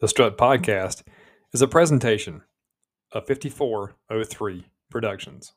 The 0.00 0.06
Strut 0.06 0.38
Podcast 0.38 1.02
is 1.52 1.60
a 1.60 1.66
presentation 1.66 2.42
of 3.10 3.26
5403 3.26 4.64
Productions. 4.88 5.54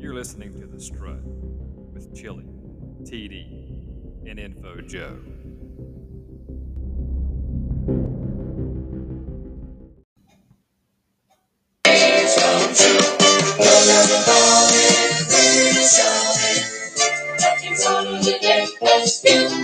You're 0.00 0.14
listening 0.14 0.60
to 0.60 0.66
The 0.68 0.78
Strut 0.78 1.24
with 1.92 2.14
Chili, 2.14 2.46
TD, 3.02 4.28
and 4.28 4.38
Info 4.38 4.80
Joe 4.82 5.18
to 18.22 18.38
get 18.40 18.68
this 18.80 19.24
new 19.24 19.61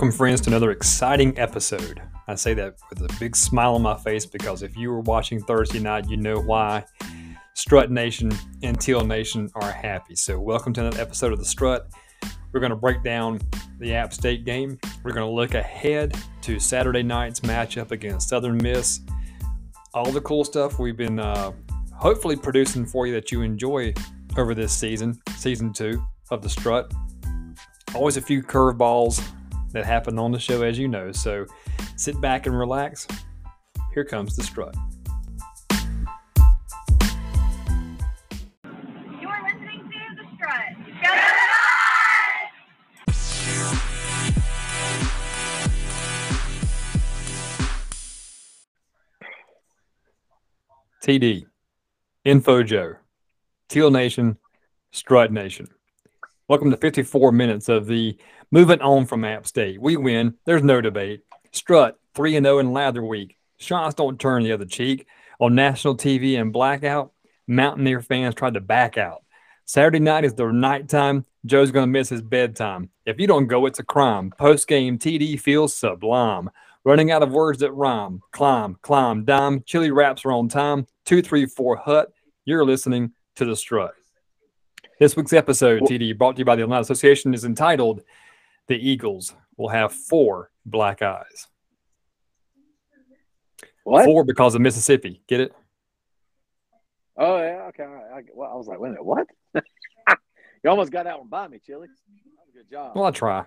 Welcome, 0.00 0.16
friends, 0.16 0.40
to 0.40 0.48
another 0.48 0.70
exciting 0.70 1.38
episode. 1.38 2.00
I 2.26 2.34
say 2.34 2.54
that 2.54 2.76
with 2.88 3.02
a 3.02 3.16
big 3.20 3.36
smile 3.36 3.74
on 3.74 3.82
my 3.82 3.98
face 3.98 4.24
because 4.24 4.62
if 4.62 4.74
you 4.74 4.88
were 4.90 5.00
watching 5.00 5.38
Thursday 5.38 5.78
night, 5.78 6.08
you 6.08 6.16
know 6.16 6.40
why 6.40 6.86
Strut 7.52 7.90
Nation 7.90 8.32
and 8.62 8.80
Teal 8.80 9.04
Nation 9.04 9.50
are 9.56 9.70
happy. 9.70 10.16
So, 10.16 10.40
welcome 10.40 10.72
to 10.72 10.80
another 10.80 11.02
episode 11.02 11.34
of 11.34 11.38
The 11.38 11.44
Strut. 11.44 11.90
We're 12.50 12.60
going 12.60 12.70
to 12.70 12.76
break 12.76 13.02
down 13.02 13.42
the 13.78 13.92
App 13.92 14.14
State 14.14 14.46
game. 14.46 14.78
We're 15.04 15.12
going 15.12 15.26
to 15.26 15.34
look 15.34 15.52
ahead 15.52 16.16
to 16.40 16.58
Saturday 16.58 17.02
night's 17.02 17.40
matchup 17.40 17.90
against 17.90 18.30
Southern 18.30 18.56
Miss. 18.56 19.00
All 19.92 20.10
the 20.10 20.22
cool 20.22 20.44
stuff 20.44 20.78
we've 20.78 20.96
been 20.96 21.20
uh, 21.20 21.52
hopefully 21.94 22.36
producing 22.36 22.86
for 22.86 23.06
you 23.06 23.12
that 23.12 23.30
you 23.30 23.42
enjoy 23.42 23.92
over 24.38 24.54
this 24.54 24.72
season, 24.72 25.20
season 25.36 25.74
two 25.74 26.02
of 26.30 26.40
The 26.40 26.48
Strut. 26.48 26.90
Always 27.94 28.16
a 28.16 28.22
few 28.22 28.42
curveballs 28.42 29.22
that 29.72 29.84
happen 29.84 30.18
on 30.18 30.32
the 30.32 30.38
show, 30.38 30.62
as 30.62 30.78
you 30.78 30.88
know. 30.88 31.12
So 31.12 31.46
sit 31.96 32.20
back 32.20 32.46
and 32.46 32.58
relax. 32.58 33.06
Here 33.94 34.04
comes 34.04 34.36
the 34.36 34.42
strut. 34.42 34.74
You're 39.20 39.42
listening 39.42 39.90
to 39.90 39.98
The 40.16 40.24
Strut. 40.36 40.76
TD, 51.02 51.46
Info 52.24 52.62
Joe, 52.62 52.94
Teal 53.68 53.90
Nation, 53.90 54.36
Strut 54.92 55.32
Nation. 55.32 55.68
Welcome 56.50 56.72
to 56.72 56.76
54 56.76 57.30
minutes 57.30 57.68
of 57.68 57.86
the 57.86 58.18
moving 58.50 58.80
on 58.80 59.06
from 59.06 59.24
App 59.24 59.46
State. 59.46 59.80
We 59.80 59.96
win. 59.96 60.34
There's 60.46 60.64
no 60.64 60.80
debate. 60.80 61.22
Strut 61.52 61.96
3 62.16 62.32
0 62.32 62.58
in 62.58 62.72
Lather 62.72 63.04
Week. 63.04 63.36
Shots 63.58 63.94
don't 63.94 64.18
turn 64.18 64.42
the 64.42 64.50
other 64.50 64.64
cheek. 64.64 65.06
On 65.38 65.54
national 65.54 65.96
TV 65.96 66.40
and 66.40 66.52
blackout, 66.52 67.12
Mountaineer 67.46 68.00
fans 68.00 68.34
tried 68.34 68.54
to 68.54 68.60
back 68.60 68.98
out. 68.98 69.22
Saturday 69.64 70.00
night 70.00 70.24
is 70.24 70.34
their 70.34 70.50
nighttime. 70.50 71.24
Joe's 71.46 71.70
going 71.70 71.84
to 71.84 71.92
miss 71.92 72.08
his 72.08 72.20
bedtime. 72.20 72.90
If 73.06 73.20
you 73.20 73.28
don't 73.28 73.46
go, 73.46 73.66
it's 73.66 73.78
a 73.78 73.84
crime. 73.84 74.32
Post 74.36 74.66
game 74.66 74.98
TD 74.98 75.38
feels 75.38 75.72
sublime. 75.72 76.50
Running 76.82 77.12
out 77.12 77.22
of 77.22 77.30
words 77.30 77.60
that 77.60 77.70
rhyme. 77.70 78.22
Climb, 78.32 78.76
climb, 78.82 79.24
dime. 79.24 79.62
Chili 79.66 79.92
wraps 79.92 80.24
are 80.24 80.32
on 80.32 80.48
time. 80.48 80.88
234 81.04 81.76
Hut. 81.76 82.12
You're 82.44 82.64
listening 82.64 83.12
to 83.36 83.44
The 83.44 83.54
Strut. 83.54 83.94
This 85.00 85.16
week's 85.16 85.32
episode, 85.32 85.84
TD, 85.84 86.18
brought 86.18 86.36
to 86.36 86.40
you 86.40 86.44
by 86.44 86.56
the 86.56 86.62
Atlanta 86.62 86.82
Association, 86.82 87.32
is 87.32 87.46
entitled 87.46 88.02
The 88.66 88.76
Eagles 88.76 89.34
Will 89.56 89.70
Have 89.70 89.94
Four 89.94 90.50
Black 90.66 91.00
Eyes. 91.00 91.46
What? 93.82 94.04
Four 94.04 94.24
because 94.24 94.54
of 94.54 94.60
Mississippi. 94.60 95.22
Get 95.26 95.40
it? 95.40 95.54
Oh 97.16 97.38
yeah, 97.38 97.70
okay. 97.70 97.84
I, 97.84 98.18
I, 98.18 98.22
well, 98.34 98.50
I 98.52 98.56
was 98.56 98.66
like, 98.66 98.78
wait 98.78 98.88
a 98.88 98.92
minute, 98.92 99.04
what? 99.06 99.26
you 99.54 100.68
almost 100.68 100.92
got 100.92 101.04
that 101.04 101.18
one 101.18 101.28
by 101.28 101.48
me, 101.48 101.60
Chili. 101.64 101.86
That 101.86 102.44
was 102.44 102.54
a 102.54 102.58
good 102.58 102.70
job. 102.70 102.94
Well, 102.94 103.06
I 103.06 103.10
try. 103.10 103.46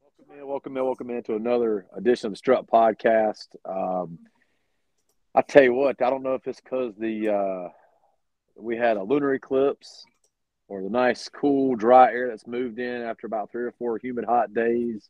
Welcome 0.00 0.38
in, 0.38 0.46
welcome 0.46 0.76
in, 0.76 0.84
welcome 0.84 1.10
in 1.10 1.22
to 1.24 1.34
another 1.34 1.86
edition 1.96 2.28
of 2.28 2.34
the 2.34 2.36
Strut 2.36 2.68
Podcast. 2.68 3.56
Um, 3.64 4.20
I 5.34 5.42
tell 5.42 5.64
you 5.64 5.74
what, 5.74 6.00
I 6.00 6.10
don't 6.10 6.22
know 6.22 6.34
if 6.34 6.46
it's 6.46 6.60
because 6.60 6.94
the 6.96 7.34
uh, 7.34 7.68
we 8.54 8.76
had 8.76 8.96
a 8.96 9.02
lunar 9.02 9.34
eclipse 9.34 10.04
or 10.68 10.82
the 10.82 10.90
nice, 10.90 11.28
cool, 11.28 11.74
dry 11.74 12.12
air 12.12 12.28
that's 12.28 12.46
moved 12.46 12.78
in 12.78 13.02
after 13.02 13.26
about 13.26 13.50
three 13.50 13.64
or 13.64 13.72
four 13.72 13.98
humid, 13.98 14.24
hot 14.24 14.52
days. 14.52 15.08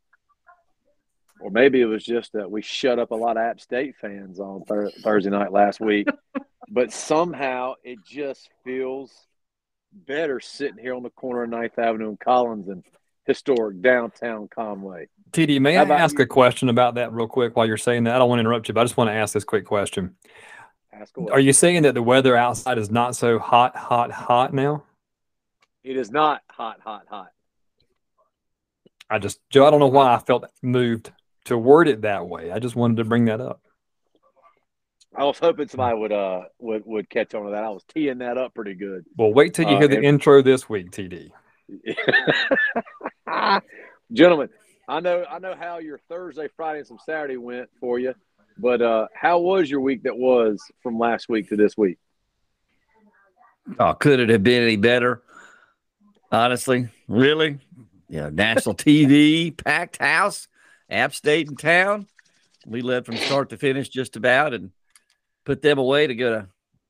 Or 1.41 1.51
maybe 1.51 1.81
it 1.81 1.87
was 1.87 2.05
just 2.05 2.33
that 2.33 2.51
we 2.51 2.63
shut 2.63 2.99
up 2.99 3.11
a 3.11 3.15
lot 3.15 3.37
of 3.37 3.43
App 3.43 3.61
State 3.61 3.97
fans 4.01 4.41
on 4.41 4.65
thir- 4.65 4.91
Thursday 5.03 5.31
night 5.31 5.53
last 5.53 5.81
week. 5.81 6.09
but 6.69 6.93
somehow 6.93 7.75
it 7.85 7.99
just 8.05 8.49
feels 8.65 9.13
better 9.93 10.41
sitting 10.41 10.79
here 10.79 10.95
on 10.95 11.03
the 11.03 11.11
corner 11.11 11.45
of 11.45 11.51
Ninth 11.51 11.79
Avenue 11.79 12.09
and 12.09 12.21
Collins 12.21 12.69
and 12.69 12.85
historic 13.25 13.81
downtown 13.81 14.49
Conway. 14.49 15.09
TD, 15.31 15.61
may 15.61 15.75
How 15.75 15.85
I 15.85 15.99
ask 15.99 16.19
you? 16.19 16.25
a 16.25 16.27
question 16.27 16.69
about 16.69 16.95
that 16.95 17.13
real 17.13 17.29
quick 17.29 17.57
while 17.57 17.67
you're 17.67 17.77
saying 17.77 18.05
that? 18.05 18.15
I 18.15 18.19
don't 18.19 18.29
want 18.29 18.39
to 18.39 18.41
interrupt 18.41 18.69
you, 18.69 18.75
but 18.75 18.81
I 18.81 18.85
just 18.85 18.97
want 18.97 19.09
to 19.09 19.15
ask 19.15 19.35
this 19.35 19.45
quick 19.45 19.65
question. 19.65 20.17
Ask 20.93 21.17
away. 21.17 21.33
Are 21.33 21.41
you 21.41 21.53
saying 21.53 21.83
that 21.83 21.95
the 21.95 22.03
weather 22.03 22.37
outside 22.37 22.79
is 22.79 22.91
not 22.91 23.15
so 23.15 23.39
hot, 23.39 23.77
hot, 23.77 24.11
hot 24.11 24.55
now? 24.55 24.85
It 25.89 25.97
is 25.97 26.11
not 26.11 26.43
hot, 26.51 26.81
hot, 26.85 27.07
hot. 27.09 27.31
I 29.09 29.19
just, 29.19 29.41
Joe, 29.49 29.67
I 29.67 29.71
don't 29.71 29.81
know 29.81 29.87
why 29.87 30.13
I 30.13 30.19
felt 30.19 30.45
moved 30.61 31.11
to 31.47 31.57
word 31.57 31.89
it 31.89 32.03
that 32.03 32.29
way. 32.29 32.53
I 32.53 32.59
just 32.59 32.77
wanted 32.77 32.99
to 32.99 33.05
bring 33.05 33.25
that 33.25 33.41
up. 33.41 33.63
I 35.17 35.25
was 35.25 35.39
hoping 35.39 35.67
somebody 35.67 35.97
would 35.99 36.13
uh 36.13 36.43
would 36.59 36.83
would 36.85 37.09
catch 37.09 37.35
on 37.35 37.47
to 37.47 37.53
that. 37.53 37.65
I 37.65 37.71
was 37.71 37.85
teeing 37.95 38.19
that 38.19 38.37
up 38.37 38.53
pretty 38.55 38.75
good. 38.75 39.07
Well, 39.17 39.33
wait 39.33 39.55
till 39.55 39.67
you 39.67 39.77
Uh, 39.77 39.79
hear 39.79 39.89
the 39.89 39.97
and- 39.97 40.05
intro 40.05 40.43
this 40.43 40.69
week, 40.69 40.91
TD. 40.91 41.31
Gentlemen, 44.13 44.51
I 44.87 45.01
know 45.01 45.25
I 45.25 45.39
know 45.39 45.55
how 45.59 45.79
your 45.79 46.01
Thursday, 46.11 46.49
Friday, 46.55 46.81
and 46.81 46.87
some 46.87 46.99
Saturday 47.07 47.39
went 47.39 47.71
for 47.81 47.99
you, 47.99 48.13
but 48.59 48.83
uh, 48.83 49.07
how 49.15 49.39
was 49.39 49.71
your 49.71 49.81
week 49.81 50.03
that 50.03 50.19
was 50.19 50.63
from 50.83 50.99
last 50.99 51.31
week 51.31 51.49
to 51.49 51.57
this 51.57 51.79
week? 51.79 51.97
Oh, 53.79 53.95
could 53.95 54.21
it 54.21 54.29
have 54.29 54.43
been 54.43 54.63
any 54.63 54.77
better? 54.77 55.23
Honestly, 56.31 56.89
really? 57.07 57.59
Yeah, 58.09 58.31
national 58.31 58.75
TV, 58.75 59.57
packed 59.57 59.99
house, 59.99 60.49
App 60.91 61.15
State 61.15 61.49
in 61.49 61.57
town. 61.57 62.07
We 62.67 62.83
led 62.83 63.07
from 63.07 63.17
start 63.17 63.51
to 63.51 63.57
finish 63.57 63.89
just 63.89 64.17
about 64.17 64.53
and 64.53 64.73
put 65.45 65.63
them 65.63 65.79
away 65.79 66.07
to 66.07 66.15
go 66.15 66.31
to 66.31 66.49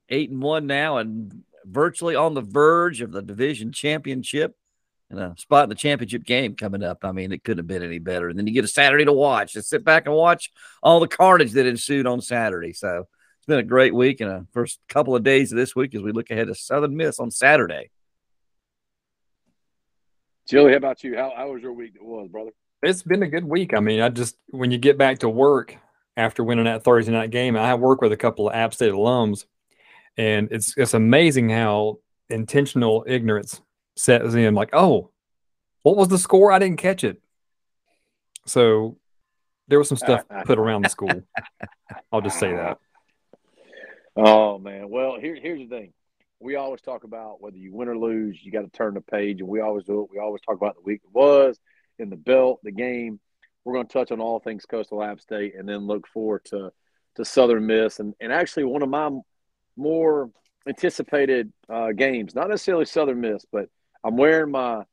eight 0.09 0.29
and 0.29 0.41
one 0.41 0.67
now 0.67 0.97
and 0.97 1.43
virtually 1.65 2.15
on 2.15 2.33
the 2.33 2.41
verge 2.41 3.01
of 3.01 3.11
the 3.11 3.21
division 3.21 3.71
championship 3.71 4.55
and 5.09 5.19
a 5.19 5.35
spot 5.37 5.63
in 5.63 5.69
the 5.69 5.75
championship 5.75 6.23
game 6.23 6.55
coming 6.55 6.83
up. 6.83 7.03
I 7.03 7.11
mean, 7.11 7.31
it 7.31 7.43
couldn't 7.43 7.59
have 7.59 7.67
been 7.67 7.83
any 7.83 7.99
better. 7.99 8.29
And 8.29 8.37
then 8.37 8.47
you 8.47 8.53
get 8.53 8.65
a 8.65 8.69
Saturday 8.69 9.05
to 9.05 9.13
watch. 9.13 9.53
Just 9.53 9.69
sit 9.69 9.83
back 9.83 10.05
and 10.05 10.15
watch 10.15 10.51
all 10.83 10.99
the 10.99 11.07
carnage 11.07 11.53
that 11.53 11.65
ensued 11.65 12.05
on 12.05 12.21
Saturday. 12.21 12.73
So 12.73 13.07
it's 13.37 13.45
been 13.47 13.59
a 13.59 13.63
great 13.63 13.95
week 13.95 14.21
and 14.21 14.29
a 14.29 14.45
first 14.51 14.79
couple 14.87 15.15
of 15.15 15.23
days 15.23 15.51
of 15.51 15.57
this 15.57 15.75
week 15.75 15.95
as 15.95 16.01
we 16.01 16.11
look 16.11 16.29
ahead 16.29 16.47
to 16.47 16.55
Southern 16.55 16.95
Miss 16.95 17.19
on 17.19 17.31
Saturday. 17.31 17.89
Chili, 20.49 20.71
how 20.71 20.77
about 20.77 21.03
you? 21.03 21.15
How, 21.15 21.31
how 21.35 21.51
was 21.51 21.61
your 21.61 21.73
week 21.73 21.93
that 21.93 22.03
was, 22.03 22.27
brother? 22.27 22.49
It's 22.81 23.03
been 23.03 23.21
a 23.21 23.27
good 23.27 23.43
week. 23.43 23.75
I 23.75 23.79
mean, 23.79 24.01
I 24.01 24.09
just 24.09 24.35
when 24.47 24.71
you 24.71 24.79
get 24.79 24.97
back 24.97 25.19
to 25.19 25.29
work 25.29 25.77
after 26.17 26.43
winning 26.43 26.65
that 26.65 26.83
Thursday 26.83 27.11
night 27.11 27.29
game, 27.29 27.55
I 27.55 27.75
work 27.75 28.01
with 28.01 28.11
a 28.13 28.17
couple 28.17 28.49
of 28.49 28.55
App 28.55 28.73
State 28.73 28.91
alums, 28.91 29.45
and 30.17 30.47
it's 30.51 30.73
it's 30.75 30.95
amazing 30.95 31.49
how 31.49 31.99
intentional 32.31 33.05
ignorance 33.07 33.61
sets 33.95 34.33
in. 34.33 34.55
Like, 34.55 34.71
oh, 34.73 35.11
what 35.83 35.97
was 35.97 36.07
the 36.07 36.17
score? 36.17 36.51
I 36.51 36.57
didn't 36.57 36.77
catch 36.77 37.03
it. 37.03 37.21
So 38.47 38.97
there 39.67 39.77
was 39.77 39.87
some 39.87 39.97
stuff 39.97 40.23
put 40.45 40.57
around 40.57 40.81
the 40.81 40.89
school. 40.89 41.21
I'll 42.11 42.21
just 42.21 42.39
say 42.39 42.55
that. 42.55 42.79
Oh 44.15 44.57
man. 44.57 44.89
Well, 44.89 45.19
here, 45.19 45.37
here's 45.39 45.59
the 45.59 45.67
thing. 45.67 45.93
We 46.39 46.55
always 46.55 46.81
talk 46.81 47.03
about 47.03 47.41
whether 47.41 47.57
you 47.57 47.73
win 47.73 47.89
or 47.89 47.97
lose, 47.97 48.39
you 48.41 48.51
got 48.51 48.61
to 48.61 48.69
turn 48.69 48.93
the 48.93 49.01
page, 49.01 49.41
and 49.41 49.49
we 49.49 49.59
always 49.59 49.83
do 49.83 50.03
it. 50.03 50.09
We 50.11 50.19
always 50.19 50.41
talk 50.41 50.55
about 50.55 50.75
the 50.75 50.81
week 50.81 51.01
it 51.03 51.13
was, 51.13 51.59
in 51.97 52.09
the 52.09 52.15
belt, 52.15 52.59
the 52.63 52.71
game. 52.71 53.19
We're 53.65 53.73
going 53.73 53.87
to 53.87 53.93
touch 53.93 54.11
on 54.11 54.21
all 54.21 54.39
things 54.39 54.65
Coastal 54.65 55.03
App 55.03 55.19
State, 55.19 55.55
and 55.57 55.67
then 55.67 55.85
look 55.85 56.07
forward 56.07 56.45
to 56.45 56.71
to 57.15 57.25
Southern 57.25 57.65
Miss, 57.65 57.99
and 57.99 58.13
and 58.19 58.31
actually 58.31 58.63
one 58.63 58.81
of 58.81 58.89
my 58.89 59.09
more 59.75 60.29
anticipated 60.67 61.51
uh, 61.67 61.91
games. 61.91 62.35
Not 62.35 62.49
necessarily 62.49 62.85
Southern 62.85 63.19
Miss, 63.21 63.45
but 63.51 63.69
I'm 64.03 64.15
wearing 64.15 64.51
my 64.51 64.83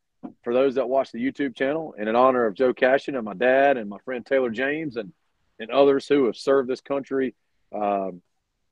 for 0.43 0.53
those 0.53 0.75
that 0.75 0.89
watch 0.89 1.13
the 1.13 1.25
YouTube 1.25 1.55
channel, 1.55 1.95
and 1.99 2.09
in 2.09 2.17
honor 2.17 2.47
of 2.47 2.55
Joe 2.55 2.75
Cashin 2.75 3.15
and 3.15 3.25
my 3.25 3.35
dad 3.35 3.77
and 3.77 3.89
my 3.89 3.99
friend 4.05 4.27
Taylor 4.27 4.51
James 4.51 4.97
and 4.97 5.13
and 5.59 5.71
others 5.71 6.07
who 6.09 6.27
have 6.27 6.37
served 6.37 6.69
this 6.69 6.81
country. 6.81 7.35
Um, 7.75 8.23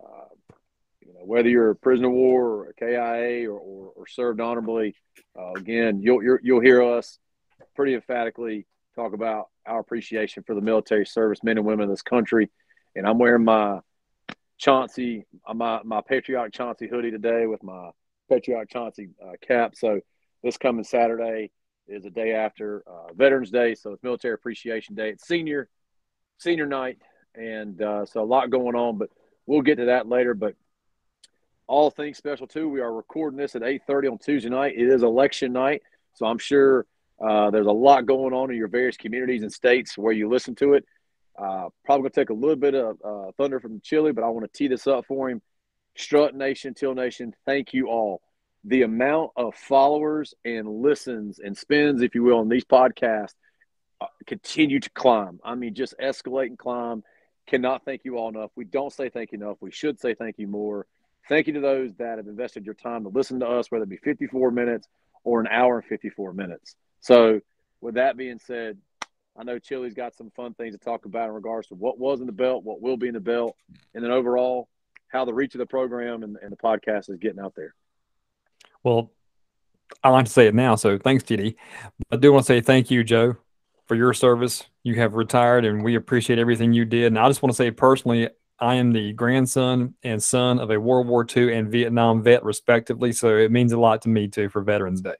uh, 0.03 0.29
whether 1.27 1.49
you're 1.49 1.71
a 1.71 1.77
prisoner 1.77 2.09
of 2.09 2.15
war 2.15 2.45
or 2.45 2.69
a 2.69 2.75
KIA 2.75 3.51
or, 3.51 3.59
or, 3.59 3.93
or 3.97 4.07
served 4.07 4.41
honorably, 4.41 4.95
uh, 5.39 5.53
again, 5.53 6.01
you'll 6.01 6.39
you'll 6.43 6.61
hear 6.61 6.83
us 6.83 7.19
pretty 7.75 7.95
emphatically 7.95 8.67
talk 8.95 9.13
about 9.13 9.49
our 9.67 9.81
appreciation 9.81 10.43
for 10.45 10.55
the 10.55 10.61
military 10.61 11.07
service 11.07 11.43
men 11.43 11.59
and 11.59 11.67
women 11.67 11.85
of 11.85 11.91
this 11.91 12.03
country. 12.03 12.51
And 12.95 13.07
I'm 13.07 13.19
wearing 13.19 13.45
my 13.45 13.81
Chauncey, 14.59 15.27
my 15.53 15.81
my 15.85 16.01
patriotic 16.01 16.53
Chauncey 16.53 16.89
hoodie 16.89 17.11
today 17.11 17.47
with 17.47 17.63
my 17.63 17.91
patriotic 18.31 18.71
Chauncey 18.71 19.11
uh, 19.23 19.33
cap. 19.47 19.75
So 19.75 20.01
this 20.43 20.57
coming 20.57 20.85
Saturday 20.85 21.51
is 21.89 22.05
a 22.05 22.11
day 22.11 22.35
after 22.35 22.83
uh, 22.87 23.13
Veterans 23.15 23.51
Day, 23.51 23.75
so 23.75 23.93
it's 23.93 24.03
Military 24.03 24.35
Appreciation 24.35 24.95
Day. 24.95 25.11
It's 25.11 25.27
senior 25.27 25.69
senior 26.39 26.67
night, 26.67 26.99
and 27.35 27.81
uh, 27.83 28.07
so 28.07 28.23
a 28.23 28.25
lot 28.25 28.51
going 28.51 28.77
on. 28.77 28.99
But 28.99 29.11
we'll 29.47 29.63
get 29.63 29.77
to 29.77 29.87
that 29.87 30.09
later. 30.09 30.35
But 30.35 30.55
all 31.67 31.91
things 31.91 32.19
special 32.19 32.47
too. 32.47 32.69
We 32.69 32.81
are 32.81 32.93
recording 32.93 33.39
this 33.39 33.57
at 33.57 33.63
8:30 33.63 34.09
on 34.09 34.19
Tuesday 34.19 34.49
night. 34.49 34.75
It 34.77 34.89
is 34.89 35.03
election 35.03 35.53
night, 35.53 35.83
so 36.15 36.27
I'm 36.27 36.39
sure 36.39 36.87
uh, 37.21 37.51
there's 37.51 37.67
a 37.67 37.73
lot 37.73 38.07
going 38.07 38.35
on 38.35 38.51
in 38.51 38.57
your 38.57 38.69
various 38.69 38.97
communities 38.97 39.43
and 39.43 39.53
states 39.53 39.97
where 39.97 40.13
you 40.13 40.29
listen 40.29 40.55
to 40.57 40.75
it. 40.75 40.85
Uh, 41.39 41.69
probably 41.85 42.03
gonna 42.03 42.11
take 42.11 42.31
a 42.31 42.35
little 42.35 42.57
bit 42.57 42.75
of 42.75 42.99
uh, 43.05 43.33
thunder 43.37 43.61
from 43.61 43.81
Chili, 43.81 44.13
but 44.13 44.25
I 44.25 44.29
want 44.29 44.51
to 44.51 44.59
tee 44.59 44.69
this 44.69 44.87
up 44.87 45.07
for 45.07 45.31
him. 45.31 45.41
Strut 45.97 46.35
Nation, 46.35 46.75
Teal 46.75 46.95
Nation, 46.95 47.35
thank 47.47 47.73
you 47.73 47.89
all. 47.89 48.21
The 48.65 48.83
amount 48.83 49.31
of 49.37 49.55
followers 49.55 50.35
and 50.45 50.69
listens 50.69 51.39
and 51.39 51.57
spins, 51.57 52.03
if 52.03 52.15
you 52.15 52.23
will, 52.23 52.39
on 52.39 52.49
these 52.49 52.65
podcasts 52.65 53.35
uh, 54.01 54.07
continue 54.27 54.81
to 54.81 54.91
climb. 54.91 55.39
I 55.45 55.55
mean, 55.55 55.75
just 55.75 55.95
escalate 56.01 56.47
and 56.47 56.59
climb. 56.59 57.05
Cannot 57.47 57.85
thank 57.85 58.03
you 58.05 58.17
all 58.17 58.29
enough. 58.29 58.51
We 58.57 58.65
don't 58.65 58.93
say 58.93 59.09
thank 59.09 59.33
you 59.33 59.39
enough. 59.39 59.59
We 59.61 59.71
should 59.71 60.01
say 60.01 60.15
thank 60.15 60.39
you 60.39 60.49
more. 60.49 60.87
Thank 61.29 61.47
you 61.47 61.55
to 61.55 61.61
those 61.61 61.95
that 61.99 62.19
have 62.19 62.27
invested 62.27 62.65
your 62.65 62.75
time 62.75 63.05
to 63.05 63.09
listen 63.09 63.41
to 63.41 63.47
us, 63.47 63.71
whether 63.71 63.85
it 63.85 63.89
be 63.89 63.97
54 63.97 64.51
minutes 64.51 64.89
or 65.25 65.41
an 65.41 65.47
hour 65.51 65.79
and 65.79 65.87
54 65.87 66.35
minutes. 66.35 66.77
So, 67.01 67.41
with 67.81 67.95
that 67.95 68.17
being 68.17 68.39
said, 68.39 68.79
I 69.37 69.43
know 69.43 69.59
Chili's 69.59 69.95
got 69.95 70.15
some 70.15 70.31
fun 70.31 70.55
things 70.55 70.75
to 70.75 70.79
talk 70.79 71.07
about 71.07 71.29
in 71.29 71.35
regards 71.35 71.69
to 71.69 71.75
what 71.75 71.99
was 71.99 72.21
in 72.21 72.27
the 72.27 72.33
belt, 72.33 72.63
what 72.63 72.81
will 72.81 72.97
be 72.97 73.09
in 73.09 73.15
the 73.15 73.21
belt, 73.21 73.57
and 73.95 74.05
then 74.05 74.11
overall 74.11 74.69
how 75.09 75.25
the 75.25 75.35
reach 75.35 75.55
of 75.55 75.59
the 75.59 75.67
program 75.67 76.23
and, 76.23 76.37
and 76.43 76.53
the 76.53 76.57
podcast 76.57 77.11
is 77.11 77.19
getting 77.19 77.41
out 77.41 77.55
there. 77.57 77.75
Well, 78.83 79.11
I 80.03 80.11
like 80.11 80.27
to 80.27 80.31
say 80.31 80.47
it 80.47 80.55
now, 80.55 80.77
so 80.77 80.99
thanks, 80.99 81.25
TD. 81.25 81.57
I 82.11 82.17
do 82.17 82.33
want 82.33 82.45
to 82.45 82.47
say 82.47 82.61
thank 82.61 82.91
you, 82.91 83.03
Joe, 83.03 83.37
for 83.87 83.95
your 83.95 84.13
service. 84.13 84.65
You 84.83 84.95
have 84.97 85.15
retired, 85.15 85.65
and 85.65 85.83
we 85.83 85.95
appreciate 85.95 86.39
everything 86.39 86.73
you 86.73 86.85
did. 86.85 87.07
And 87.07 87.19
I 87.19 87.29
just 87.29 87.43
want 87.43 87.53
to 87.53 87.57
say 87.57 87.71
personally, 87.71 88.29
I 88.59 88.77
am 88.77 88.93
the 88.93 89.13
grandson 89.13 89.95
and 90.03 90.23
son 90.23 90.59
of 90.59 90.71
a 90.71 90.79
World 90.81 91.07
War 91.09 91.27
II 91.37 91.53
and 91.53 91.71
Vietnam 91.71 92.23
vet, 92.23 92.45
respectively. 92.45 93.13
So 93.13 93.37
it 93.37 93.51
means 93.51 93.73
a 93.73 93.79
lot 93.79 94.03
to 94.03 94.09
me 94.09 94.29
too 94.29 94.49
for 94.49 94.63
Veterans 94.63 95.01
Day. 95.01 95.15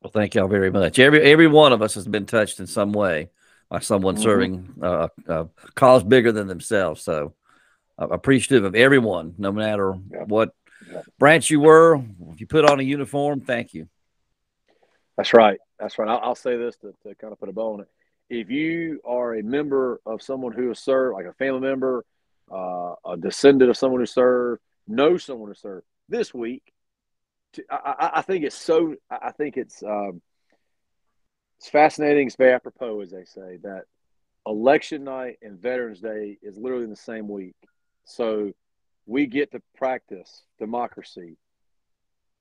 Well, 0.00 0.10
thank 0.12 0.34
y'all 0.34 0.48
very 0.48 0.70
much. 0.70 0.98
Every 0.98 1.22
every 1.22 1.46
one 1.48 1.72
of 1.72 1.82
us 1.82 1.94
has 1.94 2.06
been 2.06 2.26
touched 2.26 2.60
in 2.60 2.66
some 2.66 2.92
way 2.92 3.30
by 3.68 3.80
someone 3.80 4.16
Mhm. 4.16 4.22
serving 4.22 4.74
uh, 4.82 5.08
a 5.26 5.48
cause 5.74 6.02
bigger 6.02 6.32
than 6.32 6.46
themselves. 6.46 7.02
So, 7.02 7.34
uh, 7.98 8.08
appreciative 8.08 8.64
of 8.64 8.74
everyone, 8.74 9.34
no 9.38 9.52
matter 9.52 9.94
Yeah. 10.10 10.24
what 10.24 10.54
Yeah. 10.90 11.02
branch 11.18 11.50
you 11.50 11.60
were. 11.60 12.02
If 12.30 12.40
you 12.40 12.46
put 12.46 12.64
on 12.64 12.80
a 12.80 12.82
uniform, 12.82 13.40
thank 13.40 13.74
you. 13.74 13.88
That's 15.16 15.32
right. 15.34 15.60
That's 15.78 15.98
right. 15.98 16.08
I'll, 16.08 16.18
I'll 16.18 16.34
say 16.34 16.56
this 16.56 16.76
to, 16.78 16.94
to 17.04 17.14
kind 17.14 17.32
of 17.32 17.38
put 17.38 17.48
a 17.48 17.52
bow 17.52 17.74
on 17.74 17.80
it. 17.80 17.88
If 18.32 18.50
you 18.50 18.98
are 19.04 19.34
a 19.34 19.42
member 19.42 20.00
of 20.06 20.22
someone 20.22 20.52
who 20.52 20.68
has 20.68 20.78
served, 20.78 21.12
like 21.12 21.26
a 21.26 21.34
family 21.34 21.60
member, 21.60 22.02
uh, 22.50 22.94
a 23.04 23.18
descendant 23.18 23.68
of 23.68 23.76
someone 23.76 24.00
who 24.00 24.06
served, 24.06 24.62
know 24.88 25.18
someone 25.18 25.48
who 25.48 25.54
served 25.54 25.84
this 26.08 26.32
week, 26.32 26.62
to, 27.52 27.64
I, 27.70 28.10
I, 28.14 28.22
think 28.22 28.46
it's 28.46 28.56
so. 28.56 28.96
I 29.10 29.18
I 29.24 29.30
think 29.32 29.58
it's 29.58 29.82
um, 29.82 30.22
it's 31.58 31.68
fascinating. 31.68 32.26
It's 32.26 32.36
very 32.36 32.54
apropos, 32.54 33.02
as 33.02 33.10
they 33.10 33.24
say, 33.24 33.58
that 33.64 33.82
election 34.46 35.04
night 35.04 35.36
and 35.42 35.60
Veterans 35.60 36.00
Day 36.00 36.38
is 36.40 36.56
literally 36.56 36.84
in 36.84 36.90
the 36.90 36.96
same 36.96 37.28
week. 37.28 37.54
So 38.06 38.52
we 39.04 39.26
get 39.26 39.52
to 39.52 39.60
practice 39.76 40.42
democracy 40.58 41.36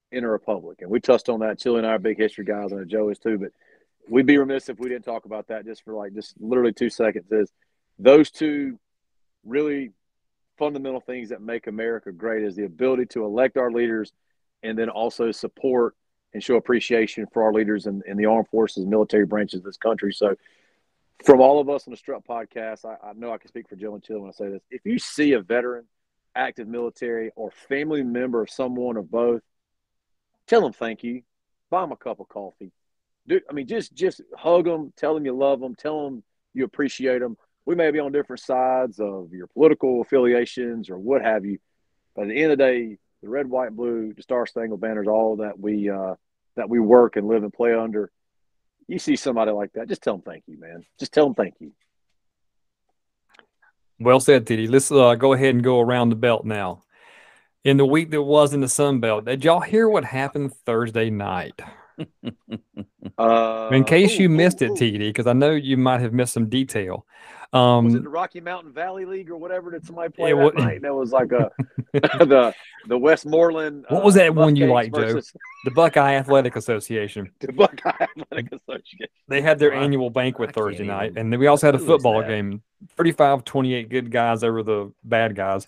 in 0.09 0.23
a 0.23 0.29
republic. 0.29 0.77
And 0.79 0.89
we 0.89 1.01
touched 1.01 1.27
on 1.27 1.41
that. 1.41 1.59
Chili 1.59 1.79
and 1.79 1.87
I 1.87 1.91
are 1.91 1.99
big 1.99 2.17
history 2.17 2.45
guys, 2.45 2.71
and 2.71 2.89
Joe 2.89 3.09
is 3.09 3.19
too. 3.19 3.37
But 3.37 3.51
we'd 4.09 4.25
be 4.25 4.37
remiss 4.37 4.69
if 4.69 4.79
we 4.79 4.89
didn't 4.89 5.05
talk 5.05 5.25
about 5.25 5.47
that 5.47 5.65
just 5.65 5.83
for 5.83 5.93
like 5.93 6.13
just 6.13 6.33
literally 6.39 6.73
two 6.73 6.89
seconds. 6.89 7.25
Is 7.31 7.51
those 7.99 8.31
two 8.31 8.79
really 9.45 9.91
fundamental 10.57 10.99
things 10.99 11.29
that 11.29 11.41
make 11.41 11.67
America 11.67 12.11
great 12.11 12.43
is 12.43 12.55
the 12.55 12.65
ability 12.65 13.05
to 13.07 13.25
elect 13.25 13.57
our 13.57 13.71
leaders 13.71 14.13
and 14.63 14.77
then 14.77 14.89
also 14.89 15.31
support 15.31 15.95
and 16.33 16.43
show 16.43 16.55
appreciation 16.55 17.25
for 17.33 17.43
our 17.43 17.53
leaders 17.53 17.87
in, 17.87 18.01
in 18.05 18.15
the 18.17 18.25
armed 18.25 18.47
forces, 18.49 18.85
military 18.85 19.25
branches 19.25 19.59
of 19.59 19.65
this 19.65 19.77
country. 19.77 20.13
So, 20.13 20.35
from 21.25 21.39
all 21.39 21.59
of 21.59 21.69
us 21.69 21.87
on 21.87 21.91
the 21.91 21.97
Strut 21.97 22.25
podcast, 22.27 22.85
I, 22.85 23.09
I 23.09 23.13
know 23.13 23.31
I 23.31 23.37
can 23.37 23.47
speak 23.47 23.69
for 23.69 23.75
Jill 23.75 23.93
and 23.93 24.03
Chill 24.03 24.19
when 24.19 24.29
I 24.29 24.33
say 24.33 24.49
this. 24.49 24.61
If 24.71 24.81
you 24.85 24.97
see 24.97 25.33
a 25.33 25.41
veteran, 25.41 25.85
active 26.35 26.67
military, 26.67 27.31
or 27.35 27.51
family 27.69 28.01
member 28.01 28.41
of 28.41 28.49
someone 28.49 28.97
of 28.97 29.11
both, 29.11 29.41
tell 30.47 30.61
them 30.61 30.73
thank 30.73 31.03
you. 31.03 31.21
Buy 31.69 31.81
them 31.81 31.91
a 31.91 31.95
cup 31.95 32.19
of 32.19 32.27
coffee. 32.27 32.71
I 33.49 33.53
mean 33.53 33.67
just 33.67 33.93
just 33.93 34.21
hug 34.35 34.65
them, 34.65 34.93
tell 34.95 35.13
them 35.13 35.25
you 35.25 35.35
love 35.35 35.59
them, 35.59 35.75
tell 35.75 36.05
them 36.05 36.23
you 36.53 36.65
appreciate 36.65 37.19
them. 37.19 37.37
We 37.65 37.75
may 37.75 37.91
be 37.91 37.99
on 37.99 38.11
different 38.11 38.41
sides 38.41 38.99
of 38.99 39.31
your 39.31 39.47
political 39.47 40.01
affiliations 40.01 40.89
or 40.89 40.97
what 40.97 41.21
have 41.21 41.45
you, 41.45 41.59
but 42.15 42.23
at 42.23 42.27
the 42.29 42.41
end 42.41 42.51
of 42.51 42.57
the 42.57 42.63
day, 42.63 42.97
the 43.21 43.29
red, 43.29 43.47
white, 43.47 43.67
and 43.67 43.77
blue, 43.77 44.13
the 44.13 44.23
Star 44.23 44.45
Spangled 44.45 44.81
Banner 44.81 45.03
is 45.03 45.07
all 45.07 45.37
that 45.37 45.59
we 45.59 45.89
uh, 45.89 46.15
that 46.55 46.69
we 46.69 46.79
work 46.79 47.15
and 47.15 47.27
live 47.27 47.43
and 47.43 47.53
play 47.53 47.73
under. 47.73 48.11
You 48.87 48.99
see 48.99 49.15
somebody 49.15 49.51
like 49.51 49.73
that, 49.73 49.87
just 49.87 50.01
tell 50.01 50.13
them 50.13 50.23
thank 50.23 50.43
you, 50.47 50.59
man. 50.59 50.83
Just 50.99 51.13
tell 51.13 51.25
them 51.25 51.35
thank 51.35 51.55
you. 51.59 51.71
Well 53.99 54.19
said, 54.19 54.47
TD. 54.47 54.69
Let's 54.69 54.91
uh, 54.91 55.13
go 55.15 55.33
ahead 55.33 55.53
and 55.53 55.63
go 55.63 55.79
around 55.79 56.09
the 56.09 56.15
belt 56.15 56.43
now. 56.43 56.81
In 57.63 57.77
the 57.77 57.85
week 57.85 58.09
that 58.09 58.23
was 58.23 58.55
in 58.55 58.59
the 58.59 58.67
Sun 58.67 58.99
Belt, 58.99 59.25
did 59.25 59.45
y'all 59.45 59.59
hear 59.59 59.87
what 59.87 60.03
happened 60.03 60.51
Thursday 60.65 61.11
night? 61.11 61.61
Uh, 63.17 63.69
In 63.71 63.83
case 63.83 64.19
ooh, 64.19 64.23
you 64.23 64.29
missed 64.29 64.61
ooh, 64.61 64.65
it, 64.65 64.71
ooh. 64.71 64.75
TD, 64.75 64.99
because 64.99 65.27
I 65.27 65.33
know 65.33 65.51
you 65.51 65.77
might 65.77 66.01
have 66.01 66.13
missed 66.13 66.33
some 66.33 66.49
detail. 66.49 67.05
was 67.53 67.93
it 67.93 67.97
Um, 67.97 68.03
the 68.03 68.09
Rocky 68.09 68.39
Mountain 68.41 68.71
Valley 68.73 69.05
League 69.05 69.29
or 69.29 69.37
whatever 69.37 69.71
did 69.71 69.85
somebody 69.85 70.09
play 70.11 70.31
It 70.31 70.35
that 70.35 70.43
wa- 70.55 70.63
night? 70.63 70.81
That 70.81 70.95
was 70.95 71.11
like 71.11 71.31
a 71.31 71.51
the 71.93 72.53
the 72.87 72.97
Westmoreland. 72.97 73.85
What 73.89 74.03
was 74.03 74.15
uh, 74.15 74.19
that 74.19 74.35
one 74.35 74.55
you 74.55 74.67
Buckeyes 74.67 74.91
liked, 74.93 74.95
Joe? 75.13 75.21
the 75.65 75.71
Buckeye 75.71 76.13
Athletic 76.15 76.55
Association. 76.55 77.31
The 77.39 77.51
Buckeye 77.53 77.91
Athletic 78.17 78.51
Association. 78.53 79.07
They 79.27 79.41
had 79.41 79.59
their 79.59 79.73
I- 79.73 79.83
annual 79.83 80.09
banquet 80.09 80.47
can't 80.49 80.55
Thursday 80.55 80.85
night, 80.85 81.11
even- 81.11 81.17
and 81.17 81.33
then 81.33 81.39
we 81.39 81.47
also 81.47 81.67
had 81.67 81.75
a 81.75 81.77
who 81.77 81.83
is 81.83 81.87
football 81.89 82.23
game. 82.23 82.61
35 82.97 83.43
28 83.45 83.89
good 83.89 84.09
guys 84.11 84.43
over 84.43 84.63
the 84.63 84.91
bad 85.03 85.35
guys. 85.35 85.67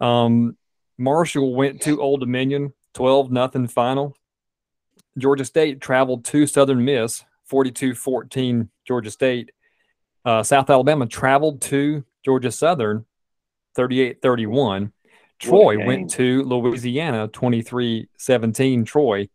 Um, 0.00 0.56
Marshall 0.98 1.54
went 1.54 1.82
to 1.82 2.00
Old 2.00 2.20
Dominion, 2.20 2.72
12 2.94 3.30
nothing 3.30 3.66
final. 3.66 4.16
Georgia 5.18 5.44
State 5.44 5.80
traveled 5.80 6.24
to 6.26 6.46
Southern 6.46 6.84
Miss, 6.84 7.24
42 7.46 7.94
14 7.94 8.68
Georgia 8.86 9.10
State. 9.10 9.52
Uh, 10.24 10.42
South 10.42 10.68
Alabama 10.68 11.06
traveled 11.06 11.62
to 11.62 12.04
Georgia 12.24 12.50
Southern, 12.50 13.04
38 13.74 14.20
31. 14.20 14.92
Troy 15.38 15.84
went 15.84 16.10
to 16.12 16.42
Louisiana, 16.44 17.28
23 17.28 18.08
17 18.16 18.84
Troy. 18.84 19.28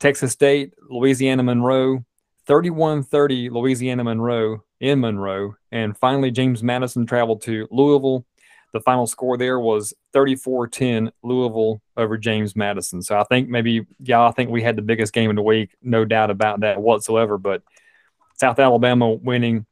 Texas 0.00 0.32
State, 0.32 0.74
Louisiana 0.88 1.42
Monroe, 1.42 2.04
31 2.46 3.02
30 3.02 3.50
Louisiana 3.50 4.04
Monroe 4.04 4.62
in 4.80 5.00
Monroe. 5.00 5.54
And 5.72 5.96
finally, 5.96 6.30
James 6.30 6.62
Madison 6.62 7.06
traveled 7.06 7.42
to 7.42 7.68
Louisville. 7.70 8.24
The 8.72 8.80
final 8.80 9.06
score 9.06 9.36
there 9.36 9.58
was 9.58 9.94
34 10.12 10.68
10 10.68 11.12
Louisville 11.22 11.80
over 11.96 12.18
James 12.18 12.54
Madison. 12.54 13.02
So 13.02 13.18
I 13.18 13.24
think 13.24 13.48
maybe, 13.48 13.86
yeah, 14.00 14.22
I 14.26 14.30
think 14.30 14.50
we 14.50 14.62
had 14.62 14.76
the 14.76 14.82
biggest 14.82 15.12
game 15.12 15.30
of 15.30 15.36
the 15.36 15.42
week. 15.42 15.70
No 15.82 16.04
doubt 16.04 16.30
about 16.30 16.60
that 16.60 16.80
whatsoever. 16.80 17.38
But 17.38 17.62
South 18.38 18.58
Alabama 18.58 19.10
winning, 19.12 19.66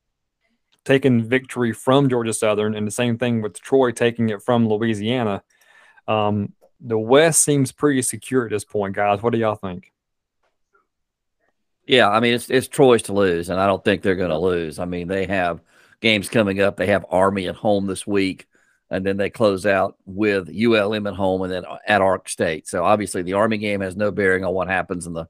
taking 0.85 1.25
victory 1.25 1.73
from 1.73 2.09
Georgia 2.09 2.33
Southern, 2.33 2.75
and 2.75 2.87
the 2.87 2.93
same 2.93 3.19
thing 3.19 3.43
with 3.43 3.61
Troy 3.61 3.91
taking 3.91 4.31
it 4.31 4.43
from 4.43 4.69
Louisiana. 4.69 5.43
Um, 6.09 6.55
the 6.81 6.99
West 6.99 7.43
seems 7.43 7.73
pretty 7.73 8.03
secure 8.03 8.45
at 8.45 8.51
this 8.51 8.65
point, 8.65 8.95
guys. 8.95 9.23
What 9.23 9.33
do 9.33 9.39
y'all 9.39 9.57
think? 9.57 9.93
Yeah, 11.87 12.09
I 12.09 12.21
mean 12.21 12.35
it's 12.35 12.51
it's 12.51 12.69
Troy's 12.69 13.03
to 13.03 13.13
lose, 13.13 13.49
and 13.49 13.61
I 13.61 13.67
don't 13.67 13.85
think 13.85 14.03
they're 14.03 14.17
going 14.17 14.31
to 14.31 14.39
lose. 14.39 14.79
I 14.79 14.85
mean 14.85 15.07
they 15.07 15.27
have 15.27 15.61
games 16.01 16.29
coming 16.29 16.61
up. 16.61 16.77
They 16.77 16.87
have 16.87 17.07
Army 17.11 17.47
at 17.47 17.55
home 17.55 17.87
this 17.87 18.07
week, 18.07 18.49
and 18.91 19.05
then 19.05 19.17
they 19.17 19.31
close 19.31 19.67
out 19.67 19.97
with 20.05 20.49
ULM 20.49 21.07
at 21.07 21.15
home, 21.15 21.43
and 21.43 21.53
then 21.53 21.65
at 21.87 22.01
Ark 22.01 22.29
State. 22.29 22.69
So 22.69 22.85
obviously 22.85 23.23
the 23.23 23.35
Army 23.35 23.59
game 23.59 23.81
has 23.81 23.97
no 23.97 24.11
bearing 24.11 24.45
on 24.45 24.55
what 24.55 24.69
happens 24.69 25.07
in 25.07 25.13
the 25.13 25.27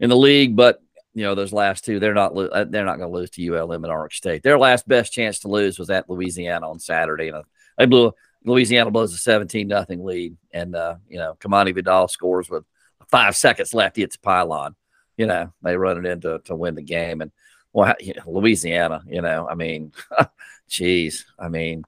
in 0.00 0.10
the 0.10 0.16
league, 0.16 0.56
but 0.56 0.80
you 1.14 1.24
know 1.24 1.34
those 1.34 1.52
last 1.52 1.84
two 1.84 1.98
they're 1.98 2.14
not 2.14 2.34
lo- 2.34 2.48
uh, 2.48 2.64
they're 2.64 2.84
not 2.84 2.98
going 2.98 3.10
to 3.10 3.16
lose 3.16 3.30
to 3.30 3.54
ULM 3.54 3.84
and 3.84 3.92
Ark 3.92 4.12
State. 4.12 4.42
Their 4.42 4.58
last 4.58 4.86
best 4.86 5.12
chance 5.12 5.40
to 5.40 5.48
lose 5.48 5.78
was 5.78 5.90
at 5.90 6.08
Louisiana 6.08 6.70
on 6.70 6.78
Saturday, 6.78 7.28
and 7.28 7.38
uh, 7.38 7.42
they 7.76 7.86
blew 7.86 8.12
Louisiana 8.44 8.90
blows 8.90 9.14
a 9.14 9.18
seventeen 9.18 9.68
nothing 9.68 10.04
lead, 10.04 10.36
and 10.52 10.74
uh, 10.74 10.96
you 11.08 11.18
know 11.18 11.36
Kimani 11.40 11.74
Vidal 11.74 12.08
scores 12.08 12.48
with 12.48 12.64
five 13.10 13.36
seconds 13.36 13.74
left. 13.74 13.96
Hits 13.96 14.16
a 14.16 14.20
pylon 14.20 14.74
you 15.18 15.26
know, 15.26 15.52
they 15.62 15.76
run 15.76 15.98
it 15.98 16.10
in 16.10 16.20
to, 16.22 16.38
to 16.46 16.56
win 16.56 16.76
the 16.76 16.82
game. 16.82 17.20
And 17.20 17.30
well, 17.74 17.94
you 18.00 18.14
know, 18.16 18.22
Louisiana, 18.26 19.02
you 19.06 19.20
know, 19.20 19.46
I 19.46 19.54
mean, 19.54 19.92
geez, 20.68 21.26
I 21.38 21.48
mean, 21.50 21.84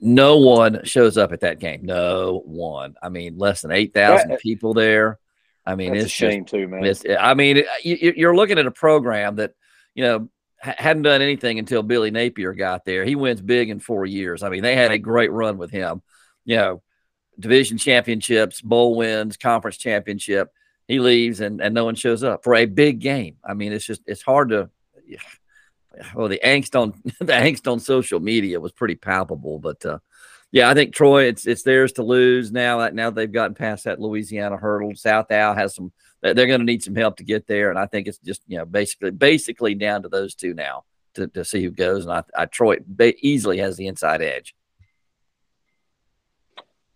no 0.00 0.38
one 0.38 0.84
shows 0.84 1.18
up 1.18 1.32
at 1.32 1.40
that 1.40 1.58
game. 1.58 1.84
No 1.84 2.42
one. 2.44 2.94
I 3.02 3.08
mean, 3.08 3.38
less 3.38 3.62
than 3.62 3.72
8,000 3.72 4.30
That- 4.30 4.40
people 4.40 4.74
there. 4.74 5.18
I 5.64 5.76
mean, 5.76 5.92
That's 5.92 6.02
a 6.02 6.04
it's 6.06 6.12
just, 6.16 6.32
shame 6.32 6.44
too, 6.44 6.66
man. 6.66 6.94
I 7.20 7.34
mean, 7.34 7.62
you, 7.84 8.14
you're 8.16 8.34
looking 8.34 8.58
at 8.58 8.66
a 8.66 8.72
program 8.72 9.36
that, 9.36 9.54
you 9.94 10.02
know, 10.02 10.28
hadn't 10.58 11.02
done 11.02 11.22
anything 11.22 11.58
until 11.58 11.82
Billy 11.84 12.10
Napier 12.10 12.52
got 12.52 12.84
there. 12.84 13.04
He 13.04 13.14
wins 13.14 13.40
big 13.40 13.70
in 13.70 13.78
four 13.78 14.04
years. 14.04 14.42
I 14.42 14.48
mean, 14.48 14.62
they 14.62 14.74
had 14.74 14.90
a 14.90 14.98
great 14.98 15.30
run 15.30 15.58
with 15.58 15.70
him, 15.70 16.02
you 16.44 16.56
know, 16.56 16.82
division 17.38 17.78
championships, 17.78 18.60
bowl 18.60 18.96
wins, 18.96 19.36
conference 19.36 19.76
championship. 19.76 20.52
He 20.88 20.98
leaves 20.98 21.40
and, 21.40 21.60
and 21.60 21.74
no 21.74 21.84
one 21.84 21.94
shows 21.94 22.24
up 22.24 22.42
for 22.42 22.54
a 22.54 22.66
big 22.66 22.98
game. 22.98 23.36
I 23.44 23.54
mean, 23.54 23.72
it's 23.72 23.86
just, 23.86 24.02
it's 24.06 24.22
hard 24.22 24.50
to, 24.50 24.68
well, 26.14 26.28
the 26.28 26.40
angst 26.44 26.80
on 26.80 26.94
the 27.18 27.32
angst 27.32 27.70
on 27.70 27.80
social 27.80 28.20
media 28.20 28.60
was 28.60 28.72
pretty 28.72 28.94
palpable, 28.94 29.58
but, 29.58 29.84
uh, 29.84 29.98
yeah, 30.52 30.68
I 30.68 30.74
think 30.74 30.94
Troy, 30.94 31.24
it's 31.24 31.46
it's 31.46 31.62
theirs 31.62 31.92
to 31.92 32.02
lose 32.02 32.52
now. 32.52 32.80
That 32.80 32.94
now 32.94 33.08
they've 33.08 33.32
gotten 33.32 33.54
past 33.54 33.84
that 33.84 33.98
Louisiana 33.98 34.58
hurdle. 34.58 34.94
South 34.94 35.30
Al 35.30 35.54
has 35.54 35.74
some. 35.74 35.92
They're 36.20 36.34
going 36.34 36.60
to 36.60 36.66
need 36.66 36.82
some 36.82 36.94
help 36.94 37.16
to 37.16 37.24
get 37.24 37.46
there, 37.46 37.70
and 37.70 37.78
I 37.78 37.86
think 37.86 38.06
it's 38.06 38.18
just 38.18 38.42
you 38.46 38.58
know 38.58 38.66
basically 38.66 39.12
basically 39.12 39.74
down 39.74 40.02
to 40.02 40.10
those 40.10 40.34
two 40.34 40.52
now 40.52 40.84
to, 41.14 41.26
to 41.28 41.42
see 41.42 41.62
who 41.62 41.70
goes. 41.70 42.04
And 42.04 42.12
I, 42.12 42.22
I 42.36 42.44
Troy 42.44 42.76
easily 43.22 43.58
has 43.58 43.78
the 43.78 43.86
inside 43.86 44.20
edge. 44.20 44.54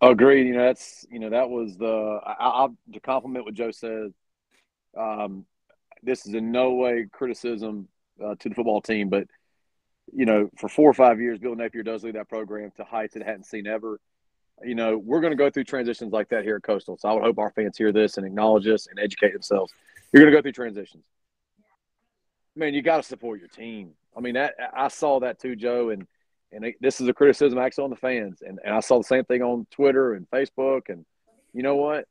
Agreed. 0.03 0.49
You 0.49 0.55
know, 0.55 0.65
that's 0.65 1.07
you 1.11 1.19
know 1.19 1.31
that 1.31 1.49
was 1.49 1.79
the 1.79 2.21
I, 2.27 2.67
I 2.67 2.69
to 2.93 3.01
compliment 3.01 3.47
what 3.47 3.55
Joe 3.55 3.71
said. 3.71 4.13
Um, 4.95 5.47
this 6.03 6.27
is 6.27 6.35
in 6.35 6.53
no 6.53 6.75
way 6.75 7.07
criticism 7.11 7.89
uh, 8.25 8.35
to 8.39 8.49
the 8.49 8.55
football 8.55 8.81
team, 8.81 9.09
but 9.09 9.27
you 10.13 10.25
know, 10.25 10.49
for 10.57 10.69
four 10.69 10.89
or 10.89 10.95
five 10.95 11.21
years, 11.21 11.39
Bill 11.39 11.55
Napier 11.55 11.83
does 11.83 12.05
lead 12.05 12.15
that 12.15 12.29
program 12.29 12.71
to 12.77 12.85
heights 12.85 13.17
it 13.17 13.23
hadn't 13.23 13.45
seen 13.45 13.67
ever. 13.67 13.99
You 14.65 14.75
know, 14.75 14.97
we're 14.97 15.21
going 15.21 15.33
to 15.33 15.37
go 15.37 15.51
through 15.51 15.65
transitions 15.65 16.13
like 16.13 16.29
that 16.31 16.45
here 16.45 16.57
at 16.57 16.63
Coastal. 16.63 16.97
So 16.97 17.09
I 17.09 17.13
would 17.13 17.23
hope 17.23 17.39
our 17.39 17.51
fans 17.51 17.77
hear 17.77 17.93
this 17.93 18.17
and 18.17 18.27
acknowledge 18.27 18.65
this 18.65 18.87
and 18.87 18.99
educate 18.99 19.33
themselves. 19.33 19.73
You're 20.13 20.23
going 20.23 20.33
to 20.33 20.39
go 20.39 20.43
through 20.43 20.53
transitions. 20.53 21.05
Man, 22.55 22.73
you 22.73 22.83
got 22.83 22.99
to 22.99 23.03
support 23.03 23.41
your 23.41 23.49
team. 23.49 23.91
I 24.17 24.21
mean, 24.21 24.35
that 24.35 24.55
I 24.75 24.89
saw 24.89 25.21
that 25.21 25.41
too, 25.41 25.57
Joe, 25.57 25.91
and 25.91 26.07
and 26.53 26.65
it, 26.65 26.77
this 26.81 27.01
is 27.01 27.09
a 27.09 27.13
criticism 27.13 27.59
actually 27.59 27.85
on 27.85 27.91
the 27.91 27.97
fans. 27.97 28.41
And, 28.41 28.59
and 28.65 28.75
I 28.75 28.81
saw 28.81 28.99
the 28.99 29.05
same 29.05 29.25
thing 29.25 29.43
on 29.43 29.67
Twitter 29.71 30.15
and 30.15 30.31
Facebook. 30.31 30.89
And 30.89 31.05
you 31.53 31.63
know 31.63 31.77
what? 31.77 32.07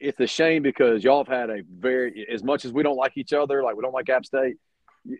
It's 0.00 0.18
a 0.18 0.26
shame 0.26 0.62
because 0.62 1.04
y'all 1.04 1.24
have 1.24 1.32
had 1.32 1.50
a 1.50 1.62
very, 1.70 2.26
as 2.32 2.42
much 2.42 2.64
as 2.64 2.72
we 2.72 2.82
don't 2.82 2.96
like 2.96 3.16
each 3.16 3.32
other, 3.32 3.62
like 3.62 3.76
we 3.76 3.82
don't 3.82 3.92
like 3.92 4.08
App 4.08 4.24
State, 4.24 4.56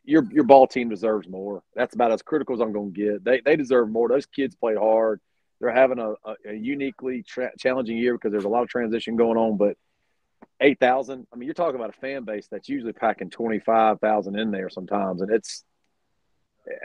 your 0.04 0.24
your 0.30 0.44
ball 0.44 0.66
team 0.66 0.88
deserves 0.88 1.28
more. 1.28 1.62
That's 1.74 1.94
about 1.94 2.12
as 2.12 2.22
critical 2.22 2.54
as 2.54 2.60
I'm 2.60 2.72
going 2.72 2.92
to 2.92 3.00
get. 3.00 3.24
They 3.24 3.40
they 3.40 3.56
deserve 3.56 3.88
more. 3.88 4.08
Those 4.08 4.26
kids 4.26 4.54
played 4.54 4.76
hard. 4.76 5.20
They're 5.60 5.72
having 5.72 5.98
a, 5.98 6.10
a, 6.10 6.34
a 6.50 6.54
uniquely 6.54 7.22
tra- 7.22 7.56
challenging 7.58 7.96
year 7.96 8.14
because 8.14 8.30
there's 8.30 8.44
a 8.44 8.48
lot 8.48 8.62
of 8.62 8.68
transition 8.68 9.16
going 9.16 9.38
on. 9.38 9.56
But 9.56 9.76
eight 10.60 10.78
thousand, 10.78 11.26
I 11.32 11.36
mean, 11.36 11.46
you're 11.46 11.54
talking 11.54 11.76
about 11.76 11.90
a 11.90 12.00
fan 12.00 12.24
base 12.24 12.48
that's 12.50 12.68
usually 12.68 12.92
packing 12.92 13.30
twenty 13.30 13.58
five 13.58 14.00
thousand 14.00 14.38
in 14.38 14.50
there 14.50 14.70
sometimes, 14.70 15.20
and 15.20 15.30
it's 15.30 15.64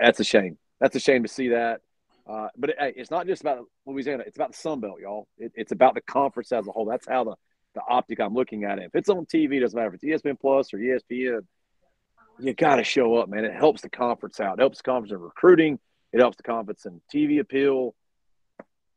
that's 0.02 0.20
a 0.20 0.24
shame. 0.24 0.58
That's 0.80 0.96
a 0.96 1.00
shame 1.00 1.24
to 1.24 1.30
see 1.30 1.50
that. 1.50 1.82
Uh, 2.28 2.48
but 2.58 2.72
it, 2.72 2.78
it's 2.80 3.12
not 3.12 3.28
just 3.28 3.42
about 3.42 3.66
Louisiana. 3.86 4.24
It's 4.26 4.38
about 4.38 4.52
the 4.52 4.58
Sun 4.58 4.80
Belt, 4.80 5.00
y'all. 5.02 5.28
It, 5.38 5.52
it's 5.56 5.72
about 5.72 5.94
the 5.94 6.02
conference 6.02 6.52
as 6.52 6.68
a 6.68 6.72
whole. 6.72 6.86
That's 6.86 7.08
how 7.08 7.24
the, 7.26 7.36
the 7.76 7.82
optic 7.88 8.20
I'm 8.20 8.34
looking 8.34 8.64
at 8.64 8.80
it. 8.80 8.86
If 8.86 8.96
it's 8.96 9.10
on 9.10 9.26
TV, 9.26 9.60
doesn't 9.60 9.78
matter 9.78 9.94
if 9.94 10.02
it's 10.02 10.24
ESPN 10.24 10.40
Plus 10.40 10.74
or 10.74 10.78
ESPN. 10.78 11.42
You 12.40 12.54
got 12.54 12.78
to 12.78 12.84
show 12.84 13.16
up, 13.16 13.30
man. 13.30 13.46
It 13.46 13.54
helps 13.54 13.82
the 13.82 13.90
conference 13.90 14.40
out. 14.40 14.60
It 14.60 14.62
helps 14.62 14.78
the 14.80 14.84
conference 14.84 15.12
in 15.12 15.20
recruiting. 15.20 15.80
It 16.12 16.20
helps 16.20 16.38
the 16.38 16.44
conference 16.44 16.86
in 16.86 17.02
TV 17.14 17.40
appeal. 17.40 17.96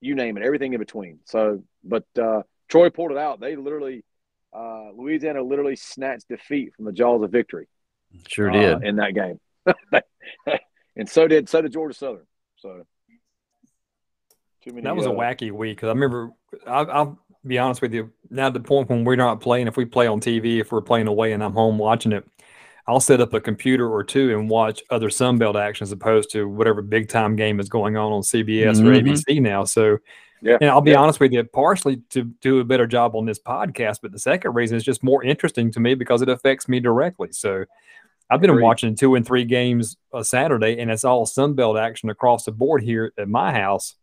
You 0.00 0.14
name 0.14 0.36
it, 0.36 0.42
everything 0.42 0.72
in 0.72 0.78
between. 0.78 1.20
So, 1.24 1.62
but 1.82 2.04
uh, 2.20 2.42
Troy 2.68 2.90
pulled 2.90 3.12
it 3.12 3.18
out. 3.18 3.40
They 3.40 3.56
literally, 3.56 4.04
uh, 4.52 4.90
Louisiana 4.94 5.42
literally 5.42 5.76
snatched 5.76 6.28
defeat 6.28 6.74
from 6.74 6.84
the 6.84 6.92
jaws 6.92 7.22
of 7.22 7.30
victory 7.30 7.68
Sure 8.28 8.50
uh, 8.50 8.78
did. 8.78 8.84
in 8.84 8.96
that 8.96 9.14
game, 9.14 9.40
and 10.96 11.08
so 11.08 11.26
did 11.26 11.48
so 11.48 11.60
did 11.62 11.72
Georgia 11.72 11.94
Southern. 11.94 12.26
So 12.56 12.82
too 14.62 14.70
many. 14.70 14.82
That 14.82 14.96
was 14.96 15.06
a 15.06 15.10
uh, 15.10 15.14
wacky 15.14 15.50
week 15.50 15.76
because 15.76 15.88
I 15.88 15.92
remember. 15.92 16.30
I, 16.66 16.80
I'll 16.82 17.18
be 17.46 17.58
honest 17.58 17.82
with 17.82 17.94
you. 17.94 18.12
Now, 18.30 18.50
the 18.50 18.60
point 18.60 18.88
when 18.88 19.04
we're 19.04 19.16
not 19.16 19.40
playing, 19.40 19.68
if 19.68 19.76
we 19.76 19.84
play 19.84 20.06
on 20.06 20.20
TV, 20.20 20.60
if 20.60 20.72
we're 20.72 20.80
playing 20.80 21.06
away 21.06 21.32
and 21.32 21.42
I'm 21.42 21.52
home 21.52 21.78
watching 21.78 22.12
it, 22.12 22.24
I'll 22.88 23.00
set 23.00 23.20
up 23.20 23.34
a 23.34 23.40
computer 23.40 23.88
or 23.92 24.04
two 24.04 24.30
and 24.38 24.48
watch 24.48 24.82
other 24.90 25.08
Sunbelt 25.08 25.60
action 25.60 25.84
as 25.84 25.92
opposed 25.92 26.30
to 26.32 26.48
whatever 26.48 26.82
big 26.82 27.08
time 27.08 27.34
game 27.34 27.58
is 27.58 27.68
going 27.68 27.96
on 27.96 28.12
on 28.12 28.22
CBS 28.22 28.80
or 28.80 28.84
Mhm. 28.84 28.98
ABC 29.00 29.40
now. 29.40 29.64
So, 29.64 29.98
Yeah, 30.42 30.58
and 30.60 30.70
I'll 30.70 30.80
be 30.82 30.92
yeah. 30.92 30.98
honest 31.00 31.18
with 31.18 31.32
you, 31.32 31.42
partially 31.44 31.96
to 32.10 32.24
do 32.24 32.60
a 32.60 32.64
better 32.64 32.86
job 32.86 33.16
on 33.16 33.24
this 33.24 33.40
podcast, 33.40 33.98
but 34.02 34.12
the 34.12 34.18
second 34.18 34.54
reason 34.54 34.76
is 34.76 34.84
just 34.84 35.02
more 35.02 35.24
interesting 35.24 35.72
to 35.72 35.80
me 35.80 35.94
because 35.94 36.22
it 36.22 36.28
affects 36.28 36.68
me 36.68 36.78
directly. 36.78 37.28
So, 37.32 37.64
I've 38.30 38.40
been 38.40 38.50
Agreed. 38.50 38.62
watching 38.64 38.94
two 38.96 39.14
and 39.14 39.24
three 39.26 39.44
games 39.44 39.96
a 40.12 40.24
Saturday, 40.24 40.78
and 40.80 40.90
it's 40.90 41.04
all 41.04 41.26
Sunbelt 41.26 41.80
action 41.80 42.10
across 42.10 42.44
the 42.44 42.52
board 42.52 42.82
here 42.82 43.12
at 43.18 43.28
my 43.28 43.52
house. 43.52 43.94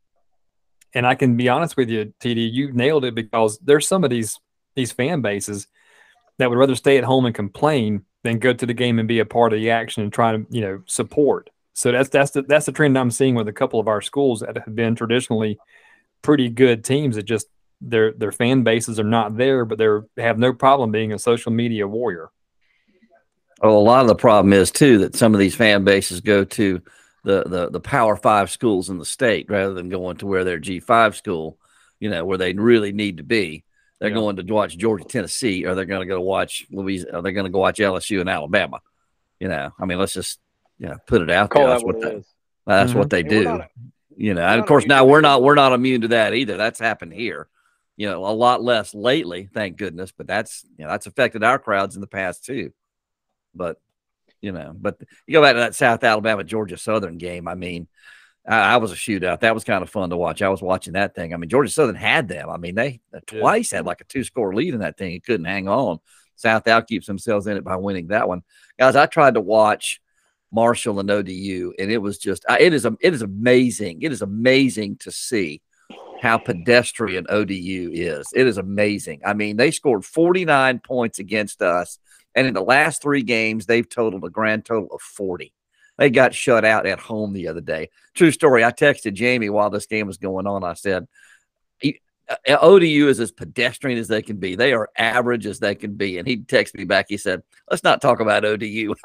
And 0.94 1.06
I 1.08 1.16
can 1.16 1.36
be 1.38 1.50
honest 1.50 1.76
with 1.78 1.90
you, 1.90 2.14
TD, 2.20 2.50
you 2.52 2.72
nailed 2.72 3.04
it 3.06 3.16
because 3.16 3.60
there's 3.60 3.88
some 3.88 4.04
of 4.04 4.10
these 4.10 4.40
these 4.76 4.92
fan 4.92 5.22
bases 5.22 5.68
that 6.40 6.50
would 6.50 6.58
rather 6.58 6.74
stay 6.76 6.98
at 6.98 7.04
home 7.04 7.26
and 7.26 7.36
complain 7.36 8.06
than 8.24 8.40
go 8.40 8.54
to 8.54 8.66
the 8.66 8.74
game 8.74 9.00
and 9.00 9.08
be 9.08 9.20
a 9.20 9.26
part 9.26 9.54
of 9.54 9.60
the 9.60 9.70
action 9.70 10.04
and 10.04 10.12
try 10.12 10.32
to 10.32 10.46
you 10.50 10.62
know 10.62 10.82
support. 10.86 11.50
So 11.74 11.92
that's 11.92 12.10
that's 12.10 12.32
the 12.32 12.44
that's 12.44 12.66
the 12.66 12.72
trend 12.72 12.98
I'm 12.98 13.12
seeing 13.12 13.36
with 13.36 13.48
a 13.48 13.54
couple 13.54 13.80
of 13.80 13.88
our 13.88 14.02
schools 14.02 14.42
that 14.42 14.58
have 14.58 14.76
been 14.76 14.96
traditionally 14.96 15.60
pretty 16.22 16.50
good 16.50 16.84
teams 16.84 17.16
that 17.16 17.24
just 17.24 17.48
their 17.82 18.14
their 18.14 18.32
fan 18.32 18.64
bases 18.64 19.00
are 19.00 19.04
not 19.04 19.38
there, 19.38 19.66
but 19.66 19.78
they're 19.78 20.06
have 20.18 20.40
no 20.40 20.54
problem 20.54 20.92
being 20.92 21.14
a 21.14 21.20
social 21.20 21.52
media 21.52 21.88
warrior. 21.88 22.30
Well, 23.62 23.78
a 23.78 23.80
lot 23.80 24.02
of 24.02 24.08
the 24.08 24.16
problem 24.16 24.54
is 24.54 24.72
too 24.72 25.00
that 25.00 25.16
some 25.16 25.34
of 25.34 25.40
these 25.40 25.56
fan 25.56 25.84
bases 25.84 26.22
go 26.22 26.44
to 26.44 26.82
the 27.24 27.44
the 27.44 27.70
the 27.70 27.80
Power 27.80 28.16
Five 28.16 28.50
schools 28.52 28.90
in 28.90 28.98
the 28.98 29.06
state 29.06 29.50
rather 29.50 29.74
than 29.74 29.90
going 29.90 30.18
to 30.18 30.26
where 30.26 30.44
their 30.44 30.60
G 30.60 30.80
five 30.80 31.16
school, 31.16 31.58
you 32.00 32.10
know, 32.10 32.24
where 32.26 32.38
they 32.38 32.54
really 32.54 32.92
need 32.92 33.18
to 33.18 33.24
be. 33.24 33.64
They're 34.04 34.10
Yeah. 34.12 34.18
going 34.18 34.36
to 34.36 34.54
watch 34.54 34.78
Georgia, 34.78 35.06
Tennessee, 35.06 35.66
or 35.66 35.76
they're 35.76 35.86
going 35.86 36.02
to 36.02 36.14
go 36.14 36.20
watch 36.20 36.66
Louis. 36.70 37.06
Or 37.06 37.22
they're 37.22 37.32
going 37.32 37.46
to 37.46 37.50
go 37.50 37.60
watch 37.60 37.78
LSU 37.80 38.20
and 38.20 38.30
Alabama. 38.30 38.82
You 39.40 39.48
know, 39.48 39.72
I 39.80 39.86
mean, 39.86 39.98
let's 39.98 40.12
just 40.14 40.42
you 40.78 40.88
know 40.90 40.98
put 41.08 41.22
it 41.22 41.32
out 41.32 41.52
Call 41.52 41.62
there. 41.62 41.70
that 41.70 41.74
That's 41.76 41.86
what 41.86 41.96
what 41.96 42.04
it 42.06 42.12
they, 42.12 42.18
is. 42.18 42.26
that's 42.68 42.92
Mhm. 42.92 42.96
what 42.96 43.10
they 43.10 43.24
do. 43.24 43.44
not- 43.46 43.70
you 44.18 44.34
know, 44.34 44.42
and 44.46 44.60
of 44.60 44.68
course 44.68 44.86
now 44.86 45.06
we're 45.06 45.22
not 45.22 45.42
we're 45.42 45.56
not 45.56 45.72
immune 45.72 46.02
to 46.02 46.10
that 46.10 46.34
either. 46.34 46.58
That's 46.58 46.80
happened 46.82 47.14
here. 47.14 47.48
You 47.96 48.10
know, 48.10 48.26
a 48.26 48.36
lot 48.36 48.62
less 48.62 48.94
lately, 48.94 49.48
thank 49.54 49.78
goodness. 49.78 50.12
But 50.12 50.28
that's 50.28 50.66
you 50.78 50.84
know 50.84 50.92
that's 50.92 51.08
affected 51.08 51.42
our 51.46 51.58
crowds 51.58 51.96
in 51.96 52.02
the 52.02 52.08
past 52.08 52.44
too. 52.44 52.74
But 53.56 53.78
you 54.42 54.52
know, 54.52 54.74
but 54.76 54.98
you 55.26 55.32
go 55.32 55.42
back 55.42 55.54
to 55.54 55.60
that 55.60 55.76
South 55.76 56.04
Alabama 56.04 56.44
Georgia 56.44 56.76
Southern 56.76 57.18
game. 57.18 57.48
I 57.48 57.56
mean, 57.56 57.88
I, 58.48 58.74
I 58.74 58.78
was 58.78 58.92
a 58.92 58.96
shootout. 58.96 59.40
That 59.42 59.54
was 59.54 59.64
kind 59.64 59.82
of 59.84 59.90
fun 59.90 60.10
to 60.10 60.18
watch. 60.18 60.42
I 60.42 60.50
was 60.50 60.62
watching 60.62 60.94
that 60.94 61.16
thing. 61.16 61.34
I 61.34 61.38
mean, 61.38 61.50
Georgia 61.50 61.72
Southern 61.72 61.96
had 61.96 62.28
them. 62.28 62.50
I 62.50 62.58
mean, 62.58 62.76
they 62.76 63.02
Yeah. 63.14 63.20
twice 63.40 63.72
had 63.72 63.86
like 63.86 64.02
a 64.02 64.06
two 64.06 64.24
score 64.24 64.54
lead 64.54 64.74
in 64.74 64.80
that 64.82 64.98
thing. 64.98 65.14
It 65.14 65.24
couldn't 65.26 65.46
hang 65.46 65.68
on. 65.68 66.00
South 66.36 66.68
Al 66.68 66.82
keeps 66.82 67.08
themselves 67.08 67.48
in 67.48 67.58
it 67.58 67.64
by 67.64 67.76
winning 67.76 68.08
that 68.08 68.28
one. 68.28 68.42
Guys, 68.80 68.96
I 68.96 69.06
tried 69.06 69.36
to 69.36 69.42
watch 69.42 70.02
Marshall 70.52 71.00
and 71.00 71.10
ODU, 71.10 71.74
and 71.80 71.92
it 71.92 71.98
was 72.00 72.18
just 72.18 72.46
it 72.50 72.74
is 72.74 72.86
it 72.86 73.14
is 73.14 73.22
amazing. 73.22 74.02
It 74.02 74.12
is 74.12 74.22
amazing 74.22 74.98
to 74.98 75.12
see 75.12 75.62
how 76.22 76.38
pedestrian 76.38 77.26
ODU 77.30 77.92
is. 77.94 78.28
It 78.34 78.48
is 78.48 78.58
amazing. 78.58 79.22
I 79.26 79.34
mean, 79.34 79.58
they 79.58 79.72
scored 79.72 80.06
49 80.06 80.80
points 80.80 81.20
against 81.20 81.62
us, 81.62 82.00
and 82.36 82.48
in 82.48 82.54
the 82.54 82.62
last 82.62 83.02
three 83.02 83.24
games, 83.24 83.66
they've 83.66 83.88
totaled 83.88 84.24
a 84.26 84.30
grand 84.30 84.66
total 84.66 84.90
of 84.94 85.02
40. 85.02 85.54
They 85.98 86.10
got 86.10 86.34
shut 86.34 86.66
out 86.66 86.86
at 86.86 87.00
home 87.00 87.34
the 87.34 87.48
other 87.48 87.62
day. 87.62 87.90
True 88.14 88.32
story. 88.32 88.64
I 88.64 88.72
texted 88.72 89.14
Jamie 89.14 89.50
while 89.50 89.70
this 89.70 89.86
game 89.86 90.08
was 90.08 90.18
going 90.18 90.48
on. 90.48 90.64
I 90.64 90.74
said, 90.74 91.08
"E- 91.82 92.00
uh, 92.30 92.58
ODU 92.62 93.08
is 93.10 93.20
as 93.20 93.32
pedestrian 93.32 94.00
as 94.00 94.08
they 94.08 94.22
can 94.22 94.38
be. 94.38 94.56
They 94.56 94.74
are 94.74 94.90
average 94.98 95.46
as 95.46 95.60
they 95.60 95.76
can 95.76 95.96
be. 95.96 96.18
And 96.18 96.28
he 96.28 96.38
texted 96.38 96.76
me 96.76 96.86
back. 96.86 97.08
He 97.10 97.18
said, 97.18 97.44
let's 97.70 97.84
not 97.84 98.02
talk 98.02 98.20
about 98.20 98.46
ODU. 98.46 98.96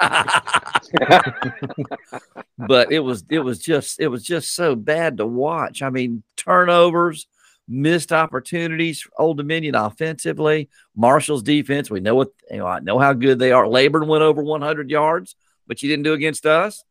but 2.58 2.92
it 2.92 3.00
was 3.00 3.24
it 3.28 3.40
was 3.40 3.58
just 3.58 4.00
it 4.00 4.08
was 4.08 4.22
just 4.22 4.54
so 4.54 4.74
bad 4.74 5.18
to 5.18 5.26
watch. 5.26 5.82
I 5.82 5.90
mean, 5.90 6.22
turnovers, 6.36 7.26
missed 7.66 8.12
opportunities, 8.12 9.06
Old 9.18 9.36
Dominion 9.36 9.74
offensively, 9.74 10.68
Marshall's 10.96 11.42
defense. 11.42 11.90
We 11.90 12.00
know 12.00 12.14
what 12.14 12.28
you 12.50 12.58
know, 12.58 12.66
I 12.66 12.80
know 12.80 12.98
how 12.98 13.12
good 13.12 13.38
they 13.38 13.52
are. 13.52 13.68
Laborn 13.68 14.06
went 14.06 14.22
over 14.22 14.42
100 14.42 14.90
yards, 14.90 15.34
but 15.68 15.82
you 15.82 15.88
didn't 15.88 16.02
do 16.02 16.14
against 16.14 16.46
us. 16.46 16.82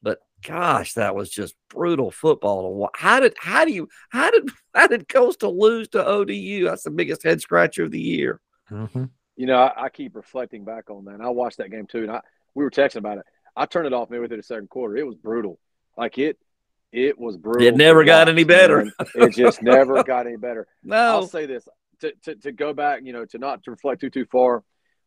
But 0.00 0.20
gosh, 0.46 0.92
that 0.92 1.16
was 1.16 1.28
just 1.30 1.56
brutal 1.68 2.12
football 2.12 2.62
to 2.62 2.68
watch. 2.68 2.92
How 2.94 3.18
did 3.18 3.34
how 3.40 3.64
do 3.64 3.72
you 3.72 3.88
how 4.10 4.30
did 4.30 4.48
how 4.74 4.86
did 4.86 5.08
Coastal 5.08 5.58
lose 5.58 5.88
to 5.88 6.06
ODU? 6.06 6.64
That's 6.64 6.84
the 6.84 6.90
biggest 6.90 7.24
head 7.24 7.40
scratcher 7.40 7.84
of 7.84 7.90
the 7.90 8.00
year. 8.00 8.40
Mhm. 8.70 9.10
You 9.34 9.46
know, 9.46 9.56
I, 9.56 9.84
I 9.84 9.88
keep 9.88 10.14
reflecting 10.14 10.64
back 10.64 10.90
on 10.90 11.04
that. 11.06 11.14
And 11.14 11.22
I 11.22 11.28
watched 11.30 11.58
that 11.58 11.70
game 11.70 11.86
too, 11.86 12.02
and 12.02 12.10
I 12.12 12.20
we 12.54 12.62
were 12.62 12.70
texting 12.70 12.96
about 12.96 13.18
it. 13.18 13.24
I 13.56 13.66
turned 13.66 13.86
it 13.86 13.92
off 13.92 14.10
midway 14.10 14.28
through 14.28 14.36
the 14.36 14.42
second 14.44 14.68
quarter. 14.70 14.96
It 14.96 15.06
was 15.06 15.16
brutal. 15.16 15.58
Like 15.96 16.18
it, 16.18 16.38
it 16.92 17.18
was 17.18 17.36
brutal. 17.36 17.66
It 17.66 17.76
never 17.76 18.04
got 18.04 18.26
watch, 18.28 18.34
any 18.34 18.44
better. 18.44 18.84
man. 18.84 18.92
It 19.16 19.34
just 19.34 19.62
never 19.62 20.02
got 20.04 20.26
any 20.26 20.36
better. 20.36 20.66
No, 20.84 20.96
I'll 20.96 21.26
say 21.26 21.46
this 21.46 21.68
to, 22.00 22.12
to, 22.24 22.34
to 22.36 22.52
go 22.52 22.72
back, 22.72 23.00
you 23.02 23.12
know, 23.12 23.24
to 23.26 23.38
not 23.38 23.64
to 23.64 23.70
reflect 23.72 24.00
too 24.00 24.10
too 24.10 24.26
far, 24.26 24.62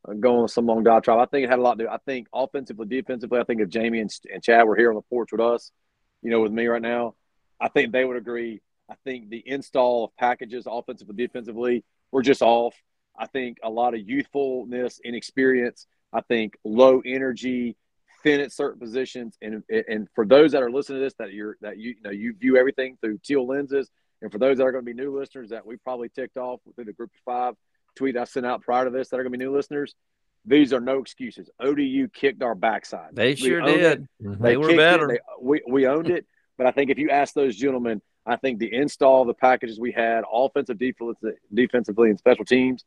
Uh, 0.08 0.14
going 0.14 0.42
on 0.42 0.48
some 0.48 0.66
long 0.66 0.84
diatribe. 0.84 1.20
I 1.20 1.26
think 1.26 1.44
it 1.46 1.50
had 1.50 1.60
a 1.60 1.62
lot 1.62 1.78
to 1.78 1.84
do. 1.84 1.90
I 1.90 1.98
think 1.98 2.28
offensively, 2.34 2.88
defensively. 2.88 3.40
I 3.40 3.44
think 3.44 3.62
if 3.62 3.70
Jamie 3.70 4.00
and, 4.00 4.10
and 4.34 4.42
Chad 4.42 4.66
were 4.66 4.76
here 4.76 4.90
on 4.90 4.96
the 4.96 5.02
porch 5.04 5.32
with 5.32 5.42
us, 5.42 5.72
you 6.24 6.32
know, 6.32 6.42
with 6.42 6.52
me 6.52 6.66
right 6.66 6.82
now, 6.82 7.16
I 7.60 7.68
think 7.68 7.92
they 7.92 8.04
would 8.04 8.18
agree. 8.18 8.62
I 8.90 8.96
think 9.04 9.30
the 9.30 9.44
install 9.46 10.06
of 10.06 10.16
packages, 10.18 10.66
offensively, 10.68 11.16
defensively, 11.16 11.84
were 12.12 12.24
just 12.24 12.42
off. 12.42 12.76
I 13.18 13.28
think 13.28 13.58
a 13.64 13.70
lot 13.70 13.94
of 13.94 14.02
youthfulness, 14.02 15.00
inexperience. 15.04 15.86
I 16.12 16.22
think 16.22 16.58
low 16.64 17.02
energy, 17.06 17.78
thin 18.24 18.42
at 18.42 18.52
certain 18.52 18.80
positions, 18.80 19.38
and 19.42 19.64
and 19.70 20.08
for 20.16 20.26
those 20.26 20.52
that 20.54 20.64
are 20.64 20.72
listening 20.72 21.00
to 21.00 21.04
this, 21.06 21.14
that 21.20 21.32
you're 21.32 21.58
that 21.62 21.78
you, 21.78 21.92
you 21.92 22.02
know 22.04 22.10
you 22.10 22.34
view 22.34 22.58
everything 22.58 22.98
through 23.02 23.20
teal 23.24 23.46
lenses, 23.46 23.90
and 24.22 24.32
for 24.32 24.40
those 24.40 24.58
that 24.58 24.64
are 24.64 24.72
going 24.72 24.84
to 24.84 24.94
be 24.94 25.00
new 25.00 25.18
listeners 25.18 25.52
that 25.52 25.66
we 25.66 25.78
probably 25.78 26.10
ticked 26.10 26.38
off 26.38 26.60
through 26.76 26.86
the 26.86 26.94
group 26.94 27.12
of 27.12 27.22
five 27.24 27.54
tweet 27.96 28.18
I 28.18 28.24
sent 28.26 28.46
out 28.46 28.62
prior 28.62 28.86
to 28.86 28.92
this 28.92 29.10
that 29.10 29.20
are 29.20 29.24
going 29.24 29.34
to 29.34 29.38
be 29.38 29.44
new 29.44 29.54
listeners, 29.56 29.96
these 30.46 30.74
are 30.74 30.80
no 30.80 31.00
excuses. 31.00 31.50
ODU 31.60 32.08
kicked 32.10 32.42
our 32.42 32.56
backside. 32.56 33.10
they 33.14 33.30
We 33.32 33.36
sure 33.36 33.62
did. 33.62 34.08
Mhm. 34.22 34.40
They 34.40 34.58
were 34.58 34.76
better. 34.76 35.08
They- 35.08 35.20
we, 35.40 35.62
we 35.68 35.88
owned 35.88 36.10
it. 36.10 36.26
But 36.58 36.68
I 36.68 36.72
think 36.72 36.90
if 36.92 36.98
you 36.98 37.10
ask 37.10 37.34
those 37.34 37.56
gentlemen, 37.56 38.02
I 38.26 38.36
think 38.36 38.60
the 38.60 38.72
install 38.74 39.26
the 39.26 39.34
packages 39.34 39.80
we 39.80 39.92
had, 39.92 40.24
offensive, 40.32 40.78
defensive, 40.78 41.34
defensively, 41.54 42.10
and 42.10 42.20
special 42.20 42.46
teams, 42.46 42.86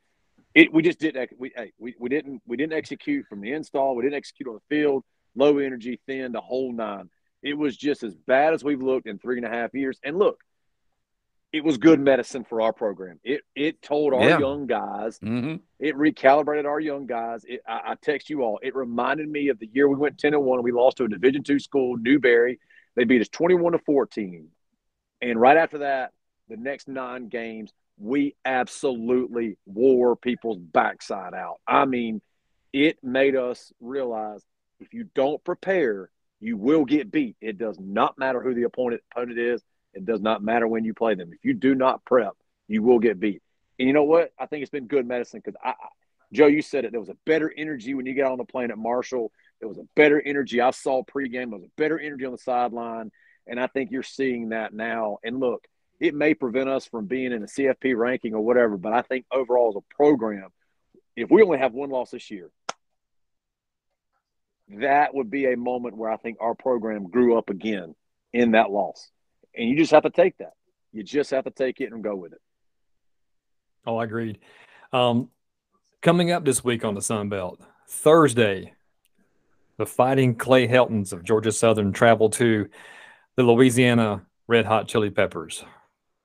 it 0.55 0.73
we 0.73 0.83
just 0.83 1.01
didn't. 1.01 1.31
We, 1.37 1.53
hey, 1.57 1.73
we 1.79 1.95
we 1.99 2.09
didn't 2.09 2.41
we 2.47 2.57
didn't 2.57 2.75
execute 2.75 3.27
from 3.27 3.41
the 3.41 3.53
install. 3.53 3.97
We 3.97 4.05
didn't 4.05 4.15
execute 4.17 4.49
on 4.49 4.55
the 4.55 4.75
field. 4.77 5.03
Low 5.35 5.59
energy, 5.59 5.99
thin, 6.07 6.31
the 6.31 6.41
whole 6.41 6.73
nine. 6.73 7.11
It 7.43 7.55
was 7.59 7.77
just 7.77 8.05
as 8.05 8.15
bad 8.15 8.55
as 8.55 8.63
we've 8.63 8.81
looked 8.81 9.09
in 9.09 9.19
three 9.19 9.37
and 9.39 9.45
a 9.45 9.49
half 9.51 9.75
years. 9.75 9.99
And 10.05 10.17
look, 10.17 10.39
it 11.55 11.63
was 11.63 11.79
good 11.79 12.01
medicine 12.01 12.45
for 12.45 12.61
our 12.61 12.73
program. 12.73 13.21
It 13.23 13.43
it 13.55 13.81
told 13.81 14.13
our 14.13 14.29
Yeah. 14.29 14.39
young 14.39 14.67
guys 14.67 15.19
hmm 15.19 15.57
it 15.81 15.95
recalibrated 15.97 16.65
our 16.67 16.81
young 16.81 17.05
guys. 17.07 17.45
It, 17.47 17.61
I, 17.67 17.81
I 17.93 17.95
text 18.01 18.31
you 18.31 18.43
all. 18.43 18.59
It 18.63 18.75
reminded 18.75 19.29
me 19.29 19.49
of 19.49 19.59
the 19.59 19.69
year 19.73 19.89
we 19.89 19.97
went 19.97 20.19
ten 20.19 20.33
and 20.35 20.43
one. 20.45 20.63
We 20.63 20.73
lost 20.73 20.97
to 20.99 21.05
a 21.05 21.09
Division 21.09 21.43
two 21.43 21.59
school, 21.59 21.97
Newberry. 21.97 22.59
They 22.97 23.05
beat 23.05 23.21
us 23.21 23.29
twenty 23.29 23.55
one 23.55 23.73
to 23.73 23.79
fourteen, 23.79 24.49
and 25.21 25.41
right 25.41 25.57
after 25.57 25.79
that, 25.79 26.13
the 26.49 26.57
next 26.57 26.89
nine 26.89 27.29
games, 27.29 27.73
we 27.99 28.35
absolutely 28.45 29.57
wore 29.67 30.17
people's 30.17 30.59
backside 30.59 31.35
out. 31.35 31.61
I 31.67 31.85
mean, 31.85 32.21
it 32.73 32.99
made 33.03 33.37
us 33.37 33.73
realize 33.81 34.43
if 34.81 34.95
you 34.95 35.05
don't 35.15 35.43
prepare, 35.45 36.09
you 36.41 36.57
will 36.57 36.85
get 36.85 37.11
beat. 37.13 37.37
It 37.41 37.59
does 37.59 37.79
not 37.81 38.19
matter 38.19 38.41
who 38.41 38.55
the 38.55 38.65
opponent 38.65 39.03
opponent 39.13 39.39
is. 39.39 39.63
It 39.95 40.05
does 40.05 40.21
not 40.21 40.43
matter 40.43 40.67
when 40.67 40.85
you 40.85 40.95
play 40.95 41.15
them. 41.15 41.33
If 41.33 41.45
you 41.45 41.55
do 41.55 41.75
not 41.75 42.05
prep, 42.05 42.35
you 42.69 42.83
will 42.83 42.99
get 42.99 43.21
beat. 43.21 43.43
And 43.79 43.89
you 43.89 43.95
know 43.95 44.05
what? 44.05 44.33
I 44.39 44.47
think 44.47 44.63
it's 44.63 44.71
been 44.71 44.87
good 44.87 45.07
medicine 45.07 45.41
because 45.45 45.59
I, 45.63 45.71
I, 45.71 45.89
Joe, 46.33 46.47
you 46.47 46.63
said 46.63 46.85
it. 46.85 46.91
There 46.91 47.01
was 47.01 47.09
a 47.09 47.17
better 47.25 47.53
energy 47.57 47.95
when 47.95 48.07
you 48.07 48.15
got 48.15 48.33
on 48.33 48.39
the 48.39 48.45
plane 48.45 48.71
at 48.71 48.79
Marshall. 48.79 49.31
There 49.61 49.69
was 49.69 49.79
a 49.79 49.87
better 49.95 50.21
energy 50.21 50.61
I 50.61 50.71
saw 50.71 51.03
pregame. 51.03 51.51
There 51.51 51.59
was 51.59 51.65
a 51.65 51.81
better 51.81 51.99
energy 51.99 52.25
on 52.25 52.33
the 52.33 52.39
sideline, 52.39 53.13
and 53.47 53.61
I 53.61 53.69
think 53.69 53.91
you're 53.91 54.03
seeing 54.03 54.49
that 54.51 54.73
now. 54.75 55.19
And 55.23 55.39
look, 55.39 55.67
it 56.01 56.15
may 56.15 56.35
prevent 56.35 56.69
us 56.69 56.87
from 56.87 57.07
being 57.07 57.33
in 57.33 57.41
the 57.41 57.47
CFP 57.47 57.97
ranking 57.97 58.35
or 58.35 58.41
whatever, 58.41 58.77
but 58.77 58.93
I 58.93 59.03
think 59.03 59.27
overall 59.33 59.71
as 59.71 59.77
a 59.77 59.95
program, 59.95 60.49
if 61.17 61.31
we 61.31 61.43
only 61.43 61.59
have 61.59 61.73
one 61.73 61.91
loss 61.91 62.11
this 62.11 62.31
year, 62.31 62.51
that 64.69 65.15
would 65.15 65.31
be 65.31 65.47
a 65.47 65.57
moment 65.57 65.97
where 65.97 66.11
I 66.11 66.17
think 66.17 66.39
our 66.41 66.55
program 66.55 67.11
grew 67.11 67.39
up 67.39 67.51
again 67.51 67.95
in 68.33 68.53
that 68.53 68.71
loss. 68.71 69.11
And 69.57 69.69
you 69.69 69.77
just 69.77 69.93
have 69.93 70.03
to 70.03 70.11
take 70.11 70.39
that. 70.39 70.55
You 70.93 71.03
just 71.03 71.31
have 71.31 71.45
to 71.45 71.51
take 71.51 71.81
it 71.81 71.93
and 71.93 72.03
go 72.03 72.15
with 72.15 72.33
it. 72.33 72.41
Oh, 73.87 73.99
I 73.99 74.05
agreed. 74.05 74.39
Um, 74.93 75.29
coming 76.03 76.31
up 76.31 76.45
this 76.45 76.65
week 76.65 76.85
on 76.85 76.95
the 76.95 77.03
Sun 77.03 77.29
Belt, 77.29 77.61
Thursday, 77.89 78.75
the 79.77 79.87
Fighting 79.87 80.37
Clay 80.37 80.67
Heltons 80.67 81.13
of 81.13 81.25
Georgia 81.25 81.53
Southern 81.53 81.93
travel 81.93 82.31
to 82.31 82.69
the 83.37 83.43
Louisiana 83.43 84.25
Red 84.47 84.67
Hot 84.67 84.89
Chili 84.89 85.11
Peppers. 85.11 85.65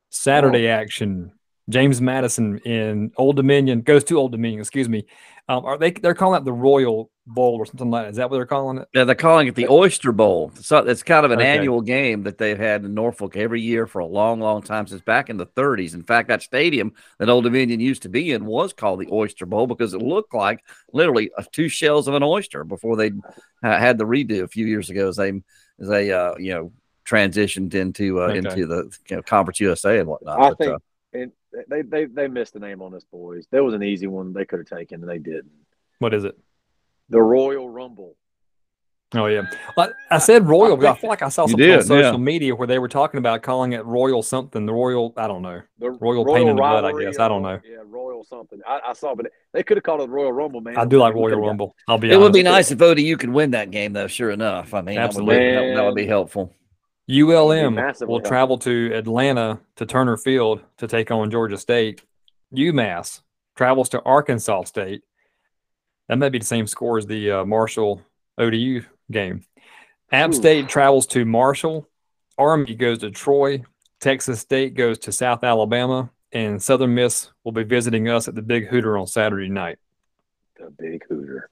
Saturday 0.10 0.68
action, 0.68 1.32
James 1.70 2.02
Madison 2.02 2.58
in 2.60 3.12
Old 3.16 3.36
Dominion 3.36 3.82
goes 3.82 4.04
to 4.06 4.18
Old 4.18 4.32
Dominion. 4.32 4.60
Excuse 4.60 4.90
me. 4.90 5.06
Um, 5.48 5.66
are 5.66 5.78
they? 5.78 5.92
They're 5.92 6.14
calling 6.14 6.42
it 6.42 6.46
the 6.46 6.54
Royal 6.54 7.10
Bowl 7.26 7.56
or 7.56 7.66
something 7.66 7.90
like 7.90 8.06
that. 8.06 8.10
Is 8.12 8.18
that 8.18 8.30
what 8.30 8.38
they're 8.38 8.46
calling 8.46 8.80
it? 8.80 8.88
Yeah, 8.94 9.04
they're 9.04 9.16
calling 9.16 9.48
it 9.48 9.56
the 9.56 9.68
Oyster 9.68 10.12
Bowl. 10.12 10.52
So 10.56 10.78
it's 10.80 11.04
kind 11.04 11.26
of 11.26 11.32
an 11.32 11.40
Okay. 11.40 11.48
annual 11.58 11.82
game 11.82 12.24
that 12.24 12.38
they've 12.38 12.58
had 12.58 12.84
in 12.86 12.94
Norfolk 12.94 13.36
every 13.38 13.62
year 13.62 13.88
for 13.88 14.00
a 14.00 14.06
long, 14.06 14.40
long 14.40 14.62
time 14.62 14.88
since 14.88 15.02
back 15.02 15.30
in 15.30 15.38
the 15.38 15.46
30s. 15.46 15.94
In 15.96 16.04
fact, 16.04 16.28
that 16.30 16.42
stadium 16.42 16.94
that 17.20 17.30
Old 17.30 17.44
Dominion 17.44 17.80
used 17.80 18.04
to 18.04 18.10
be 18.10 18.32
in 18.32 18.46
was 18.46 18.74
called 18.74 19.00
the 19.00 19.10
Oyster 19.12 19.46
Bowl 19.46 19.68
because 19.68 19.94
it 19.94 20.02
looked 20.02 20.34
like 20.34 20.64
literally 20.92 21.32
uh, 21.38 21.44
two 21.52 21.70
shells 21.70 22.08
of 22.08 22.14
an 22.16 22.24
oyster 22.24 22.64
before 22.64 22.96
they 22.96 23.12
uh, 23.64 23.78
had 23.78 23.98
the 23.98 24.06
redo 24.06 24.44
a 24.44 24.48
few 24.48 24.66
years 24.66 24.90
ago 24.90 25.08
as 25.10 25.16
they 25.18 25.30
as 25.80 25.88
they 25.88 26.12
uh, 26.12 26.36
you 26.38 26.54
know 26.54 26.72
transitioned 27.06 27.74
into 27.74 28.22
uh, 28.22 28.28
Okay. 28.28 28.38
into 28.38 28.68
the 28.68 28.96
you 29.10 29.16
know, 29.16 29.22
Conference 29.24 29.60
USA 29.60 30.00
and 30.00 30.08
whatnot. 30.08 30.40
I 30.40 30.50
But, 30.50 30.58
think 30.58 30.76
uh, 30.76 30.78
and 31.14 31.32
they, 31.68 31.82
they 31.82 32.06
they 32.06 32.28
missed 32.28 32.54
the 32.54 32.60
name 32.60 32.82
on 32.82 32.92
this, 32.92 33.04
boys. 33.04 33.46
There 33.52 33.64
was 33.64 33.74
an 33.74 33.84
easy 33.84 34.08
one 34.08 34.34
they 34.34 34.46
could 34.46 34.60
have 34.60 34.68
taken, 34.80 35.02
and 35.02 35.10
they 35.10 35.18
didn't. 35.20 35.52
What 36.00 36.14
is 36.14 36.24
it? 36.24 36.38
The 37.10 37.22
Royal 37.22 37.70
Rumble. 37.70 38.16
Oh 39.16 39.26
yeah, 39.26 39.42
But 39.76 39.94
I 40.12 40.20
said 40.20 40.48
Royal. 40.48 40.78
but 40.78 40.86
I 40.86 40.94
feel 40.94 41.10
like 41.10 41.24
I 41.24 41.30
saw 41.30 41.46
You 41.46 41.50
something 41.50 41.72
on 41.72 41.82
social 41.82 42.12
yeah. 42.12 42.18
media 42.18 42.56
where 42.56 42.68
they 42.68 42.78
were 42.78 42.88
talking 42.88 43.18
about 43.18 43.42
calling 43.42 43.74
it 43.74 43.84
Royal 43.84 44.22
something. 44.22 44.68
The 44.68 44.74
Royal, 44.74 45.16
I 45.18 45.26
don't 45.28 45.42
know. 45.42 45.64
The 45.80 45.90
Royal 45.90 46.24
pain 46.26 46.48
in 46.48 46.56
the 46.56 46.62
butt, 46.62 46.86
I 46.86 46.90
rivalry 46.90 47.06
guess. 47.06 47.18
I 47.18 47.28
don't 47.28 47.42
know. 47.42 47.60
Yeah, 47.68 47.78
Royal 47.86 48.24
something. 48.24 48.60
I, 48.68 48.82
I 48.90 48.94
saw, 48.94 49.16
but 49.16 49.26
they 49.52 49.64
could 49.64 49.78
have 49.78 49.84
called 49.84 50.02
it 50.02 50.10
Royal 50.10 50.32
Rumble, 50.32 50.62
man. 50.62 50.78
I 50.78 50.86
do 50.86 51.00
like 51.00 51.16
Royal 51.16 51.42
Rumble. 51.42 51.76
I'll 51.88 51.98
be. 51.98 52.12
It 52.12 52.20
would 52.20 52.34
be 52.34 52.44
nice 52.44 52.70
if 52.70 52.80
ODU 52.80 53.18
could 53.18 53.32
win 53.32 53.50
that 53.52 53.72
game, 53.72 53.94
though. 53.94 54.06
Sure 54.06 54.30
enough, 54.30 54.76
I 54.76 54.82
mean, 54.82 54.98
that 54.98 55.12
would, 55.16 55.26
be, 55.26 55.32
Absolutely. 55.34 55.70
that, 55.70 55.76
that 55.76 55.86
would 55.86 55.96
be 55.96 56.06
helpful. 56.06 56.54
ULM 57.10 57.76
will 58.02 58.22
travel 58.22 58.58
to 58.60 58.92
Atlanta 58.94 59.60
to 59.78 59.86
Turner 59.86 60.16
Field 60.16 60.62
to 60.78 60.88
take 60.88 61.10
on 61.10 61.32
Georgia 61.32 61.58
State. 61.58 62.04
UMass 62.56 63.22
travels 63.56 63.90
to 63.90 64.02
Arkansas 64.04 64.64
State. 64.64 65.02
That 66.08 66.18
may 66.18 66.30
be 66.30 66.40
the 66.40 66.46
same 66.46 66.68
score 66.68 66.98
as 66.98 67.08
the 67.08 67.32
uh, 67.32 67.46
Marshall 67.46 68.02
ODU 68.38 68.84
game. 69.12 69.44
App 70.12 70.32
Ooh. 70.32 70.34
State 70.34 70.70
travels 70.70 71.08
to 71.08 71.26
Marshall. 71.26 71.88
Army 72.38 72.76
goes 72.76 73.00
to 73.00 73.12
Troy. 73.12 73.64
Texas 74.00 74.40
State 74.40 74.76
goes 74.76 75.00
to 75.00 75.12
South 75.12 75.44
Alabama. 75.44 76.12
And 76.32 76.62
Southern 76.62 76.94
Miss 76.94 77.32
will 77.44 77.52
be 77.52 77.64
visiting 77.64 78.08
us 78.08 78.28
at 78.28 78.36
the 78.36 78.44
Big 78.44 78.68
Hooter 78.68 78.98
on 78.98 79.08
Saturday 79.08 79.50
night. 79.50 79.80
The 80.60 80.70
big 80.70 81.04
hooter. 81.08 81.50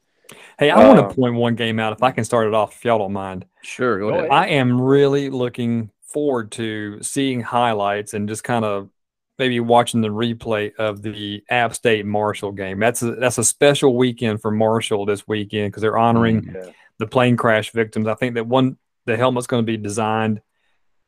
Hey, 0.57 0.71
I 0.71 0.87
want 0.87 0.99
Um, 0.99 1.09
to 1.09 1.15
point 1.15 1.35
one 1.35 1.55
game 1.55 1.79
out 1.79 1.93
if 1.93 2.01
I 2.01 2.11
can 2.11 2.23
start 2.23 2.47
it 2.47 2.53
off, 2.53 2.75
if 2.75 2.83
y'all 2.85 2.97
don't 2.97 3.13
mind. 3.13 3.45
Sure, 3.61 3.99
go 3.99 4.09
Go 4.09 4.15
ahead. 4.15 4.29
ahead. 4.31 4.31
I 4.43 4.47
am 4.53 4.81
really 4.81 5.29
looking 5.29 5.91
forward 6.01 6.51
to 6.53 7.01
seeing 7.03 7.41
highlights 7.41 8.13
and 8.13 8.27
just 8.27 8.43
kind 8.43 8.65
of 8.65 8.89
maybe 9.37 9.59
watching 9.59 10.01
the 10.01 10.07
replay 10.07 10.73
of 10.77 11.03
the 11.03 11.43
App 11.51 11.75
State 11.75 12.07
Marshall 12.07 12.51
game. 12.53 12.79
That's 12.79 13.03
a, 13.03 13.11
that's 13.15 13.37
a 13.37 13.43
special 13.43 13.95
weekend 13.95 14.41
for 14.41 14.49
Marshall 14.49 15.05
this 15.05 15.27
weekend 15.27 15.71
because 15.71 15.81
they're 15.81 15.97
honoring 15.97 16.41
Mm. 16.41 16.55
Yeah. 16.65 16.71
the 16.97 17.05
plane 17.07 17.37
crash 17.37 17.71
victims. 17.71 18.07
I 18.07 18.15
think 18.15 18.33
that 18.35 18.47
one 18.47 18.77
the 19.05 19.15
helmet's 19.15 19.47
going 19.47 19.61
to 19.63 19.65
be 19.65 19.77
designed 19.77 20.41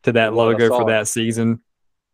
to 0.04 0.12
that 0.14 0.28
It 0.28 0.34
was, 0.34 0.40
I 0.40 0.52
logo 0.52 0.68
for 0.70 0.90
that 0.92 1.08
season. 1.08 1.62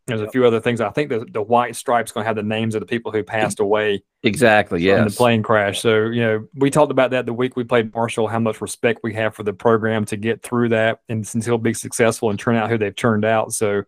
There's 0.07 0.21
a 0.21 0.29
few 0.29 0.45
other 0.45 0.59
things. 0.59 0.81
I 0.81 0.91
think 0.91 1.09
the, 1.09 1.25
the 1.31 1.41
white 1.41 1.75
stripe's 1.75 2.11
going 2.11 2.23
to 2.23 2.27
have 2.27 2.35
the 2.35 2.43
names 2.43 2.75
of 2.75 2.79
the 2.79 2.85
people 2.85 3.11
who 3.11 3.23
passed 3.23 3.59
away 3.59 4.03
Exactly. 4.21 4.87
in 4.87 5.03
the 5.05 5.09
plane 5.09 5.41
crash. 5.41 5.81
So, 5.81 6.05
you 6.05 6.21
know, 6.21 6.47
we 6.53 6.69
talked 6.69 6.91
about 6.91 7.09
that 7.11 7.25
the 7.25 7.33
week 7.33 7.55
we 7.55 7.63
played 7.63 7.93
Marshall, 7.93 8.27
how 8.27 8.37
much 8.39 8.61
respect 8.61 8.99
we 9.01 9.15
have 9.15 9.33
for 9.33 9.41
the 9.41 9.53
program 9.53 10.05
to 10.05 10.17
get 10.17 10.43
through 10.43 10.69
that 10.69 10.99
and 11.09 11.25
since 11.25 11.45
he'll 11.45 11.57
be 11.57 11.73
successful 11.73 12.29
and 12.29 12.37
turn 12.37 12.55
out 12.55 12.69
who 12.69 12.77
they've 12.77 12.95
turned 12.95 13.25
out. 13.25 13.51
So 13.51 13.83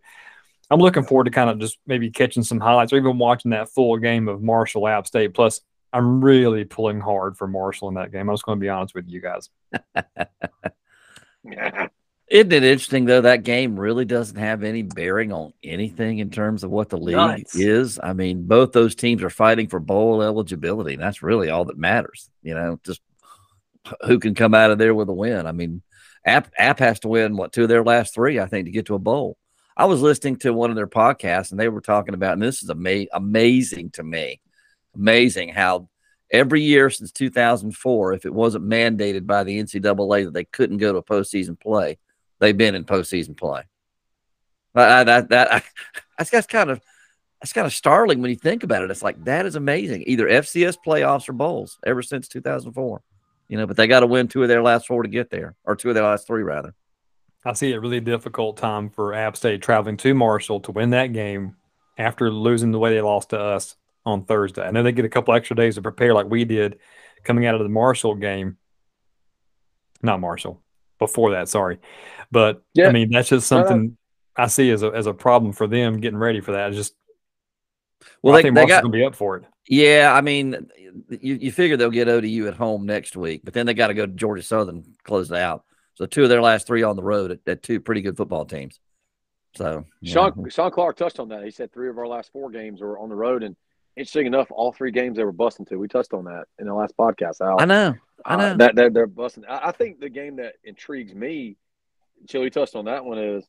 I'm 0.71 0.79
looking 0.79 1.03
forward 1.03 1.25
to 1.25 1.31
kind 1.31 1.51
of 1.51 1.59
just 1.59 1.77
maybe 1.85 2.09
catching 2.09 2.43
some 2.43 2.59
highlights 2.59 2.91
or 2.91 2.97
even 2.97 3.19
watching 3.19 3.51
that 3.51 3.69
full 3.69 3.97
game 3.97 4.27
of 4.27 4.41
Marshall 4.41 4.87
App 4.87 5.05
State. 5.05 5.33
Plus, 5.35 5.61
I'm 5.93 6.23
really 6.23 6.65
pulling 6.65 6.99
hard 6.99 7.37
for 7.37 7.47
Marshall 7.47 7.89
in 7.89 7.95
that 7.95 8.11
game. 8.11 8.27
I'm 8.27 8.33
just 8.33 8.43
going 8.43 8.59
to 8.59 8.61
be 8.61 8.69
honest 8.69 8.95
with 8.95 9.07
you 9.07 9.21
guys. 9.21 9.49
Isn't 12.29 12.51
it 12.51 12.63
interesting 12.63 13.05
though? 13.05 13.21
That 13.21 13.43
game 13.43 13.79
really 13.79 14.03
doesn't 14.03 14.37
have 14.37 14.63
any 14.63 14.81
bearing 14.81 15.31
on 15.31 15.53
anything 15.63 16.19
in 16.19 16.29
terms 16.29 16.63
of 16.63 16.69
what 16.69 16.89
the 16.89 16.97
league 16.97 17.15
Nuts. 17.15 17.55
is. 17.55 17.99
I 18.03 18.13
mean, 18.13 18.47
both 18.47 18.73
those 18.73 18.95
teams 18.95 19.23
are 19.23 19.29
fighting 19.29 19.67
for 19.67 19.79
bowl 19.79 20.21
eligibility. 20.21 20.93
And 20.93 21.01
that's 21.01 21.23
really 21.23 21.49
all 21.49 21.65
that 21.65 21.77
matters. 21.77 22.29
You 22.43 22.53
know, 22.53 22.79
just 22.83 23.01
who 24.05 24.19
can 24.19 24.35
come 24.35 24.53
out 24.53 24.71
of 24.71 24.77
there 24.77 24.93
with 24.93 25.07
a 25.07 25.13
win. 25.13 25.47
I 25.47 25.53
mean, 25.53 25.81
App 26.25 26.51
App 26.57 26.79
has 26.79 26.99
to 27.01 27.07
win 27.07 27.37
what 27.37 27.53
two 27.53 27.63
of 27.63 27.69
their 27.69 27.83
last 27.83 28.13
three, 28.13 28.39
I 28.39 28.47
think, 28.47 28.65
to 28.65 28.71
get 28.71 28.87
to 28.87 28.95
a 28.95 28.99
bowl. 28.99 29.37
I 29.77 29.85
was 29.85 30.01
listening 30.01 30.37
to 30.37 30.53
one 30.53 30.69
of 30.69 30.75
their 30.75 30.87
podcasts, 30.87 31.51
and 31.51 31.59
they 31.59 31.69
were 31.69 31.81
talking 31.81 32.15
about, 32.15 32.33
and 32.33 32.41
this 32.41 32.63
is 32.63 32.69
ama- 32.69 33.05
amazing 33.13 33.91
to 33.91 34.03
me, 34.03 34.41
amazing 34.95 35.49
how 35.49 35.87
every 36.31 36.61
year 36.61 36.89
since 36.89 37.11
2004, 37.11 38.13
if 38.13 38.25
it 38.25 38.33
wasn't 38.33 38.65
mandated 38.65 39.25
by 39.27 39.43
the 39.43 39.59
NCAA 39.61 40.25
that 40.25 40.33
they 40.33 40.45
couldn't 40.45 40.77
go 40.77 40.91
to 40.91 40.97
a 40.97 41.03
postseason 41.03 41.59
play, 41.59 41.99
they've 42.39 42.57
been 42.57 42.75
in 42.75 42.85
postseason 42.85 43.35
play. 43.35 43.63
I, 44.75 45.03
that 45.03 45.29
that 45.29 45.53
I, 45.53 45.63
that's, 46.17 46.29
that's 46.29 46.47
kind 46.47 46.69
of 46.69 46.81
that's 47.41 47.53
kind 47.53 47.67
of 47.67 47.73
startling 47.73 48.21
when 48.21 48.29
you 48.29 48.35
think 48.35 48.63
about 48.63 48.83
it. 48.83 48.91
It's 48.91 49.03
like 49.03 49.23
that 49.25 49.45
is 49.45 49.55
amazing. 49.55 50.03
Either 50.07 50.27
FCS 50.27 50.77
playoffs 50.85 51.29
or 51.29 51.33
bowls 51.33 51.77
ever 51.85 52.01
since 52.01 52.27
2004. 52.27 53.01
You 53.47 53.57
know, 53.57 53.65
but 53.65 53.77
they 53.77 53.87
got 53.87 54.01
to 54.01 54.07
win 54.07 54.27
two 54.27 54.43
of 54.43 54.49
their 54.49 54.61
last 54.61 54.87
four 54.87 55.03
to 55.03 55.09
get 55.09 55.29
there, 55.29 55.55
or 55.63 55.75
two 55.75 55.89
of 55.89 55.95
their 55.95 56.03
last 56.03 56.27
three 56.27 56.43
rather. 56.43 56.73
I 57.45 57.53
see 57.53 57.71
a 57.71 57.79
really 57.79 58.01
difficult 58.01 58.57
time 58.57 58.89
for 58.89 59.13
App 59.13 59.37
State 59.37 59.61
traveling 59.61 59.95
to 59.97 60.13
Marshall 60.13 60.59
to 60.61 60.71
win 60.71 60.89
that 60.89 61.13
game 61.13 61.55
after 61.97 62.29
losing 62.29 62.71
the 62.71 62.79
way 62.79 62.93
they 62.93 63.01
lost 63.01 63.29
to 63.29 63.39
us 63.39 63.77
on 64.05 64.25
Thursday. 64.25 64.63
I 64.63 64.71
know 64.71 64.83
they 64.83 64.91
get 64.91 65.05
a 65.05 65.09
couple 65.09 65.33
extra 65.33 65.55
days 65.55 65.75
to 65.75 65.81
prepare, 65.81 66.13
like 66.13 66.29
we 66.29 66.43
did 66.43 66.79
coming 67.23 67.45
out 67.45 67.55
of 67.55 67.61
the 67.61 67.69
Marshall 67.69 68.15
game. 68.15 68.57
Not 70.01 70.19
Marshall, 70.19 70.61
before 70.99 71.31
that, 71.31 71.49
sorry. 71.49 71.79
But 72.31 72.61
Yeah. 72.73 72.87
I 72.87 72.91
mean, 72.91 73.11
that's 73.11 73.29
just 73.29 73.49
No, 73.51 73.61
no. 73.61 73.67
something 73.67 73.97
I 74.35 74.47
see 74.47 74.69
as 74.71 74.83
a, 74.83 74.87
as 74.89 75.07
a 75.07 75.13
problem 75.13 75.51
for 75.53 75.67
them 75.67 75.99
getting 75.99 76.19
ready 76.19 76.41
for 76.41 76.51
that. 76.53 76.69
It's 76.69 76.77
just, 76.77 76.93
Well, 78.21 78.35
I 78.35 78.37
they, 78.39 78.43
think 78.43 78.55
they 78.55 78.65
got 78.65 78.83
going 78.83 78.91
to 78.91 78.97
be 78.97 79.03
up 79.05 79.15
for 79.15 79.37
it. 79.37 79.45
yeah. 79.67 80.13
I 80.13 80.21
mean, 80.21 80.67
you, 81.09 81.35
you 81.35 81.51
figure 81.51 81.77
they'll 81.77 81.89
get 81.89 82.07
ODU 82.09 82.47
at 82.47 82.53
home 82.55 82.85
next 82.85 83.15
week, 83.15 83.41
but 83.43 83.53
then 83.53 83.65
they 83.65 83.73
got 83.73 83.87
to 83.87 83.93
go 83.93 84.05
to 84.05 84.11
Georgia 84.11 84.43
Southern 84.43 84.83
close 85.03 85.31
it 85.31 85.37
out. 85.37 85.63
So 85.95 86.05
two 86.05 86.23
of 86.23 86.29
their 86.29 86.41
last 86.41 86.67
three 86.67 86.83
on 86.83 86.95
the 86.95 87.03
road 87.03 87.31
at, 87.31 87.39
at 87.47 87.63
two 87.63 87.79
pretty 87.79 88.01
good 88.01 88.15
football 88.17 88.45
teams. 88.45 88.79
So 89.55 89.85
you 90.01 90.13
know, 90.13 90.21
Shawn 90.31 90.49
Shawn 90.49 90.71
Clark 90.71 90.97
touched 90.97 91.19
on 91.19 91.29
that. 91.29 91.43
He 91.43 91.49
said 91.49 91.73
three 91.73 91.89
of 91.89 91.97
our 91.97 92.07
last 92.07 92.31
four 92.31 92.51
games 92.51 92.81
were 92.81 92.99
on 92.99 93.09
the 93.09 93.15
road, 93.15 93.41
and 93.41 93.55
interesting 93.95 94.27
enough, 94.27 94.49
all 94.51 94.71
three 94.71 94.91
games 94.91 95.17
they 95.17 95.23
were 95.23 95.31
busting 95.31 95.65
to. 95.67 95.77
We 95.77 95.87
touched 95.87 96.13
on 96.13 96.25
that 96.25 96.43
in 96.59 96.67
the 96.67 96.73
last 96.75 96.95
podcast. 96.95 97.41
Al. 97.41 97.59
I 97.59 97.65
know, 97.65 97.95
I 98.25 98.33
Uh, 98.33 98.37
know. 98.37 98.57
that 98.57 98.75
they're, 98.75 98.89
they're 98.89 99.07
busting. 99.07 99.45
I, 99.45 99.69
I 99.69 99.71
think 99.71 99.99
the 99.99 100.09
game 100.09 100.37
that 100.37 100.55
intrigues 100.63 101.13
me, 101.13 101.57
Chili 102.27 102.49
touched 102.49 102.75
on 102.75 102.85
that 102.85 103.05
one 103.05 103.19
is, 103.19 103.45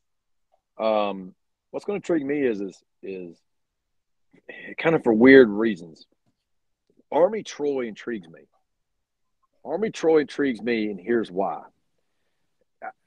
um, 0.78 1.34
what's 1.70 1.84
going 1.84 2.00
to 2.00 2.04
intrigue 2.04 2.26
me 2.26 2.46
is 2.46 2.60
is 2.60 2.82
is 3.02 3.42
kind 4.78 4.94
of 4.94 5.02
for 5.02 5.12
weird 5.12 5.48
reasons. 5.48 6.06
Army 7.10 7.42
Troy 7.42 7.86
intrigues 7.86 8.28
me. 8.28 8.40
Army 9.64 9.90
Troy 9.90 10.20
intrigues 10.20 10.60
me, 10.62 10.90
and 10.90 11.00
here's 11.00 11.30
why. 11.30 11.62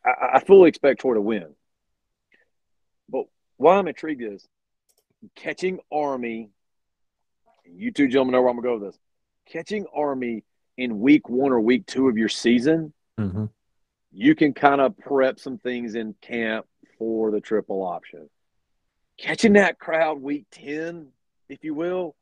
I, 0.05 0.11
I, 0.33 0.39
fully 0.39 0.67
expect 0.69 1.01
Troy 1.01 1.13
to 1.13 1.21
win, 1.21 1.55
but 3.07 3.25
why 3.57 3.77
I'm 3.77 3.87
intrigued 3.87 4.21
is 4.21 4.45
catching 5.35 5.79
Army. 5.91 6.49
You 7.65 7.91
two 7.91 8.07
gentlemen 8.07 8.33
know 8.33 8.41
where 8.41 8.49
I'm 8.49 8.57
gonna 8.57 8.67
go 8.67 8.83
with 8.83 8.91
this. 8.91 8.99
Catching 9.47 9.85
Army 9.95 10.43
in 10.81 10.99
week 10.99 11.29
one 11.29 11.51
or 11.51 11.59
week 11.61 11.85
two 11.85 12.07
of 12.07 12.17
your 12.17 12.29
season, 12.29 12.93
hmm 13.17 13.45
you 14.11 14.35
can 14.35 14.53
kind 14.53 14.81
of 14.81 14.97
prep 14.97 15.39
some 15.39 15.57
things 15.57 15.95
in 15.95 16.13
camp 16.21 16.65
for 16.97 17.31
the 17.31 17.39
triple 17.39 17.83
option. 17.83 18.29
Catching 19.17 19.53
that 19.53 19.79
crowd 19.79 20.21
week 20.21 20.45
10, 20.51 21.07
if 21.47 21.63
you 21.63 21.73
will, 21.73 22.15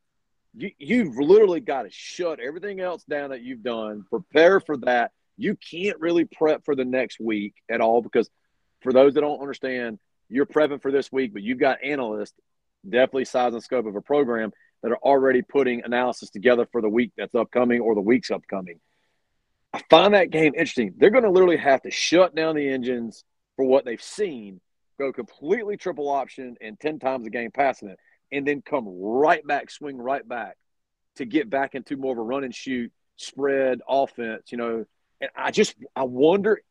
you, 0.55 0.71
you've 0.77 1.17
literally 1.17 1.59
got 1.59 1.83
to 1.83 1.89
shut 1.91 2.39
everything 2.39 2.79
else 2.79 3.03
down 3.03 3.31
that 3.31 3.41
you've 3.41 3.63
done, 3.63 4.05
prepare 4.09 4.59
for 4.59 4.77
that. 4.77 5.11
You 5.37 5.55
can't 5.55 5.99
really 5.99 6.25
prep 6.25 6.65
for 6.65 6.75
the 6.75 6.85
next 6.85 7.19
week 7.19 7.55
at 7.69 7.81
all 7.81 8.01
because, 8.01 8.29
for 8.81 8.93
those 8.93 9.13
that 9.15 9.21
don't 9.21 9.41
understand, 9.41 9.99
you're 10.29 10.45
prepping 10.45 10.81
for 10.81 10.91
this 10.91 11.11
week, 11.11 11.33
but 11.33 11.41
you've 11.41 11.59
got 11.59 11.83
analysts, 11.83 12.35
definitely 12.87 13.25
size 13.25 13.53
and 13.53 13.63
scope 13.63 13.85
of 13.85 13.95
a 13.95 14.01
program, 14.01 14.51
that 14.81 14.91
are 14.91 14.97
already 14.97 15.41
putting 15.41 15.83
analysis 15.83 16.29
together 16.29 16.67
for 16.71 16.81
the 16.81 16.89
week 16.89 17.11
that's 17.17 17.35
upcoming 17.35 17.81
or 17.81 17.95
the 17.95 18.01
weeks 18.01 18.31
upcoming. 18.31 18.79
I 19.73 19.81
find 19.89 20.13
that 20.13 20.31
game 20.31 20.53
interesting. 20.55 20.93
They're 20.97 21.09
going 21.09 21.23
to 21.23 21.29
literally 21.29 21.57
have 21.57 21.81
to 21.83 21.91
shut 21.91 22.35
down 22.35 22.55
the 22.55 22.67
engines 22.67 23.23
for 23.55 23.65
what 23.65 23.85
they've 23.85 24.01
seen, 24.01 24.61
go 24.97 25.11
completely 25.11 25.77
triple 25.77 26.09
option 26.09 26.55
and 26.61 26.79
10 26.79 26.99
times 26.99 27.27
a 27.27 27.29
game 27.29 27.51
passing 27.51 27.89
it, 27.89 27.99
and 28.31 28.47
then 28.47 28.61
come 28.61 28.85
right 28.87 29.45
back, 29.45 29.69
swing 29.69 29.97
right 29.97 30.27
back 30.27 30.57
to 31.17 31.25
get 31.25 31.49
back 31.49 31.75
into 31.75 31.97
more 31.97 32.13
of 32.13 32.17
a 32.17 32.21
run 32.21 32.43
and 32.43 32.55
shoot 32.55 32.91
spread 33.17 33.81
offense, 33.87 34.51
you 34.51 34.57
know. 34.57 34.85
And 35.21 35.29
I 35.35 35.51
just, 35.51 35.75
I 35.95 36.03
wonder, 36.03 36.61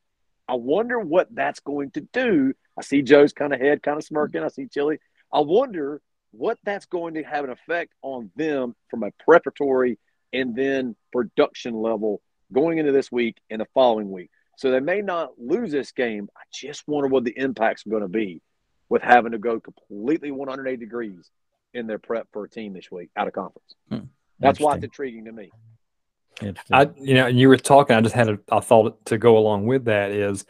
I 0.49 0.55
wonder 0.55 0.99
what 0.99 1.29
that's 1.33 1.61
going 1.61 1.91
to 1.93 2.01
do. 2.01 2.55
I 2.77 2.83
see 2.83 3.03
Joe's 3.03 3.33
kind 3.33 3.53
of 3.53 3.61
head 3.61 3.83
kind 3.83 3.99
of 3.99 4.05
smirking. 4.05 4.43
I 4.43 4.49
see 4.49 4.67
Chili. 4.67 4.99
I 5.33 5.41
wonder 5.41 6.01
what 6.33 6.59
that's 6.65 6.87
going 6.87 7.15
to 7.15 7.23
have 7.23 7.45
an 7.45 7.51
effect 7.51 7.93
on 8.03 8.31
them 8.37 8.75
from 8.91 9.03
a 9.03 9.11
preparatory 9.25 9.99
and 10.33 10.55
then 10.55 10.95
production 11.13 11.75
level 11.75 12.21
going 12.53 12.79
into 12.79 12.93
this 12.93 13.11
week 13.11 13.37
and 13.51 13.61
the 13.61 13.67
following 13.75 14.11
week. 14.11 14.31
So 14.57 14.71
they 14.71 14.81
may 14.81 15.01
not 15.01 15.31
lose 15.39 15.71
this 15.71 15.93
game. 15.93 16.29
I 16.37 16.41
just 16.53 16.87
wonder 16.87 17.09
what 17.09 17.25
the 17.25 17.37
impacts 17.37 17.87
are 17.87 17.91
going 17.91 18.03
to 18.03 18.09
be 18.09 18.43
with 18.89 19.03
having 19.03 19.33
to 19.33 19.39
go 19.39 19.61
completely 19.61 20.31
180 20.31 20.77
degrees 20.85 21.31
in 21.75 21.87
their 21.87 21.99
prep 21.99 22.27
for 22.33 22.45
a 22.45 22.49
team 22.49 22.73
this 22.73 22.91
week 22.91 23.11
out 23.17 23.29
of 23.29 23.35
conference. 23.35 23.75
Hmm. 23.89 23.99
That's 24.41 24.61
why 24.61 24.75
it's 24.75 24.85
intriguing 24.85 25.27
to 25.27 25.33
me. 25.33 25.51
I, 26.71 26.89
you 26.97 27.15
know, 27.15 27.27
and 27.27 27.39
you 27.39 27.49
were 27.49 27.57
talking, 27.57 27.97
I 27.97 28.01
just 28.01 28.15
had 28.15 28.29
a, 28.29 28.39
a 28.51 28.63
thought 28.63 29.05
to 29.07 29.19
go 29.19 29.37
along 29.37 29.67
with 29.67 29.87
that 29.87 30.13
is 30.13 30.47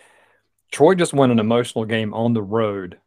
Troy 0.71 0.95
just 0.95 1.15
won 1.15 1.31
an 1.31 1.39
emotional 1.39 1.87
game 1.87 2.13
on 2.13 2.35
the 2.35 2.43
road 2.43 2.99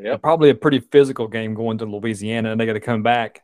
Yep. 0.00 0.22
probably 0.22 0.50
a 0.50 0.54
pretty 0.54 0.80
physical 0.80 1.28
game 1.28 1.54
going 1.54 1.78
to 1.78 1.84
Louisiana, 1.84 2.52
and 2.52 2.60
they 2.60 2.66
got 2.66 2.74
to 2.74 2.80
come 2.80 3.02
back 3.02 3.42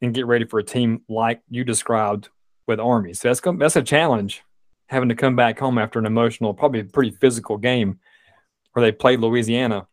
and 0.00 0.14
get 0.14 0.26
ready 0.26 0.44
for 0.44 0.58
a 0.58 0.64
team 0.64 1.02
like 1.08 1.40
you 1.50 1.64
described 1.64 2.28
with 2.66 2.78
Army. 2.78 3.14
So 3.14 3.28
that's 3.28 3.40
that's 3.58 3.76
a 3.76 3.82
challenge 3.82 4.44
having 4.86 5.08
to 5.08 5.14
come 5.14 5.36
back 5.36 5.58
home 5.58 5.78
after 5.78 5.98
an 5.98 6.06
emotional, 6.06 6.54
probably 6.54 6.80
a 6.80 6.84
pretty 6.84 7.10
physical 7.10 7.56
game 7.58 7.98
where 8.72 8.84
they 8.84 8.92
played 8.92 9.20
Louisiana, 9.20 9.86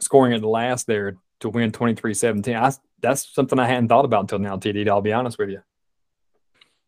scoring 0.00 0.32
at 0.32 0.40
the 0.40 0.48
last 0.48 0.86
there 0.86 1.16
to 1.40 1.48
win 1.48 1.72
23-17. 1.72 2.54
I, 2.54 2.72
that's 3.00 3.32
something 3.34 3.58
I 3.58 3.66
hadn't 3.66 3.88
thought 3.88 4.04
about 4.04 4.22
until 4.22 4.38
now, 4.38 4.56
TD. 4.56 4.88
I'll 4.88 5.00
be 5.00 5.12
honest 5.12 5.38
with 5.38 5.50
you. 5.50 5.62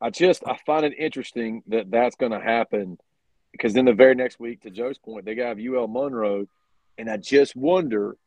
I 0.00 0.10
just 0.10 0.42
I 0.46 0.58
find 0.66 0.84
it 0.84 0.94
interesting 0.98 1.62
that 1.68 1.90
that's 1.90 2.16
going 2.16 2.32
to 2.32 2.40
happen 2.40 2.98
because 3.52 3.72
then 3.72 3.86
the 3.86 3.92
very 3.92 4.14
next 4.14 4.38
week, 4.38 4.60
to 4.62 4.70
Joe's 4.70 4.98
point, 4.98 5.24
they 5.24 5.34
got 5.34 5.58
UL 5.58 5.88
Monroe, 5.88 6.46
and 6.98 7.08
I 7.10 7.16
just 7.16 7.56
wonder, 7.56 8.18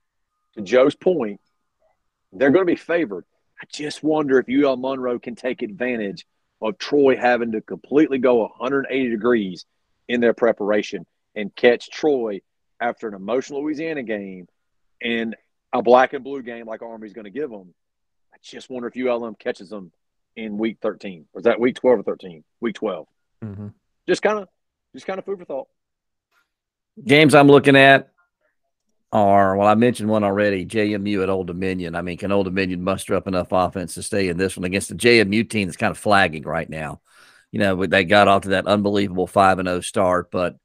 to 0.55 0.61
Joe's 0.61 0.95
point, 0.95 1.39
they're 2.31 2.51
going 2.51 2.65
to 2.65 2.71
be 2.71 2.75
favored. 2.75 3.25
I 3.61 3.65
just 3.71 4.03
wonder 4.03 4.39
if 4.39 4.47
UL 4.47 4.77
Monroe 4.77 5.19
can 5.19 5.35
take 5.35 5.61
advantage 5.61 6.25
of 6.61 6.77
Troy 6.77 7.15
having 7.15 7.51
to 7.53 7.61
completely 7.61 8.17
go 8.17 8.39
180 8.41 9.09
degrees 9.09 9.65
in 10.07 10.21
their 10.21 10.33
preparation 10.33 11.05
and 11.35 11.55
catch 11.55 11.89
Troy 11.89 12.41
after 12.79 13.07
an 13.07 13.13
emotional 13.13 13.63
Louisiana 13.63 14.03
game 14.03 14.47
and 15.01 15.35
a 15.73 15.81
black 15.81 16.13
and 16.13 16.23
blue 16.23 16.41
game 16.41 16.65
like 16.65 16.81
Army's 16.81 17.13
going 17.13 17.25
to 17.25 17.31
give 17.31 17.49
them. 17.49 17.73
I 18.33 18.37
just 18.41 18.69
wonder 18.69 18.91
if 18.93 18.97
ULM 18.97 19.35
catches 19.35 19.69
them 19.69 19.91
in 20.35 20.57
week 20.57 20.77
13. 20.81 21.25
Was 21.33 21.43
that 21.43 21.59
week 21.59 21.75
12 21.75 21.99
or 21.99 22.03
13? 22.03 22.43
Week 22.61 22.75
12. 22.75 23.07
Mm-hmm. 23.43 23.67
Just 24.07 24.21
kind 24.21 24.39
of, 24.39 24.47
just 24.93 25.05
kind 25.05 25.19
of 25.19 25.25
food 25.25 25.39
for 25.39 25.45
thought. 25.45 25.67
Games 27.05 27.35
I'm 27.35 27.47
looking 27.47 27.75
at 27.75 28.11
are 29.11 29.55
well, 29.55 29.67
I 29.67 29.75
mentioned 29.75 30.09
one 30.09 30.23
already. 30.23 30.65
JMU 30.65 31.23
at 31.23 31.29
Old 31.29 31.47
Dominion. 31.47 31.95
I 31.95 32.01
mean, 32.01 32.17
can 32.17 32.31
Old 32.31 32.45
Dominion 32.45 32.83
muster 32.83 33.15
up 33.15 33.27
enough 33.27 33.47
offense 33.51 33.95
to 33.95 34.03
stay 34.03 34.29
in 34.29 34.37
this 34.37 34.55
one 34.55 34.65
against 34.65 34.89
the 34.89 34.95
JMU 34.95 35.49
team 35.49 35.67
that's 35.67 35.77
kind 35.77 35.91
of 35.91 35.97
flagging 35.97 36.43
right 36.43 36.69
now? 36.69 37.01
You 37.51 37.59
know, 37.59 37.85
they 37.85 38.03
got 38.03 38.27
off 38.27 38.43
to 38.43 38.49
that 38.49 38.67
unbelievable 38.67 39.25
five 39.25 39.57
and 39.57 39.67
zero 39.67 39.81
start, 39.81 40.29
but 40.29 40.57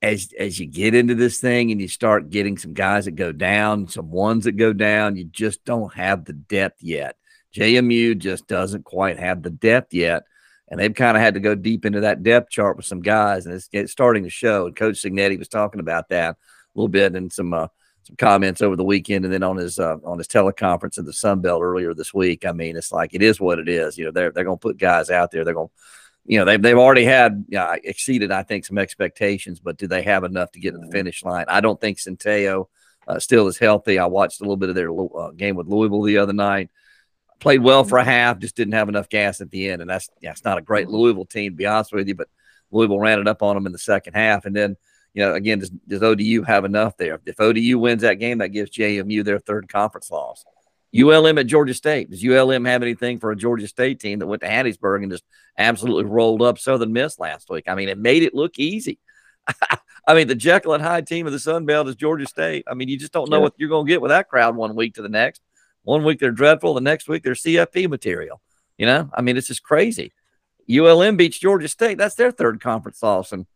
as 0.00 0.32
as 0.38 0.58
you 0.58 0.66
get 0.66 0.94
into 0.94 1.14
this 1.14 1.38
thing 1.38 1.70
and 1.70 1.80
you 1.80 1.88
start 1.88 2.30
getting 2.30 2.56
some 2.56 2.72
guys 2.72 3.04
that 3.04 3.12
go 3.12 3.32
down, 3.32 3.88
some 3.88 4.10
ones 4.10 4.44
that 4.44 4.52
go 4.52 4.72
down, 4.72 5.16
you 5.16 5.24
just 5.24 5.64
don't 5.64 5.92
have 5.94 6.24
the 6.24 6.32
depth 6.32 6.82
yet. 6.82 7.16
JMU 7.54 8.16
just 8.16 8.46
doesn't 8.46 8.84
quite 8.84 9.18
have 9.18 9.42
the 9.42 9.50
depth 9.50 9.92
yet. 9.92 10.24
And 10.68 10.80
they've 10.80 10.92
kind 10.92 11.16
of 11.16 11.22
had 11.22 11.34
to 11.34 11.40
go 11.40 11.54
deep 11.54 11.84
into 11.84 12.00
that 12.00 12.22
depth 12.22 12.50
chart 12.50 12.76
with 12.76 12.86
some 12.86 13.00
guys, 13.00 13.46
and 13.46 13.54
it's, 13.54 13.68
it's 13.72 13.92
starting 13.92 14.24
to 14.24 14.30
show. 14.30 14.66
And 14.66 14.74
Coach 14.74 14.96
Cignetti 14.96 15.38
was 15.38 15.48
talking 15.48 15.80
about 15.80 16.08
that 16.08 16.36
little 16.76 16.88
bit 16.88 17.14
and 17.14 17.32
some 17.32 17.52
uh, 17.52 17.68
some 18.02 18.16
comments 18.16 18.62
over 18.62 18.76
the 18.76 18.84
weekend, 18.84 19.24
and 19.24 19.32
then 19.32 19.42
on 19.42 19.56
his 19.56 19.78
uh, 19.78 19.96
on 20.04 20.18
his 20.18 20.28
teleconference 20.28 20.98
in 20.98 21.04
the 21.04 21.12
Sun 21.12 21.40
Belt 21.40 21.62
earlier 21.62 21.94
this 21.94 22.14
week. 22.14 22.44
I 22.44 22.52
mean, 22.52 22.76
it's 22.76 22.92
like 22.92 23.14
it 23.14 23.22
is 23.22 23.40
what 23.40 23.58
it 23.58 23.68
is. 23.68 23.98
You 23.98 24.06
know, 24.06 24.10
they're 24.10 24.30
they're 24.30 24.44
going 24.44 24.58
to 24.58 24.62
put 24.62 24.78
guys 24.78 25.10
out 25.10 25.30
there. 25.30 25.44
They're 25.44 25.54
going, 25.54 25.70
you 26.24 26.38
know, 26.38 26.44
they've 26.44 26.60
they've 26.60 26.78
already 26.78 27.04
had 27.04 27.46
uh, 27.56 27.76
exceeded, 27.82 28.30
I 28.30 28.42
think, 28.42 28.64
some 28.64 28.78
expectations, 28.78 29.60
but 29.60 29.76
do 29.76 29.86
they 29.86 30.02
have 30.02 30.24
enough 30.24 30.52
to 30.52 30.60
get 30.60 30.72
to 30.72 30.78
the 30.78 30.90
finish 30.92 31.24
line? 31.24 31.46
I 31.48 31.60
don't 31.60 31.80
think 31.80 31.98
Centeio 31.98 32.66
uh, 33.08 33.18
still 33.18 33.48
is 33.48 33.58
healthy. 33.58 33.98
I 33.98 34.06
watched 34.06 34.40
a 34.40 34.44
little 34.44 34.56
bit 34.56 34.68
of 34.68 34.74
their 34.74 34.90
uh, 34.92 35.30
game 35.32 35.56
with 35.56 35.66
Louisville 35.66 36.02
the 36.02 36.18
other 36.18 36.32
night 36.32 36.70
played 37.38 37.62
well 37.62 37.84
for 37.84 37.98
a 37.98 38.04
half, 38.04 38.38
just 38.38 38.56
didn't 38.56 38.74
have 38.74 38.88
enough 38.88 39.08
gas 39.08 39.40
at 39.40 39.50
the 39.50 39.68
end. 39.68 39.80
And 39.80 39.90
that's 39.90 40.08
yeah, 40.20 40.30
it's 40.30 40.44
not 40.44 40.58
a 40.58 40.62
great 40.62 40.88
Louisville 40.88 41.26
team 41.26 41.52
to 41.52 41.56
be 41.56 41.66
honest 41.66 41.92
with 41.92 42.08
you, 42.08 42.14
but 42.14 42.28
Louisville 42.70 43.00
ran 43.00 43.20
it 43.20 43.28
up 43.28 43.42
on 43.42 43.54
them 43.54 43.66
in 43.66 43.72
the 43.72 43.78
second 43.78 44.14
half. 44.14 44.44
And 44.44 44.54
then, 44.54 44.76
you 45.16 45.24
know, 45.24 45.32
again, 45.32 45.60
does, 45.60 45.70
does 45.70 46.02
ODU 46.02 46.42
have 46.42 46.66
enough 46.66 46.98
there? 46.98 47.18
If 47.24 47.40
ODU 47.40 47.78
wins 47.78 48.02
that 48.02 48.16
game, 48.16 48.38
that 48.38 48.50
gives 48.50 48.70
JMU 48.70 49.24
their 49.24 49.38
third 49.38 49.66
conference 49.66 50.10
loss. 50.10 50.44
ULM 50.94 51.38
at 51.38 51.46
Georgia 51.46 51.72
State. 51.72 52.10
Does 52.10 52.22
ULM 52.22 52.66
have 52.66 52.82
anything 52.82 53.18
for 53.18 53.30
a 53.30 53.36
Georgia 53.36 53.66
State 53.66 53.98
team 53.98 54.18
that 54.18 54.26
went 54.26 54.42
to 54.42 54.48
Hattiesburg 54.48 55.02
and 55.02 55.10
just 55.10 55.24
absolutely 55.56 56.04
rolled 56.04 56.42
up 56.42 56.58
Southern 56.58 56.92
Miss 56.92 57.18
last 57.18 57.48
week? 57.48 57.64
I 57.66 57.74
mean, 57.74 57.88
it 57.88 57.96
made 57.96 58.24
it 58.24 58.34
look 58.34 58.58
easy. 58.58 58.98
I 60.06 60.12
mean, 60.14 60.28
the 60.28 60.34
Jekyll 60.34 60.74
and 60.74 60.82
Hyde 60.82 61.06
team 61.06 61.26
of 61.26 61.32
the 61.32 61.38
Sun 61.38 61.64
Belt 61.64 61.88
is 61.88 61.96
Georgia 61.96 62.26
State. 62.26 62.66
I 62.70 62.74
mean, 62.74 62.88
you 62.88 62.98
just 62.98 63.12
don't 63.12 63.30
know 63.30 63.38
yeah. 63.38 63.44
what 63.44 63.54
you're 63.56 63.70
going 63.70 63.86
to 63.86 63.90
get 63.90 64.02
with 64.02 64.10
that 64.10 64.28
crowd 64.28 64.54
one 64.54 64.76
week 64.76 64.96
to 64.96 65.02
the 65.02 65.08
next. 65.08 65.40
One 65.84 66.04
week 66.04 66.20
they're 66.20 66.30
dreadful, 66.30 66.74
the 66.74 66.82
next 66.82 67.08
week 67.08 67.22
they're 67.22 67.32
CFP 67.32 67.88
material. 67.88 68.42
You 68.76 68.84
know, 68.84 69.08
I 69.14 69.22
mean, 69.22 69.38
it's 69.38 69.46
just 69.46 69.62
crazy. 69.62 70.12
ULM 70.70 71.16
beats 71.16 71.38
Georgia 71.38 71.68
State. 71.68 71.96
That's 71.96 72.16
their 72.16 72.32
third 72.32 72.60
conference 72.60 73.02
loss. 73.02 73.32
And, 73.32 73.46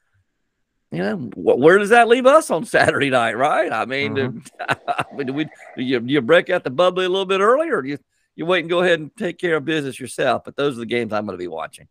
you 0.91 0.99
know, 0.99 1.17
where 1.37 1.79
does 1.79 1.91
that 1.91 2.09
leave 2.09 2.27
us 2.27 2.51
on 2.51 2.65
Saturday 2.65 3.11
night, 3.11 3.37
right? 3.37 3.73
I 3.73 3.85
mean, 3.85 4.15
mm-hmm. 4.15 5.17
do, 5.17 5.25
do, 5.25 5.33
we, 5.33 5.45
do, 5.45 5.51
you, 5.83 6.01
do 6.01 6.13
you 6.13 6.21
break 6.21 6.51
out 6.51 6.65
the 6.65 6.71
bubbly 6.71 7.05
a 7.05 7.09
little 7.09 7.27
bit 7.27 7.41
earlier 7.41 7.77
or 7.77 7.83
do 7.83 7.91
you, 7.91 7.99
you 8.35 8.45
wait 8.45 8.61
and 8.61 8.69
go 8.69 8.81
ahead 8.81 8.99
and 8.99 9.17
take 9.17 9.39
care 9.39 9.57
of 9.57 9.65
business 9.65 10.01
yourself? 10.01 10.43
But 10.45 10.57
those 10.57 10.77
are 10.77 10.81
the 10.81 10.87
games 10.87 11.13
I'm 11.13 11.27
going 11.27 11.39
to 11.39 11.43
be 11.43 11.49
watching. 11.49 11.87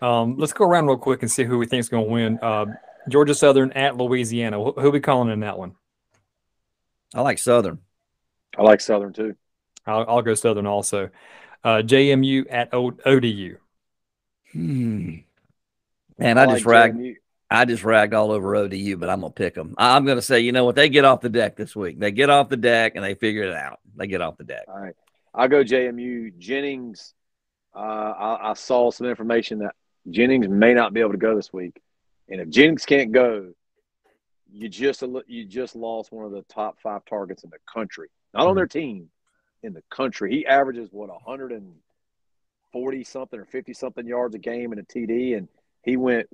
Um, 0.00 0.36
let's 0.38 0.52
go 0.52 0.64
around 0.64 0.86
real 0.86 0.98
quick 0.98 1.22
and 1.22 1.30
see 1.30 1.42
who 1.42 1.58
we 1.58 1.66
think 1.66 1.80
is 1.80 1.88
going 1.88 2.04
to 2.04 2.10
win. 2.10 2.38
Uh, 2.40 2.66
Georgia 3.08 3.34
Southern 3.34 3.72
at 3.72 3.96
Louisiana. 3.96 4.62
Who, 4.62 4.72
who 4.72 4.88
are 4.88 4.90
we 4.90 5.00
calling 5.00 5.30
in 5.30 5.40
that 5.40 5.58
one? 5.58 5.74
I 7.12 7.22
like 7.22 7.38
Southern. 7.38 7.78
I 8.56 8.62
like 8.62 8.80
Southern 8.80 9.12
too. 9.12 9.34
I'll, 9.84 10.04
I'll 10.06 10.22
go 10.22 10.34
Southern 10.34 10.66
also. 10.66 11.10
Uh, 11.64 11.82
JMU 11.84 12.46
at 12.50 12.72
o- 12.72 12.96
ODU. 13.04 13.56
Hmm. 14.52 15.16
Man, 16.18 16.38
I, 16.38 16.42
I 16.42 16.46
just 16.46 16.66
like 16.66 16.94
ragged. 16.94 17.16
I 17.50 17.64
just 17.64 17.84
ragged 17.84 18.14
all 18.14 18.32
over 18.32 18.56
ODU, 18.56 18.96
but 18.96 19.10
I'm 19.10 19.20
gonna 19.20 19.32
pick 19.32 19.54
them. 19.54 19.74
I'm 19.78 20.04
gonna 20.06 20.22
say, 20.22 20.40
you 20.40 20.52
know 20.52 20.64
what? 20.64 20.76
They 20.76 20.88
get 20.88 21.04
off 21.04 21.20
the 21.20 21.28
deck 21.28 21.56
this 21.56 21.76
week. 21.76 21.98
They 21.98 22.10
get 22.10 22.30
off 22.30 22.48
the 22.48 22.56
deck 22.56 22.92
and 22.94 23.04
they 23.04 23.14
figure 23.14 23.44
it 23.44 23.54
out. 23.54 23.80
They 23.96 24.06
get 24.06 24.20
off 24.20 24.36
the 24.36 24.44
deck. 24.44 24.64
All 24.68 24.78
right, 24.78 24.96
I'll 25.34 25.48
go 25.48 25.62
JMU. 25.62 26.36
Jennings. 26.38 27.14
Uh, 27.74 27.78
I, 27.78 28.50
I 28.50 28.54
saw 28.54 28.90
some 28.92 29.08
information 29.08 29.58
that 29.58 29.74
Jennings 30.08 30.48
may 30.48 30.74
not 30.74 30.94
be 30.94 31.00
able 31.00 31.12
to 31.12 31.18
go 31.18 31.34
this 31.34 31.52
week, 31.52 31.80
and 32.28 32.40
if 32.40 32.48
Jennings 32.48 32.86
can't 32.86 33.12
go, 33.12 33.52
you 34.52 34.68
just 34.68 35.02
you 35.26 35.44
just 35.44 35.76
lost 35.76 36.12
one 36.12 36.24
of 36.24 36.32
the 36.32 36.42
top 36.42 36.78
five 36.80 37.04
targets 37.04 37.44
in 37.44 37.50
the 37.50 37.58
country 37.72 38.08
not 38.34 38.42
on 38.42 38.48
mm-hmm. 38.48 38.56
their 38.56 38.66
team, 38.66 39.08
in 39.62 39.72
the 39.72 39.82
country. 39.90 40.30
He 40.32 40.44
averages 40.46 40.90
what 40.92 41.08
140 41.08 43.04
something 43.04 43.40
or 43.40 43.46
50 43.46 43.72
something 43.72 44.06
yards 44.06 44.34
a 44.34 44.38
game 44.38 44.72
in 44.72 44.78
a 44.78 44.82
TD, 44.82 45.38
and 45.38 45.48
he 45.82 45.96
went 45.96 46.28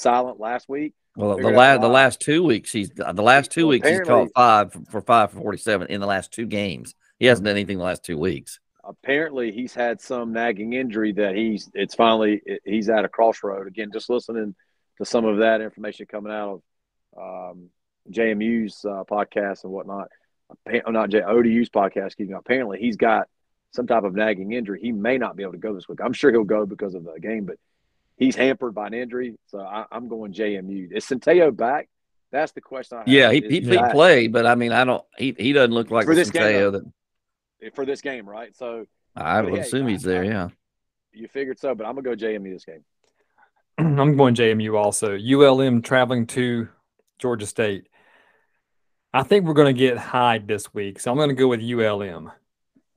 silent 0.00 0.40
last 0.40 0.68
week. 0.68 0.94
Well, 1.16 1.36
the 1.36 1.50
last 1.50 1.80
the 1.80 1.88
last 1.88 2.20
two 2.20 2.42
weeks 2.42 2.72
he's 2.72 2.90
the 2.90 3.22
last 3.22 3.50
two 3.50 3.66
weeks 3.66 3.88
he's 3.88 4.00
caught 4.00 4.28
five 4.34 4.72
for, 4.72 4.80
for 4.90 5.00
five 5.00 5.30
for 5.32 5.40
47 5.40 5.88
in 5.88 6.00
the 6.00 6.06
last 6.06 6.32
two 6.32 6.46
games. 6.46 6.94
He 7.18 7.26
hasn't 7.26 7.46
done 7.46 7.56
anything 7.56 7.78
the 7.78 7.84
last 7.84 8.04
two 8.04 8.18
weeks. 8.18 8.60
Apparently, 8.84 9.50
he's 9.50 9.74
had 9.74 10.00
some 10.00 10.32
nagging 10.32 10.74
injury 10.74 11.12
that 11.12 11.34
he's 11.34 11.70
it's 11.74 11.94
finally 11.94 12.42
he's 12.64 12.88
at 12.88 13.04
a 13.04 13.08
crossroad 13.08 13.66
again. 13.66 13.90
Just 13.92 14.10
listening 14.10 14.54
to 14.98 15.04
some 15.04 15.24
of 15.24 15.38
that 15.38 15.60
information 15.60 16.06
coming 16.06 16.32
out 16.32 16.60
of 17.16 17.52
um, 17.52 17.70
JMU's 18.12 18.84
uh, 18.84 19.04
podcast 19.10 19.64
and 19.64 19.72
whatnot 19.72 20.08
oh, 20.86 20.90
not 20.90 21.10
J, 21.10 21.22
ODU's 21.22 21.70
podcast, 21.70 22.06
excuse 22.06 22.28
me. 22.28 22.34
Apparently, 22.34 22.78
he's 22.78 22.96
got 22.96 23.28
some 23.72 23.86
type 23.86 24.04
of 24.04 24.14
nagging 24.14 24.52
injury. 24.52 24.80
He 24.80 24.92
may 24.92 25.18
not 25.18 25.36
be 25.36 25.42
able 25.42 25.52
to 25.52 25.58
go 25.58 25.74
this 25.74 25.88
week. 25.88 25.98
I'm 26.02 26.12
sure 26.12 26.30
he'll 26.30 26.44
go 26.44 26.66
because 26.66 26.94
of 26.94 27.04
the 27.04 27.18
game, 27.20 27.44
but 27.44 27.56
he's 28.16 28.36
hampered 28.36 28.74
by 28.74 28.88
an 28.88 28.94
injury. 28.94 29.36
So 29.46 29.60
I, 29.60 29.84
am 29.92 30.08
going 30.08 30.32
JMU. 30.32 30.92
Is 30.92 31.04
Centeio 31.04 31.54
back? 31.54 31.88
That's 32.32 32.52
the 32.52 32.60
question. 32.60 33.02
yeah, 33.06 33.30
he, 33.30 33.40
he, 33.40 33.60
he 33.60 33.78
played, 33.92 34.32
but 34.32 34.46
I 34.46 34.56
mean, 34.56 34.72
I 34.72 34.84
don't. 34.84 35.04
He, 35.16 35.34
he 35.38 35.52
doesn't 35.52 35.72
look 35.72 35.90
like 35.90 36.06
for 36.06 36.14
this 36.14 36.30
Centeio 36.30 36.72
game, 36.72 36.92
that 37.60 37.74
for 37.74 37.86
this 37.86 38.00
game, 38.00 38.28
right? 38.28 38.54
So 38.56 38.86
I 39.14 39.40
would 39.40 39.54
assume 39.54 39.86
he's 39.86 40.02
there. 40.02 40.24
Yeah, 40.24 40.48
you 41.12 41.28
figured 41.28 41.58
so, 41.58 41.74
but 41.74 41.86
I'm 41.86 41.94
gonna 41.94 42.16
go 42.16 42.26
JMU 42.26 42.52
this 42.52 42.64
game. 42.64 42.84
I'm 43.78 44.16
going 44.16 44.34
JMU 44.34 44.76
also. 44.76 45.16
ULM 45.16 45.82
traveling 45.82 46.26
to 46.28 46.68
Georgia 47.18 47.46
State. 47.46 47.88
I 49.12 49.22
think 49.22 49.46
we're 49.46 49.54
going 49.54 49.74
to 49.74 49.78
get 49.78 49.96
Hyde 49.96 50.46
this 50.46 50.74
week, 50.74 51.00
so 51.00 51.10
I'm 51.10 51.16
going 51.16 51.30
to 51.30 51.34
go 51.34 51.48
with 51.48 51.62
ULM. 51.62 52.30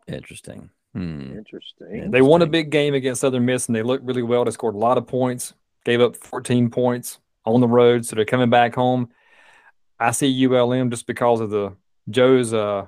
Interesting. 0.07 0.69
Hmm. 0.93 1.37
Interesting. 1.37 2.11
They 2.11 2.21
won 2.21 2.41
a 2.41 2.47
big 2.47 2.71
game 2.71 2.93
against 2.93 3.21
Southern 3.21 3.45
Miss, 3.45 3.67
and 3.67 3.75
they 3.75 3.83
looked 3.83 4.05
really 4.05 4.23
well. 4.23 4.45
They 4.45 4.51
scored 4.51 4.75
a 4.75 4.79
lot 4.79 4.97
of 4.97 5.07
points, 5.07 5.53
gave 5.85 6.01
up 6.01 6.15
14 6.15 6.69
points 6.69 7.19
on 7.45 7.61
the 7.61 7.67
road, 7.67 8.05
so 8.05 8.15
they're 8.15 8.25
coming 8.25 8.49
back 8.49 8.75
home. 8.75 9.09
I 9.99 10.11
see 10.11 10.47
ULM 10.47 10.89
just 10.89 11.05
because 11.07 11.41
of 11.41 11.49
the 11.49 11.75
Joe's 12.09 12.53
uh, 12.53 12.87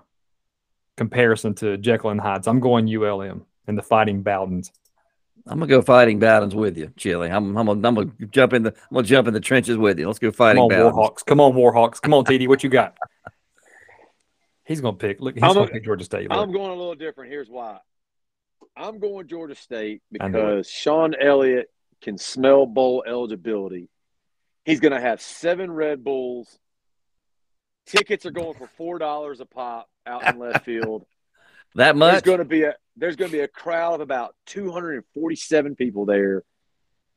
comparison 0.97 1.53
to 1.55 1.77
Jekyll 1.77 2.09
and 2.09 2.21
Hyde. 2.21 2.45
So 2.45 2.51
I'm 2.51 2.59
going 2.59 2.87
ULM 2.87 3.45
and 3.67 3.77
the 3.77 3.83
Fighting 3.83 4.23
Bowdens. 4.23 4.71
I'm 5.47 5.57
gonna 5.57 5.67
go 5.67 5.81
fighting 5.81 6.19
Bowdens 6.19 6.53
with 6.53 6.77
you, 6.77 6.91
Chili. 6.97 7.29
I'm, 7.29 7.57
I'm, 7.57 7.65
gonna, 7.65 7.87
I'm 7.87 7.95
gonna 7.95 8.11
jump 8.29 8.53
in 8.53 8.63
the 8.63 8.69
I'm 8.69 8.95
gonna 8.95 9.07
jump 9.07 9.27
in 9.27 9.33
the 9.33 9.39
trenches 9.39 9.75
with 9.75 9.97
you. 9.97 10.05
Let's 10.05 10.19
go 10.19 10.31
fighting 10.31 10.69
Come 10.69 10.79
on, 10.79 10.93
Warhawks. 10.93 11.25
Come 11.25 11.39
on, 11.39 11.53
Warhawks. 11.53 11.99
Come 11.99 12.13
on, 12.13 12.25
TD. 12.25 12.47
What 12.47 12.63
you 12.63 12.69
got? 12.69 12.95
He's 14.65 14.81
gonna 14.81 14.97
pick. 14.97 15.19
Look, 15.19 15.33
he's 15.33 15.43
I'm 15.43 15.53
gonna 15.53 15.65
a, 15.65 15.71
pick 15.71 15.83
Georgia 15.83 16.05
State. 16.05 16.29
Look. 16.29 16.37
I'm 16.37 16.51
going 16.51 16.69
a 16.69 16.75
little 16.75 16.95
different. 16.95 17.31
Here's 17.31 17.49
why. 17.49 17.79
I'm 18.75 18.99
going 18.99 19.27
Georgia 19.27 19.55
State 19.55 20.01
because 20.11 20.69
Shawn 20.69 21.13
Elliott 21.19 21.67
can 22.01 22.17
smell 22.17 22.65
bowl 22.65 23.03
eligibility. 23.05 23.89
He's 24.65 24.79
gonna 24.79 25.01
have 25.01 25.21
seven 25.21 25.71
Red 25.71 26.03
Bulls. 26.03 26.57
Tickets 27.85 28.25
are 28.25 28.31
going 28.31 28.53
for 28.53 28.67
four 28.67 28.99
dollars 28.99 29.39
a 29.39 29.45
pop 29.45 29.89
out 30.05 30.27
in 30.27 30.39
left 30.39 30.65
field. 30.65 31.05
that 31.75 31.95
much? 31.95 32.11
There's 32.11 32.21
going 32.23 32.37
to 32.39 32.45
be 32.45 32.63
a 32.63 32.75
there's 32.95 33.15
going 33.15 33.31
to 33.31 33.37
be 33.37 33.43
a 33.43 33.47
crowd 33.47 33.95
of 33.95 34.01
about 34.01 34.35
247 34.47 35.75
people 35.75 36.05
there. 36.05 36.43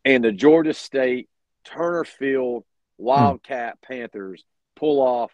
and 0.05 0.25
the 0.25 0.33
Georgia 0.33 0.73
State 0.75 1.29
Turner 1.65 2.05
Field 2.05 2.65
Wildcat 2.97 3.79
Panthers 3.83 4.45
pull 4.77 5.01
off 5.01 5.33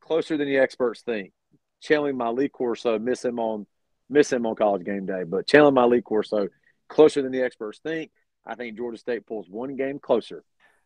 closer 0.00 0.36
than 0.36 0.48
the 0.48 0.58
experts 0.58 1.02
think. 1.02 1.32
Channeling 1.80 2.16
my 2.16 2.28
lead 2.28 2.38
Lee 2.38 2.48
Corso, 2.48 2.98
miss 2.98 3.24
him 3.24 3.38
on 3.38 3.66
miss 4.08 4.32
him 4.32 4.46
on 4.46 4.54
college 4.54 4.84
game 4.84 5.06
day, 5.06 5.24
but 5.24 5.46
channeling 5.46 5.74
my 5.74 5.84
Lee 5.84 6.00
Corso 6.00 6.48
closer 6.88 7.22
than 7.22 7.32
the 7.32 7.42
experts 7.42 7.80
think. 7.82 8.10
I 8.46 8.54
think 8.54 8.76
Georgia 8.76 8.98
State 8.98 9.26
pulls 9.26 9.48
one 9.48 9.76
game 9.76 9.98
closer. 9.98 10.44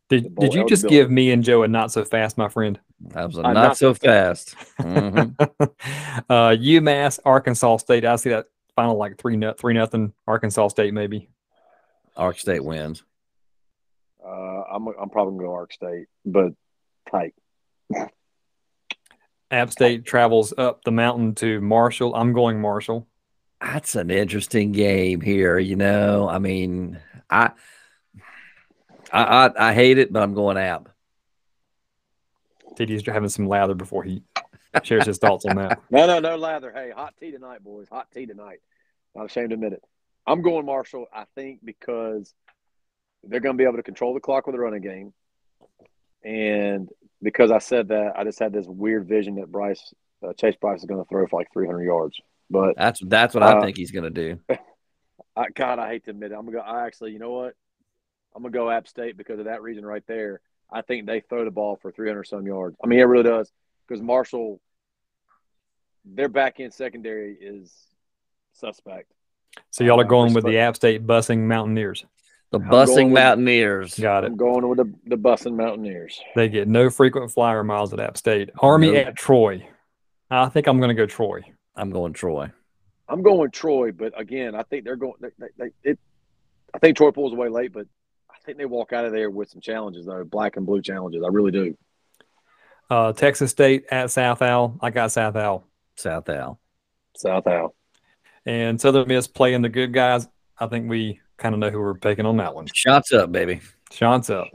Did, 0.08 0.34
did 0.34 0.52
you 0.52 0.66
just 0.66 0.86
give 0.88 1.10
me 1.10 1.30
and 1.30 1.42
Joe 1.42 1.62
a 1.62 1.68
not 1.68 1.90
so 1.90 2.04
fast, 2.04 2.36
my 2.36 2.48
friend? 2.48 2.78
That 3.00 3.26
was 3.26 3.38
a 3.38 3.42
not, 3.42 3.54
not, 3.54 3.76
so 3.78 3.94
fast. 3.94 4.50
fast. 4.50 4.78
mm-hmm. 4.78 5.42
uh, 6.28 6.50
UMass, 6.50 7.18
Arkansas 7.24 7.78
State. 7.78 8.04
I 8.04 8.16
see 8.16 8.30
that 8.30 8.46
final 8.74 8.96
like 8.96 9.16
three 9.18 9.40
three 9.58 9.74
nothing. 9.74 10.12
Arkansas 10.26 10.68
State 10.68 10.92
maybe. 10.92 11.28
Ark 12.16 12.38
State 12.38 12.64
wins. 12.64 13.02
Uh, 14.24 14.28
I'm 14.28 14.86
I'm 14.88 15.08
probably 15.08 15.38
going 15.38 15.46
to 15.46 15.52
Ark 15.52 15.72
State, 15.72 16.06
but 16.24 16.52
tight. 17.10 17.34
App 19.50 19.70
State 19.70 20.04
travels 20.04 20.54
up 20.56 20.82
the 20.84 20.92
mountain 20.92 21.34
to 21.36 21.60
Marshall. 21.60 22.14
I'm 22.14 22.32
going 22.32 22.60
Marshall. 22.60 23.06
That's 23.62 23.94
an 23.94 24.10
interesting 24.10 24.72
game 24.72 25.20
here. 25.20 25.58
You 25.58 25.76
know, 25.76 26.28
I 26.28 26.38
mean, 26.38 26.98
I, 27.30 27.52
I, 29.12 29.46
I, 29.46 29.68
I 29.68 29.74
hate 29.74 29.98
it, 29.98 30.12
but 30.12 30.22
I'm 30.22 30.34
going 30.34 30.56
App. 30.56 30.88
TD's 32.74 33.06
having 33.06 33.28
some 33.28 33.46
lather 33.46 33.74
before 33.74 34.02
he 34.02 34.24
shares 34.82 35.06
his 35.06 35.18
thoughts 35.18 35.44
on 35.44 35.56
that. 35.56 35.80
No, 35.90 36.06
no, 36.06 36.18
no 36.18 36.36
lather. 36.36 36.72
Hey, 36.72 36.90
hot 36.90 37.14
tea 37.20 37.30
tonight, 37.30 37.62
boys. 37.62 37.86
Hot 37.90 38.08
tea 38.12 38.26
tonight. 38.26 38.58
Not 39.14 39.26
ashamed 39.26 39.50
to 39.50 39.54
admit 39.54 39.74
it. 39.74 39.82
I'm 40.26 40.42
going 40.42 40.66
Marshall. 40.66 41.06
I 41.14 41.24
think 41.36 41.60
because 41.64 42.34
they're 43.22 43.40
going 43.40 43.56
to 43.56 43.58
be 43.58 43.64
able 43.64 43.76
to 43.76 43.82
control 43.82 44.14
the 44.14 44.20
clock 44.20 44.46
with 44.46 44.56
a 44.56 44.58
running 44.58 44.82
game, 44.82 45.12
and 46.24 46.88
because 47.22 47.50
I 47.52 47.58
said 47.58 47.88
that, 47.88 48.14
I 48.16 48.24
just 48.24 48.38
had 48.38 48.52
this 48.52 48.66
weird 48.66 49.06
vision 49.06 49.36
that 49.36 49.52
Brice 49.52 49.92
uh, 50.26 50.32
Chase 50.32 50.56
Brice 50.60 50.80
is 50.80 50.86
going 50.86 51.02
to 51.02 51.08
throw 51.08 51.26
for 51.26 51.38
like 51.38 51.52
300 51.52 51.82
yards. 51.82 52.20
But 52.52 52.76
that's 52.76 53.00
that's 53.04 53.34
what 53.34 53.42
uh, 53.42 53.58
I 53.58 53.60
think 53.60 53.76
he's 53.76 53.90
going 53.90 54.04
to 54.04 54.10
do. 54.10 54.40
I, 55.36 55.46
God, 55.54 55.78
I 55.78 55.88
hate 55.88 56.04
to 56.04 56.10
admit 56.10 56.32
it. 56.32 56.34
I'm 56.34 56.44
gonna 56.44 56.58
go. 56.58 56.62
I 56.62 56.86
actually, 56.86 57.12
you 57.12 57.18
know 57.18 57.32
what? 57.32 57.54
I'm 58.34 58.42
gonna 58.42 58.52
go 58.52 58.70
App 58.70 58.86
State 58.86 59.16
because 59.16 59.38
of 59.38 59.46
that 59.46 59.62
reason 59.62 59.84
right 59.84 60.02
there. 60.06 60.40
I 60.70 60.82
think 60.82 61.06
they 61.06 61.20
throw 61.20 61.44
the 61.44 61.50
ball 61.50 61.78
for 61.80 61.90
300 61.90 62.24
some 62.24 62.46
yards. 62.46 62.76
I 62.82 62.86
mean, 62.86 62.98
it 62.98 63.04
really 63.04 63.24
does 63.24 63.50
because 63.86 64.02
Marshall, 64.02 64.60
their 66.04 66.28
back 66.28 66.60
end 66.60 66.72
secondary 66.74 67.36
is 67.40 67.72
suspect. 68.52 69.10
So 69.70 69.84
y'all 69.84 70.00
are 70.00 70.04
going 70.04 70.34
with 70.34 70.44
the 70.44 70.58
App 70.58 70.76
State 70.76 71.06
busing 71.06 71.40
Mountaineers. 71.40 72.04
The 72.50 72.60
Bussing 72.60 73.12
Mountaineers. 73.12 73.98
Got 73.98 74.24
it. 74.24 74.26
I'm 74.28 74.36
going 74.36 74.68
with 74.68 74.76
the, 74.76 74.92
the 75.06 75.16
Bussing 75.16 75.56
Mountaineers. 75.56 76.20
They 76.34 76.50
get 76.50 76.68
no 76.68 76.90
frequent 76.90 77.32
flyer 77.32 77.64
miles 77.64 77.94
at 77.94 78.00
App 78.00 78.18
State. 78.18 78.50
Army 78.58 78.92
nope. 78.92 79.06
at 79.06 79.16
Troy. 79.16 79.66
I 80.30 80.48
think 80.50 80.66
I'm 80.66 80.76
going 80.76 80.90
to 80.90 80.94
go 80.94 81.06
Troy. 81.06 81.42
I'm 81.76 81.90
going 81.90 82.12
Troy. 82.12 82.50
I'm 83.08 83.22
going 83.22 83.50
Troy, 83.50 83.92
but 83.92 84.18
again, 84.18 84.54
I 84.54 84.62
think 84.62 84.84
they're 84.84 84.96
going. 84.96 85.14
They, 85.20 85.28
they, 85.38 85.46
they, 85.58 85.90
it, 85.90 85.98
I 86.74 86.78
think 86.78 86.96
Troy 86.96 87.10
pulls 87.10 87.32
away 87.32 87.48
late, 87.48 87.72
but 87.72 87.86
I 88.30 88.34
think 88.44 88.58
they 88.58 88.64
walk 88.64 88.92
out 88.92 89.04
of 89.04 89.12
there 89.12 89.30
with 89.30 89.50
some 89.50 89.60
challenges, 89.60 90.06
though 90.06 90.24
black 90.24 90.56
and 90.56 90.66
blue 90.66 90.82
challenges. 90.82 91.22
I 91.24 91.28
really 91.28 91.50
do. 91.50 91.76
Uh, 92.88 93.12
Texas 93.12 93.50
State 93.50 93.86
at 93.90 94.10
South 94.10 94.42
Al. 94.42 94.78
I 94.80 94.90
got 94.90 95.12
South 95.12 95.36
Al. 95.36 95.66
South 95.96 96.28
Al. 96.28 96.58
South 97.16 97.46
Al. 97.46 97.74
And 98.44 98.80
Southern 98.80 99.08
Miss 99.08 99.26
playing 99.26 99.62
the 99.62 99.68
good 99.68 99.92
guys. 99.92 100.28
I 100.58 100.66
think 100.66 100.88
we 100.88 101.20
kind 101.36 101.54
of 101.54 101.58
know 101.58 101.70
who 101.70 101.80
we're 101.80 101.94
picking 101.94 102.26
on 102.26 102.36
that 102.38 102.54
one. 102.54 102.66
Shots 102.74 103.12
up, 103.12 103.32
baby. 103.32 103.60
Shots 103.90 104.30
up. 104.30 104.48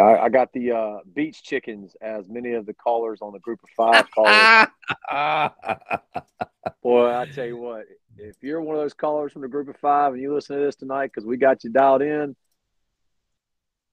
I, 0.00 0.16
I 0.16 0.28
got 0.30 0.52
the 0.52 0.72
uh, 0.72 0.98
beach 1.14 1.42
chickens, 1.42 1.94
as 2.00 2.28
many 2.28 2.52
of 2.52 2.64
the 2.66 2.72
callers 2.72 3.20
on 3.20 3.32
the 3.32 3.38
group 3.40 3.60
of 3.62 3.70
five 3.76 4.10
callers. 4.10 4.68
Boy, 6.82 7.14
I 7.14 7.26
tell 7.26 7.46
you 7.46 7.58
what, 7.58 7.84
if 8.16 8.36
you're 8.42 8.60
one 8.60 8.76
of 8.76 8.82
those 8.82 8.94
callers 8.94 9.32
from 9.32 9.42
the 9.42 9.48
group 9.48 9.68
of 9.68 9.76
five 9.76 10.12
and 10.14 10.22
you 10.22 10.34
listen 10.34 10.56
to 10.56 10.64
this 10.64 10.76
tonight 10.76 11.10
because 11.12 11.26
we 11.26 11.36
got 11.36 11.62
you 11.62 11.70
dialed 11.70 12.02
in, 12.02 12.34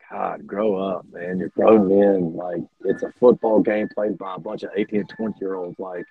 God, 0.09 0.47
grow 0.47 0.75
up, 0.75 1.05
man. 1.11 1.37
You're 1.37 1.49
grown 1.49 1.87
men. 1.87 2.33
Like, 2.33 2.61
it's 2.85 3.03
a 3.03 3.11
football 3.19 3.61
game 3.61 3.89
played 3.93 4.17
by 4.17 4.35
a 4.35 4.39
bunch 4.39 4.63
of 4.63 4.71
18 4.75 5.01
and 5.01 5.09
20 5.09 5.35
year 5.39 5.55
olds. 5.55 5.77
Like, 5.77 6.05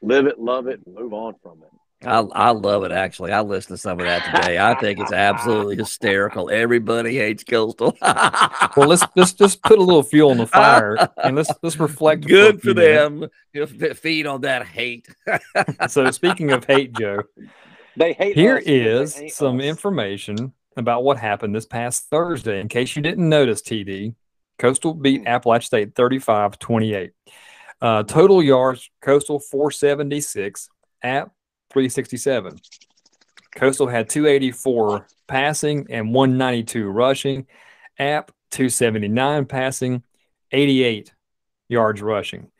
live 0.00 0.26
it, 0.26 0.38
love 0.38 0.68
it, 0.68 0.80
and 0.86 0.94
move 0.94 1.12
on 1.12 1.34
from 1.42 1.62
it. 1.62 1.70
I, 2.04 2.18
I 2.20 2.50
love 2.50 2.84
it 2.84 2.92
actually. 2.92 3.32
I 3.32 3.40
listened 3.40 3.76
to 3.76 3.80
some 3.80 4.00
of 4.00 4.06
that 4.06 4.24
today. 4.24 4.58
I 4.58 4.74
think 4.74 4.98
it's 4.98 5.12
absolutely 5.12 5.76
hysterical. 5.76 6.50
Everybody 6.50 7.16
hates 7.16 7.44
coastal. 7.44 7.96
well, 8.02 8.88
let's 8.88 9.04
let's 9.16 9.32
just 9.32 9.62
put 9.62 9.78
a 9.78 9.82
little 9.82 10.02
fuel 10.02 10.30
on 10.30 10.38
the 10.38 10.46
fire 10.46 11.08
and 11.22 11.36
let's 11.36 11.50
let's 11.62 11.78
reflect. 11.78 12.26
Good 12.26 12.60
for, 12.60 12.68
for 12.68 12.74
them. 12.74 13.28
Feed 13.94 14.26
on 14.26 14.40
that 14.42 14.66
hate. 14.66 15.08
so 15.88 16.10
speaking 16.10 16.52
of 16.52 16.64
hate, 16.64 16.92
Joe, 16.92 17.22
they 17.96 18.12
hate. 18.12 18.36
Here 18.36 18.58
is 18.64 19.20
some 19.28 19.58
us. 19.58 19.64
information 19.64 20.52
about 20.76 21.04
what 21.04 21.18
happened 21.18 21.54
this 21.54 21.66
past 21.66 22.08
Thursday. 22.10 22.60
In 22.60 22.68
case 22.68 22.96
you 22.96 23.02
didn't 23.02 23.28
notice, 23.28 23.62
TD, 23.62 24.14
Coastal 24.58 24.94
beat 24.94 25.26
Appalachian 25.26 25.66
State 25.66 25.94
35-28. 25.94 27.10
Uh, 27.80 28.02
total 28.04 28.42
yards, 28.42 28.90
Coastal 29.00 29.40
476. 29.40 30.68
App 31.02 31.32
367. 31.72 32.58
Coastal 33.54 33.86
had 33.86 34.08
284 34.08 35.06
passing 35.26 35.86
and 35.90 36.14
192 36.14 36.88
rushing. 36.88 37.46
App 37.98 38.32
279 38.50 39.46
passing, 39.46 40.02
88 40.50 41.12
yards 41.68 42.02
rushing. 42.02 42.50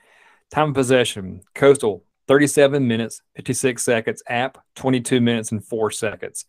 Time 0.51 0.71
of 0.71 0.75
possession, 0.75 1.43
Coastal 1.55 2.05
37 2.29 2.87
minutes, 2.87 3.23
56 3.37 3.83
seconds. 3.83 4.23
App 4.29 4.59
22 4.77 5.21
minutes 5.21 5.53
and 5.53 5.65
4 5.65 5.91
seconds. 5.91 6.45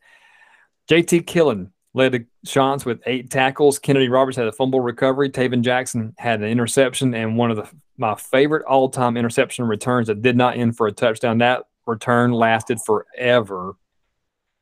JT 0.90 1.24
Killen 1.26 1.72
led 1.94 2.12
the 2.12 2.26
shots 2.44 2.86
with 2.86 3.02
eight 3.06 3.30
tackles. 3.30 3.80
Kennedy 3.80 4.10
Roberts 4.10 4.38
had 4.38 4.48
a 4.48 4.52
fumble 4.52 4.82
recovery. 4.82 5.30
Taven 5.30 5.62
Jackson 5.62 6.14
had 6.18 6.42
an 6.42 6.48
interception 6.48 7.14
and 7.14 7.38
one 7.38 7.52
of 7.52 7.58
the 7.58 7.70
my 7.96 8.16
favorite 8.16 8.66
all-time 8.66 9.18
interception 9.18 9.66
returns 9.66 10.08
that 10.08 10.22
did 10.22 10.36
not 10.36 10.58
end 10.58 10.76
for 10.76 10.88
a 10.88 10.92
touchdown. 10.92 11.38
That 11.38 11.66
return 11.86 12.32
lasted 12.32 12.80
forever. 12.82 13.76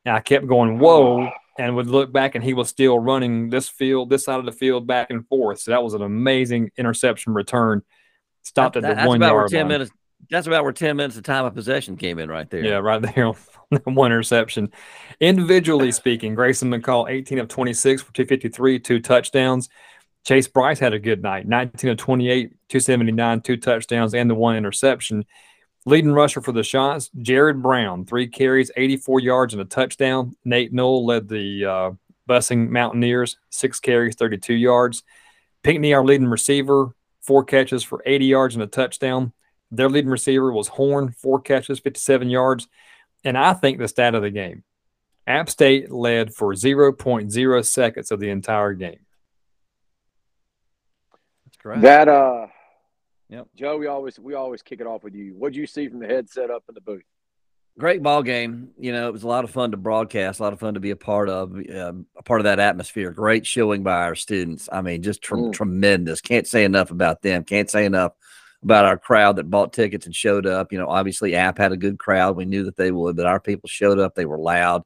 And 0.04 0.16
I 0.16 0.20
kept 0.20 0.46
going, 0.46 0.78
whoa, 0.78 1.30
and 1.58 1.76
would 1.76 1.86
look 1.86 2.12
back 2.12 2.34
and 2.34 2.42
he 2.42 2.54
was 2.54 2.68
still 2.68 2.98
running 2.98 3.50
this 3.50 3.68
field, 3.68 4.10
this 4.10 4.24
side 4.24 4.38
of 4.38 4.46
the 4.46 4.52
field 4.52 4.86
back 4.86 5.10
and 5.10 5.26
forth. 5.28 5.60
So 5.60 5.70
that 5.70 5.82
was 5.82 5.94
an 5.94 6.02
amazing 6.02 6.70
interception 6.76 7.34
return. 7.34 7.82
Stopped 8.42 8.74
that, 8.74 8.84
at 8.84 9.02
the 9.02 9.08
one 9.08 9.20
yard 9.20 9.50
10 9.50 9.58
line. 9.60 9.68
Minutes, 9.68 9.92
that's 10.30 10.46
about 10.46 10.64
where 10.64 10.72
10 10.72 10.96
minutes 10.96 11.16
of 11.16 11.22
time 11.22 11.44
of 11.44 11.54
possession 11.54 11.96
came 11.96 12.18
in 12.18 12.28
right 12.28 12.48
there. 12.50 12.64
Yeah, 12.64 12.76
right 12.76 13.00
there 13.00 13.32
one 13.84 14.12
interception. 14.12 14.72
Individually 15.20 15.92
speaking, 15.92 16.34
Grayson 16.34 16.70
McCall, 16.70 17.10
18 17.10 17.38
of 17.38 17.48
26 17.48 18.02
for 18.02 18.12
253, 18.12 18.78
two 18.80 19.00
touchdowns. 19.00 19.68
Chase 20.24 20.46
Brice 20.46 20.78
had 20.78 20.92
a 20.92 20.98
good 20.98 21.22
night, 21.22 21.48
19 21.48 21.90
of 21.90 21.96
28, 21.96 22.50
279, 22.68 23.40
two 23.40 23.56
touchdowns, 23.56 24.14
and 24.14 24.30
the 24.30 24.34
one 24.34 24.56
interception. 24.56 25.24
Leading 25.84 26.12
rusher 26.12 26.40
for 26.40 26.52
the 26.52 26.62
shots, 26.62 27.10
Jared 27.18 27.60
Brown, 27.60 28.04
three 28.04 28.28
carries, 28.28 28.70
84 28.76 29.20
yards, 29.20 29.52
and 29.52 29.60
a 29.60 29.64
touchdown. 29.64 30.36
Nate 30.44 30.72
Noel 30.72 31.04
led 31.04 31.28
the 31.28 31.64
uh, 31.64 31.90
Bussing 32.28 32.68
Mountaineers, 32.68 33.38
six 33.50 33.80
carries, 33.80 34.14
32 34.14 34.54
yards. 34.54 35.02
Pinckney, 35.64 35.92
our 35.92 36.04
leading 36.04 36.28
receiver, 36.28 36.94
four 37.20 37.44
catches 37.44 37.82
for 37.82 38.02
80 38.06 38.26
yards 38.26 38.54
and 38.54 38.62
a 38.62 38.68
touchdown. 38.68 39.32
Their 39.72 39.88
leading 39.88 40.10
receiver 40.10 40.52
was 40.52 40.68
Horn, 40.68 41.12
four 41.12 41.40
catches, 41.40 41.80
57 41.80 42.30
yards. 42.30 42.68
And 43.24 43.36
I 43.36 43.52
think 43.52 43.78
the 43.78 43.88
stat 43.88 44.14
of 44.14 44.22
the 44.22 44.30
game 44.30 44.62
App 45.26 45.48
State 45.48 45.90
led 45.90 46.34
for 46.34 46.52
0.0 46.52 47.64
seconds 47.64 48.10
of 48.10 48.20
the 48.20 48.30
entire 48.30 48.74
game. 48.74 49.00
That's 51.44 51.56
correct. 51.56 51.82
That, 51.82 52.08
uh, 52.08 52.46
Yep. 53.32 53.48
Joe, 53.56 53.78
we 53.78 53.86
always 53.86 54.20
we 54.20 54.34
always 54.34 54.60
kick 54.60 54.82
it 54.82 54.86
off 54.86 55.02
with 55.02 55.14
you. 55.14 55.34
What 55.34 55.54
do 55.54 55.58
you 55.58 55.66
see 55.66 55.88
from 55.88 56.00
the 56.00 56.06
headset 56.06 56.50
up 56.50 56.64
in 56.68 56.74
the 56.74 56.82
booth? 56.82 57.02
Great 57.78 58.02
ball 58.02 58.22
game. 58.22 58.68
You 58.78 58.92
know, 58.92 59.08
it 59.08 59.12
was 59.12 59.22
a 59.22 59.26
lot 59.26 59.44
of 59.44 59.50
fun 59.50 59.70
to 59.70 59.78
broadcast, 59.78 60.38
a 60.38 60.42
lot 60.42 60.52
of 60.52 60.60
fun 60.60 60.74
to 60.74 60.80
be 60.80 60.90
a 60.90 60.96
part 60.96 61.30
of, 61.30 61.56
uh, 61.56 61.94
a 62.14 62.22
part 62.22 62.40
of 62.40 62.44
that 62.44 62.60
atmosphere. 62.60 63.10
Great 63.10 63.46
showing 63.46 63.82
by 63.82 64.02
our 64.02 64.14
students. 64.14 64.68
I 64.70 64.82
mean, 64.82 65.02
just 65.02 65.22
tr- 65.22 65.36
mm. 65.36 65.52
tremendous. 65.54 66.20
Can't 66.20 66.46
say 66.46 66.64
enough 66.64 66.90
about 66.90 67.22
them. 67.22 67.44
Can't 67.44 67.70
say 67.70 67.86
enough 67.86 68.12
about 68.62 68.84
our 68.84 68.98
crowd 68.98 69.36
that 69.36 69.48
bought 69.48 69.72
tickets 69.72 70.04
and 70.04 70.14
showed 70.14 70.46
up. 70.46 70.70
You 70.70 70.78
know, 70.78 70.88
obviously 70.88 71.34
App 71.34 71.56
had 71.56 71.72
a 71.72 71.78
good 71.78 71.98
crowd. 71.98 72.36
We 72.36 72.44
knew 72.44 72.64
that 72.64 72.76
they 72.76 72.92
would, 72.92 73.16
but 73.16 73.24
our 73.24 73.40
people 73.40 73.66
showed 73.66 73.98
up. 73.98 74.14
They 74.14 74.26
were 74.26 74.38
loud. 74.38 74.82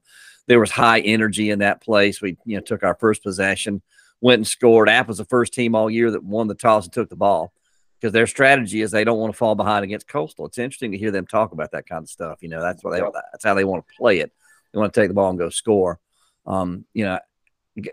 There 0.47 0.61
was 0.61 0.71
high 0.71 1.01
energy 1.01 1.51
in 1.51 1.59
that 1.59 1.83
place. 1.83 2.23
We, 2.23 2.37
you 2.45 2.57
know, 2.57 2.63
took 2.63 2.85
our 2.85 2.97
first 3.01 3.25
possession, 3.25 3.83
went 4.21 4.39
and 4.39 4.47
scored. 4.47 4.89
App 4.89 5.09
was 5.09 5.19
the 5.19 5.25
first 5.25 5.53
team 5.53 5.75
all 5.75 5.91
year 5.91 6.13
that 6.13 6.23
won 6.23 6.47
the 6.47 6.55
toss 6.55 6.85
and 6.85 6.93
took 6.93 7.11
the 7.11 7.17
ball 7.17 7.53
because 8.01 8.13
their 8.13 8.27
strategy 8.27 8.83
is 8.83 8.91
they 8.91 9.05
don't 9.05 9.19
want 9.19 9.33
to 9.33 9.37
fall 9.37 9.55
behind 9.55 9.85
against 9.85 10.09
Coastal. 10.09 10.47
It's 10.47 10.59
interesting 10.59 10.93
to 10.93 10.99
hear 10.99 11.11
them 11.11 11.27
talk 11.27 11.53
about 11.53 11.73
that 11.73 11.87
kind 11.89 12.03
of 12.03 12.09
stuff. 12.11 12.43
You 12.43 12.49
know, 12.49 12.61
that's 12.61 12.83
what 12.85 12.93
they 12.93 13.01
that's 13.33 13.45
how 13.45 13.55
they 13.55 13.65
want 13.65 13.87
to 13.87 13.95
play 13.97 14.21
it. 14.21 14.33
They 14.73 14.79
want 14.79 14.93
to 14.93 15.01
take 15.01 15.09
the 15.09 15.15
ball 15.15 15.31
and 15.31 15.39
go 15.39 15.49
score. 15.49 15.99
Um, 16.47 16.85
you 16.93 17.05
know, 17.05 17.19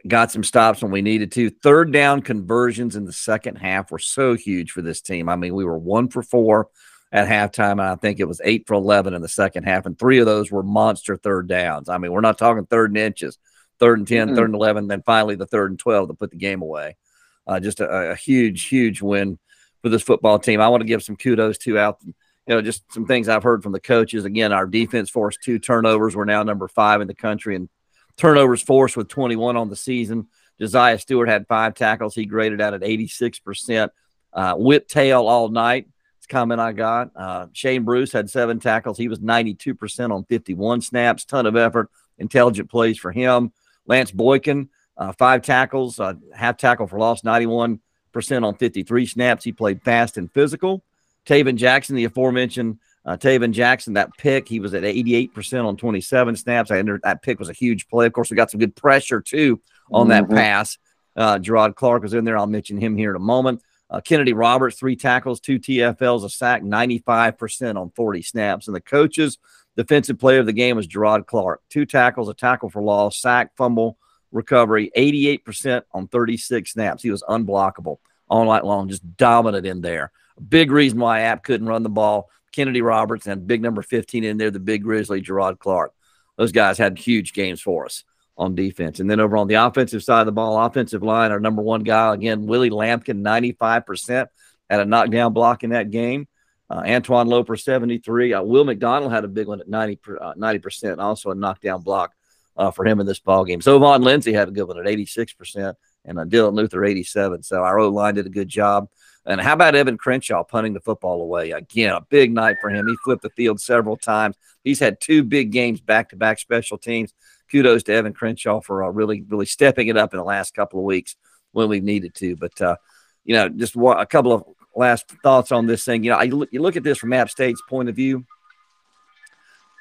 got 0.08 0.32
some 0.32 0.44
stops 0.44 0.82
when 0.82 0.92
we 0.92 1.02
needed 1.02 1.32
to. 1.34 1.50
Third 1.50 1.92
down 1.92 2.22
conversions 2.22 2.96
in 2.96 3.06
the 3.06 3.14
second 3.14 3.56
half 3.58 3.92
were 3.92 4.00
so 4.00 4.36
huge 4.36 4.72
for 4.72 4.82
this 4.82 5.02
team. 5.02 5.30
I 5.30 5.36
mean, 5.36 5.56
we 5.56 5.66
were 5.66 5.78
one 5.78 6.10
for 6.10 6.22
four 6.24 6.70
at 7.12 7.28
halftime, 7.28 7.74
and 7.74 7.82
I 7.82 7.96
think 7.96 8.20
it 8.20 8.28
was 8.28 8.42
eight 8.44 8.66
for 8.68 8.74
11 8.74 9.14
in 9.14 9.22
the 9.22 9.28
second 9.28 9.64
half, 9.64 9.86
and 9.86 9.98
three 9.98 10.20
of 10.20 10.26
those 10.26 10.52
were 10.52 10.64
monster 10.64 11.16
third 11.16 11.48
downs. 11.48 11.88
I 11.90 11.98
mean, 11.98 12.12
we're 12.12 12.22
not 12.22 12.38
talking 12.40 12.66
third 12.66 12.90
and 12.90 12.98
inches, 12.98 13.38
third 13.80 14.00
and 14.00 14.08
10, 14.08 14.30
Mhm. 14.30 14.36
third 14.36 14.46
and 14.46 14.56
11, 14.56 14.88
then 14.88 15.04
finally 15.04 15.36
the 15.36 15.46
third 15.46 15.70
and 15.72 15.80
12 15.80 16.08
to 16.08 16.14
put 16.16 16.32
the 16.32 16.38
game 16.38 16.62
away. 16.62 16.98
Uh, 17.46 17.60
just 17.60 17.82
a, 17.82 18.12
a 18.12 18.16
huge, 18.16 18.66
huge 18.68 19.02
win 19.02 19.38
for 19.84 19.90
this 19.90 20.02
football 20.02 20.40
team. 20.40 20.62
I 20.62 20.70
want 20.70 20.82
to 20.82 20.88
give 20.88 21.04
some 21.04 21.18
kudos 21.18 21.60
to 21.60 21.78
out, 21.78 22.00
you 22.06 22.14
know, 22.48 22.62
just 22.62 22.92
some 22.92 23.06
things 23.06 23.28
I've 23.28 23.44
heard 23.44 23.62
from 23.62 23.74
the 23.74 23.80
coaches. 23.80 24.26
Again, 24.26 24.52
our 24.52 24.66
defense 24.66 25.10
forced 25.10 25.44
two 25.44 25.60
turnovers. 25.60 26.16
We're 26.16 26.26
now 26.26 26.42
number 26.42 26.68
five 26.68 27.02
in 27.02 27.08
the 27.08 27.14
country 27.14 27.56
and 27.56 27.70
turnovers 28.18 28.62
forced 28.62 28.98
with 28.98 29.10
21 29.10 29.58
on 29.58 29.70
the 29.70 29.76
season. 29.76 30.28
Josiah 30.60 30.98
Stewart 30.98 31.28
had 31.28 31.48
five 31.48 31.76
tackles. 31.76 32.16
He 32.16 32.26
graded 32.26 32.62
out 32.62 32.74
at 32.74 32.82
86%. 32.82 33.90
Uh, 34.32 34.56
whip 34.56 34.88
tail 34.88 35.28
all 35.28 35.50
night. 35.50 35.88
It's 36.18 36.28
comment 36.28 36.62
I 36.62 36.72
got. 36.72 37.12
Uh, 37.16 37.48
Shane 37.52 37.84
Bruce 37.84 38.14
had 38.14 38.30
seven 38.30 38.60
tackles. 38.60 38.98
He 38.98 39.10
was 39.10 39.20
92% 39.20 40.12
on 40.12 40.24
51 40.26 40.82
snaps. 40.82 41.26
Ton 41.26 41.46
of 41.46 41.58
effort. 41.58 41.90
Intelligent 42.18 42.70
plays 42.70 42.98
for 42.98 43.12
him. 43.12 43.52
Lance 43.86 44.12
Boykin, 44.12 44.70
uh, 44.96 45.12
five 45.14 45.42
tackles, 45.42 46.00
uh, 46.00 46.14
half 46.34 46.56
tackle 46.56 46.88
for 46.88 46.98
loss, 46.98 47.24
91% 47.24 47.80
on 48.16 48.56
53 48.56 49.06
snaps. 49.06 49.44
He 49.44 49.52
played 49.52 49.82
fast 49.82 50.18
and 50.18 50.32
physical. 50.32 50.84
Taven 51.26 51.56
Jackson, 51.56 51.96
the 51.96 52.04
aforementioned 52.06 52.80
uh, 53.06 53.18
Taven 53.18 53.52
Jackson, 53.52 53.94
that 53.96 54.10
pick, 54.18 54.48
he 54.48 54.60
was 54.62 54.74
at 54.74 54.84
88% 54.84 55.66
on 55.66 55.76
27 55.76 56.36
snaps. 56.38 56.72
I 56.72 56.78
entered, 56.78 57.02
that 57.04 57.22
pick 57.22 57.38
was 57.38 57.50
a 57.50 57.54
huge 57.54 57.88
play. 57.90 58.06
Of 58.06 58.14
course, 58.14 58.30
we 58.30 58.38
got 58.38 58.50
some 58.52 58.60
good 58.62 58.76
pressure 58.78 59.20
too 59.20 59.60
on 59.92 60.08
that 60.10 60.26
Mhm. 60.26 60.36
pass. 60.36 60.78
Uh, 61.16 61.38
Gerard 61.38 61.76
Clark 61.76 62.04
was 62.04 62.14
in 62.14 62.24
there. 62.24 62.38
I'll 62.38 62.48
mention 62.48 62.78
him 62.78 62.96
here 62.96 63.10
in 63.10 63.16
a 63.18 63.20
moment. 63.20 63.62
Uh, 63.90 64.00
Kennedy 64.00 64.32
Roberts, 64.34 64.78
three 64.80 64.96
tackles, 64.96 65.40
two 65.42 65.60
TFLs, 65.60 66.24
a 66.24 66.30
sack, 66.30 66.64
95% 66.64 67.78
on 67.78 67.92
40 67.96 68.22
snaps. 68.22 68.68
And 68.68 68.76
the 68.76 68.82
coaches, 68.82 69.38
defensive 69.76 70.18
player 70.18 70.40
of 70.40 70.46
the 70.46 70.54
game 70.54 70.78
was 70.78 70.88
Gerard 70.88 71.28
Clark. 71.28 71.62
Two 71.70 71.86
tackles, 71.86 72.30
a 72.30 72.34
tackle 72.34 72.70
for 72.70 72.82
loss, 72.82 73.20
sack, 73.20 73.52
fumble, 73.58 73.98
recovery, 74.34 74.92
88% 74.98 75.84
on 75.94 76.08
36 76.08 76.74
snaps. 76.74 77.04
He 77.04 77.12
was 77.12 77.24
unblockable 77.24 77.98
all 78.28 78.46
night 78.46 78.66
long, 78.66 78.90
just 78.90 79.16
dominant 79.16 79.66
in 79.66 79.82
there. 79.82 80.12
Big 80.50 80.72
reason 80.72 81.00
why 81.00 81.22
App 81.22 81.44
couldn't 81.44 81.68
run 81.68 81.84
the 81.84 81.90
ball. 81.90 82.30
Kennedy 82.52 82.82
Roberts 82.82 83.28
and 83.28 83.48
big 83.48 83.62
number 83.62 83.82
15 83.82 84.24
in 84.24 84.38
there, 84.38 84.52
the 84.52 84.60
big 84.60 84.84
Grizzly, 84.84 85.22
Gerard 85.22 85.60
Clark. 85.60 85.94
Those 86.38 86.52
guys 86.52 86.78
had 86.78 86.98
huge 86.98 87.34
games 87.34 87.62
for 87.62 87.86
us 87.86 88.04
on 88.38 88.56
defense. 88.56 89.00
And 89.00 89.10
then 89.10 89.20
over 89.20 89.38
on 89.38 89.48
the 89.48 89.56
offensive 89.56 90.04
side 90.04 90.22
of 90.22 90.26
the 90.26 90.32
ball, 90.32 90.64
offensive 90.64 91.04
line, 91.04 91.32
our 91.32 91.40
number 91.40 91.62
one 91.62 91.84
guy, 91.84 92.14
again, 92.14 92.46
Willie 92.46 92.70
Lampkin, 92.70 93.22
95%, 93.22 94.28
had 94.70 94.80
a 94.80 94.86
knockdown 94.86 95.34
block 95.34 95.64
in 95.64 95.72
that 95.72 95.92
game. 95.92 96.28
Uh, 96.70 96.82
Antoine 96.86 97.28
Loper, 97.28 97.56
73. 97.56 98.34
Uh, 98.34 98.42
Will 98.42 98.64
McDonald 98.64 99.12
had 99.12 99.24
a 99.24 99.28
big 99.28 99.48
one 99.48 99.60
at 99.60 99.68
90, 99.68 100.00
uh, 100.20 100.34
90%, 100.34 100.98
also 100.98 101.30
a 101.30 101.36
knockdown 101.36 101.82
block 101.82 102.14
uh, 102.58 102.72
for 102.72 102.86
him 102.86 103.00
in 103.00 103.06
this 103.06 103.20
ball 103.20 103.46
game. 103.46 103.62
So 103.62 103.80
Vaughn 103.80 104.02
Lindsay 104.02 104.34
had 104.34 104.48
a 104.48 104.52
good 104.52 104.68
one 104.68 104.80
at 104.80 104.86
86%, 104.86 105.76
and 106.06 106.20
uh, 106.20 106.26
Dylan 106.26 106.54
Luther, 106.54 106.84
87. 106.84 107.44
So 107.44 107.64
our 107.64 107.80
O 107.80 107.90
line 107.90 108.16
did 108.16 108.26
a 108.26 108.30
good 108.30 108.50
job. 108.50 108.90
And 109.26 109.40
how 109.40 109.54
about 109.54 109.76
Evan 109.76 109.98
Crenshaw 109.98 110.44
punting 110.44 110.74
the 110.74 110.82
football 110.82 111.22
away? 111.22 111.52
Again, 111.52 111.94
a 111.94 112.02
big 112.02 112.34
night 112.34 112.58
for 112.60 112.70
him. 112.70 112.88
He 112.88 112.96
flipped 113.06 113.24
the 113.24 113.30
field 113.30 113.62
several 113.62 113.96
times. 113.96 114.36
He's 114.64 114.80
had 114.80 115.00
two 115.00 115.24
big 115.24 115.52
games 115.52 115.80
back 115.80 116.10
to 116.10 116.18
back 116.18 116.40
special 116.40 116.78
teams. 116.78 117.14
Kudos 117.50 117.84
to 117.84 117.94
Evan 117.94 118.14
Crenshaw 118.14 118.60
for 118.60 118.84
uh, 118.84 118.90
really, 118.90 119.24
really 119.28 119.46
stepping 119.46 119.88
it 119.88 119.98
up 119.98 120.14
in 120.14 120.18
the 120.18 120.26
last 120.26 120.54
couple 120.54 120.80
of 120.80 120.86
weeks 120.86 121.16
when 121.52 121.70
we've 121.70 121.84
needed 121.84 122.16
to. 122.16 122.36
But, 122.36 122.60
uh, 122.62 122.76
you 123.24 123.36
know, 123.36 123.48
just 123.48 123.76
a 123.76 124.06
couple 124.06 124.34
of 124.34 124.44
last 124.76 125.10
thoughts 125.24 125.52
on 125.52 125.68
this 125.68 125.86
thing. 125.86 126.04
You 126.04 126.12
know, 126.12 126.18
I 126.18 126.24
you 126.24 126.62
look 126.62 126.76
at 126.76 126.84
this 126.84 126.98
from 126.98 127.14
App 127.14 127.30
State's 127.30 127.62
point 127.70 127.90
of 127.90 127.96
view. 127.96 128.26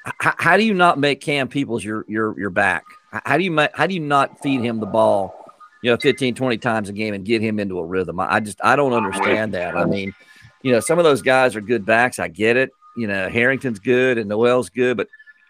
H- 0.05 0.35
how 0.37 0.57
do 0.57 0.63
you 0.63 0.73
not 0.73 0.99
make 0.99 1.21
Cam 1.21 1.47
Peoples 1.47 1.83
your 1.83 2.05
your 2.07 2.37
your 2.39 2.49
back? 2.49 2.83
How 3.11 3.37
do 3.37 3.43
you 3.43 3.67
how 3.73 3.87
do 3.87 3.93
you 3.93 3.99
not 3.99 4.41
feed 4.41 4.61
him 4.61 4.79
the 4.79 4.85
ball, 4.85 5.35
you 5.81 5.91
know, 5.91 5.97
15, 5.97 6.35
20 6.35 6.57
times 6.57 6.89
a 6.89 6.93
game 6.93 7.13
and 7.13 7.23
get 7.23 7.41
him 7.41 7.59
into 7.59 7.79
a 7.79 7.85
rhythm? 7.85 8.19
I, 8.19 8.39
just 8.39 8.59
I 8.63 8.75
don't 8.75 8.93
understand 8.93 9.53
that. 9.53 9.77
I 9.77 9.85
mean, 9.85 10.13
you 10.61 10.71
know, 10.71 10.79
some 10.79 10.97
of 10.97 11.05
those 11.05 11.21
guys 11.21 11.55
are 11.55 11.61
good 11.61 11.85
backs. 11.85 12.19
I 12.19 12.27
get 12.27 12.57
it. 12.57 12.71
You 12.97 13.07
know, 13.07 13.29
Harrington's 13.29 13.79
good 13.79 14.17
and 14.17 14.29
Noel's 14.29 14.69
good, 14.69 14.97
but 14.97 15.07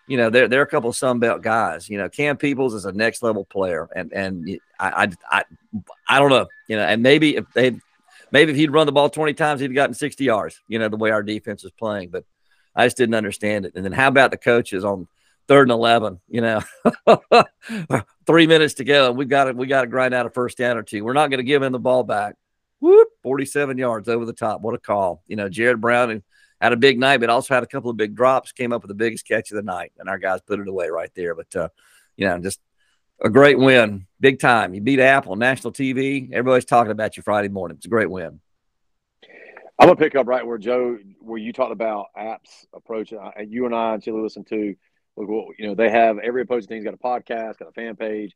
you 0.07 0.17
know, 0.17 0.29
they're 0.29 0.47
they're 0.47 0.61
a 0.61 0.67
couple 0.67 0.89
of 0.89 0.95
Sunbelt 0.95 1.41
guys. 1.41 1.89
You 1.89 1.97
know, 1.97 2.09
Cam 2.09 2.37
Peoples 2.37 2.73
is 2.73 2.85
a 2.85 2.91
next 2.91 3.23
level 3.23 3.45
player, 3.45 3.87
and 3.95 4.11
and 4.11 4.59
I 4.79 5.07
I 5.29 5.39
I, 5.39 5.43
I 6.07 6.19
don't 6.19 6.29
know. 6.29 6.47
You 6.67 6.75
know, 6.75 6.83
and 6.83 7.01
maybe 7.01 7.37
if 7.37 7.45
they 7.53 7.79
maybe 8.31 8.51
if 8.51 8.57
he'd 8.57 8.71
run 8.71 8.85
the 8.85 8.91
ball 8.91 9.09
20 9.09 9.33
times, 9.33 9.61
he'd 9.61 9.67
have 9.67 9.75
gotten 9.75 9.93
60 9.93 10.23
yards, 10.23 10.61
you 10.67 10.79
know, 10.79 10.89
the 10.89 10.97
way 10.97 11.11
our 11.11 11.23
defense 11.23 11.63
is 11.63 11.71
playing. 11.71 12.09
But 12.09 12.25
I 12.75 12.85
just 12.85 12.97
didn't 12.97 13.15
understand 13.15 13.65
it. 13.65 13.73
And 13.75 13.85
then 13.85 13.91
how 13.91 14.07
about 14.07 14.31
the 14.31 14.37
coaches 14.37 14.83
on 14.83 15.07
third 15.47 15.63
and 15.63 15.71
11, 15.71 16.19
you 16.27 16.41
know, 16.41 16.61
three 18.25 18.47
minutes 18.47 18.75
to 18.75 18.83
go. 18.83 19.11
We've 19.11 19.29
got 19.29 19.45
to, 19.45 19.53
we 19.53 19.67
got 19.67 19.81
to 19.81 19.87
grind 19.87 20.13
out 20.13 20.25
a 20.25 20.29
first 20.29 20.57
down 20.57 20.77
or 20.77 20.83
two. 20.83 21.03
We're 21.03 21.13
not 21.13 21.29
going 21.29 21.39
to 21.39 21.43
give 21.43 21.61
him 21.61 21.71
the 21.71 21.79
ball 21.79 22.03
back. 22.03 22.35
Whoop, 22.79 23.09
47 23.23 23.77
yards 23.77 24.09
over 24.09 24.25
the 24.25 24.33
top. 24.33 24.61
What 24.61 24.75
a 24.75 24.79
call. 24.79 25.23
You 25.27 25.35
know, 25.35 25.49
Jared 25.49 25.81
Brown 25.81 26.23
had 26.59 26.73
a 26.73 26.77
big 26.77 26.99
night, 26.99 27.19
but 27.19 27.29
also 27.29 27.53
had 27.53 27.63
a 27.63 27.67
couple 27.67 27.89
of 27.89 27.97
big 27.97 28.15
drops, 28.15 28.51
came 28.51 28.73
up 28.73 28.81
with 28.81 28.89
the 28.89 28.95
biggest 28.95 29.27
catch 29.27 29.51
of 29.51 29.55
the 29.55 29.63
night. 29.63 29.91
And 29.99 30.09
our 30.09 30.17
guys 30.17 30.41
put 30.41 30.59
it 30.59 30.67
away 30.67 30.89
right 30.89 31.11
there. 31.15 31.35
But, 31.35 31.55
uh, 31.55 31.69
you 32.17 32.27
know, 32.27 32.39
just 32.39 32.59
a 33.21 33.29
great 33.29 33.57
win, 33.57 34.07
big 34.19 34.39
time. 34.39 34.73
You 34.73 34.81
beat 34.81 34.99
Apple, 34.99 35.35
national 35.35 35.73
TV. 35.73 36.31
Everybody's 36.31 36.65
talking 36.65 36.91
about 36.91 37.15
you 37.15 37.23
Friday 37.23 37.49
morning. 37.49 37.77
It's 37.77 37.85
a 37.85 37.89
great 37.89 38.09
win. 38.09 38.39
I'm 39.83 39.89
gonna 39.89 39.97
pick 39.97 40.15
up 40.15 40.27
right 40.27 40.47
where 40.47 40.57
Joe, 40.57 40.97
where 41.19 41.37
you 41.37 41.51
talked 41.51 41.73
about 41.73 42.05
apps 42.17 42.65
approach. 42.73 43.11
Uh, 43.11 43.31
and 43.35 43.51
you 43.51 43.65
and 43.65 43.75
I 43.75 43.95
and 43.95 44.01
Chili 44.01 44.21
listen 44.21 44.45
to, 44.45 44.75
look 45.17 45.27
you 45.57 45.67
know, 45.67 45.75
they 45.75 45.89
have 45.89 46.19
every 46.19 46.43
opposing 46.43 46.69
team's 46.69 46.85
got 46.85 46.93
a 46.93 46.97
podcast, 46.97 47.57
got 47.57 47.67
a 47.67 47.73
fan 47.73 47.97
page. 47.97 48.33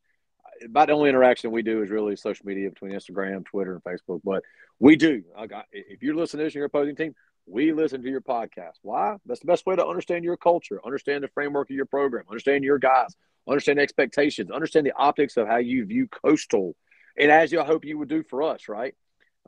About 0.62 0.88
the 0.88 0.92
only 0.92 1.08
interaction 1.08 1.50
we 1.50 1.62
do 1.62 1.82
is 1.82 1.88
really 1.88 2.16
social 2.16 2.44
media 2.44 2.68
between 2.68 2.92
Instagram, 2.92 3.46
Twitter, 3.46 3.72
and 3.72 3.82
Facebook. 3.82 4.20
But 4.22 4.42
we 4.78 4.96
do. 4.96 5.24
If 5.72 6.02
you're 6.02 6.14
listening 6.14 6.40
to 6.40 6.44
this, 6.44 6.54
your 6.54 6.66
opposing 6.66 6.96
team, 6.96 7.14
we 7.46 7.72
listen 7.72 8.02
to 8.02 8.10
your 8.10 8.20
podcast. 8.20 8.74
Why? 8.82 9.16
That's 9.24 9.40
the 9.40 9.46
best 9.46 9.64
way 9.64 9.74
to 9.74 9.86
understand 9.86 10.24
your 10.24 10.36
culture, 10.36 10.82
understand 10.84 11.24
the 11.24 11.28
framework 11.28 11.70
of 11.70 11.76
your 11.76 11.86
program, 11.86 12.26
understand 12.28 12.62
your 12.62 12.78
guys, 12.78 13.16
understand 13.48 13.78
expectations, 13.78 14.50
understand 14.50 14.84
the 14.84 14.92
optics 14.98 15.38
of 15.38 15.46
how 15.48 15.56
you 15.56 15.86
view 15.86 16.08
Coastal, 16.08 16.76
and 17.18 17.30
as 17.30 17.54
I 17.54 17.64
hope 17.64 17.86
you 17.86 17.96
would 17.96 18.10
do 18.10 18.22
for 18.22 18.42
us, 18.42 18.68
right? 18.68 18.94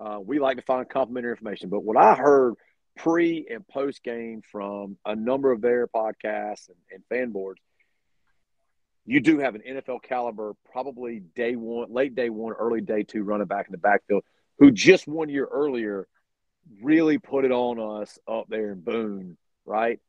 Uh, 0.01 0.18
we 0.18 0.38
like 0.38 0.57
to 0.57 0.62
find 0.62 0.88
complementary 0.88 1.32
information. 1.32 1.68
But 1.68 1.84
what 1.84 1.96
I 1.96 2.14
heard 2.14 2.55
pre 2.96 3.46
and 3.51 3.66
post 3.68 4.03
game 4.03 4.42
from 4.51 4.96
a 5.05 5.14
number 5.14 5.53
of 5.53 5.61
their 5.61 5.86
podcasts 5.86 6.68
and, 6.68 6.76
and 6.90 7.03
fan 7.11 7.30
boards, 7.30 7.61
you 9.05 9.20
do 9.20 9.38
have 9.38 9.55
an 9.55 9.62
NFL 9.68 10.03
caliber, 10.03 10.55
probably 10.72 11.20
day 11.36 11.55
one, 11.55 11.92
late 11.92 12.14
day 12.14 12.30
one, 12.30 12.55
early 12.55 12.80
day 12.80 13.03
two 13.03 13.22
running 13.22 13.46
back 13.46 13.66
in 13.66 13.72
the 13.72 13.78
backfield, 13.78 14.24
who 14.59 14.70
just 14.70 15.07
one 15.07 15.28
year 15.28 15.46
earlier 15.51 16.07
really 16.82 17.18
put 17.18 17.44
it 17.44 17.53
on 17.53 18.01
us 18.01 18.18
up 18.26 18.46
there 18.48 18.72
in 18.72 18.80
Boone, 18.80 19.36
right? 19.66 20.01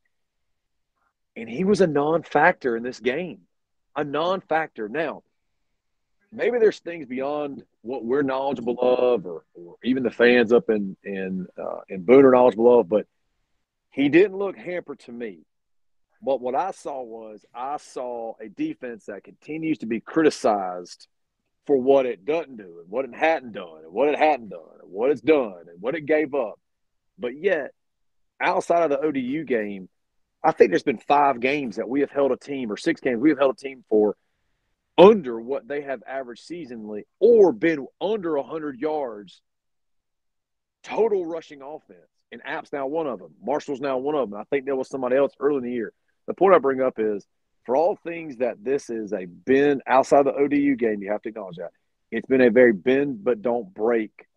And 1.36 1.50
he 1.50 1.64
was 1.64 1.82
a 1.82 1.88
non 1.88 2.24
factor 2.24 2.78
in 2.78 2.84
this 2.84 3.00
game, 3.00 3.42
a 3.96 4.04
non 4.04 4.42
factor. 4.42 4.88
Now, 4.88 5.24
maybe 6.32 6.60
there's 6.60 6.80
things 6.80 7.06
beyond 7.06 7.64
what 7.82 8.04
we're 8.04 8.22
knowledgeable 8.22 8.78
of, 8.80 9.26
or, 9.26 9.44
or 9.54 9.76
even 9.84 10.04
the 10.04 10.12
fans 10.12 10.52
up 10.54 10.70
in 10.70 10.96
in 11.04 11.48
uh, 11.62 11.82
in 11.90 12.04
Boone 12.04 12.26
are 12.26 12.32
knowledgeable 12.32 12.80
of. 12.80 12.90
But 12.90 13.08
he 13.92 14.10
didn't 14.10 14.38
look 14.38 14.58
hampered 14.58 15.00
to 15.02 15.12
me. 15.12 15.40
But 16.24 16.40
what 16.40 16.56
I 16.56 16.72
saw 16.72 17.02
was 17.02 17.46
I 17.54 17.78
saw 17.78 18.36
a 18.40 18.48
defense 18.48 19.06
that 19.06 19.24
continues 19.24 19.80
to 19.80 19.88
be 19.88 20.00
criticized 20.00 21.08
for 21.66 21.78
what 21.78 22.06
it 22.06 22.26
doesn't 22.26 22.58
do 22.58 22.80
and 22.82 22.90
what 22.90 23.06
it 23.06 23.14
hadn't 23.14 23.54
done 23.54 23.82
and 23.84 23.94
what 23.94 24.10
it 24.10 24.18
hadn't 24.18 24.50
done 24.50 24.80
and 24.82 24.92
what 24.92 25.12
it's 25.12 25.22
done 25.22 25.66
and 25.68 25.82
what 25.82 25.96
it 25.96 26.06
gave 26.06 26.34
up. 26.34 26.60
But 27.18 27.36
yet, 27.38 27.72
outside 28.40 28.84
of 28.84 28.90
the 28.90 29.00
ODU 29.00 29.44
game, 29.44 29.90
I 30.44 30.52
think 30.52 30.72
there's 30.72 30.84
been 30.84 30.98
five 30.98 31.40
games 31.40 31.76
that 31.76 31.88
we 31.88 32.02
have 32.02 32.12
held 32.12 32.32
a 32.32 32.38
team 32.38 32.72
or 32.72 32.78
six 32.78 33.00
games 33.00 33.20
we 33.20 33.30
have 33.30 33.38
held 33.38 33.56
a 33.56 33.64
team 33.64 33.84
for 33.90 34.16
under 35.02 35.41
what 35.41 35.68
they 35.68 35.82
have 35.82 36.04
averaged 36.08 36.47
seasonally 36.47 37.04
or 37.20 37.52
been 37.52 37.88
under 37.99 38.38
100 38.38 38.80
yards 38.80 39.41
total 40.84 41.26
rushing 41.26 41.62
offense. 41.62 41.99
And 42.32 42.41
App's 42.45 42.72
now 42.72 42.88
one 42.88 43.08
of 43.08 43.20
them. 43.20 43.34
Marshall's 43.43 43.82
now 43.82 43.97
one 43.97 44.16
of 44.16 44.30
them. 44.30 44.39
I 44.39 44.43
think 44.45 44.66
there 44.66 44.76
was 44.76 44.88
somebody 44.88 45.16
else 45.18 45.34
early 45.39 45.58
in 45.58 45.64
the 45.64 45.72
year. 45.72 45.91
The 46.28 46.34
point 46.34 46.54
I 46.54 46.60
bring 46.60 46.82
up 46.82 46.99
is 46.99 47.26
for 47.66 47.76
all 47.76 47.95
things 47.95 48.38
that 48.38 48.64
this 48.64 48.89
is 48.89 49.12
a 49.12 49.26
bend 49.26 49.82
outside 49.88 50.26
the 50.26 50.34
ODU 50.34 50.76
game, 50.76 51.02
you 51.02 51.12
have 51.12 51.22
to 51.24 51.30
acknowledge 51.30 51.58
that. 51.58 51.72
It's 52.12 52.28
been 52.28 52.41
a 52.41 52.52
very 52.52 52.74
bend 52.74 53.24
but 53.24 53.41
don't 53.41 53.74
break 53.74 54.28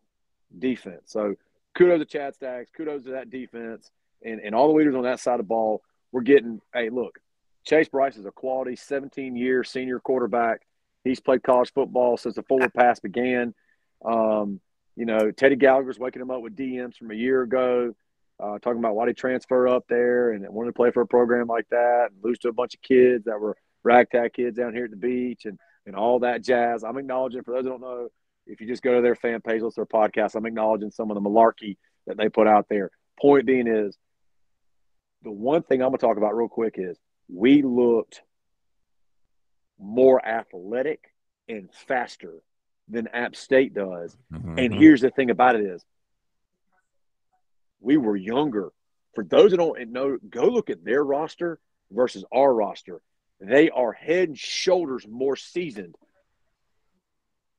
defense. 0.59 1.03
So 1.07 1.35
kudos 1.75 2.01
to 2.01 2.05
Chad 2.07 2.35
Staggs, 2.35 2.71
kudos 2.75 3.05
to 3.05 3.11
that 3.11 3.31
defense 3.31 3.91
and, 4.23 4.41
and 4.41 4.55
all 4.55 4.69
the 4.69 4.75
leaders 4.75 4.95
on 4.95 5.03
that 5.03 5.21
side 5.21 5.35
of 5.35 5.39
the 5.41 5.45
ball. 5.45 5.83
We're 6.11 6.23
getting, 6.23 6.61
hey, 6.73 6.91
look, 6.91 7.19
Chase 7.65 7.89
Brice 7.89 8.17
is 8.17 8.27
a 8.27 8.31
quality 8.31 8.77
17 8.77 9.37
year 9.37 9.65
senior 9.65 9.99
quarterback. 9.99 10.63
He's 11.03 11.21
played 11.21 11.43
college 11.43 11.73
football 11.73 12.17
since 12.17 12.35
the 12.35 12.43
forward 12.43 12.73
pass 12.75 13.01
began. 13.01 13.55
Um, 14.05 14.61
you 14.97 15.07
know, 15.07 15.31
Teddy 15.31 15.57
Gallagher's 15.57 15.99
waking 15.99 16.23
him 16.23 16.31
up 16.31 16.43
with 16.43 16.57
DMs 16.57 16.97
from 16.97 17.11
a 17.11 17.15
year 17.15 17.43
ago, 17.43 17.95
uh, 18.39 18.59
talking 18.59 18.79
about 18.79 18.95
why 18.95 19.09
he 19.09 19.15
transfer 19.15 19.67
up 19.67 19.85
there 19.89 20.33
and 20.33 20.49
wanted 20.51 20.71
to 20.71 20.75
play 20.75 20.91
for 20.91 21.03
a 21.03 21.07
program 21.07 21.47
like 21.47 21.69
that 21.71 22.09
and 22.11 22.23
lose 22.23 22.39
to 22.41 22.49
a 22.49 22.53
bunch 22.53 22.75
of 22.75 22.83
kids 22.83 23.25
that 23.25 23.41
were 23.41 23.57
ragtag 23.83 24.33
kids 24.35 24.57
down 24.57 24.75
here 24.75 24.85
at 24.85 24.91
the 24.91 24.97
beach 24.97 25.45
and, 25.47 25.59
and 25.87 25.97
all 25.97 26.21
that 26.21 26.43
jazz. 26.43 26.85
I'm 26.85 26.97
acknowledging, 26.97 27.43
for 27.43 27.53
those 27.53 27.65
who 27.65 27.71
don't 27.71 27.81
know, 27.81 28.09
if 28.47 28.61
you 28.61 28.67
just 28.67 28.83
go 28.83 28.95
to 28.95 29.03
their 29.03 29.15
fan 29.15 29.41
page, 29.41 29.63
listen 29.63 29.85
to 29.85 29.89
their 29.91 30.01
podcast, 30.01 30.37
I'm 30.37 30.47
acknowledging 30.47 30.91
some 30.91 31.11
of 31.11 31.15
the 31.15 31.29
malarkey 31.29 31.77
that 32.07 32.17
they 32.17 32.29
put 32.29 32.47
out 32.47 32.67
there. 32.69 32.91
Point 33.21 33.47
being 33.47 33.67
is, 33.67 33.97
the 35.23 35.31
one 35.31 35.63
thing 35.63 35.81
I'm 35.81 35.89
going 35.89 35.99
to 35.99 36.07
talk 36.07 36.19
about 36.19 36.37
real 36.37 36.49
quick 36.49 36.75
is 36.77 36.99
we 37.29 37.63
looked 37.63 38.23
more 39.79 40.25
athletic 40.25 41.15
and 41.49 41.73
faster 41.73 42.43
than 42.89 43.09
App 43.09 43.35
State 43.37 43.75
does. 43.75 44.17
Mhm. 44.33 44.59
And 44.59 44.75
here's 44.75 45.01
the 45.01 45.11
thing 45.11 45.31
about 45.31 45.57
it 45.57 45.63
is 45.63 45.85
we 47.81 47.97
were 47.97 48.17
younger. 48.17 48.73
For 49.15 49.25
those 49.25 49.51
that 49.53 49.59
don't 49.59 49.91
know, 49.91 50.19
go 50.29 50.49
look 50.49 50.71
at 50.71 50.85
their 50.85 51.05
roster 51.05 51.61
versus 51.91 52.25
our 52.33 52.53
roster. 52.53 53.01
They 53.41 53.71
are 53.71 53.93
head 53.93 54.31
and 54.31 54.39
shoulders 54.39 55.07
more 55.07 55.37
seasoned. 55.37 55.97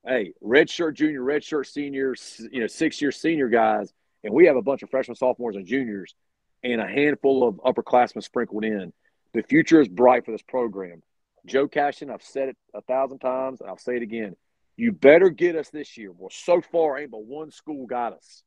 Hey, 0.05 0.34
red 0.41 0.70
shirt 0.70 0.95
junior, 0.95 1.22
red 1.22 1.43
shirt 1.43 1.68
senior, 1.68 2.16
you 2.51 2.59
know, 2.59 2.68
six 2.68 3.01
year 3.01 3.11
senior 3.11 3.49
guys, 3.49 3.93
and 4.24 4.34
we 4.34 4.45
have 4.45 4.55
a 4.55 4.61
bunch 4.61 4.84
of 4.84 4.89
freshmen, 4.89 5.16
sophomores, 5.16 5.55
and 5.55 5.66
juniors, 5.66 6.16
and 6.63 6.82
a 6.82 6.88
handful 6.88 7.47
of 7.47 7.55
upperclassmen 7.55 8.24
sprinkled 8.24 8.66
in. 8.66 8.93
The 9.36 9.44
future 9.44 9.82
is 9.82 9.90
bright 9.90 10.24
for 10.24 10.32
this 10.32 10.42
program. 10.42 11.04
Joe 11.46 11.68
Cashin, 11.68 12.10
I've 12.10 12.24
said 12.24 12.48
it 12.48 12.58
a 12.74 12.82
thousand 12.82 13.20
times, 13.20 13.60
and 13.60 13.70
I'll 13.70 13.78
say 13.78 13.98
it 13.98 14.02
again. 14.02 14.38
You 14.78 14.94
better 14.94 15.30
get 15.30 15.58
us 15.58 15.70
this 15.70 15.98
year. 15.98 16.14
Well, 16.14 16.30
so 16.32 16.62
far, 16.62 16.98
ain't 16.98 17.12
but 17.12 17.26
one 17.26 17.52
school 17.52 17.86
got 17.86 18.14
us, 18.14 18.44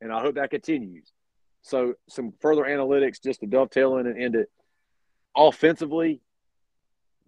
and 0.00 0.12
I 0.12 0.20
hope 0.20 0.34
that 0.34 0.50
continues. 0.50 1.12
So, 1.62 1.94
some 2.08 2.32
further 2.40 2.64
analytics 2.64 3.22
just 3.22 3.40
to 3.40 3.46
dovetail 3.46 3.98
in 3.98 4.08
and 4.08 4.20
end 4.20 4.34
it. 4.34 4.50
Offensively, 5.36 6.20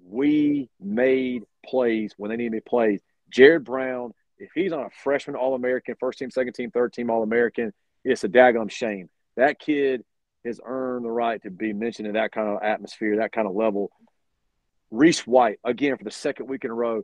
we 0.04 0.68
made 0.80 1.44
plays 1.64 2.12
when 2.16 2.30
they 2.30 2.36
needed 2.36 2.64
plays. 2.64 3.00
Jared 3.30 3.62
Brown, 3.62 4.14
if 4.38 4.50
he's 4.52 4.72
on 4.72 4.80
a 4.80 4.90
freshman 4.90 5.36
All 5.36 5.54
American, 5.54 5.94
first 6.00 6.18
team, 6.18 6.32
second 6.32 6.54
team, 6.54 6.72
third 6.72 6.92
team 6.92 7.08
All 7.08 7.22
American, 7.22 7.72
it's 8.04 8.24
a 8.24 8.28
daggum 8.28 8.68
shame. 8.68 9.08
That 9.36 9.60
kid 9.60 10.02
has 10.46 10.60
earned 10.64 11.04
the 11.04 11.10
right 11.10 11.42
to 11.42 11.50
be 11.50 11.72
mentioned 11.72 12.08
in 12.08 12.14
that 12.14 12.32
kind 12.32 12.48
of 12.48 12.62
atmosphere, 12.62 13.16
that 13.16 13.32
kind 13.32 13.46
of 13.46 13.54
level. 13.54 13.90
Reese 14.90 15.26
White, 15.26 15.58
again, 15.64 15.96
for 15.96 16.04
the 16.04 16.10
second 16.10 16.46
week 16.48 16.64
in 16.64 16.70
a 16.70 16.74
row, 16.74 17.02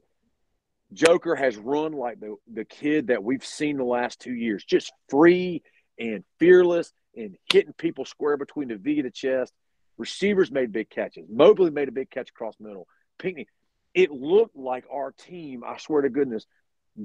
Joker 0.93 1.34
has 1.34 1.57
run 1.57 1.93
like 1.93 2.20
the, 2.20 2.36
the 2.53 2.64
kid 2.64 3.09
that 3.09 3.24
we've 3.24 3.45
seen 3.45 3.76
the 3.76 3.84
last 3.84 4.20
two 4.20 4.32
years, 4.32 4.64
just 4.64 4.93
free 5.09 5.62
and 5.99 6.24
fearless 6.38 6.93
and 7.16 7.36
hitting 7.53 7.72
people 7.74 8.05
square 8.05 8.36
between 8.36 8.68
the 8.68 8.76
V 8.76 8.99
and 8.99 9.07
the 9.07 9.11
chest. 9.11 9.53
Receivers 9.99 10.51
made 10.51 10.72
big 10.72 10.90
catches. 10.90 11.26
Mobley 11.30 11.70
made 11.70 11.88
a 11.88 11.93
big 11.93 12.11
catch 12.11 12.30
across 12.30 12.55
middle. 12.61 12.86
Pinckney. 13.18 13.47
It 13.95 14.11
looked 14.11 14.57
like 14.57 14.84
our 14.90 15.12
team, 15.12 15.62
I 15.66 15.76
swear 15.76 16.03
to 16.03 16.09
goodness, 16.09 16.47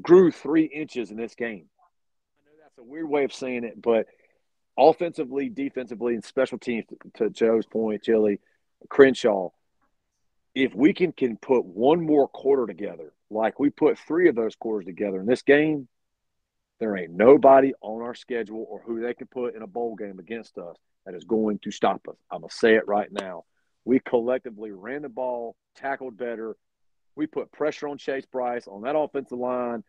grew 0.01 0.31
three 0.31 0.65
inches 0.65 1.11
in 1.11 1.17
this 1.17 1.35
game. 1.35 1.65
I 1.67 2.49
know 2.49 2.57
that's 2.61 2.77
a 2.77 2.83
weird 2.83 3.09
way 3.09 3.25
of 3.25 3.33
saying 3.33 3.65
it, 3.65 3.81
but 3.81 4.07
offensively, 4.77 5.49
defensively, 5.49 6.13
and 6.13 6.23
special 6.23 6.57
teams, 6.57 6.85
to, 7.15 7.29
Joe's 7.29 7.65
point, 7.65 8.03
Chili, 8.03 8.39
Crenshaw, 8.89 9.49
if 10.53 10.73
we 10.73 10.93
can, 10.93 11.11
can 11.11 11.37
put 11.37 11.65
one 11.65 12.05
more 12.05 12.27
quarter 12.27 12.65
together, 12.65 13.13
like 13.29 13.59
we 13.59 13.69
put 13.69 13.99
three 13.99 14.29
of 14.29 14.35
those 14.35 14.55
quarters 14.55 14.85
together 14.85 15.19
in 15.19 15.25
this 15.25 15.41
game, 15.41 15.87
there 16.79 16.95
ain't 16.95 17.11
nobody 17.11 17.73
on 17.81 18.01
our 18.01 18.15
schedule 18.15 18.65
or 18.69 18.81
who 18.81 19.01
they 19.01 19.13
can 19.13 19.27
put 19.27 19.55
in 19.55 19.61
a 19.61 19.67
bowl 19.67 19.95
game 19.95 20.19
against 20.19 20.57
us 20.57 20.75
that 21.05 21.15
is 21.15 21.23
going 21.23 21.59
to 21.59 21.71
stop 21.71 22.07
us. 22.07 22.15
I'm 22.31 22.41
going 22.41 22.49
to 22.49 22.55
say 22.55 22.75
it 22.75 22.87
right 22.87 23.11
now. 23.11 23.45
We 23.85 23.99
collectively 23.99 24.71
ran 24.71 25.03
the 25.03 25.09
ball, 25.09 25.55
tackled 25.75 26.17
better. 26.17 26.55
We 27.15 27.25
put 27.25 27.51
pressure 27.51 27.87
on 27.87 27.97
Chase 27.97 28.25
Brice 28.31 28.67
on 28.67 28.81
that 28.83 28.97
offensive 28.97 29.37
line. 29.37 29.83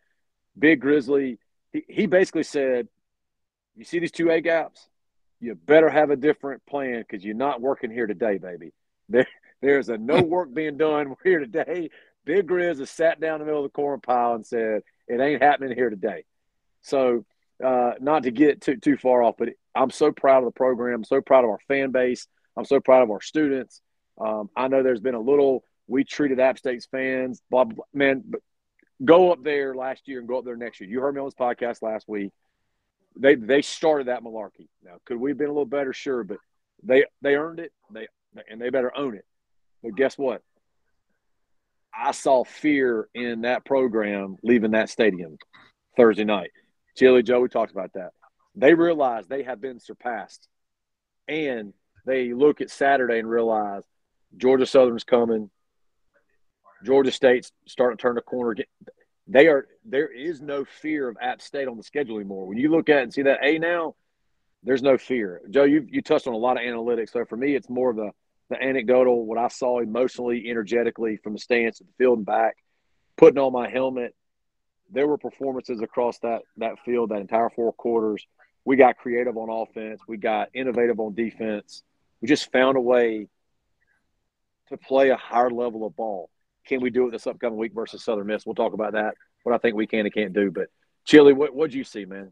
Big 0.57 0.81
Grizzly, 0.81 1.37
he, 1.71 1.83
he 1.87 2.05
basically 2.07 2.43
said, 2.43 2.87
You 3.79 3.85
see 3.85 3.99
these 3.99 4.11
two 4.11 4.29
A 4.29 4.41
gaps? 4.41 4.89
You 5.39 5.55
better 5.55 5.89
have 5.89 6.09
a 6.09 6.17
different 6.17 6.65
plan 6.65 6.99
because 6.99 7.23
you're 7.23 7.33
not 7.33 7.61
working 7.61 7.89
here 7.89 8.07
today, 8.07 8.37
baby. 8.37 8.73
There, 9.07 9.25
there's 9.61 9.87
a 9.87 9.97
no 9.97 10.21
work 10.21 10.53
being 10.53 10.75
done 10.75 11.15
here 11.23 11.39
today. 11.39 11.89
Big 12.25 12.45
Grizz 12.45 12.79
has 12.79 12.89
sat 12.89 13.21
down 13.21 13.35
in 13.35 13.39
the 13.39 13.45
middle 13.45 13.63
of 13.63 13.71
the 13.71 13.73
corn 13.73 14.01
pile 14.01 14.33
and 14.33 14.45
said, 14.45 14.81
It 15.07 15.21
ain't 15.21 15.41
happening 15.41 15.77
here 15.77 15.89
today. 15.89 16.25
So, 16.81 17.25
uh, 17.63 17.93
not 18.01 18.23
to 18.23 18.31
get 18.31 18.59
too 18.59 18.75
too 18.75 18.97
far 18.97 19.23
off, 19.23 19.35
but 19.39 19.49
I'm 19.73 19.91
so 19.91 20.11
proud 20.11 20.39
of 20.39 20.45
the 20.45 20.51
program. 20.51 20.95
I'm 20.95 21.03
so 21.05 21.21
proud 21.21 21.45
of 21.45 21.49
our 21.49 21.59
fan 21.69 21.91
base. 21.91 22.27
I'm 22.57 22.65
so 22.65 22.81
proud 22.81 23.03
of 23.03 23.11
our 23.11 23.21
students. 23.21 23.81
Um, 24.19 24.49
I 24.57 24.67
know 24.67 24.83
there's 24.83 24.99
been 24.99 25.15
a 25.15 25.21
little 25.21 25.63
we 25.87 26.03
treated 26.03 26.41
App 26.41 26.57
State's 26.57 26.85
fans, 26.85 27.41
blah, 27.49 27.63
blah, 27.63 27.75
blah. 27.75 27.85
man. 27.93 28.23
But 28.27 28.41
go 29.05 29.31
up 29.31 29.41
there 29.41 29.73
last 29.73 30.05
year 30.09 30.19
and 30.19 30.27
go 30.27 30.39
up 30.39 30.45
there 30.45 30.57
next 30.57 30.81
year. 30.81 30.89
You 30.89 30.99
heard 30.99 31.15
me 31.15 31.21
on 31.21 31.27
this 31.27 31.33
podcast 31.33 31.81
last 31.81 32.09
week. 32.09 32.33
They 33.15 33.35
they 33.35 33.61
started 33.61 34.07
that 34.07 34.23
malarkey. 34.23 34.67
Now, 34.83 34.97
could 35.05 35.17
we 35.17 35.31
have 35.31 35.37
been 35.37 35.47
a 35.47 35.53
little 35.53 35.65
better? 35.65 35.93
Sure, 35.93 36.23
but 36.23 36.37
they 36.83 37.05
they 37.21 37.35
earned 37.35 37.59
it. 37.59 37.71
They 37.91 38.07
and 38.49 38.61
they 38.61 38.69
better 38.69 38.95
own 38.95 39.15
it. 39.15 39.25
But 39.83 39.95
guess 39.95 40.17
what? 40.17 40.41
I 41.93 42.11
saw 42.11 42.43
fear 42.43 43.09
in 43.13 43.41
that 43.41 43.65
program 43.65 44.37
leaving 44.43 44.71
that 44.71 44.89
stadium 44.89 45.37
Thursday 45.97 46.23
night. 46.23 46.51
Chili 46.95 47.23
Joe, 47.23 47.41
we 47.41 47.49
talked 47.49 47.71
about 47.71 47.93
that. 47.93 48.11
They 48.55 48.73
realize 48.73 49.27
they 49.27 49.43
have 49.43 49.61
been 49.61 49.79
surpassed. 49.79 50.47
And 51.27 51.73
they 52.05 52.33
look 52.33 52.61
at 52.61 52.69
Saturday 52.69 53.19
and 53.19 53.29
realize 53.29 53.83
Georgia 54.37 54.65
Southern's 54.65 55.03
coming. 55.03 55.49
Georgia 56.83 57.11
State's 57.11 57.51
starting 57.67 57.97
to 57.97 58.01
turn 58.01 58.15
the 58.15 58.21
corner. 58.21 58.55
They 59.29 59.47
are 59.47 59.67
there 59.85 60.11
is 60.11 60.41
no 60.41 60.65
fear 60.65 61.07
of 61.07 61.15
App 61.21 61.41
State 61.41 61.67
on 61.67 61.77
the 61.77 61.83
schedule 61.83 62.15
anymore. 62.15 62.47
When 62.47 62.57
you 62.57 62.71
look 62.71 62.89
at 62.89 63.03
and 63.03 63.13
see 63.13 63.21
that 63.21 63.39
A 63.43 63.59
now, 63.59 63.95
there's 64.63 64.81
no 64.81 64.97
fear. 64.97 65.41
Joe, 65.49 65.63
you 65.63 65.85
you 65.87 66.01
touched 66.01 66.27
on 66.27 66.33
a 66.33 66.37
lot 66.37 66.57
of 66.57 66.63
analytics. 66.63 67.11
So 67.11 67.23
for 67.25 67.37
me, 67.37 67.55
it's 67.55 67.69
more 67.69 67.91
of 67.91 67.95
the 67.95 68.11
the 68.49 68.61
anecdotal, 68.61 69.25
what 69.25 69.37
I 69.37 69.47
saw 69.47 69.79
emotionally, 69.79 70.49
energetically 70.49 71.17
from 71.17 71.33
the 71.33 71.39
stands 71.39 71.77
to 71.77 71.83
the 71.83 71.91
field 71.99 72.17
and 72.17 72.25
back, 72.25 72.57
putting 73.15 73.37
on 73.37 73.53
my 73.53 73.69
helmet, 73.69 74.15
there 74.91 75.07
were 75.07 75.19
performances 75.19 75.81
across 75.81 76.17
that 76.19 76.41
that 76.57 76.79
field 76.83 77.09
that 77.09 77.21
entire 77.21 77.51
four 77.51 77.71
quarters. 77.73 78.25
We 78.65 78.75
got 78.75 78.97
creative 78.97 79.37
on 79.37 79.49
offense. 79.49 80.01
We 80.07 80.17
got 80.17 80.49
innovative 80.55 80.99
on 80.99 81.13
defense. 81.13 81.83
We 82.21 82.27
just 82.27 82.51
found 82.51 82.77
a 82.77 82.81
way 82.81 83.27
to 84.69 84.77
play 84.77 85.09
a 85.09 85.15
higher 85.15 85.51
level 85.51 85.85
of 85.85 85.95
ball. 85.95 86.29
Can 86.67 86.81
we 86.81 86.89
do 86.89 87.07
it 87.07 87.11
this 87.11 87.27
upcoming 87.27 87.57
week 87.57 87.73
versus 87.73 88.03
Southern 88.03 88.27
Miss? 88.27 88.45
We'll 88.45 88.55
talk 88.55 88.73
about 88.73 88.93
that. 88.93 89.15
What 89.43 89.55
I 89.55 89.57
think 89.57 89.75
we 89.75 89.87
can 89.87 90.05
and 90.05 90.13
can't 90.13 90.33
do. 90.33 90.51
But 90.51 90.67
Chili, 91.05 91.33
what 91.33 91.53
what'd 91.55 91.73
you 91.73 91.83
see, 91.83 92.05
man? 92.05 92.31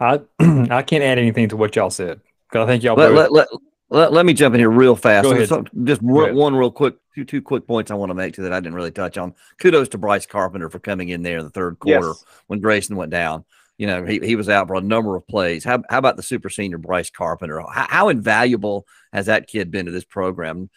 I 0.00 0.20
I 0.40 0.82
can't 0.82 1.04
add 1.04 1.18
anything 1.18 1.48
to 1.50 1.56
what 1.56 1.76
y'all 1.76 1.90
said 1.90 2.20
because 2.48 2.64
I 2.64 2.66
think 2.66 2.82
y'all 2.82 2.96
Let, 2.96 3.08
both. 3.10 3.16
let, 3.16 3.32
let, 3.32 3.48
let, 3.90 4.12
let 4.12 4.26
me 4.26 4.32
jump 4.32 4.54
in 4.54 4.60
here 4.60 4.70
real 4.70 4.96
fast. 4.96 5.24
Go 5.24 5.30
So- 5.30 5.36
ahead. 5.36 5.48
so 5.48 5.64
just 5.84 6.00
Go 6.00 6.08
one, 6.08 6.24
ahead. 6.24 6.34
one 6.36 6.54
real 6.56 6.70
quick, 6.70 6.96
two 7.14 7.24
two 7.24 7.42
quick 7.42 7.66
points 7.66 7.90
I 7.90 7.94
want 7.94 8.10
to 8.10 8.14
make 8.14 8.34
to 8.34 8.42
that 8.42 8.52
I 8.52 8.60
didn't 8.60 8.74
really 8.74 8.90
touch 8.90 9.18
on. 9.18 9.34
Kudos 9.60 9.88
to 9.90 9.98
Bryce 9.98 10.26
Carpenter 10.26 10.70
for 10.70 10.78
coming 10.78 11.10
in 11.10 11.22
there 11.22 11.38
in 11.38 11.44
the 11.44 11.50
third 11.50 11.78
quarter 11.78 12.08
Yes. 12.08 12.24
when 12.46 12.60
Grayson 12.60 12.96
went 12.96 13.10
down. 13.10 13.44
You 13.78 13.86
know, 13.86 14.04
he, 14.04 14.18
he 14.18 14.36
was 14.36 14.50
out 14.50 14.68
for 14.68 14.74
a 14.74 14.80
number 14.82 15.16
of 15.16 15.26
plays. 15.26 15.64
How, 15.64 15.82
how 15.88 15.96
about 15.96 16.16
the 16.18 16.22
super 16.22 16.50
senior 16.50 16.76
Bryce 16.76 17.08
Carpenter? 17.08 17.60
How, 17.60 17.86
how 17.88 18.08
invaluable 18.10 18.86
has 19.10 19.24
that 19.26 19.46
kid 19.46 19.70
been 19.70 19.86
to 19.86 19.92
this 19.92 20.04
program? 20.04 20.68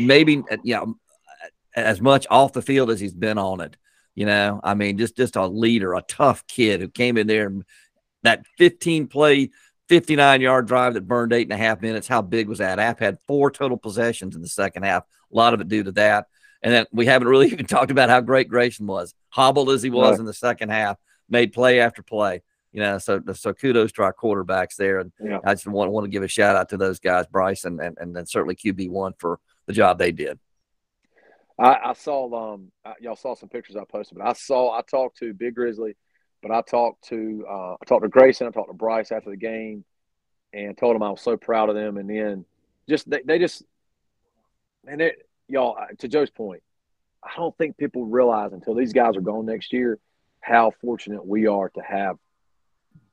Maybe, 0.00 0.42
uh, 0.50 0.56
you 0.64 0.74
know, 0.74 0.96
as 1.74 2.00
much 2.00 2.26
off 2.30 2.52
the 2.52 2.62
field 2.62 2.90
as 2.90 3.00
he's 3.00 3.14
been 3.14 3.38
on 3.38 3.60
it. 3.60 3.76
You 4.14 4.26
know, 4.26 4.60
I 4.62 4.74
mean, 4.74 4.98
just 4.98 5.16
just 5.16 5.36
a 5.36 5.46
leader, 5.46 5.94
a 5.94 6.02
tough 6.02 6.46
kid 6.46 6.80
who 6.80 6.88
came 6.88 7.16
in 7.16 7.26
there 7.26 7.46
and 7.46 7.64
that 8.22 8.44
15 8.58 9.06
play, 9.08 9.50
59 9.88 10.40
yard 10.40 10.66
drive 10.66 10.94
that 10.94 11.08
burned 11.08 11.32
eight 11.32 11.42
and 11.50 11.52
a 11.52 11.56
half 11.56 11.80
minutes. 11.80 12.06
How 12.08 12.20
big 12.22 12.48
was 12.48 12.58
that? 12.58 12.78
App 12.78 13.00
had 13.00 13.18
four 13.26 13.50
total 13.50 13.76
possessions 13.78 14.36
in 14.36 14.42
the 14.42 14.48
second 14.48 14.82
half. 14.84 15.04
A 15.32 15.36
lot 15.36 15.54
of 15.54 15.60
it 15.60 15.68
due 15.68 15.82
to 15.84 15.92
that. 15.92 16.26
And 16.62 16.72
then 16.72 16.86
we 16.92 17.06
haven't 17.06 17.28
really 17.28 17.46
even 17.52 17.66
talked 17.66 17.90
about 17.90 18.10
how 18.10 18.20
great 18.20 18.48
Grayson 18.48 18.86
was, 18.86 19.14
hobbled 19.30 19.70
as 19.70 19.82
he 19.82 19.90
was 19.90 20.12
Right. 20.12 20.20
in 20.20 20.26
the 20.26 20.34
second 20.34 20.68
half, 20.70 20.98
made 21.28 21.52
play 21.52 21.80
after 21.80 22.02
play. 22.02 22.42
You 22.70 22.80
know, 22.80 22.98
so 22.98 23.20
so 23.34 23.52
kudos 23.52 23.92
to 23.92 24.02
our 24.02 24.14
quarterbacks 24.14 24.76
there, 24.76 25.00
and 25.00 25.12
Yeah. 25.22 25.38
I 25.44 25.52
just 25.54 25.66
want 25.66 25.90
want 25.90 26.04
to 26.04 26.10
give 26.10 26.22
a 26.22 26.28
shout 26.28 26.56
out 26.56 26.68
to 26.70 26.76
those 26.78 27.00
guys, 27.00 27.26
Bryce 27.26 27.64
and 27.64 27.80
and, 27.80 27.98
and 28.00 28.14
then 28.16 28.24
certainly 28.26 28.54
QB 28.56 28.88
one 28.90 29.12
for 29.18 29.40
the 29.66 29.72
job 29.74 29.98
they 29.98 30.12
did. 30.12 30.38
I, 31.62 31.90
I 31.90 31.92
saw 31.92 32.54
um 32.54 32.72
I, 32.84 32.94
y'all 33.00 33.16
saw 33.16 33.34
some 33.34 33.48
pictures 33.48 33.76
I 33.76 33.84
posted, 33.84 34.18
but 34.18 34.26
I 34.26 34.32
saw 34.32 34.76
I 34.76 34.82
talked 34.82 35.18
to 35.18 35.32
Big 35.32 35.54
Grizzly, 35.54 35.96
but 36.42 36.50
I 36.50 36.60
talked 36.62 37.08
to 37.08 37.46
uh, 37.48 37.74
I 37.80 37.84
talked 37.86 38.02
to 38.02 38.08
Grayson, 38.08 38.48
I 38.48 38.50
talked 38.50 38.70
to 38.70 38.74
Bryce 38.74 39.12
after 39.12 39.30
the 39.30 39.36
game, 39.36 39.84
and 40.52 40.76
told 40.76 40.96
them 40.96 41.04
I 41.04 41.10
was 41.10 41.20
so 41.20 41.36
proud 41.36 41.68
of 41.68 41.76
them. 41.76 41.98
And 41.98 42.10
then 42.10 42.44
just 42.88 43.08
they, 43.08 43.22
they 43.24 43.38
just 43.38 43.62
and 44.88 45.00
it 45.00 45.28
y'all 45.48 45.76
uh, 45.80 45.86
to 45.98 46.08
Joe's 46.08 46.30
point, 46.30 46.62
I 47.22 47.30
don't 47.36 47.56
think 47.56 47.76
people 47.76 48.06
realize 48.06 48.52
until 48.52 48.74
these 48.74 48.92
guys 48.92 49.16
are 49.16 49.20
gone 49.22 49.46
next 49.46 49.72
year 49.72 50.00
how 50.40 50.72
fortunate 50.80 51.24
we 51.24 51.46
are 51.46 51.68
to 51.68 51.80
have 51.80 52.16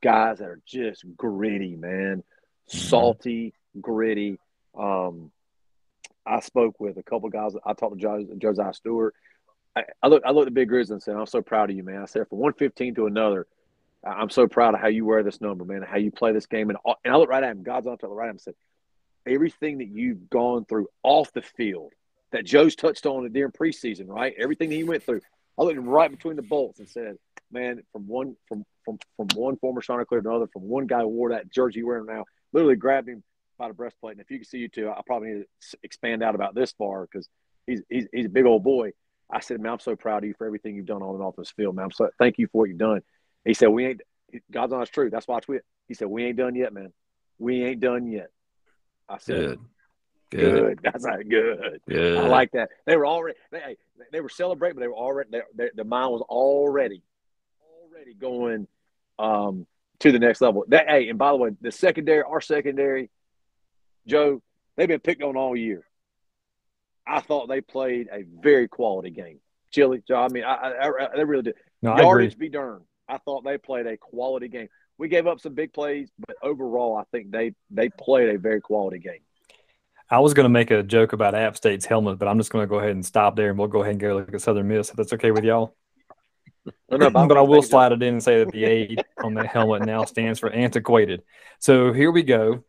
guys 0.02 0.40
that 0.40 0.48
are 0.48 0.62
just 0.66 1.06
gritty, 1.16 1.76
man, 1.76 2.24
salty, 2.66 3.54
gritty. 3.80 4.40
Um, 4.76 5.32
I 6.30 6.40
spoke 6.42 6.80
with 6.80 6.98
a 6.98 7.04
couple 7.04 7.28
guys. 7.30 7.54
I 7.66 7.74
talked 7.74 7.96
to 7.96 8.02
Joe, 8.02 8.24
Josiah 8.38 8.74
Stewart. 8.74 9.16
I, 9.76 9.84
I 10.04 10.08
look, 10.08 10.24
I 10.26 10.32
looked 10.32 10.48
at 10.48 10.54
Big 10.54 10.70
Grizz 10.70 10.92
and 10.92 11.02
said, 11.02 11.16
"I'm 11.16 11.26
so 11.26 11.42
proud 11.42 11.72
of 11.72 11.76
you, 11.76 11.84
man." 11.84 12.02
I 12.02 12.06
said, 12.06 12.28
"From 12.30 12.38
115 12.38 12.96
to 12.96 13.08
another, 13.08 13.48
I'm 14.04 14.30
so 14.30 14.48
proud 14.48 14.76
of 14.76 14.80
how 14.80 14.88
you 14.88 15.06
wear 15.06 15.24
this 15.24 15.42
number, 15.42 15.66
man. 15.66 15.82
How 15.82 15.98
you 15.98 16.12
play 16.12 16.32
this 16.32 16.46
game." 16.46 16.70
And, 16.70 16.78
and 17.04 17.14
I 17.14 17.18
looked 17.18 17.32
right 17.32 17.44
at 17.44 17.52
him. 17.52 17.64
God's 17.64 17.88
on 17.88 17.98
to 17.98 18.08
the 18.08 18.14
right 18.14 18.30
and 18.30 18.40
said, 18.40 18.54
"Everything 19.26 19.80
that 19.80 19.88
you've 19.88 20.30
gone 20.30 20.66
through 20.66 20.88
off 21.04 21.34
the 21.34 21.42
field, 21.42 21.94
that 22.32 22.46
Joe's 22.46 22.76
touched 22.76 23.08
on 23.08 23.32
during 23.32 23.52
preseason, 23.52 24.08
right? 24.08 24.34
Everything 24.38 24.70
that 24.70 24.76
he 24.76 24.84
went 24.84 25.04
through. 25.04 25.22
I 25.58 25.64
looked 25.64 25.80
right 25.80 26.12
between 26.12 26.36
the 26.36 26.44
bolts 26.44 26.80
and 26.80 26.88
said, 26.88 27.18
"Man, 27.52 27.82
from 27.92 28.08
one 28.08 28.36
from 28.48 28.66
from 28.86 29.00
from 29.18 29.28
one 29.36 29.58
former 29.58 29.82
Chanticleer 29.82 30.22
to 30.22 30.30
another, 30.30 30.48
from 30.48 30.64
one 30.64 30.86
guy 30.86 31.02
who 31.02 31.08
wore 31.08 31.32
that 31.32 31.52
jersey 31.52 31.84
wearing 31.84 32.06
now, 32.06 32.26
literally 32.54 32.76
grabbed 32.76 33.10
him 33.10 33.24
by 33.60 33.68
the 33.68 33.74
breastplate. 33.76 34.14
And 34.14 34.22
if 34.22 34.32
you 34.32 34.40
can 34.40 34.46
see 34.46 34.58
you 34.58 34.70
two, 34.70 34.90
I 34.90 35.02
probably 35.06 35.30
need 35.30 35.46
to 35.72 35.78
expand 35.84 36.24
out 36.24 36.34
about 36.34 36.56
this 36.56 36.72
far 36.72 37.06
because 37.06 37.30
he's, 37.68 37.82
he's 37.90 38.08
he's 38.12 38.26
a 38.26 38.30
big 38.30 38.46
old 38.46 38.64
boy. 38.64 38.94
I 39.32 39.42
said, 39.42 39.62
man, 39.62 39.74
I'm 39.74 39.80
so 39.80 39.96
proud 39.96 40.24
of 40.24 40.28
you 40.28 40.34
for 40.36 40.48
everything 40.48 40.76
you've 40.76 40.88
done 40.88 41.04
on 41.04 41.14
and 41.14 41.24
off 41.24 41.36
this 41.38 41.52
field, 41.52 41.76
man. 41.76 41.86
I'm 41.86 41.92
so 41.92 42.10
thank 42.18 42.40
you 42.40 42.48
for 42.48 42.60
what 42.60 42.70
you've 42.70 42.80
done. 42.80 43.02
He 43.46 43.54
said, 43.54 43.68
we 43.68 43.86
ain't 43.86 44.02
God's 44.50 44.74
honest 44.74 44.94
truth. 44.94 45.12
That's 45.12 45.28
why 45.28 45.38
I 45.38 45.40
tweet. 45.42 45.62
He 45.88 45.94
said, 45.94 46.08
we 46.08 46.26
ain't 46.26 46.38
done 46.38 46.56
yet, 46.56 46.74
man. 46.74 46.92
We 47.38 47.64
ain't 47.64 47.80
done 47.80 48.12
yet. 48.12 48.30
I 49.08 49.20
said, 49.20 49.36
Good. 49.36 49.60
Good. 50.30 50.40
Good. 50.40 50.80
That's 50.84 51.04
not 51.04 51.28
good. 51.28 51.82
Good. 51.88 52.18
I 52.18 52.28
like 52.28 52.52
that. 52.52 52.70
They 52.86 52.96
were 52.96 53.08
already 53.08 53.38
they 53.52 53.78
they 54.12 54.22
were 54.22 54.30
celebrating, 54.30 54.76
but 54.76 54.82
they 54.82 54.88
were 54.88 54.96
already 54.96 55.30
their, 55.56 55.72
their 55.74 55.86
mind 55.86 56.12
was 56.12 56.22
already 56.22 57.02
already 57.84 58.14
going 58.14 58.68
um, 59.18 59.66
to 60.00 60.12
the 60.12 60.20
next 60.20 60.42
level. 60.42 60.66
That 60.68 60.88
hey, 60.88 61.10
and 61.10 61.18
by 61.18 61.32
the 61.32 61.38
way, 61.38 61.50
the 61.62 61.72
secondary, 61.72 62.24
our 62.24 62.42
secondary, 62.42 63.10
Joe, 64.10 64.42
they've 64.76 64.88
been 64.88 65.00
picked 65.00 65.24
on 65.24 65.38
all 65.38 65.56
year. 65.56 65.86
I 67.08 67.22
thought 67.22 67.48
they 67.48 67.62
played 67.62 68.08
a 68.12 68.24
very 68.42 68.68
quality 68.68 69.10
game. 69.10 69.40
Chili, 69.72 70.02
Joe. 70.08 70.16
I 70.16 70.28
mean, 70.30 70.44
I, 70.44 70.54
I, 70.54 70.88
I 70.88 71.18
they 71.18 71.24
really 71.24 71.44
did. 71.44 71.56
No. 71.82 71.96
Yardage 71.96 72.38
be 72.38 72.50
darned. 72.50 72.84
I 73.08 73.18
thought 73.18 73.44
they 73.44 73.58
played 73.58 73.88
a 73.88 73.98
quality 73.98 74.48
game. 74.48 74.70
We 74.98 75.08
gave 75.08 75.28
up 75.28 75.40
some 75.40 75.54
big 75.54 75.74
plays, 75.74 76.12
but 76.20 76.36
overall, 76.44 76.98
I 76.98 77.04
think 77.12 77.32
they 77.32 77.54
they 77.72 77.90
played 77.90 78.36
a 78.36 78.38
very 78.38 78.62
quality 78.62 79.00
game. 79.00 79.22
I 80.12 80.20
was 80.20 80.34
going 80.34 80.46
to 80.46 80.50
make 80.50 80.72
a 80.72 80.82
joke 80.82 81.14
about 81.14 81.36
App 81.36 81.56
State's 81.56 81.86
helmet, 81.86 82.18
but 82.18 82.28
I'm 82.28 82.38
just 82.38 82.52
going 82.52 82.64
to 82.64 82.68
go 82.68 82.80
ahead 82.80 82.92
and 82.92 83.06
stop 83.06 83.36
there, 83.36 83.50
and 83.50 83.60
we'll 83.60 83.68
go 83.68 83.82
ahead 83.82 83.92
and 83.92 84.00
go 84.00 84.16
look 84.16 84.34
at 84.34 84.42
Southern 84.42 84.68
Miss 84.68 84.90
if 84.90 84.96
that's 84.96 85.14
okay 85.14 85.32
with 85.32 85.44
y'all. 85.44 85.76
No, 86.90 87.10
but 87.12 87.38
I 87.38 87.42
will 87.42 87.62
slide 87.62 87.92
it 87.92 88.02
in 88.02 88.16
and 88.16 88.24
say 88.24 88.44
that 88.44 88.52
the 88.52 88.66
A 88.66 88.96
on 89.24 89.36
the 89.36 89.48
helmet 89.48 89.86
now 89.86 90.06
stands 90.06 90.40
for 90.40 90.50
antiquated. 90.50 91.22
So 91.60 91.94
here 91.94 92.12
we 92.12 92.24
go. 92.24 92.64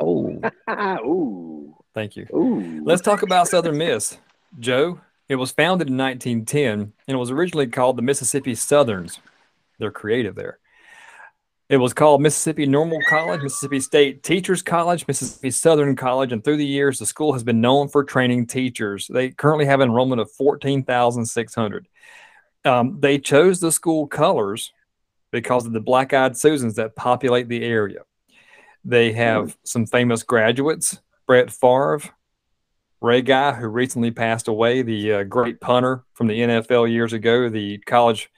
Oh, 0.00 0.40
Ooh, 1.04 1.76
Thank 1.94 2.16
you. 2.16 2.26
ooh. 2.34 2.82
Let's 2.84 3.02
talk 3.02 3.22
about 3.22 3.48
Southern 3.48 3.76
Miss. 3.78 4.16
Joe, 4.58 5.00
it 5.28 5.36
was 5.36 5.52
founded 5.52 5.88
in 5.88 5.96
1910 5.96 6.80
and 6.80 6.92
it 7.06 7.18
was 7.18 7.30
originally 7.30 7.66
called 7.66 7.96
the 7.96 8.02
Mississippi 8.02 8.54
Southerns. 8.54 9.20
They're 9.78 9.90
creative 9.90 10.34
there. 10.34 10.58
It 11.68 11.76
was 11.76 11.92
called 11.92 12.20
Mississippi 12.20 12.66
Normal 12.66 12.98
College, 13.08 13.42
Mississippi 13.42 13.78
State 13.78 14.24
Teachers 14.24 14.60
College, 14.60 15.06
Mississippi 15.06 15.52
Southern 15.52 15.94
College, 15.94 16.32
and 16.32 16.42
through 16.42 16.56
the 16.56 16.66
years, 16.66 16.98
the 16.98 17.06
school 17.06 17.32
has 17.32 17.44
been 17.44 17.60
known 17.60 17.86
for 17.88 18.02
training 18.02 18.48
teachers. 18.48 19.06
They 19.06 19.30
currently 19.30 19.66
have 19.66 19.78
an 19.78 19.88
enrollment 19.88 20.20
of 20.20 20.32
14,600. 20.32 21.86
Um, 22.64 22.98
they 22.98 23.18
chose 23.18 23.60
the 23.60 23.70
school 23.70 24.08
colors 24.08 24.72
because 25.30 25.64
of 25.64 25.72
the 25.72 25.80
black 25.80 26.12
eyed 26.12 26.36
Susans 26.36 26.74
that 26.74 26.96
populate 26.96 27.48
the 27.48 27.62
area. 27.64 28.00
They 28.84 29.12
have 29.12 29.56
some 29.64 29.86
famous 29.86 30.22
graduates 30.22 31.00
Brett 31.26 31.50
Favre, 31.50 32.00
Ray 33.00 33.22
Guy, 33.22 33.52
who 33.52 33.68
recently 33.68 34.10
passed 34.10 34.48
away, 34.48 34.82
the 34.82 35.12
uh, 35.12 35.22
great 35.22 35.60
punter 35.60 36.04
from 36.14 36.26
the 36.26 36.40
NFL 36.40 36.90
years 36.90 37.12
ago. 37.12 37.48
The 37.48 37.78
college 37.78 38.30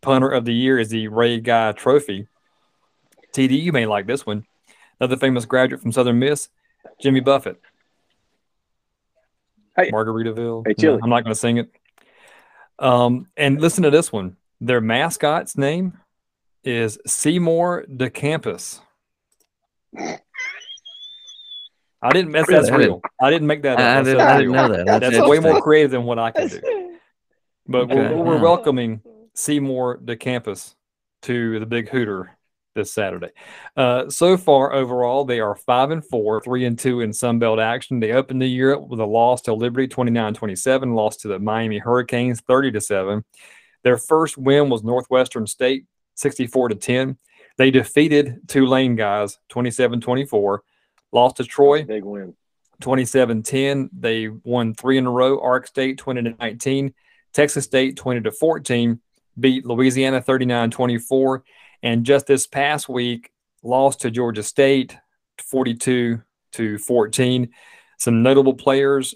punter 0.00 0.28
of 0.28 0.44
the 0.44 0.52
year 0.52 0.78
is 0.78 0.90
the 0.90 1.08
Ray 1.08 1.40
Guy 1.40 1.72
Trophy. 1.72 2.28
TD, 3.32 3.62
you 3.62 3.72
may 3.72 3.86
like 3.86 4.06
this 4.06 4.26
one. 4.26 4.44
Another 5.00 5.16
famous 5.16 5.44
graduate 5.46 5.80
from 5.80 5.92
Southern 5.92 6.18
Miss, 6.18 6.48
Jimmy 7.00 7.20
Buffett. 7.20 7.60
Hey. 9.76 9.90
Margaritaville. 9.90 10.66
Hey, 10.66 10.74
No, 10.86 10.98
I'm 11.02 11.08
not 11.08 11.24
going 11.24 11.32
to 11.32 11.40
sing 11.40 11.56
it. 11.56 11.70
Um, 12.78 13.28
and 13.36 13.60
listen 13.60 13.84
to 13.84 13.90
this 13.90 14.12
one. 14.12 14.36
Their 14.60 14.80
mascot's 14.80 15.56
name 15.56 15.98
is 16.64 16.98
Seymour 17.06 17.86
d'Campus. 17.86 18.80
I 22.02 22.12
didn't. 22.12 22.32
That's, 22.32 22.48
that's 22.48 22.70
Really? 22.70 22.86
real. 22.86 23.00
I 23.20 23.30
didn't 23.30 23.46
make 23.46 23.62
that 23.62 23.74
up. 23.74 23.78
I 23.80 23.82
That's, 23.82 24.06
didn't, 24.06 24.20
I 24.20 24.38
didn't 24.38 24.52
know 24.52 24.84
that. 24.84 25.00
That's 25.00 25.28
way 25.28 25.38
more 25.38 25.60
creative 25.60 25.90
than 25.90 26.04
what 26.04 26.18
I 26.18 26.30
can 26.30 26.48
do. 26.48 26.98
But 27.66 27.88
we're, 27.88 28.16
we're 28.16 28.40
welcoming 28.40 29.02
Seymour 29.34 29.98
d'Campus 29.98 30.74
to 31.22 31.60
the 31.60 31.66
Big 31.66 31.88
Hooter 31.88 32.36
this 32.74 32.92
Saturday. 32.92 33.30
Uh, 33.76 34.08
so 34.08 34.36
far, 34.36 34.72
overall, 34.72 35.24
they 35.24 35.40
are 35.40 35.54
five 35.54 35.90
and 35.90 36.04
four, 36.04 36.40
three 36.40 36.64
and 36.64 36.78
two 36.78 37.00
in 37.00 37.12
Sun 37.12 37.38
Belt 37.38 37.58
action. 37.58 38.00
They 38.00 38.12
opened 38.12 38.40
the 38.40 38.48
year 38.48 38.78
with 38.78 39.00
a 39.00 39.04
loss 39.04 39.42
to 39.42 39.54
Liberty 39.54 39.88
29-27, 39.88 40.94
lost 40.94 41.20
to 41.20 41.28
the 41.28 41.38
Miami 41.38 41.78
Hurricanes 41.78 42.40
30 42.40 42.72
to 42.72 42.80
7. 42.80 43.24
Their 43.82 43.96
first 43.98 44.38
win 44.38 44.68
was 44.68 44.82
Northwestern 44.82 45.46
State 45.46 45.84
64 46.16 46.70
to 46.70 46.74
10. 46.74 47.18
They 47.60 47.70
defeated 47.70 48.48
Tulane 48.48 48.96
guys 48.96 49.38
27-24, 49.52 50.60
lost 51.12 51.36
to 51.36 51.44
Troy 51.44 51.84
Big 51.84 52.04
win. 52.04 52.34
27-10. 52.80 53.90
They 53.92 54.28
won 54.28 54.72
three 54.72 54.96
in 54.96 55.04
a 55.04 55.10
row. 55.10 55.38
Ark 55.38 55.66
State 55.66 55.98
20 55.98 56.22
to 56.22 56.30
19. 56.40 56.94
Texas 57.34 57.66
State 57.66 57.98
20 57.98 58.22
to 58.22 58.32
14. 58.32 58.98
Beat 59.38 59.66
Louisiana 59.66 60.22
39-24. 60.22 61.42
And 61.82 62.06
just 62.06 62.26
this 62.26 62.46
past 62.46 62.88
week, 62.88 63.30
lost 63.62 64.00
to 64.00 64.10
Georgia 64.10 64.42
State 64.42 64.96
42 65.50 66.22
to 66.52 66.78
14. 66.78 67.50
Some 67.98 68.22
notable 68.22 68.54
players: 68.54 69.14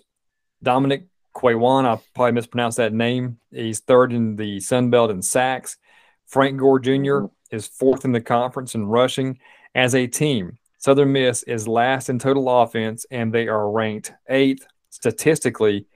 Dominic 0.62 1.06
Quewon, 1.34 1.86
I 1.86 1.98
probably 2.14 2.32
mispronounced 2.32 2.76
that 2.76 2.92
name. 2.92 3.38
He's 3.50 3.80
third 3.80 4.12
in 4.12 4.36
the 4.36 4.60
Sun 4.60 4.90
Belt 4.90 5.10
in 5.10 5.22
sacks. 5.22 5.78
Frank 6.26 6.58
Gore 6.58 6.78
junior 6.78 7.22
mm-hmm. 7.22 7.33
Is 7.50 7.66
fourth 7.66 8.04
in 8.04 8.12
the 8.12 8.20
conference 8.20 8.74
in 8.74 8.86
rushing. 8.86 9.38
As 9.74 9.94
a 9.94 10.06
team, 10.06 10.58
Southern 10.78 11.12
Miss 11.12 11.42
is 11.44 11.68
last 11.68 12.08
in 12.08 12.18
total 12.18 12.48
offense, 12.62 13.06
and 13.10 13.32
they 13.32 13.48
are 13.48 13.70
ranked 13.70 14.12
eighth 14.28 14.66
statistically 14.90 15.86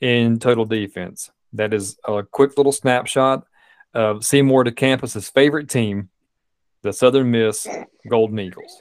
in 0.00 0.38
total 0.38 0.64
defense. 0.64 1.30
That 1.52 1.72
is 1.72 1.96
a 2.06 2.22
quick 2.22 2.56
little 2.56 2.72
snapshot 2.72 3.44
of 3.94 4.24
Seymour 4.24 4.64
d'Campus's 4.64 5.28
favorite 5.30 5.70
team, 5.70 6.10
the 6.82 6.92
Southern 6.92 7.30
Miss 7.30 7.66
Golden 8.08 8.38
Eagles. 8.38 8.78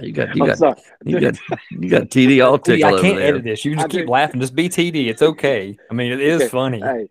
You 0.00 0.12
got 0.12 0.34
you 0.34 0.42
I'm 0.42 0.48
got 0.48 0.58
sorry. 0.58 0.82
you 1.04 1.20
got 1.20 1.34
you 1.70 1.88
got 1.88 2.02
TD 2.08 2.44
all 2.44 2.56
See, 2.64 2.76
tickled 2.78 2.98
I 2.98 3.00
can't 3.00 3.16
there. 3.18 3.28
edit 3.28 3.44
this. 3.44 3.64
You 3.64 3.72
can 3.72 3.78
I 3.80 3.82
just 3.82 3.90
keep 3.92 4.06
do. 4.06 4.10
laughing. 4.12 4.40
Just 4.40 4.54
be 4.54 4.68
TD. 4.68 5.06
It's 5.08 5.22
okay. 5.22 5.76
I 5.90 5.94
mean, 5.94 6.10
it 6.10 6.20
is 6.20 6.42
Okay. 6.42 6.48
funny. 6.48 6.80
Hey, 6.80 7.06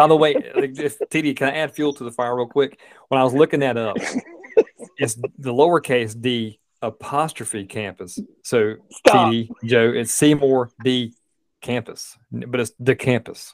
By 0.00 0.06
the 0.06 0.16
way, 0.16 0.34
if 0.34 0.98
TD, 0.98 1.36
can 1.36 1.48
I 1.48 1.58
add 1.58 1.74
fuel 1.74 1.92
to 1.92 2.04
the 2.04 2.10
fire 2.10 2.34
real 2.34 2.46
quick? 2.46 2.80
When 3.08 3.20
I 3.20 3.22
was 3.22 3.34
looking 3.34 3.60
that 3.60 3.76
up, 3.76 3.98
it's 4.96 5.14
the 5.16 5.52
lowercase 5.52 6.18
d 6.18 6.58
apostrophe 6.80 7.66
campus. 7.66 8.18
So 8.42 8.76
Stop. 8.90 9.30
TD, 9.30 9.50
Joe, 9.62 9.92
it's 9.94 10.10
Seymour 10.10 10.70
D 10.82 11.12
campus, 11.60 12.16
but 12.32 12.60
it's 12.60 12.72
the 12.80 12.96
campus. 12.96 13.52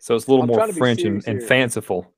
So 0.00 0.16
it's 0.16 0.26
a 0.26 0.30
little 0.30 0.42
I'm 0.42 0.48
more 0.48 0.56
trying 0.56 0.70
to 0.70 0.74
be 0.74 0.80
French 0.80 1.02
and, 1.02 1.22
and 1.24 1.40
fanciful. 1.40 2.12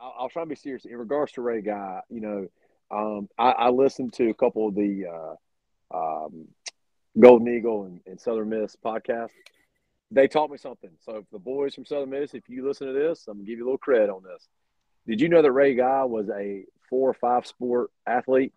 I'll, 0.00 0.14
I'll 0.20 0.28
try 0.30 0.44
to 0.44 0.48
be 0.48 0.54
serious 0.54 0.86
in 0.86 0.96
regards 0.96 1.32
to 1.32 1.42
Ray 1.42 1.60
Guy. 1.60 2.00
You 2.08 2.20
know, 2.22 2.48
um, 2.90 3.28
I, 3.36 3.50
I 3.50 3.68
listened 3.68 4.14
to 4.14 4.30
a 4.30 4.34
couple 4.34 4.66
of 4.66 4.74
the 4.74 5.36
uh, 5.92 6.24
um, 6.24 6.48
Golden 7.20 7.54
Eagle 7.54 7.84
and, 7.84 8.00
and 8.06 8.18
Southern 8.18 8.48
Miss 8.48 8.76
podcasts. 8.82 9.32
They 10.10 10.26
taught 10.28 10.50
me 10.50 10.56
something. 10.56 10.90
So, 11.04 11.24
the 11.32 11.38
boys 11.38 11.74
from 11.74 11.84
Southern 11.84 12.10
Miss, 12.10 12.34
if 12.34 12.48
you 12.48 12.66
listen 12.66 12.86
to 12.86 12.92
this, 12.92 13.26
I'm 13.28 13.38
gonna 13.38 13.46
give 13.46 13.58
you 13.58 13.64
a 13.64 13.66
little 13.66 13.78
credit 13.78 14.10
on 14.10 14.22
this. 14.22 14.48
Did 15.06 15.20
you 15.20 15.28
know 15.28 15.42
that 15.42 15.52
Ray 15.52 15.74
Guy 15.74 16.04
was 16.04 16.28
a 16.30 16.64
four 16.88 17.10
or 17.10 17.14
five 17.14 17.46
sport 17.46 17.90
athlete 18.06 18.52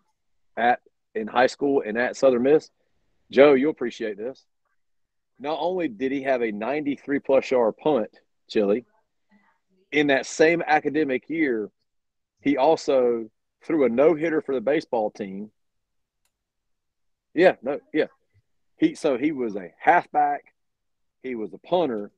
at 0.56 0.80
in 1.14 1.26
high 1.26 1.46
school 1.46 1.82
and 1.84 1.98
at 1.98 2.16
Southern 2.16 2.42
Miss? 2.42 2.70
Joe, 3.30 3.54
you'll 3.54 3.70
appreciate 3.70 4.16
this. 4.16 4.44
Not 5.38 5.58
only 5.60 5.88
did 5.88 6.12
he 6.12 6.22
have 6.22 6.42
a 6.42 6.52
93 6.52 7.18
plus 7.18 7.50
yard 7.50 7.76
punt, 7.76 8.10
Chili, 8.48 8.84
in 9.90 10.06
that 10.08 10.26
same 10.26 10.62
academic 10.66 11.28
year, 11.28 11.70
he 12.40 12.56
also 12.56 13.28
threw 13.64 13.84
a 13.84 13.88
no 13.88 14.14
hitter 14.14 14.40
for 14.40 14.54
the 14.54 14.60
baseball 14.60 15.10
team. 15.10 15.50
Yeah, 17.34 17.56
no, 17.62 17.80
yeah. 17.92 18.06
he 18.76 18.94
so 18.94 19.16
he 19.16 19.32
was 19.32 19.56
a 19.56 19.72
halfback, 19.78 20.51
he 21.22 21.34
was 21.34 21.52
a 21.52 21.58
punter, 21.58 22.10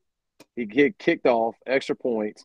he 0.57 0.67
kicked 0.67 1.27
off 1.27 1.57
extra 1.67 1.95
points. 1.95 2.45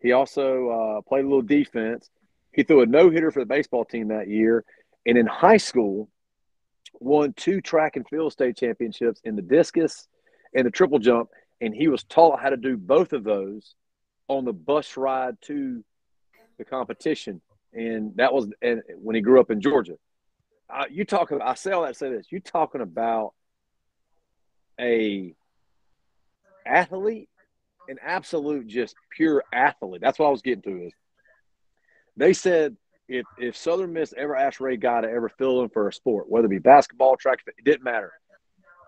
He 0.00 0.12
also 0.12 0.68
uh, 0.68 1.00
played 1.02 1.24
a 1.24 1.28
little 1.28 1.42
defense. 1.42 2.10
He 2.52 2.62
threw 2.62 2.82
a 2.82 2.86
no 2.86 3.10
hitter 3.10 3.30
for 3.30 3.40
the 3.40 3.46
baseball 3.46 3.84
team 3.84 4.08
that 4.08 4.28
year, 4.28 4.64
and 5.06 5.18
in 5.18 5.26
high 5.26 5.56
school, 5.56 6.08
won 7.00 7.32
two 7.32 7.60
track 7.60 7.96
and 7.96 8.06
field 8.08 8.32
state 8.32 8.56
championships 8.56 9.20
in 9.24 9.34
the 9.34 9.42
discus 9.42 10.08
and 10.54 10.66
the 10.66 10.70
triple 10.70 10.98
jump. 10.98 11.30
And 11.60 11.74
he 11.74 11.88
was 11.88 12.04
taught 12.04 12.40
how 12.40 12.50
to 12.50 12.56
do 12.56 12.76
both 12.76 13.12
of 13.12 13.24
those 13.24 13.74
on 14.28 14.44
the 14.44 14.52
bus 14.52 14.96
ride 14.96 15.36
to 15.42 15.84
the 16.58 16.64
competition. 16.64 17.40
And 17.72 18.16
that 18.16 18.32
was 18.32 18.48
and 18.62 18.82
when 18.96 19.16
he 19.16 19.22
grew 19.22 19.40
up 19.40 19.50
in 19.50 19.60
Georgia. 19.60 19.94
Uh, 20.72 20.84
you 20.90 21.04
talking? 21.04 21.40
I 21.42 21.54
say 21.54 21.72
all 21.72 21.82
that 21.82 21.96
say 21.96 22.10
this. 22.10 22.26
You're 22.30 22.40
talking 22.40 22.80
about 22.80 23.34
a 24.80 25.34
athlete, 26.66 27.28
an 27.88 27.98
absolute 28.02 28.66
just 28.66 28.94
pure 29.10 29.44
athlete. 29.52 30.00
That's 30.00 30.18
what 30.18 30.26
I 30.26 30.30
was 30.30 30.42
getting 30.42 30.62
to. 30.62 30.86
Is 30.86 30.92
they 32.16 32.32
said 32.32 32.76
if 33.08 33.26
if 33.38 33.56
Southern 33.56 33.92
Miss 33.92 34.14
ever 34.16 34.36
asked 34.36 34.60
Ray 34.60 34.76
Guy 34.76 35.02
to 35.02 35.10
ever 35.10 35.28
fill 35.28 35.62
in 35.62 35.68
for 35.68 35.88
a 35.88 35.92
sport, 35.92 36.28
whether 36.28 36.46
it 36.46 36.50
be 36.50 36.58
basketball, 36.58 37.16
track, 37.16 37.40
it 37.46 37.64
didn't 37.64 37.84
matter. 37.84 38.12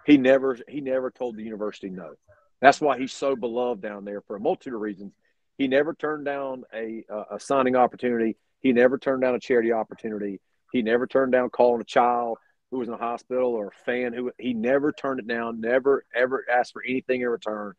He 0.07 0.16
never 0.16 0.59
he 0.68 0.81
never 0.81 1.11
told 1.11 1.37
the 1.37 1.43
university 1.43 1.91
no. 1.91 2.14
That's 2.61 2.81
why 2.81 2.99
he's 2.99 3.12
so 3.12 3.37
beloved 3.37 3.83
down 3.83 4.05
there 4.05 4.22
for 4.22 4.37
a 4.37 4.41
multitude 4.41 4.74
of 4.74 4.81
reasons. 4.81 5.12
He 5.59 5.68
never 5.68 5.95
turned 5.95 6.24
down 6.24 6.64
a 6.72 7.05
a 7.31 7.41
signing 7.41 7.77
opportunity. 7.77 8.37
He 8.61 8.72
never 8.72 8.99
turned 8.99 9.22
down 9.22 9.35
a 9.35 9.41
charity 9.41 9.72
opportunity. 9.72 10.41
He 10.72 10.83
never 10.83 11.07
turned 11.07 11.33
down 11.33 11.51
calling 11.51 11.81
a 11.81 11.85
child 11.85 12.39
who 12.71 12.79
was 12.79 12.89
in 12.89 12.93
the 12.93 12.99
hospital 12.99 13.51
or 13.51 13.69
a 13.69 13.85
fan 13.85 14.12
who 14.12 14.33
he 14.39 14.55
never 14.55 14.93
turned 14.93 15.21
it 15.21 15.27
down. 15.27 15.61
Never 15.61 16.05
ever 16.14 16.45
asked 16.51 16.73
for 16.73 16.83
anything 16.83 17.21
in 17.21 17.29
return. 17.29 17.75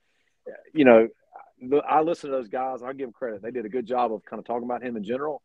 You 0.73 0.85
know, 0.85 1.09
I 1.87 2.01
listen 2.01 2.29
to 2.29 2.35
those 2.35 2.47
guys. 2.47 2.81
I 2.81 2.93
give 2.93 3.07
them 3.07 3.13
credit. 3.13 3.41
They 3.41 3.51
did 3.51 3.65
a 3.65 3.69
good 3.69 3.85
job 3.85 4.13
of 4.13 4.23
kind 4.25 4.39
of 4.39 4.45
talking 4.45 4.63
about 4.63 4.83
him 4.83 4.95
in 4.95 5.03
general. 5.03 5.41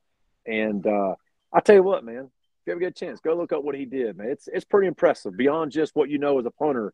And 0.47 0.87
uh, 0.87 1.15
I 1.53 1.61
tell 1.61 1.75
you 1.75 1.83
what, 1.83 2.05
man, 2.05 2.31
if 2.63 2.67
you 2.67 2.73
ever 2.73 2.81
get 2.81 2.91
a 2.91 2.93
chance, 2.93 3.21
go 3.21 3.35
look 3.35 3.53
up 3.53 3.65
what 3.65 3.75
he 3.75 3.85
did, 3.85 4.17
man. 4.17 4.29
It's 4.29 4.49
it's 4.49 4.65
pretty 4.65 4.87
impressive. 4.87 5.37
Beyond 5.37 5.73
just 5.73 5.97
what 5.97 6.09
you 6.09 6.19
know 6.19 6.39
as 6.39 6.47
a 6.47 6.51
punter 6.51 6.93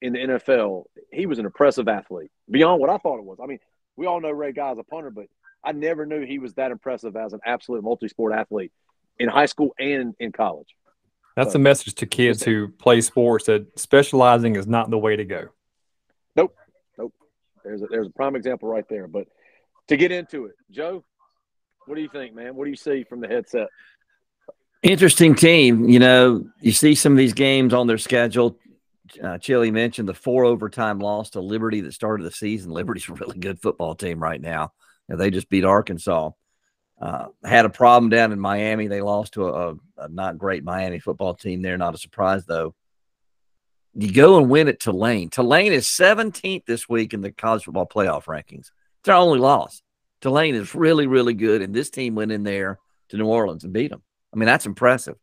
in 0.00 0.12
the 0.14 0.18
NFL, 0.18 0.84
he 1.12 1.26
was 1.26 1.38
an 1.38 1.46
impressive 1.46 1.88
athlete. 1.88 2.30
Beyond 2.50 2.80
what 2.80 2.90
I 2.90 2.98
thought 2.98 3.18
it 3.18 3.24
was. 3.24 3.38
I 3.42 3.46
mean, 3.46 3.60
we 3.96 4.06
all 4.06 4.20
know 4.20 4.30
Ray 4.30 4.52
Guy's 4.52 4.78
a 4.78 4.82
punter, 4.82 5.10
but 5.10 5.26
I 5.62 5.72
never 5.72 6.04
knew 6.04 6.26
he 6.26 6.38
was 6.38 6.54
that 6.54 6.72
impressive 6.72 7.16
as 7.16 7.32
an 7.32 7.40
absolute 7.46 7.84
multi-sport 7.84 8.34
athlete 8.34 8.72
in 9.18 9.28
high 9.28 9.46
school 9.46 9.70
and 9.78 10.14
in 10.18 10.32
college. 10.32 10.74
That's 11.36 11.52
so, 11.52 11.58
a 11.58 11.62
message 11.62 11.94
to 11.94 12.06
kids 12.06 12.42
who 12.42 12.68
play 12.68 13.00
sports 13.00 13.46
that 13.46 13.78
specializing 13.78 14.56
is 14.56 14.66
not 14.66 14.90
the 14.90 14.98
way 14.98 15.16
to 15.16 15.24
go. 15.24 15.48
Nope, 16.36 16.54
nope. 16.96 17.12
There's 17.64 17.82
a, 17.82 17.86
there's 17.86 18.06
a 18.06 18.10
prime 18.10 18.36
example 18.36 18.68
right 18.68 18.88
there. 18.88 19.08
But 19.08 19.26
to 19.88 19.96
get 19.96 20.12
into 20.12 20.46
it, 20.46 20.54
Joe, 20.70 21.04
what 21.86 21.96
do 21.96 22.02
you 22.02 22.08
think, 22.08 22.34
man? 22.34 22.54
What 22.54 22.64
do 22.64 22.70
you 22.70 22.76
see 22.76 23.04
from 23.04 23.20
the 23.20 23.28
headset? 23.28 23.68
Interesting 24.82 25.34
team. 25.34 25.88
You 25.88 25.98
know, 25.98 26.46
you 26.60 26.72
see 26.72 26.94
some 26.94 27.12
of 27.12 27.18
these 27.18 27.32
games 27.32 27.74
on 27.74 27.86
their 27.86 27.98
schedule. 27.98 28.58
Uh, 29.22 29.38
Chili 29.38 29.70
mentioned 29.70 30.08
the 30.08 30.14
four 30.14 30.44
overtime 30.44 30.98
loss 30.98 31.30
to 31.30 31.40
Liberty 31.40 31.80
that 31.82 31.92
started 31.92 32.24
the 32.24 32.30
season. 32.30 32.70
Liberty's 32.70 33.08
a 33.08 33.12
really 33.12 33.38
good 33.38 33.60
football 33.60 33.94
team 33.94 34.22
right 34.22 34.40
now. 34.40 34.72
You 35.08 35.14
know, 35.14 35.18
they 35.18 35.30
just 35.30 35.48
beat 35.48 35.64
Arkansas. 35.64 36.30
Uh, 37.00 37.26
had 37.44 37.64
a 37.64 37.70
problem 37.70 38.08
down 38.08 38.32
in 38.32 38.38
Miami. 38.38 38.86
They 38.86 39.02
lost 39.02 39.34
to 39.34 39.48
a, 39.48 39.74
a, 39.98 40.08
not 40.08 40.38
great 40.38 40.64
Miami 40.64 41.00
football 41.00 41.34
team 41.34 41.60
there. 41.60 41.76
Not 41.76 41.94
a 41.94 41.98
surprise, 41.98 42.46
though. 42.46 42.74
You 43.94 44.12
go 44.12 44.38
and 44.38 44.48
win 44.48 44.68
at 44.68 44.80
Tulane. 44.80 45.30
Tulane 45.30 45.72
is 45.72 45.86
17th 45.86 46.64
this 46.66 46.88
week 46.88 47.14
in 47.14 47.20
the 47.20 47.30
college 47.30 47.64
football 47.64 47.86
playoff 47.86 48.24
rankings. 48.24 48.70
It's 49.00 49.08
our 49.08 49.16
only 49.16 49.38
loss. 49.38 49.82
Tulane 50.20 50.54
is 50.54 50.74
really, 50.74 51.06
really 51.06 51.34
good, 51.34 51.62
and 51.62 51.74
this 51.74 51.90
team 51.90 52.14
went 52.14 52.32
in 52.32 52.44
there 52.44 52.78
to 53.10 53.16
New 53.16 53.26
Orleans 53.26 53.64
and 53.64 53.72
beat 53.72 53.90
them. 53.90 54.02
I 54.32 54.36
mean, 54.36 54.46
that's 54.46 54.66
impressive. 54.66 55.16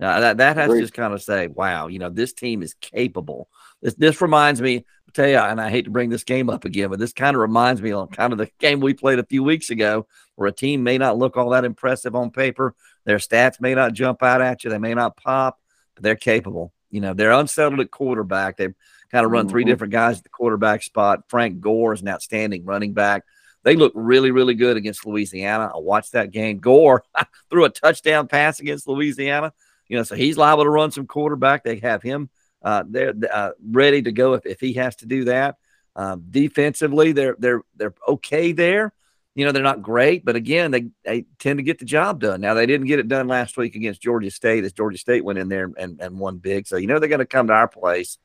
Now, 0.00 0.20
that 0.20 0.38
that 0.38 0.56
has 0.56 0.70
to 0.70 0.80
just 0.80 0.94
kind 0.94 1.12
of 1.12 1.22
say, 1.22 1.46
wow, 1.46 1.88
you 1.88 1.98
know, 1.98 2.08
this 2.08 2.32
team 2.32 2.62
is 2.62 2.74
capable. 2.74 3.48
This 3.82 3.94
this 3.94 4.20
reminds 4.22 4.60
me, 4.60 4.86
tell 5.10 5.28
you, 5.28 5.36
and 5.36 5.60
I 5.60 5.70
hate 5.70 5.84
to 5.84 5.90
bring 5.90 6.10
this 6.10 6.24
game 6.24 6.50
up 6.50 6.64
again, 6.64 6.90
but 6.90 6.98
this 6.98 7.12
kind 7.12 7.36
of 7.36 7.40
reminds 7.40 7.82
me 7.82 7.92
of 7.92 8.10
kind 8.10 8.32
of 8.32 8.38
the 8.38 8.50
game 8.58 8.80
we 8.80 8.94
played 8.94 9.18
a 9.18 9.26
few 9.26 9.42
weeks 9.42 9.70
ago, 9.70 10.06
where 10.36 10.48
a 10.48 10.52
team 10.52 10.82
may 10.82 10.98
not 10.98 11.18
look 11.18 11.36
all 11.36 11.50
that 11.50 11.64
impressive 11.64 12.14
on 12.14 12.30
paper. 12.30 12.74
Their 13.04 13.18
stats 13.18 13.60
may 13.60 13.74
not 13.74 13.92
jump 13.92 14.22
out 14.22 14.40
at 14.40 14.64
you, 14.64 14.70
they 14.70 14.78
may 14.78 14.94
not 14.94 15.16
pop, 15.16 15.58
but 15.94 16.02
they're 16.02 16.16
capable. 16.16 16.72
You 16.90 17.00
know, 17.00 17.14
they're 17.14 17.30
unsettled 17.32 17.80
at 17.80 17.90
quarterback. 17.90 18.56
They've 18.56 18.74
kind 19.10 19.24
of 19.24 19.32
run 19.32 19.44
mm-hmm. 19.44 19.50
three 19.50 19.64
different 19.64 19.92
guys 19.92 20.18
at 20.18 20.24
the 20.24 20.28
quarterback 20.28 20.82
spot. 20.82 21.24
Frank 21.28 21.60
Gore 21.60 21.92
is 21.92 22.02
an 22.02 22.08
outstanding 22.08 22.64
running 22.64 22.92
back. 22.92 23.24
They 23.62 23.76
look 23.76 23.92
really, 23.94 24.30
really 24.30 24.54
good 24.54 24.76
against 24.76 25.06
Louisiana. 25.06 25.70
I 25.74 25.78
watched 25.78 26.12
that 26.12 26.30
game. 26.30 26.58
Gore 26.58 27.04
threw 27.50 27.64
a 27.64 27.70
touchdown 27.70 28.26
pass 28.26 28.60
against 28.60 28.88
Louisiana. 28.88 29.52
You 29.86 29.98
know, 29.98 30.02
so 30.02 30.14
he's 30.14 30.38
liable 30.38 30.64
to 30.64 30.70
run 30.70 30.90
some 30.90 31.06
quarterback. 31.06 31.64
They 31.64 31.76
have 31.80 32.02
him 32.02 32.30
uh, 32.62 32.84
they're 32.88 33.14
uh, 33.32 33.50
ready 33.64 34.02
to 34.02 34.12
go 34.12 34.34
if, 34.34 34.46
if 34.46 34.60
he 34.60 34.74
has 34.74 34.96
to 34.96 35.06
do 35.06 35.24
that. 35.24 35.56
Um, 35.96 36.24
defensively, 36.30 37.12
they're 37.12 37.36
they're 37.38 37.62
they're 37.76 37.94
okay 38.08 38.52
there. 38.52 38.92
You 39.34 39.46
know, 39.46 39.52
they're 39.52 39.62
not 39.62 39.82
great, 39.82 40.24
but 40.24 40.34
again, 40.36 40.72
they, 40.72 40.88
they 41.04 41.24
tend 41.38 41.58
to 41.60 41.62
get 41.62 41.78
the 41.78 41.84
job 41.84 42.20
done. 42.20 42.40
Now 42.40 42.54
they 42.54 42.66
didn't 42.66 42.88
get 42.88 42.98
it 42.98 43.08
done 43.08 43.28
last 43.28 43.56
week 43.56 43.76
against 43.76 44.02
Georgia 44.02 44.30
State 44.30 44.64
as 44.64 44.72
Georgia 44.72 44.98
State 44.98 45.24
went 45.24 45.38
in 45.38 45.48
there 45.48 45.70
and, 45.78 46.00
and 46.00 46.18
won 46.18 46.38
big. 46.38 46.66
So 46.66 46.76
you 46.76 46.86
know 46.86 46.98
they're 46.98 47.08
going 47.08 47.20
to 47.20 47.26
come 47.26 47.46
to 47.46 47.52
our 47.52 47.68
place, 47.68 48.18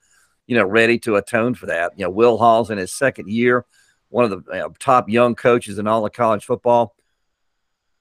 you 0.48 0.56
know, 0.56 0.66
ready 0.66 0.98
to 1.00 1.16
atone 1.16 1.54
for 1.54 1.68
that. 1.68 1.94
You 1.98 2.06
know, 2.06 2.10
Will 2.10 2.38
Hall's 2.38 2.72
in 2.72 2.78
his 2.78 2.94
second 2.94 3.30
year 3.30 3.66
one 4.16 4.32
of 4.32 4.46
the 4.46 4.66
uh, 4.66 4.70
top 4.80 5.10
young 5.10 5.36
coaches 5.36 5.78
in 5.78 5.88
all 5.88 6.06
of 6.06 6.14
college 6.14 6.46
football. 6.46 6.96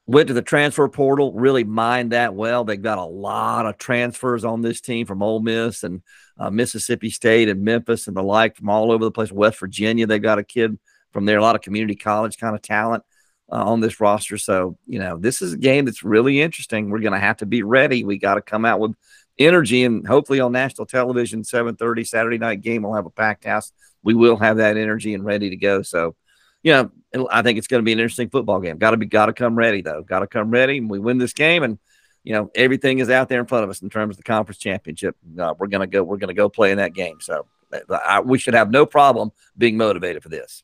Went 0.07 0.27
to 0.27 0.33
the 0.33 0.41
transfer 0.41 0.87
portal, 0.87 1.33
really 1.33 1.65
mined 1.65 2.13
that 2.13 2.35
well. 2.35 2.63
They've 2.63 2.81
got 2.81 2.99
a 2.99 3.03
lot 3.03 3.65
of 3.65 3.77
transfers 3.77 4.45
on 4.45 4.61
this 4.61 4.79
team 4.79 5.07
from 5.07 5.21
Ole 5.21 5.41
Miss 5.41 5.83
and 5.83 6.03
uh, 6.37 6.49
Mississippi 6.49 7.09
State 7.09 7.49
and 7.49 7.63
Memphis 7.63 8.07
and 8.07 8.15
the 8.15 8.23
like 8.23 8.57
from 8.57 8.69
all 8.69 8.91
over 8.91 9.03
the 9.03 9.11
place. 9.11 9.31
West 9.31 9.59
Virginia, 9.59 10.05
they've 10.05 10.21
got 10.21 10.39
a 10.39 10.43
kid 10.43 10.77
from 11.11 11.25
there, 11.25 11.37
a 11.37 11.41
lot 11.41 11.55
of 11.55 11.61
community 11.61 11.95
college 11.95 12.37
kind 12.37 12.55
of 12.55 12.61
talent 12.61 13.03
uh, 13.51 13.63
on 13.63 13.79
this 13.79 13.99
roster. 13.99 14.37
So, 14.37 14.77
you 14.85 14.99
know, 14.99 15.17
this 15.17 15.41
is 15.41 15.53
a 15.53 15.57
game 15.57 15.85
that's 15.85 16.03
really 16.03 16.41
interesting. 16.41 16.89
We're 16.89 16.99
going 16.99 17.13
to 17.13 17.19
have 17.19 17.37
to 17.37 17.45
be 17.45 17.63
ready. 17.63 18.03
We 18.03 18.17
got 18.17 18.35
to 18.35 18.41
come 18.41 18.65
out 18.65 18.79
with 18.79 18.95
energy 19.37 19.83
and 19.83 20.07
hopefully 20.07 20.39
on 20.39 20.51
national 20.51 20.85
television 20.85 21.43
7:30 21.43 22.07
Saturday 22.07 22.37
night 22.37 22.61
game 22.61 22.83
we'll 22.83 22.93
have 22.93 23.05
a 23.05 23.09
packed 23.09 23.43
house 23.43 23.71
we 24.01 24.13
will 24.13 24.37
have 24.37 24.57
that 24.57 24.77
energy 24.77 25.13
and 25.13 25.25
ready 25.25 25.49
to 25.49 25.57
go 25.57 25.81
so 25.81 26.15
you 26.63 26.71
know 26.71 27.27
I 27.29 27.41
think 27.41 27.57
it's 27.57 27.67
going 27.67 27.81
to 27.81 27.85
be 27.85 27.91
an 27.91 27.99
interesting 27.99 28.29
football 28.29 28.61
game 28.61 28.77
got 28.77 28.91
to 28.91 28.97
be 28.97 29.05
got 29.05 29.25
to 29.25 29.33
come 29.33 29.55
ready 29.55 29.81
though 29.81 30.03
got 30.03 30.19
to 30.19 30.27
come 30.27 30.51
ready 30.51 30.77
and 30.77 30.89
we 30.89 30.99
win 30.99 31.17
this 31.17 31.33
game 31.33 31.63
and 31.63 31.79
you 32.25 32.33
know 32.33 32.51
everything 32.55 32.99
is 32.99 33.09
out 33.09 33.29
there 33.29 33.39
in 33.39 33.45
front 33.45 33.63
of 33.63 33.69
us 33.69 33.81
in 33.81 33.89
terms 33.89 34.13
of 34.13 34.17
the 34.17 34.23
conference 34.23 34.57
championship 34.57 35.15
uh, 35.39 35.53
we're 35.57 35.67
to 35.67 35.87
go 35.87 36.03
we're 36.03 36.17
to 36.17 36.33
go 36.33 36.49
play 36.49 36.71
in 36.71 36.77
that 36.77 36.93
game 36.93 37.21
so 37.21 37.45
uh, 37.71 37.99
I, 38.05 38.19
we 38.19 38.37
should 38.37 38.53
have 38.53 38.69
no 38.69 38.85
problem 38.85 39.31
being 39.57 39.77
motivated 39.77 40.21
for 40.21 40.29
this 40.29 40.63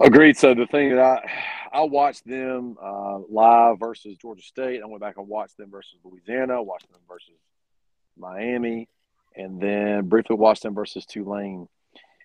agreed 0.00 0.38
so 0.38 0.54
the 0.54 0.66
thing 0.66 0.90
that 0.90 0.98
I 0.98 1.30
I 1.76 1.82
watched 1.82 2.26
them 2.26 2.78
uh, 2.82 3.18
live 3.28 3.78
versus 3.78 4.16
Georgia 4.16 4.40
State. 4.40 4.80
I 4.82 4.86
went 4.86 5.02
back 5.02 5.18
and 5.18 5.28
watched 5.28 5.58
them 5.58 5.70
versus 5.70 5.98
Louisiana. 6.02 6.62
Watched 6.62 6.90
them 6.90 7.02
versus 7.06 7.34
Miami, 8.16 8.88
and 9.34 9.60
then 9.60 10.08
briefly 10.08 10.36
watched 10.36 10.62
them 10.62 10.74
versus 10.74 11.04
Tulane. 11.04 11.68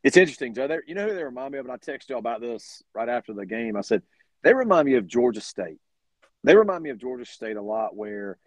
It's 0.04 0.16
interesting, 0.16 0.54
Joe. 0.54 0.80
You 0.88 0.96
know 0.96 1.06
who 1.06 1.14
they 1.14 1.24
remind 1.24 1.52
me 1.52 1.60
of? 1.60 1.66
And 1.66 1.74
I 1.74 1.76
texted 1.76 2.12
you 2.12 2.18
about 2.18 2.40
this 2.40 2.82
right 2.96 3.10
after 3.10 3.34
the 3.34 3.46
game. 3.46 3.76
I 3.76 3.82
said 3.82 4.04
they 4.42 4.54
remind 4.54 4.86
me 4.86 4.96
of 4.96 5.06
Georgia 5.06 5.42
State. 5.42 5.80
They 6.44 6.56
remind 6.56 6.84
me 6.84 6.90
of 6.90 6.98
Georgia 6.98 7.26
State 7.26 7.58
a 7.58 7.62
lot, 7.62 7.96
where 7.96 8.38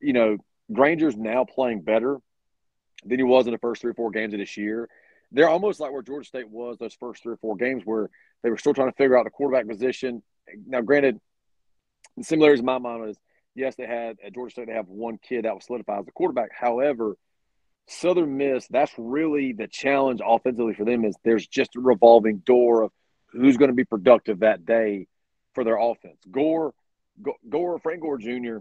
you 0.00 0.12
know 0.12 0.38
Grainger's 0.72 1.16
now 1.16 1.44
playing 1.44 1.82
better 1.82 2.18
than 3.04 3.18
he 3.18 3.24
was 3.24 3.46
in 3.46 3.52
the 3.52 3.58
first 3.58 3.80
three 3.80 3.92
or 3.92 3.94
four 3.94 4.10
games 4.10 4.34
of 4.34 4.40
this 4.40 4.56
year. 4.56 4.88
They're 5.30 5.48
almost 5.48 5.78
like 5.78 5.92
where 5.92 6.02
Georgia 6.02 6.26
State 6.26 6.48
was 6.48 6.78
those 6.78 6.94
first 6.94 7.22
three 7.22 7.34
or 7.34 7.38
four 7.38 7.56
games, 7.56 7.82
where 7.84 8.10
they 8.42 8.50
were 8.50 8.58
still 8.58 8.74
trying 8.74 8.90
to 8.90 8.96
figure 8.96 9.18
out 9.18 9.24
the 9.24 9.30
quarterback 9.30 9.68
position 9.68 10.22
now, 10.66 10.80
granted, 10.80 11.20
the 12.16 12.24
similarities 12.24 12.60
in 12.60 12.66
my 12.66 12.78
mind 12.78 13.10
is 13.10 13.18
yes, 13.54 13.74
they 13.76 13.86
had 13.86 14.16
at 14.24 14.34
Georgia 14.34 14.52
State 14.52 14.66
they 14.68 14.74
have 14.74 14.88
one 14.88 15.18
kid 15.18 15.44
that 15.44 15.54
was 15.54 15.66
solidified 15.66 16.00
as 16.00 16.06
the 16.06 16.12
quarterback. 16.12 16.50
However, 16.58 17.16
Southern 17.86 18.36
Miss, 18.36 18.66
that's 18.68 18.92
really 18.98 19.52
the 19.52 19.66
challenge 19.66 20.20
offensively 20.24 20.74
for 20.74 20.84
them 20.84 21.04
is 21.04 21.16
there's 21.24 21.46
just 21.46 21.76
a 21.76 21.80
revolving 21.80 22.38
door 22.38 22.82
of 22.82 22.92
who's 23.32 23.56
going 23.56 23.70
to 23.70 23.74
be 23.74 23.84
productive 23.84 24.40
that 24.40 24.64
day 24.64 25.06
for 25.54 25.64
their 25.64 25.78
offense. 25.78 26.18
Gore, 26.30 26.74
Gore, 27.48 27.78
Frank 27.78 28.00
Gore 28.00 28.18
Jr. 28.18 28.58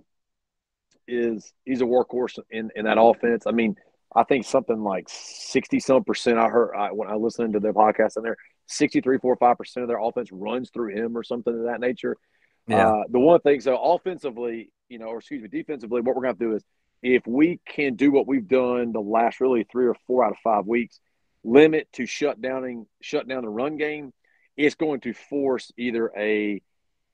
is 1.07 1.53
he's 1.65 1.81
a 1.81 1.85
workhorse 1.85 2.39
in 2.49 2.71
in 2.75 2.85
that 2.85 2.97
offense. 2.99 3.45
I 3.47 3.51
mean, 3.51 3.75
I 4.15 4.23
think 4.23 4.45
something 4.45 4.83
like 4.83 5.07
sixty 5.09 5.79
some 5.79 6.03
percent. 6.03 6.37
I 6.37 6.47
heard 6.49 6.75
I, 6.75 6.91
when 6.91 7.09
I 7.09 7.15
listened 7.15 7.53
to 7.53 7.59
their 7.59 7.73
podcast 7.73 8.17
in 8.17 8.23
there, 8.23 8.37
63, 8.67 9.17
4, 9.19 9.37
5% 9.37 9.81
of 9.81 9.87
their 9.87 9.99
offense 9.99 10.29
runs 10.31 10.69
through 10.69 10.95
him 10.95 11.17
or 11.17 11.23
something 11.23 11.53
of 11.53 11.65
that 11.65 11.79
nature. 11.79 12.17
Yeah. 12.67 12.89
Uh, 12.89 13.03
the 13.09 13.19
one 13.19 13.39
thing, 13.39 13.61
so 13.61 13.77
offensively, 13.77 14.71
you 14.89 14.99
know, 14.99 15.07
or 15.07 15.19
excuse 15.19 15.41
me, 15.41 15.47
defensively, 15.47 16.01
what 16.01 16.15
we're 16.15 16.23
going 16.23 16.35
to 16.35 16.39
do 16.39 16.55
is 16.55 16.63
if 17.01 17.25
we 17.25 17.59
can 17.65 17.95
do 17.95 18.11
what 18.11 18.27
we've 18.27 18.47
done 18.47 18.91
the 18.91 18.99
last 18.99 19.39
really 19.39 19.65
three 19.71 19.87
or 19.87 19.95
four 20.05 20.25
out 20.25 20.31
of 20.31 20.37
five 20.43 20.65
weeks, 20.65 20.99
limit 21.43 21.87
to 21.93 22.05
shut 22.05 22.41
downing 22.41 22.85
shut 23.01 23.27
down 23.27 23.43
the 23.43 23.49
run 23.49 23.77
game, 23.77 24.11
it's 24.57 24.75
going 24.75 24.99
to 25.01 25.13
force 25.13 25.71
either 25.77 26.11
a 26.17 26.61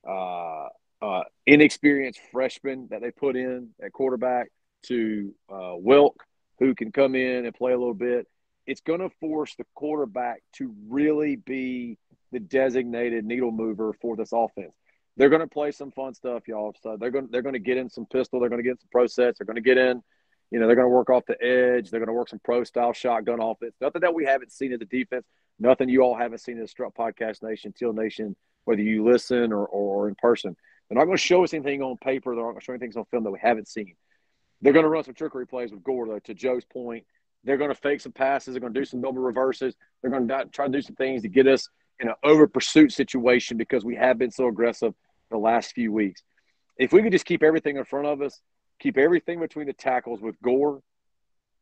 uh, 0.08 0.70
uh, 1.04 1.24
inexperienced 1.46 2.22
freshman 2.32 2.88
that 2.90 3.02
they 3.02 3.12
put 3.12 3.36
in 3.36 3.70
at 3.84 3.92
quarterback 3.92 4.50
to 4.84 5.36
uh, 5.54 5.74
Wilk, 5.76 6.24
who 6.60 6.74
can 6.74 6.94
come 6.94 7.14
in 7.14 7.46
and 7.46 7.54
play 7.54 7.74
a 7.74 7.78
little 7.78 7.94
bit. 7.94 8.26
It's 8.66 8.80
going 8.80 9.02
to 9.02 9.10
force 9.20 9.54
the 9.58 9.66
quarterback 9.76 10.42
to 10.54 10.74
really 10.88 11.36
be 11.36 11.98
the 12.32 12.40
designated 12.40 13.26
needle 13.26 13.52
mover 13.52 13.92
for 14.02 14.16
this 14.16 14.32
offense. 14.32 14.72
They're 15.18 15.30
going 15.30 15.42
to 15.42 15.48
play 15.48 15.72
some 15.72 15.92
fun 15.92 16.14
stuff, 16.14 16.48
y'all. 16.48 16.74
So 16.82 16.96
they're 16.98 17.12
going 17.12 17.28
they're 17.30 17.42
going 17.42 17.54
to 17.54 17.60
get 17.60 17.78
in 17.78 17.90
some 17.90 18.06
pistol. 18.06 18.40
They're 18.40 18.50
going 18.50 18.64
to 18.64 18.68
get 18.68 18.80
some 18.80 18.90
pro 18.90 19.06
sets. 19.06 19.38
They're 19.38 19.46
going 19.46 19.58
to 19.58 19.62
get 19.62 19.78
in, 19.78 20.02
you 20.52 20.60
know, 20.60 20.68
they're 20.68 20.78
going 20.78 20.88
to 20.88 20.96
work 20.96 21.10
off 21.10 21.26
the 21.28 21.40
edge. 21.44 21.92
They're 21.92 22.00
going 22.00 22.08
to 22.08 22.14
work 22.14 22.30
some 22.30 22.40
pro 22.44 22.64
style 22.64 22.94
shotgun 22.94 23.42
offense. 23.42 23.76
Nothing 23.82 24.02
that 24.02 24.14
we 24.14 24.24
haven't 24.24 24.54
seen 24.54 24.72
in 24.72 24.80
the 24.80 24.86
defense. 24.86 25.26
Nothing 25.60 25.90
you 25.90 26.02
all 26.02 26.16
haven't 26.16 26.40
seen 26.40 26.56
in 26.56 26.62
the 26.62 26.68
Strut 26.68 26.96
Podcast 26.96 27.44
Nation, 27.44 27.74
Teal 27.78 27.92
Nation, 27.92 28.36
whether 28.64 28.82
you 28.82 29.04
listen 29.04 29.52
or, 29.52 29.68
or 29.68 30.08
in 30.08 30.16
person. 30.16 30.56
They're 30.90 30.98
not 30.98 31.06
going 31.06 31.18
to 31.18 31.24
show 31.24 31.44
us 31.44 31.54
anything 31.54 31.82
on 31.82 31.98
paper. 31.98 32.36
They're 32.36 32.44
not 32.44 32.52
going 32.52 32.60
to 32.60 32.66
show 32.66 32.74
anything 32.74 32.94
on 32.98 33.06
film 33.06 33.24
that 33.24 33.32
we 33.32 33.40
haven't 33.42 33.68
seen. 33.68 33.96
They're 34.62 34.74
going 34.74 34.84
to 34.84 34.90
run 34.90 35.04
some 35.04 35.14
trickery 35.14 35.48
plays 35.48 35.72
with 35.72 35.84
Gore, 35.84 36.08
though, 36.08 36.20
to 36.20 36.34
Joe's 36.34 36.66
point. 36.66 37.06
They're 37.44 37.58
going 37.58 37.72
to 37.72 37.76
fake 37.76 38.02
some 38.02 38.12
passes. 38.12 38.54
They're 38.54 38.62
going 38.62 38.74
to 38.74 38.80
do 38.80 38.86
some 38.86 39.02
double 39.02 39.22
reverses. 39.22 39.76
They're 40.02 40.12
going 40.12 40.28
to 40.28 40.46
try 40.52 40.66
to 40.66 40.72
do 40.72 40.82
some 40.82 40.96
things 40.96 41.24
to 41.24 41.28
get 41.28 41.48
us 41.48 41.68
in 42.00 42.08
an 42.08 42.16
over 42.24 42.48
pursuit 42.48 42.92
situation 42.92 43.58
because 43.58 43.84
we 43.84 43.96
have 43.96 44.18
been 44.18 44.32
so 44.32 44.48
aggressive 44.48 44.94
the 45.30 45.38
last 45.38 45.74
few 45.74 45.92
weeks. 45.92 46.24
If 46.78 46.94
we 46.94 47.02
could 47.02 47.12
just 47.12 47.26
keep 47.26 47.44
everything 47.44 47.78
in 47.78 47.86
front 47.86 48.08
of 48.08 48.22
us, 48.22 48.40
keep 48.80 48.98
everything 48.98 49.40
between 49.40 49.68
the 49.68 49.74
tackles 49.74 50.22
with 50.22 50.40
Gore, 50.42 50.82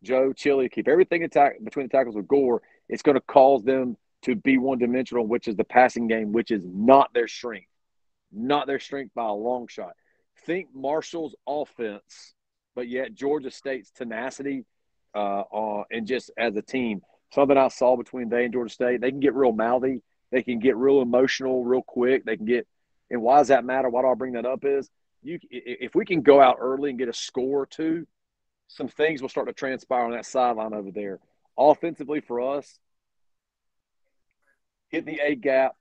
Joe, 0.03 0.34
Chili, 0.34 0.69
keep 0.69 0.88
everything 0.88 1.24
attack 1.24 1.63
between 1.63 1.88
the 1.88 1.91
tackles 1.91 2.15
with 2.15 2.28
Gore, 2.28 2.61
it's 2.89 3.01
going 3.01 3.15
to 3.15 3.22
cause 3.22 3.63
them 3.63 3.97
to 4.24 4.36
be 4.36 4.57
one 4.57 4.78
dimensional, 4.78 5.26
which 5.26 5.47
is 5.47 5.55
the 5.55 5.63
passing 5.63 6.07
game, 6.07 6.32
which 6.32 6.51
is 6.51 6.63
not 6.65 7.13
their 7.13 7.28
strength, 7.28 7.67
not 8.32 8.67
their 8.67 8.79
strength 8.79 9.13
by 9.13 9.25
a 9.25 9.34
long 9.34 9.67
shot. 9.67 9.93
Think 10.45 10.69
Marshall's 10.73 11.36
offense, 11.47 12.34
but 12.75 12.88
yet 12.88 13.13
Georgia 13.13 13.51
State's 13.51 13.91
tenacity 13.91 14.65
uh, 15.13 15.41
uh, 15.41 15.84
and 15.91 16.07
just 16.07 16.32
as 16.38 16.55
a 16.55 16.61
team. 16.61 17.01
Something 17.34 17.57
I 17.57 17.69
saw 17.69 17.95
between 17.95 18.29
they 18.29 18.45
and 18.45 18.53
Georgia 18.53 18.73
State, 18.73 19.01
they 19.01 19.11
can 19.11 19.19
get 19.19 19.34
real 19.34 19.53
mouthy. 19.53 20.01
They 20.32 20.43
can 20.43 20.59
get 20.59 20.77
real 20.77 21.01
emotional 21.01 21.63
real 21.63 21.82
quick. 21.82 22.25
They 22.25 22.38
can 22.38 22.45
get, 22.45 22.67
and 23.09 23.21
why 23.21 23.38
does 23.38 23.49
that 23.49 23.65
matter? 23.65 23.89
Why 23.89 24.01
do 24.01 24.07
I 24.07 24.15
bring 24.15 24.34
that 24.34 24.45
up? 24.45 24.63
Is 24.63 24.89
you 25.21 25.39
if 25.49 25.95
we 25.95 26.05
can 26.05 26.21
go 26.21 26.41
out 26.41 26.57
early 26.59 26.89
and 26.89 26.99
get 26.99 27.09
a 27.09 27.13
score 27.13 27.61
or 27.61 27.65
two, 27.65 28.07
some 28.67 28.88
things 28.88 29.21
will 29.21 29.29
start 29.29 29.47
to 29.47 29.53
transpire 29.53 30.05
on 30.05 30.11
that 30.11 30.25
sideline 30.25 30.73
over 30.73 30.91
there. 30.91 31.19
Offensively 31.57 32.21
for 32.21 32.57
us, 32.57 32.79
hit 34.89 35.05
the 35.05 35.19
A 35.21 35.36
gap, 35.36 35.75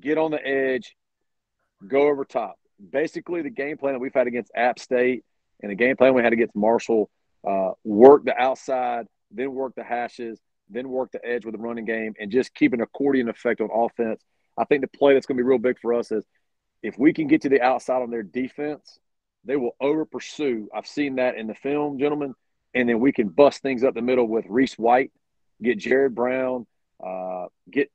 get 0.00 0.18
on 0.18 0.30
the 0.30 0.46
edge, 0.46 0.96
go 1.86 2.08
over 2.08 2.24
top. 2.24 2.56
Basically, 2.92 3.42
the 3.42 3.50
game 3.50 3.76
plan 3.76 3.94
that 3.94 4.00
we've 4.00 4.14
had 4.14 4.26
against 4.26 4.50
App 4.54 4.78
State 4.78 5.24
and 5.62 5.70
the 5.70 5.76
game 5.76 5.96
plan 5.96 6.14
we 6.14 6.22
had 6.22 6.32
against 6.32 6.56
Marshall 6.56 7.10
uh, 7.46 7.70
work 7.84 8.24
the 8.24 8.36
outside, 8.36 9.06
then 9.30 9.52
work 9.52 9.74
the 9.76 9.84
hashes, 9.84 10.38
then 10.68 10.88
work 10.88 11.10
the 11.12 11.24
edge 11.24 11.44
with 11.44 11.54
the 11.54 11.60
running 11.60 11.84
game, 11.84 12.14
and 12.18 12.30
just 12.30 12.54
keep 12.54 12.72
an 12.72 12.80
accordion 12.80 13.28
effect 13.28 13.60
on 13.60 13.68
offense. 13.72 14.22
I 14.58 14.64
think 14.64 14.82
the 14.82 14.88
play 14.88 15.14
that's 15.14 15.26
going 15.26 15.36
to 15.36 15.42
be 15.42 15.48
real 15.48 15.58
big 15.58 15.78
for 15.80 15.94
us 15.94 16.12
is 16.12 16.24
if 16.82 16.98
we 16.98 17.12
can 17.12 17.26
get 17.26 17.42
to 17.42 17.48
the 17.48 17.60
outside 17.60 18.02
on 18.02 18.10
their 18.10 18.22
defense, 18.22 18.98
they 19.44 19.56
will 19.56 19.76
over 19.80 20.04
pursue. 20.04 20.68
I've 20.74 20.86
seen 20.86 21.16
that 21.16 21.36
in 21.36 21.46
the 21.46 21.54
film, 21.54 21.98
gentlemen, 21.98 22.34
and 22.74 22.88
then 22.88 23.00
we 23.00 23.12
can 23.12 23.28
bust 23.28 23.62
things 23.62 23.84
up 23.84 23.94
the 23.94 24.02
middle 24.02 24.26
with 24.26 24.44
Reese 24.48 24.74
White, 24.74 25.12
get 25.62 25.78
Jared 25.78 26.14
Brown, 26.14 26.66
uh, 27.04 27.46
get 27.70 27.90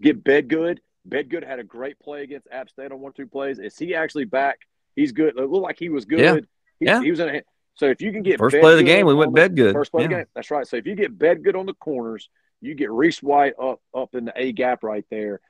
get 0.00 0.22
Bedgood. 0.22 0.78
Bedgood 1.08 1.46
had 1.46 1.58
a 1.58 1.64
great 1.64 1.98
play 1.98 2.22
against 2.22 2.48
App 2.50 2.68
State 2.68 2.92
on 2.92 3.00
one 3.00 3.12
two 3.12 3.26
plays. 3.26 3.58
Is 3.58 3.76
he 3.76 3.94
actually 3.94 4.24
back? 4.24 4.58
He's 4.96 5.12
good. 5.12 5.38
It 5.38 5.48
looked 5.48 5.62
like 5.62 5.78
he 5.78 5.88
was 5.88 6.04
good. 6.04 6.20
Yeah. 6.20 6.34
He, 6.80 6.86
Yeah. 6.86 7.02
he 7.02 7.10
was 7.10 7.20
in 7.20 7.28
a, 7.28 7.42
so 7.74 7.86
if 7.86 8.00
you 8.00 8.12
can 8.12 8.22
get 8.22 8.38
First 8.38 8.56
play 8.58 8.72
of 8.72 8.78
the 8.78 8.84
game, 8.84 9.06
we 9.06 9.14
went 9.14 9.32
Bedgood. 9.34 9.72
First 9.72 9.92
play 9.92 10.04
of 10.04 10.10
the 10.10 10.16
game. 10.16 10.26
That's 10.34 10.50
right. 10.50 10.66
So 10.66 10.76
if 10.76 10.86
you 10.86 10.96
get 10.96 11.16
Bedgood 11.16 11.54
on 11.58 11.66
the 11.66 11.74
corners, 11.74 12.28
you 12.60 12.74
get 12.74 12.90
Reese 12.90 13.22
White 13.22 13.54
up 13.60 13.80
up 13.94 14.14
in 14.14 14.24
the 14.24 14.32
A 14.34 14.52
gap 14.52 14.82
right 14.82 15.04
there. 15.10 15.40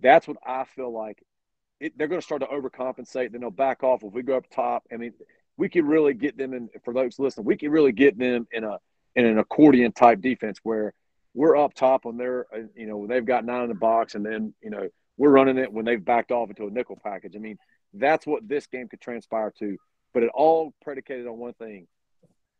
That's 0.00 0.28
what 0.28 0.36
I 0.46 0.64
feel 0.64 0.92
like. 0.92 1.22
It, 1.80 1.96
they're 1.96 2.08
going 2.08 2.20
to 2.20 2.24
start 2.24 2.42
to 2.42 2.46
overcompensate. 2.48 3.32
Then 3.32 3.40
they'll 3.40 3.50
back 3.50 3.82
off 3.82 4.02
if 4.02 4.12
we 4.12 4.22
go 4.22 4.36
up 4.36 4.50
top. 4.50 4.84
I 4.92 4.96
mean, 4.96 5.12
we 5.56 5.68
could 5.68 5.84
really 5.84 6.12
get 6.12 6.36
them 6.36 6.52
in. 6.52 6.68
For 6.84 6.92
those 6.92 7.18
listening, 7.18 7.46
we 7.46 7.56
could 7.56 7.70
really 7.70 7.92
get 7.92 8.18
them 8.18 8.46
in 8.52 8.64
a 8.64 8.78
in 9.16 9.24
an 9.24 9.38
accordion 9.38 9.92
type 9.92 10.20
defense 10.20 10.58
where 10.62 10.92
we're 11.34 11.56
up 11.56 11.72
top 11.74 12.04
on 12.04 12.16
their, 12.16 12.46
uh, 12.54 12.66
you 12.76 12.86
know, 12.86 13.06
they've 13.06 13.24
got 13.24 13.44
nine 13.44 13.62
in 13.62 13.68
the 13.68 13.74
box, 13.74 14.14
and 14.14 14.24
then 14.26 14.52
you 14.62 14.70
know 14.70 14.88
we're 15.18 15.30
running 15.30 15.58
it 15.58 15.72
when 15.72 15.84
they've 15.84 16.02
backed 16.02 16.30
off 16.30 16.48
into 16.48 16.66
a 16.66 16.70
nickel 16.70 16.98
package. 17.02 17.34
I 17.36 17.40
mean, 17.40 17.58
that's 17.92 18.26
what 18.26 18.48
this 18.48 18.66
game 18.66 18.88
could 18.88 19.00
transpire 19.00 19.52
to. 19.58 19.76
But 20.14 20.22
it 20.22 20.30
all 20.32 20.72
predicated 20.82 21.26
on 21.26 21.36
one 21.36 21.52
thing: 21.54 21.86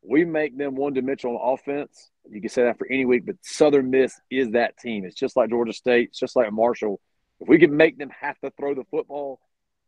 we 0.02 0.24
make 0.24 0.58
them 0.58 0.74
one 0.74 0.92
dimensional 0.92 1.38
on 1.38 1.54
offense. 1.54 2.10
You 2.28 2.40
can 2.40 2.50
say 2.50 2.64
that 2.64 2.78
for 2.78 2.86
any 2.90 3.06
week, 3.06 3.24
but 3.24 3.36
Southern 3.42 3.90
Miss 3.90 4.20
is 4.30 4.50
that 4.50 4.76
team. 4.76 5.04
It's 5.04 5.18
just 5.18 5.36
like 5.36 5.50
Georgia 5.50 5.72
State. 5.72 6.08
It's 6.10 6.18
just 6.18 6.36
like 6.36 6.52
Marshall. 6.52 7.00
If 7.40 7.48
we 7.48 7.58
can 7.58 7.76
make 7.76 7.96
them 7.96 8.10
have 8.20 8.38
to 8.40 8.50
throw 8.50 8.74
the 8.74 8.84
football, 8.90 9.40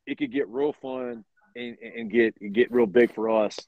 it 0.07 0.17
could 0.17 0.33
get 0.33 0.49
real 0.49 0.73
fun 0.73 1.25
and, 1.57 1.77
and 1.79 2.11
get 2.11 2.35
get 2.53 2.73
real 2.73 2.87
big 2.87 3.15
for 3.15 3.45
us 3.45 3.59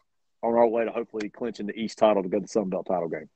on 0.42 0.54
our 0.54 0.66
way 0.66 0.84
to 0.84 0.90
hopefully 0.90 1.28
clinching 1.28 1.66
the 1.66 1.78
East 1.78 1.98
title 1.98 2.22
to 2.22 2.28
go 2.28 2.38
to 2.38 2.42
the 2.42 2.48
Sun 2.48 2.68
Belt 2.68 2.86
title 2.86 3.08
game. 3.08 3.28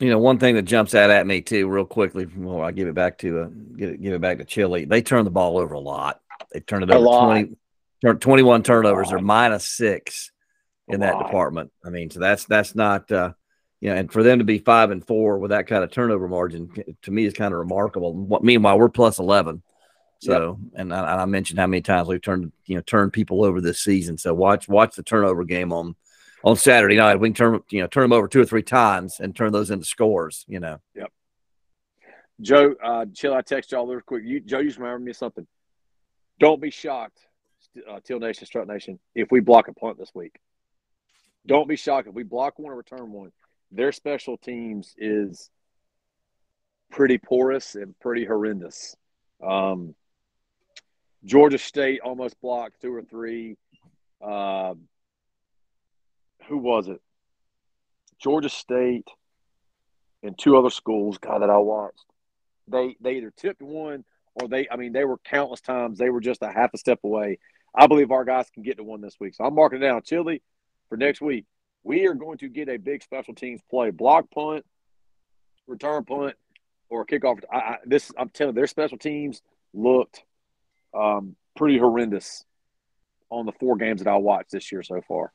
You 0.00 0.10
know, 0.10 0.18
one 0.18 0.38
thing 0.38 0.54
that 0.56 0.62
jumps 0.62 0.94
out 0.94 1.10
at 1.10 1.26
me 1.26 1.42
too, 1.42 1.68
real 1.68 1.84
quickly. 1.84 2.26
Well, 2.36 2.62
I 2.62 2.72
give 2.72 2.88
it 2.88 2.94
back 2.94 3.18
to 3.18 3.40
uh, 3.40 3.46
give 3.76 3.90
it 3.90 4.02
give 4.02 4.14
it 4.14 4.20
back 4.20 4.38
to 4.38 4.44
Chili. 4.44 4.84
They 4.84 5.02
turn 5.02 5.24
the 5.24 5.30
ball 5.30 5.58
over 5.58 5.74
a 5.74 5.80
lot. 5.80 6.20
They 6.52 6.60
turned 6.60 6.82
it 6.84 6.90
A 6.90 6.94
over 6.96 7.04
lot. 7.04 7.26
twenty, 7.26 7.56
turn, 8.02 8.18
twenty-one 8.18 8.62
turnovers. 8.62 9.10
They're 9.10 9.18
minus 9.20 9.68
six 9.68 10.32
in 10.88 11.00
that 11.00 11.18
department. 11.18 11.70
I 11.84 11.90
mean, 11.90 12.10
so 12.10 12.20
that's 12.20 12.44
that's 12.46 12.74
not 12.74 13.12
uh, 13.12 13.32
you 13.80 13.90
know, 13.90 13.96
and 13.96 14.10
for 14.12 14.22
them 14.22 14.38
to 14.38 14.44
be 14.44 14.58
five 14.58 14.90
and 14.90 15.06
four 15.06 15.38
with 15.38 15.50
that 15.50 15.66
kind 15.66 15.84
of 15.84 15.90
turnover 15.90 16.26
margin 16.26 16.70
to 17.02 17.10
me 17.10 17.24
is 17.24 17.34
kind 17.34 17.52
of 17.52 17.58
remarkable. 17.60 18.14
What- 18.14 18.42
Meanwhile, 18.42 18.78
we're 18.78 18.88
plus 18.88 19.18
eleven. 19.18 19.62
So, 20.20 20.60
and 20.74 20.94
I, 20.94 20.98
and 21.12 21.20
I 21.20 21.24
mentioned 21.24 21.58
how 21.58 21.66
many 21.66 21.82
times 21.82 22.06
we've 22.06 22.22
turned 22.22 22.52
you 22.66 22.76
know 22.76 22.80
turned 22.82 23.12
people 23.12 23.44
over 23.44 23.60
this 23.60 23.80
season. 23.80 24.16
So 24.18 24.32
watch 24.32 24.68
watch 24.68 24.94
the 24.96 25.02
turnover 25.02 25.44
game 25.44 25.72
on 25.72 25.96
on 26.44 26.56
Saturday 26.56 26.96
night. 26.96 27.16
We 27.16 27.28
can 27.28 27.34
turn 27.34 27.60
you 27.70 27.80
know 27.80 27.86
turn 27.86 28.02
them 28.02 28.12
over 28.12 28.28
two 28.28 28.40
or 28.40 28.44
three 28.44 28.62
times 28.62 29.20
and 29.20 29.34
turn 29.34 29.52
those 29.52 29.70
into 29.70 29.86
scores. 29.86 30.44
You 30.48 30.60
know. 30.60 30.78
Yep. 30.94 31.12
Joe, 32.40 32.74
uh, 32.82 33.06
chill. 33.14 33.34
I 33.34 33.42
text 33.42 33.72
y'all 33.72 33.86
real 33.86 34.00
quick. 34.00 34.24
You, 34.24 34.40
Joe, 34.40 34.58
you 34.58 34.68
just 34.68 34.78
remember 34.78 34.98
me 34.98 35.12
something. 35.12 35.46
Don't 36.40 36.60
be 36.60 36.70
shocked, 36.70 37.18
uh, 37.88 38.00
Teal 38.04 38.18
Nation, 38.18 38.46
Strut 38.46 38.66
Nation, 38.66 38.98
if 39.14 39.30
we 39.30 39.40
block 39.40 39.68
a 39.68 39.72
punt 39.72 39.98
this 39.98 40.10
week. 40.14 40.34
Don't 41.46 41.68
be 41.68 41.76
shocked 41.76 42.08
if 42.08 42.14
we 42.14 42.24
block 42.24 42.58
one 42.58 42.72
or 42.72 42.76
return 42.76 43.12
one. 43.12 43.30
Their 43.70 43.92
special 43.92 44.36
teams 44.36 44.94
is 44.98 45.50
pretty 46.90 47.18
porous 47.18 47.74
and 47.74 47.98
pretty 48.00 48.24
horrendous. 48.24 48.96
Um, 49.44 49.94
Georgia 51.24 51.58
State 51.58 52.00
almost 52.00 52.40
blocked 52.40 52.80
two 52.82 52.92
or 52.92 53.02
three. 53.02 53.56
Uh, 54.20 54.74
who 56.52 56.58
was 56.58 56.88
it? 56.88 57.00
Georgia 58.20 58.48
State 58.48 59.08
and 60.22 60.38
two 60.38 60.56
other 60.56 60.70
schools, 60.70 61.18
guy 61.18 61.38
that 61.38 61.50
I 61.50 61.58
watched 61.58 62.04
they 62.68 62.96
they 63.00 63.16
either 63.16 63.32
tipped 63.36 63.62
one 63.62 64.04
or 64.34 64.48
they 64.48 64.68
I 64.70 64.76
mean 64.76 64.92
they 64.92 65.04
were 65.04 65.18
countless 65.18 65.60
times 65.60 65.98
they 65.98 66.10
were 66.10 66.20
just 66.20 66.42
a 66.42 66.50
half 66.50 66.74
a 66.74 66.78
step 66.78 67.00
away. 67.04 67.38
I 67.74 67.86
believe 67.86 68.10
our 68.10 68.24
guys 68.24 68.50
can 68.50 68.62
get 68.62 68.76
to 68.76 68.84
one 68.84 69.00
this 69.00 69.16
week. 69.18 69.34
So 69.34 69.44
I'm 69.44 69.54
marking 69.54 69.82
it 69.82 69.86
down. 69.86 70.02
Chili 70.02 70.42
for 70.88 70.96
next 70.96 71.20
week. 71.20 71.46
We 71.84 72.06
are 72.06 72.14
going 72.14 72.38
to 72.38 72.48
get 72.48 72.68
a 72.68 72.76
big 72.76 73.02
special 73.02 73.34
teams 73.34 73.60
play. 73.70 73.90
Block 73.90 74.30
punt, 74.30 74.64
return 75.66 76.04
punt, 76.04 76.34
or 76.90 77.06
kickoff. 77.06 77.42
I, 77.52 77.56
I, 77.56 77.76
this 77.84 78.12
I'm 78.16 78.28
telling 78.28 78.54
you, 78.54 78.60
their 78.60 78.66
special 78.66 78.98
teams 78.98 79.42
looked 79.72 80.22
um, 80.94 81.34
pretty 81.56 81.78
horrendous 81.78 82.44
on 83.30 83.46
the 83.46 83.52
four 83.52 83.76
games 83.76 84.02
that 84.02 84.10
I 84.10 84.16
watched 84.16 84.52
this 84.52 84.70
year 84.70 84.82
so 84.82 85.00
far. 85.08 85.32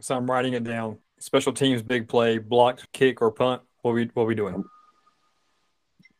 So 0.00 0.16
I'm 0.16 0.30
writing 0.30 0.52
it 0.54 0.64
down. 0.64 0.98
Special 1.18 1.52
teams, 1.52 1.82
big 1.82 2.08
play, 2.08 2.38
blocked 2.38 2.92
kick 2.92 3.20
or 3.22 3.30
punt. 3.30 3.62
What 3.82 3.94
we 3.94 4.10
what 4.14 4.26
we 4.26 4.34
doing? 4.34 4.64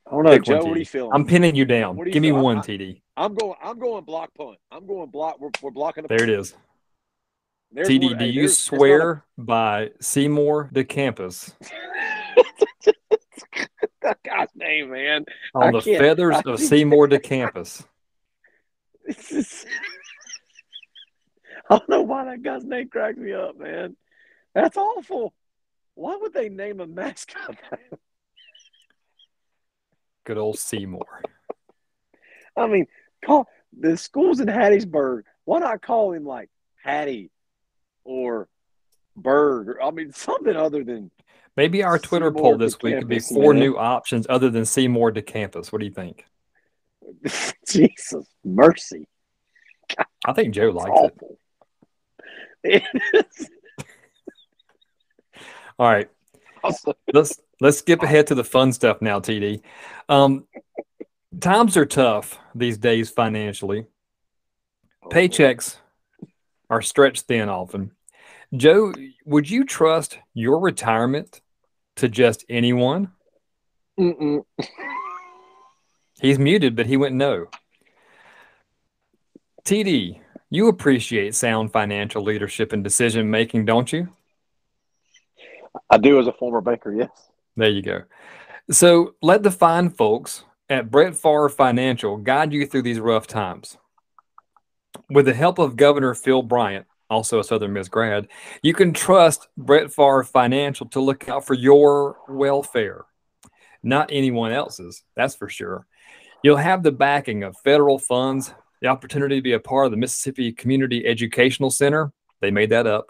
I 0.06 0.10
don't 0.10 0.24
know, 0.24 0.30
Pick 0.32 0.44
Joe. 0.44 0.58
One, 0.58 0.68
what 0.68 0.76
are 0.76 0.80
you 0.80 0.86
feeling? 0.86 1.10
I'm 1.12 1.26
pinning 1.26 1.54
you 1.54 1.64
down. 1.64 1.96
You 1.98 2.06
Give 2.10 2.22
me 2.22 2.30
feel? 2.30 2.40
One, 2.42 2.58
I- 2.58 2.62
TD. 2.62 3.02
I'm 3.16 3.34
going. 3.34 3.54
I'm 3.62 3.78
going 3.78 4.04
block 4.04 4.32
punt. 4.34 4.56
I'm 4.70 4.86
going 4.86 5.10
block. 5.10 5.38
We're, 5.40 5.50
we're 5.62 5.70
blocking 5.70 6.02
the 6.04 6.08
There 6.08 6.22
it 6.22 6.30
is. 6.30 6.54
There's 7.72 7.88
TD, 7.88 8.10
one- 8.10 8.18
do 8.18 8.24
hey, 8.24 8.30
you 8.30 8.42
not 8.42 8.50
a- 8.50 8.54
swear 8.54 9.24
by 9.36 9.90
Seymour 10.00 10.70
d'Campus 10.72 11.52
that 14.02 14.16
guy's 14.24 14.48
name, 14.54 14.90
man. 14.90 15.24
on 15.54 15.62
I 15.64 15.70
the 15.72 15.80
feathers 15.82 16.36
I- 16.36 16.50
of 16.50 16.58
Seymour 16.60 17.08
is- 19.30 19.66
I 19.68 19.97
don't 21.76 21.88
know 21.88 22.02
why 22.02 22.24
that 22.24 22.42
guy's 22.42 22.64
name 22.64 22.88
cracks 22.88 23.18
me 23.18 23.32
up, 23.32 23.58
man. 23.58 23.96
That's 24.54 24.76
awful. 24.76 25.34
Why 25.94 26.16
would 26.16 26.32
they 26.32 26.48
name 26.48 26.80
a 26.80 26.86
mascot 26.86 27.56
that? 27.70 27.98
Good 30.24 30.38
old 30.38 30.58
Seymour. 30.58 31.22
I 32.56 32.66
mean, 32.66 32.86
call 33.24 33.48
the 33.78 33.96
schools 33.96 34.40
in 34.40 34.46
Hattiesburg. 34.46 35.22
Why 35.44 35.58
not 35.58 35.82
call 35.82 36.12
him 36.12 36.24
like 36.24 36.50
Hattie 36.82 37.30
or 38.04 38.48
Berg? 39.16 39.68
Or, 39.68 39.82
I 39.82 39.90
mean, 39.90 40.12
something 40.12 40.54
other 40.56 40.84
than 40.84 41.10
Maybe 41.56 41.82
our 41.82 41.98
Twitter 41.98 42.28
Seymour 42.28 42.42
poll 42.42 42.58
this 42.58 42.80
week 42.80 42.98
could 42.98 43.08
be 43.08 43.18
four 43.18 43.52
man. 43.52 43.60
new 43.60 43.76
options 43.76 44.26
other 44.30 44.48
than 44.48 44.64
Seymour 44.64 45.12
to 45.12 45.22
campus. 45.22 45.72
What 45.72 45.80
do 45.80 45.86
you 45.86 45.92
think? 45.92 46.24
Jesus 47.68 48.26
mercy. 48.44 49.08
I 50.24 50.32
think 50.34 50.54
Joe 50.54 50.70
likes 50.70 50.90
it. 50.90 50.92
awful. 50.92 51.30
It 51.32 51.38
All 55.78 55.88
right. 55.88 56.08
awesome. 56.64 56.94
let's 57.12 57.40
let's 57.60 57.78
skip 57.78 58.02
ahead 58.02 58.26
to 58.28 58.34
the 58.34 58.44
fun 58.44 58.72
stuff 58.72 59.00
now, 59.00 59.20
TD. 59.20 59.62
Um, 60.08 60.46
times 61.40 61.76
are 61.76 61.86
tough 61.86 62.38
these 62.54 62.78
days 62.78 63.10
financially. 63.10 63.86
Paychecks 65.04 65.76
are 66.68 66.82
stretched 66.82 67.22
thin 67.22 67.48
often. 67.48 67.92
Joe, 68.54 68.92
would 69.24 69.48
you 69.48 69.64
trust 69.64 70.18
your 70.34 70.58
retirement 70.58 71.40
to 71.96 72.08
just 72.08 72.44
anyone? 72.48 73.12
Mm-mm. 73.98 74.44
He's 76.20 76.38
muted, 76.38 76.74
but 76.74 76.86
he 76.86 76.96
went 76.96 77.14
no. 77.14 77.46
TD, 79.64 80.20
you 80.50 80.68
appreciate 80.68 81.34
sound 81.34 81.72
financial 81.72 82.22
leadership 82.22 82.72
and 82.72 82.82
decision 82.82 83.30
making, 83.30 83.64
don't 83.64 83.92
you? 83.92 84.08
I 85.90 85.98
do 85.98 86.18
as 86.18 86.26
a 86.26 86.32
former 86.32 86.60
banker, 86.60 86.92
yes. 86.94 87.10
There 87.56 87.68
you 87.68 87.82
go. 87.82 88.02
So 88.70 89.14
let 89.22 89.42
the 89.42 89.50
fine 89.50 89.90
folks 89.90 90.44
at 90.68 90.90
Brett 90.90 91.16
Favre 91.16 91.48
Financial 91.48 92.16
guide 92.16 92.52
you 92.52 92.66
through 92.66 92.82
these 92.82 93.00
rough 93.00 93.26
times. 93.26 93.78
With 95.10 95.26
the 95.26 95.34
help 95.34 95.58
of 95.58 95.76
Governor 95.76 96.14
Phil 96.14 96.42
Bryant, 96.42 96.86
also 97.08 97.38
a 97.38 97.44
Southern 97.44 97.72
Miss 97.72 97.88
grad, 97.88 98.28
you 98.62 98.74
can 98.74 98.92
trust 98.92 99.48
Brett 99.56 99.92
Favre 99.92 100.24
Financial 100.24 100.86
to 100.88 101.00
look 101.00 101.28
out 101.28 101.46
for 101.46 101.54
your 101.54 102.18
welfare, 102.28 103.06
not 103.82 104.10
anyone 104.12 104.52
else's, 104.52 105.02
that's 105.16 105.34
for 105.34 105.48
sure. 105.48 105.86
You'll 106.42 106.56
have 106.56 106.82
the 106.82 106.92
backing 106.92 107.42
of 107.42 107.56
federal 107.56 107.98
funds, 107.98 108.52
the 108.80 108.88
opportunity 108.88 109.36
to 109.36 109.42
be 109.42 109.52
a 109.52 109.60
part 109.60 109.86
of 109.86 109.90
the 109.90 109.96
Mississippi 109.96 110.52
Community 110.52 111.06
Educational 111.06 111.70
Center. 111.70 112.12
They 112.40 112.50
made 112.50 112.70
that 112.70 112.86
up. 112.86 113.06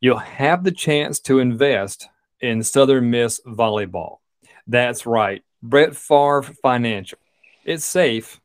You'll 0.00 0.18
have 0.18 0.64
the 0.64 0.72
chance 0.72 1.20
to 1.20 1.38
invest 1.38 2.08
in 2.40 2.62
Southern 2.62 3.10
Miss 3.10 3.40
volleyball. 3.46 4.18
That's 4.66 5.06
right. 5.06 5.42
Brett 5.62 5.96
Favre 5.96 6.42
Financial. 6.42 7.18
It's 7.64 7.84
safe. 7.84 8.40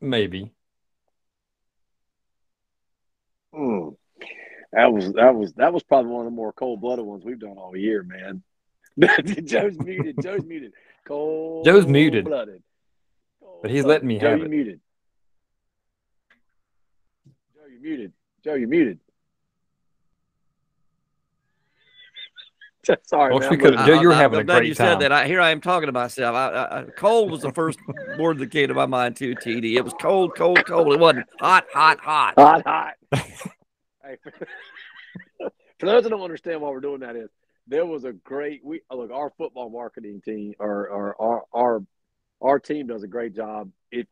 Maybe. 0.00 0.52
Mm. 3.54 3.96
That 4.72 4.92
was 4.92 5.12
that 5.14 5.34
was 5.34 5.52
that 5.54 5.72
was 5.72 5.82
probably 5.82 6.10
one 6.10 6.26
of 6.26 6.32
the 6.32 6.36
more 6.36 6.52
cold 6.52 6.80
blooded 6.80 7.04
ones 7.04 7.24
we've 7.24 7.38
done 7.38 7.56
all 7.56 7.76
year, 7.76 8.02
man. 8.02 8.42
Joe's 9.44 9.78
muted. 9.78 10.16
Joe's 10.22 10.44
muted. 10.44 10.72
Cold. 11.06 11.64
Joe's 11.64 11.86
muted. 11.86 12.24
Blooded. 12.26 12.62
But 13.62 13.70
he's 13.70 13.84
letting 13.84 14.08
me 14.08 14.18
Joe, 14.18 14.30
have 14.30 14.42
it. 14.42 14.50
muted. 14.50 14.80
Joe, 17.54 17.66
you 17.72 17.75
muted. 17.86 18.12
Joe, 18.44 18.54
you're 18.54 18.68
muted. 18.68 18.98
Sorry, 23.04 23.32
Well, 23.32 23.40
man. 23.40 23.50
we 23.50 23.56
I'm 23.56 23.60
could've- 23.62 23.86
Joe, 23.86 24.00
you 24.00 24.08
were 24.08 24.14
I'm- 24.14 24.22
having 24.22 24.38
I'm 24.38 24.42
a 24.42 24.44
glad 24.44 24.58
great 24.58 24.68
you 24.68 24.74
time. 24.74 24.92
said 24.94 25.00
that. 25.00 25.12
I, 25.12 25.26
here 25.26 25.40
I 25.40 25.50
am 25.50 25.60
talking 25.60 25.86
to 25.86 25.92
myself. 25.92 26.34
I, 26.36 26.48
I, 26.48 26.80
I, 26.80 26.84
cold 26.96 27.30
was 27.30 27.42
the 27.42 27.52
first 27.52 27.78
word 28.18 28.38
that 28.38 28.50
came 28.50 28.68
to 28.68 28.74
my 28.74 28.86
mind 28.86 29.16
too. 29.16 29.34
TD. 29.34 29.74
It 29.76 29.82
was 29.82 29.94
cold, 30.00 30.36
cold, 30.36 30.64
cold. 30.66 30.92
It 30.92 31.00
wasn't 31.00 31.26
hot, 31.40 31.66
hot, 31.72 31.98
hot. 32.00 32.34
hot, 32.36 32.62
hot. 32.64 32.94
hey, 33.12 34.16
for, 34.22 35.50
for 35.80 35.86
those 35.86 36.04
that 36.04 36.10
don't 36.10 36.22
understand 36.22 36.60
why 36.60 36.70
we're 36.70 36.80
doing 36.80 37.00
that 37.00 37.16
is 37.16 37.28
there 37.66 37.84
was 37.86 38.04
a 38.04 38.12
great 38.12 38.64
we 38.64 38.80
oh, 38.90 38.98
look 38.98 39.10
our 39.10 39.32
football 39.36 39.68
marketing 39.68 40.20
team 40.24 40.54
or, 40.60 40.88
or 40.88 41.20
our 41.20 41.42
our 41.52 41.82
our 42.40 42.58
team 42.60 42.86
does 42.86 43.02
a 43.02 43.08
great 43.08 43.34
job. 43.34 43.70
If 43.90 44.06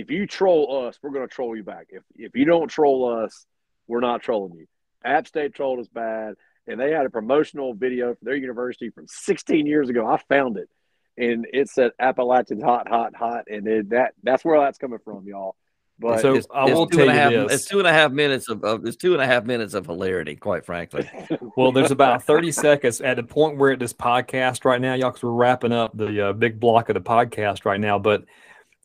if 0.00 0.10
you 0.10 0.26
troll 0.26 0.86
us, 0.86 0.98
we're 1.02 1.10
going 1.10 1.28
to 1.28 1.34
troll 1.34 1.56
you 1.56 1.62
back. 1.62 1.86
If 1.90 2.02
if 2.16 2.34
you 2.34 2.44
don't 2.44 2.68
troll 2.68 3.22
us, 3.24 3.46
we're 3.86 4.00
not 4.00 4.22
trolling 4.22 4.54
you. 4.54 4.66
App 5.04 5.26
State 5.26 5.54
trolled 5.54 5.80
us 5.80 5.88
bad, 5.88 6.34
and 6.66 6.80
they 6.80 6.90
had 6.90 7.06
a 7.06 7.10
promotional 7.10 7.74
video 7.74 8.14
for 8.14 8.24
their 8.24 8.36
university 8.36 8.90
from 8.90 9.06
16 9.08 9.66
years 9.66 9.88
ago. 9.88 10.06
I 10.06 10.18
found 10.28 10.56
it, 10.56 10.68
and 11.16 11.46
it 11.52 11.68
said 11.68 11.92
Appalachians 11.98 12.62
hot, 12.62 12.88
hot, 12.88 13.14
hot, 13.14 13.44
and 13.48 13.66
it, 13.66 13.90
that 13.90 14.14
that's 14.22 14.44
where 14.44 14.58
that's 14.60 14.78
coming 14.78 14.98
from, 15.04 15.26
y'all. 15.26 15.56
But 15.98 16.20
So 16.20 16.34
It's, 16.34 16.46
I 16.52 16.64
will 16.64 16.86
two 16.86 16.96
tell 16.96 17.06
you 17.06 17.12
half- 17.12 17.30
this. 17.32 17.52
It's 17.52 17.64
two 17.66 17.78
and 17.78 17.86
a 17.86 17.92
half 17.92 18.10
minutes 18.10 18.48
of, 18.48 18.64
of 18.64 18.86
it's 18.86 18.96
two 18.96 19.12
and 19.12 19.22
a 19.22 19.26
half 19.26 19.44
minutes 19.44 19.74
of 19.74 19.84
hilarity, 19.86 20.34
quite 20.34 20.64
frankly. 20.64 21.08
Well, 21.56 21.72
there's 21.72 21.90
about 21.90 22.22
30 22.22 22.52
seconds 22.52 23.00
at 23.02 23.16
the 23.16 23.22
point 23.22 23.58
where 23.58 23.72
at 23.72 23.78
this 23.78 23.92
podcast 23.92 24.64
right 24.64 24.80
now, 24.80 24.94
y'all, 24.94 25.10
because 25.10 25.22
we're 25.22 25.32
wrapping 25.32 25.72
up 25.72 25.94
the 25.94 26.28
uh, 26.28 26.32
big 26.32 26.58
block 26.58 26.88
of 26.88 26.94
the 26.94 27.00
podcast 27.02 27.66
right 27.66 27.80
now. 27.80 27.98
But 27.98 28.24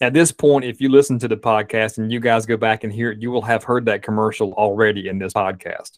at 0.01 0.13
this 0.13 0.31
point, 0.31 0.65
if 0.65 0.81
you 0.81 0.89
listen 0.89 1.19
to 1.19 1.27
the 1.27 1.37
podcast 1.37 1.97
and 1.97 2.11
you 2.11 2.19
guys 2.19 2.45
go 2.45 2.57
back 2.57 2.83
and 2.83 2.91
hear 2.91 3.11
it, 3.11 3.21
you 3.21 3.31
will 3.31 3.41
have 3.41 3.63
heard 3.63 3.85
that 3.85 4.03
commercial 4.03 4.53
already 4.53 5.07
in 5.07 5.19
this 5.19 5.33
podcast. 5.33 5.97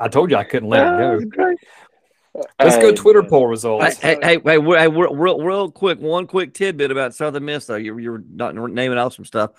I 0.00 0.08
told 0.08 0.30
you 0.32 0.36
I 0.36 0.44
couldn't 0.44 0.68
let 0.68 0.84
it 0.84 1.00
oh, 1.00 1.20
go. 1.20 1.54
Let's 2.58 2.76
go 2.78 2.92
Twitter 2.92 3.22
poll 3.22 3.46
results. 3.46 3.98
hey, 3.98 4.18
hey, 4.20 4.40
hey, 4.42 4.58
we- 4.58 4.76
hey, 4.76 4.88
real, 4.88 5.14
real, 5.14 5.40
real 5.40 5.70
quick, 5.70 6.00
one 6.00 6.26
quick 6.26 6.54
tidbit 6.54 6.90
about 6.90 7.14
Southern 7.14 7.44
Miss, 7.44 7.66
though. 7.66 7.76
You're, 7.76 8.00
you're 8.00 8.24
not 8.32 8.56
naming 8.56 8.98
off 8.98 9.14
some 9.14 9.24
stuff. 9.24 9.50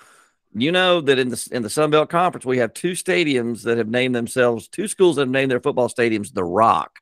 You 0.56 0.72
know 0.72 1.02
that 1.02 1.18
in 1.18 1.30
the 1.30 1.50
in 1.52 1.64
the 1.64 1.70
Sun 1.70 1.90
Belt 1.92 2.10
Conference, 2.10 2.46
we 2.46 2.60
have 2.60 2.74
two 2.74 2.92
stadiums 2.92 3.64
that 3.64 3.80
have 3.80 3.88
named 3.88 4.14
themselves, 4.14 4.68
two 4.68 4.88
schools 4.88 5.16
that 5.16 5.24
have 5.24 5.30
named 5.30 5.50
their 5.50 5.60
football 5.60 5.90
stadiums 5.90 6.32
the 6.32 6.44
Rock. 6.44 7.00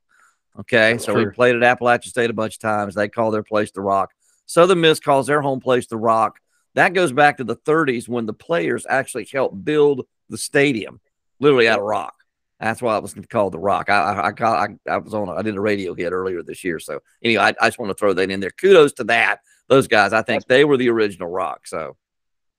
Okay, 0.60 0.98
so 0.98 1.14
we 1.14 1.26
played 1.28 1.56
at 1.56 1.64
Appalachian 1.64 2.10
State 2.10 2.30
a 2.30 2.34
bunch 2.34 2.56
of 2.56 2.62
times. 2.62 2.94
They 2.94 3.08
call 3.08 3.32
their 3.32 3.44
place 3.44 3.72
the 3.72 3.82
Rock. 3.82 4.12
Southern 4.46 4.82
Miss 4.82 5.00
calls 5.00 5.28
their 5.28 5.42
home 5.42 5.62
place 5.62 5.88
the 5.88 5.98
Rock. 5.98 6.40
That 6.76 6.94
goes 6.94 7.12
back 7.12 7.38
to 7.38 7.44
the 7.44 7.56
30s 7.56 8.08
when 8.08 8.26
the 8.26 8.34
players 8.34 8.86
actually 8.90 9.28
helped 9.32 9.64
build 9.64 10.06
the 10.30 10.38
stadium, 10.38 11.00
literally 11.40 11.68
out 11.68 11.80
of 11.80 11.86
rock. 11.86 12.16
That's 12.60 12.82
why 12.82 12.96
it 12.98 13.02
was 13.02 13.16
called 13.30 13.54
the 13.54 13.60
Rock. 13.60 13.90
I 13.90 13.96
I, 13.96 14.30
I, 14.30 14.66
I, 14.66 14.68
I 14.88 14.98
was 14.98 15.14
on. 15.14 15.30
I 15.30 15.42
did 15.42 15.56
a 15.56 15.62
radio 15.62 15.96
hit 15.96 16.14
earlier 16.14 16.44
this 16.44 16.64
year. 16.64 16.80
So 16.80 17.00
anyway, 17.24 17.44
I, 17.44 17.48
I 17.60 17.68
just 17.68 17.80
want 17.80 17.90
to 17.90 17.96
throw 17.96 18.14
that 18.14 18.30
in 18.30 18.40
there. 18.40 18.52
Kudos 18.52 18.94
to 18.94 19.04
that. 19.06 19.40
Those 19.68 19.88
guys. 19.88 20.14
I 20.14 20.22
think 20.22 20.46
they 20.46 20.64
were 20.64 20.78
the 20.78 20.90
original 20.90 21.28
Rock. 21.28 21.66
So 21.66 21.98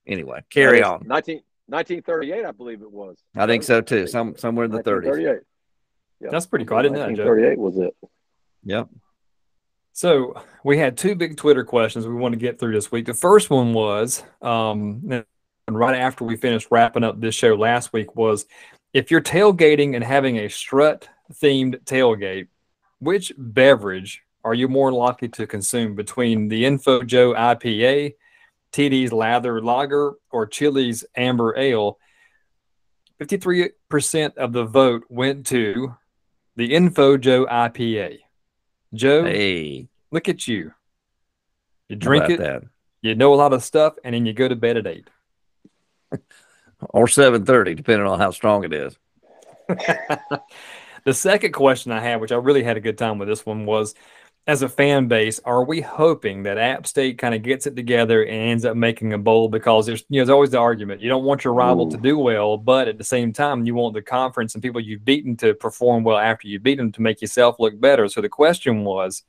anyway, 0.05 0.43
carry 0.49 0.83
on. 0.83 1.03
19, 1.07 1.41
1938, 1.67 2.45
I 2.45 2.51
believe 2.51 2.81
it 2.81 2.91
was. 2.91 3.17
I 3.35 3.45
think 3.45 3.63
so 3.63 3.79
too. 3.79 4.07
Some 4.07 4.35
somewhere 4.35 4.65
in 4.65 4.71
the 4.71 4.83
30s. 4.83 5.39
1938. 6.23 6.27
Yeah. 6.27 6.31
That's 6.31 6.45
pretty 6.45 6.65
cool. 6.65 6.77
I 6.77 6.81
didn't 6.81 6.95
know 6.95 7.07
that, 7.07 7.15
Joe. 7.15 7.25
1938 7.25 7.59
was 7.59 7.77
it. 7.77 8.09
Yep. 8.63 8.89
So 9.93 10.41
we 10.63 10.77
had 10.77 10.97
two 10.97 11.15
big 11.15 11.37
Twitter 11.37 11.63
questions 11.63 12.07
we 12.07 12.15
want 12.15 12.33
to 12.33 12.39
get 12.39 12.59
through 12.59 12.73
this 12.73 12.91
week. 12.91 13.05
The 13.05 13.13
first 13.13 13.49
one 13.49 13.73
was, 13.73 14.23
um, 14.41 15.03
and 15.09 15.25
right 15.69 15.95
after 15.95 16.23
we 16.23 16.35
finished 16.35 16.67
wrapping 16.71 17.03
up 17.03 17.21
this 17.21 17.35
show 17.35 17.53
last 17.55 17.93
week, 17.93 18.15
was 18.15 18.45
if 18.93 19.11
you're 19.11 19.21
tailgating 19.21 19.95
and 19.95 20.03
having 20.03 20.37
a 20.39 20.49
strut 20.49 21.07
themed 21.33 21.83
tailgate, 21.83 22.47
which 22.99 23.33
beverage 23.37 24.23
are 24.43 24.53
you 24.53 24.67
more 24.67 24.91
likely 24.91 25.29
to 25.29 25.47
consume 25.47 25.95
between 25.95 26.47
the 26.47 26.65
Info 26.65 27.03
Joe 27.03 27.33
IPA, 27.33 28.15
TD's 28.71 29.13
Lather 29.13 29.61
Lager, 29.61 30.13
or 30.31 30.47
Chili's 30.47 31.05
Amber 31.15 31.57
Ale? 31.57 31.97
53% 33.21 34.37
of 34.37 34.53
the 34.53 34.65
vote 34.65 35.03
went 35.07 35.45
to 35.47 35.95
the 36.55 36.73
Info 36.73 37.17
Joe 37.17 37.45
IPA. 37.45 38.19
Joe, 38.93 39.25
Hey, 39.25 39.87
look 40.11 40.29
at 40.29 40.47
you. 40.47 40.73
You 41.89 41.95
drink 41.95 42.29
it, 42.29 42.39
that. 42.39 42.63
you 43.01 43.15
know 43.15 43.33
a 43.33 43.35
lot 43.35 43.53
of 43.53 43.63
stuff, 43.63 43.95
and 44.03 44.13
then 44.13 44.25
you 44.25 44.33
go 44.33 44.47
to 44.47 44.55
bed 44.55 44.77
at 44.77 44.87
eight. 44.87 45.09
or 46.89 47.07
7:30, 47.07 47.75
depending 47.75 48.07
on 48.07 48.19
how 48.19 48.31
strong 48.31 48.63
it 48.63 48.73
is. 48.73 48.97
the 51.05 51.13
second 51.13 51.53
question 51.53 51.91
I 51.91 51.99
had, 51.99 52.21
which 52.21 52.31
I 52.31 52.35
really 52.35 52.63
had 52.63 52.77
a 52.77 52.81
good 52.81 52.97
time 52.97 53.17
with 53.17 53.27
this 53.27 53.45
one, 53.45 53.65
was 53.65 53.95
as 54.45 54.61
a 54.61 54.67
fan 54.67 55.07
base, 55.07 55.39
are 55.45 55.63
we 55.63 55.79
hoping 55.79 56.43
that 56.43 56.57
App 56.57 56.85
State 56.85 57.17
kind 57.17 57.33
of 57.33 57.43
gets 57.43 57.65
it 57.65 57.77
together 57.77 58.23
and 58.23 58.49
ends 58.51 58.65
up 58.65 58.75
making 58.75 59.13
a 59.13 59.17
bowl? 59.17 59.47
Because 59.47 59.85
there's 59.85 60.03
you 60.09 60.19
know, 60.19 60.25
there's 60.25 60.33
always 60.33 60.49
the 60.49 60.57
argument. 60.57 61.01
You 61.01 61.07
don't 61.07 61.23
want 61.23 61.45
your 61.45 61.53
rival 61.53 61.89
to 61.89 61.97
do 61.97 62.17
well, 62.17 62.57
but 62.57 62.89
at 62.89 62.97
the 62.97 63.05
same 63.05 63.31
time, 63.31 63.65
you 63.65 63.73
want 63.73 63.93
the 63.93 64.01
conference 64.01 64.53
and 64.53 64.61
people 64.61 64.81
you've 64.81 65.05
beaten 65.05 65.37
to 65.37 65.53
perform 65.53 66.03
well 66.03 66.17
after 66.17 66.49
you 66.49 66.59
beat 66.59 66.77
them 66.77 66.91
to 66.91 67.01
make 67.01 67.21
yourself 67.21 67.55
look 67.57 67.79
better. 67.79 68.09
So 68.09 68.19
the 68.19 68.27
question 68.27 68.83
was, 68.83 69.23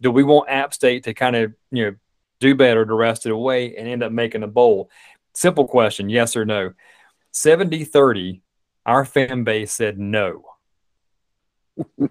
do 0.00 0.10
we 0.10 0.24
want 0.24 0.50
App 0.50 0.74
State 0.74 1.04
to 1.04 1.14
kind 1.14 1.36
of, 1.36 1.54
you 1.70 1.84
know, 1.84 1.96
do 2.40 2.54
better 2.56 2.84
the 2.84 2.94
rest 2.94 3.26
of 3.26 3.30
the 3.30 3.36
way 3.36 3.76
and 3.76 3.86
end 3.86 4.02
up 4.02 4.10
making 4.10 4.42
a 4.42 4.48
bowl? 4.48 4.90
Simple 5.34 5.68
question, 5.68 6.08
yes 6.08 6.36
or 6.36 6.44
no. 6.44 6.72
70 7.30 7.84
30, 7.84 8.42
our 8.86 9.04
fan 9.04 9.44
base 9.44 9.72
said 9.72 10.00
no. 10.00 10.46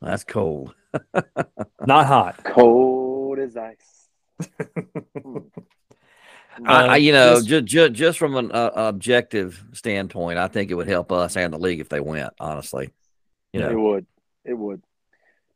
That's 0.00 0.24
cold. 0.24 0.74
Not 1.86 2.06
hot. 2.06 2.42
Cold 2.44 3.38
as 3.38 3.56
ice. 3.56 4.08
I, 6.64 6.84
I, 6.84 6.88
Uh, 6.88 6.94
you 6.96 7.12
know, 7.12 7.36
just- 7.36 7.46
just 7.48 7.64
just, 7.66 7.92
just 7.94 8.18
from 8.18 8.36
an 8.36 8.52
uh, 8.52 8.70
objective 8.74 9.64
standpoint, 9.72 10.38
I 10.38 10.48
think 10.48 10.70
it 10.70 10.74
would 10.74 10.88
help 10.88 11.10
us 11.10 11.36
and 11.36 11.52
the 11.52 11.58
league 11.58 11.80
if 11.80 11.88
they 11.88 12.00
went. 12.00 12.32
Honestly, 12.38 12.90
you 13.52 13.60
know, 13.60 13.70
It 13.70 13.74
would. 13.78 14.06
It 14.44 14.54
would. 14.54 14.82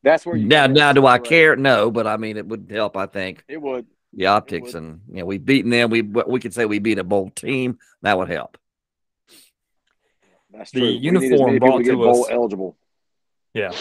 That's 0.03 0.25
where 0.25 0.37
you 0.37 0.47
Now, 0.47 0.67
now, 0.69 0.93
do 0.93 1.05
I 1.07 1.17
separate. 1.17 1.29
care? 1.29 1.57
No, 1.57 1.91
but 1.91 2.07
I 2.07 2.17
mean, 2.17 2.37
it 2.37 2.47
would 2.47 2.69
help. 2.71 2.97
I 2.97 3.07
think 3.07 3.45
It 3.49 3.61
would. 3.61 3.87
the 4.13 4.27
optics 4.27 4.73
would. 4.75 4.83
and 4.83 5.01
you 5.09 5.17
know, 5.17 5.27
we've 5.27 5.45
beaten 5.45 5.71
them. 5.71 5.91
We 5.91 6.03
we 6.03 6.41
could 6.41 6.55
say 6.55 6.65
we 6.65 6.79
beat 6.79 6.99
a 6.99 7.05
bowl 7.05 7.31
team. 7.31 7.79
That 8.03 8.17
would 8.17 8.29
help. 8.29 8.57
That's 10.51 10.71
The 10.71 10.81
true. 10.81 10.89
We 10.89 10.95
uniform 10.95 11.47
many 11.47 11.59
brought 11.59 11.79
to 11.79 11.85
to 11.91 11.97
bowl 11.97 12.25
us- 12.25 12.31
eligible. 12.31 12.77
Yeah. 13.53 13.73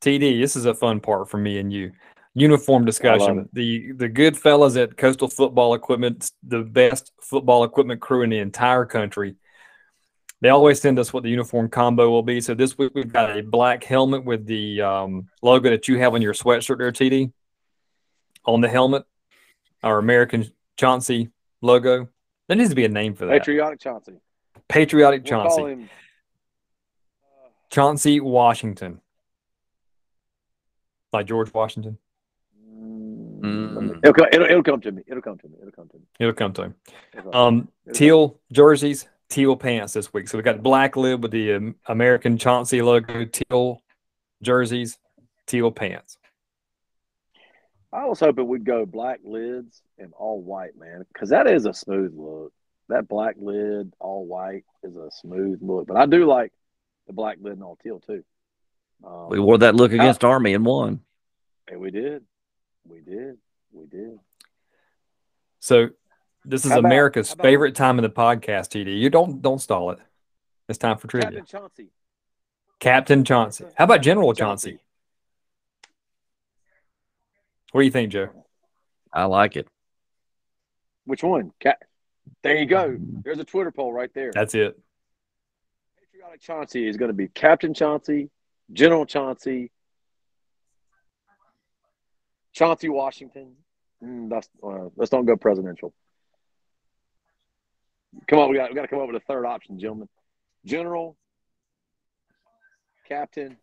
TD, 0.00 0.40
this 0.40 0.56
is 0.56 0.66
a 0.66 0.74
fun 0.74 1.00
part 1.00 1.28
for 1.28 1.38
me 1.38 1.58
and 1.58 1.72
you. 1.72 1.92
Uniform 2.34 2.84
discussion. 2.84 3.48
The 3.54 3.92
the 3.92 4.08
good 4.10 4.36
fellas 4.36 4.76
at 4.76 4.96
Coastal 4.98 5.28
Football 5.28 5.72
Equipment, 5.74 6.30
the 6.46 6.60
best 6.60 7.12
football 7.22 7.64
equipment 7.64 8.00
crew 8.02 8.22
in 8.22 8.28
the 8.30 8.38
entire 8.38 8.84
country. 8.84 9.36
They 10.42 10.50
always 10.50 10.78
send 10.82 10.98
us 10.98 11.14
what 11.14 11.22
the 11.22 11.30
uniform 11.30 11.70
combo 11.70 12.10
will 12.10 12.22
be. 12.22 12.42
So 12.42 12.52
this 12.52 12.76
week 12.76 12.92
we've 12.94 13.10
got 13.10 13.38
a 13.38 13.40
black 13.42 13.84
helmet 13.84 14.22
with 14.22 14.44
the 14.44 14.82
um, 14.82 15.28
logo 15.40 15.70
that 15.70 15.88
you 15.88 15.98
have 15.98 16.12
on 16.12 16.20
your 16.20 16.34
sweatshirt 16.34 16.76
there, 16.76 16.92
TD. 16.92 17.32
On 18.44 18.60
the 18.60 18.68
helmet, 18.68 19.04
our 19.82 19.98
American 19.98 20.46
Chauncey 20.76 21.30
logo. 21.62 22.10
There 22.48 22.56
needs 22.56 22.68
to 22.68 22.76
be 22.76 22.84
a 22.84 22.88
name 22.90 23.14
for 23.14 23.24
that. 23.24 23.32
Patriotic 23.38 23.80
Chauncey. 23.80 24.20
Patriotic 24.68 25.22
We'll 25.24 25.30
Chauncey. 25.40 25.56
call 25.56 25.66
him. 25.68 25.88
uh, 27.24 27.48
Chauncey 27.70 28.20
Washington. 28.20 29.00
Like 31.12 31.26
George 31.26 31.52
Washington. 31.54 31.98
mm, 32.70 33.98
It'll, 34.02 34.12
co- 34.12 34.26
it'll, 34.32 34.46
it'll 34.46 34.62
come 34.62 34.80
to 34.80 34.92
me. 34.92 35.02
It'll 35.06 35.22
come 35.22 35.38
to 35.38 35.48
me. 35.48 35.54
It'll 35.60 35.72
come 35.72 35.88
to 35.88 35.96
me. 35.96 36.02
It'll 36.20 36.32
come 36.32 36.52
to 36.54 36.62
him. 36.62 36.74
Um, 37.32 37.68
teal 37.92 38.38
jerseys, 38.52 39.08
teal 39.28 39.56
pants 39.56 39.92
this 39.92 40.12
week. 40.12 40.28
So 40.28 40.36
we 40.38 40.42
got 40.42 40.62
black 40.62 40.96
lid 40.96 41.22
with 41.22 41.30
the 41.30 41.54
um, 41.54 41.74
American 41.86 42.38
Chauncey 42.38 42.82
logo, 42.82 43.24
teal 43.24 43.82
jerseys, 44.42 44.98
teal 45.46 45.70
pants. 45.70 46.18
I 47.92 48.04
was 48.04 48.20
hoping 48.20 48.46
we'd 48.48 48.64
go 48.64 48.84
black 48.84 49.20
lids 49.24 49.80
and 49.98 50.12
all 50.18 50.42
white, 50.42 50.76
man, 50.76 51.04
because 51.12 51.30
that 51.30 51.46
is 51.46 51.64
a 51.66 51.72
smooth 51.72 52.12
look. 52.14 52.52
That 52.88 53.08
black 53.08 53.36
lid, 53.38 53.92
all 53.98 54.26
white, 54.26 54.64
is 54.82 54.96
a 54.96 55.08
smooth 55.10 55.60
look. 55.62 55.86
But 55.86 55.96
I 55.96 56.06
do 56.06 56.26
like 56.26 56.52
the 57.06 57.12
black 57.14 57.38
lid 57.40 57.54
and 57.54 57.62
all 57.62 57.78
teal 57.82 58.00
too. 58.00 58.22
Um, 59.04 59.28
We 59.28 59.38
wore 59.40 59.58
that 59.58 59.74
look 59.74 59.90
How- 59.92 59.96
against 59.96 60.24
Army 60.24 60.54
and 60.54 60.64
won. 60.64 61.00
and 61.68 61.80
we 61.80 61.90
did, 61.90 62.24
we 62.88 63.00
did, 63.00 63.38
we 63.72 63.86
did. 63.86 64.18
So 65.60 65.90
this 66.44 66.64
is 66.64 66.70
about- 66.72 66.84
America's 66.84 67.32
about- 67.32 67.42
favorite 67.44 67.74
time 67.74 67.98
of 67.98 68.02
the 68.02 68.10
podcast, 68.10 68.70
TD. 68.70 68.98
You 68.98 69.10
don't 69.10 69.40
don't 69.42 69.58
stall 69.60 69.90
it. 69.90 69.98
It's 70.68 70.78
time 70.78 70.98
for 70.98 71.06
trivia. 71.08 71.30
Captain 71.30 71.46
Chauncey. 71.46 71.88
Captain 72.78 73.24
Chauncey. 73.24 73.64
How 73.76 73.84
about 73.84 74.02
General 74.02 74.32
Chauncey? 74.34 74.78
What 77.72 77.80
do 77.82 77.84
you 77.84 77.90
think, 77.90 78.12
Joe? 78.12 78.30
I 79.12 79.24
like 79.24 79.56
it. 79.56 79.68
Which 81.04 81.22
one? 81.22 81.52
Cap- 81.60 81.82
there 82.42 82.56
you 82.56 82.66
go. 82.66 82.96
There's 82.98 83.38
a 83.38 83.44
Twitter 83.44 83.70
poll 83.70 83.92
right 83.92 84.12
there. 84.14 84.30
That's 84.32 84.54
it. 84.54 84.78
Patriotic 85.98 86.40
Chauncey 86.40 86.88
is 86.88 86.96
going 86.96 87.08
to 87.10 87.14
be 87.14 87.28
Captain 87.28 87.74
Chauncey, 87.74 88.30
General 88.72 89.06
Chauncey, 89.06 89.70
Chauncey 92.52 92.88
Washington. 92.88 93.54
Mm, 94.02 94.28
that's, 94.28 94.48
uh, 94.62 94.88
let's 94.96 95.10
don't 95.10 95.24
go 95.24 95.36
presidential. 95.36 95.94
Come 98.28 98.38
on, 98.38 98.50
we 98.50 98.56
got 98.56 98.70
we 98.70 98.74
got 98.74 98.82
to 98.82 98.88
come 98.88 99.00
up 99.00 99.06
with 99.06 99.16
a 99.16 99.26
third 99.26 99.44
option, 99.44 99.78
gentlemen. 99.78 100.08
General, 100.64 101.16
Captain, 103.06 103.56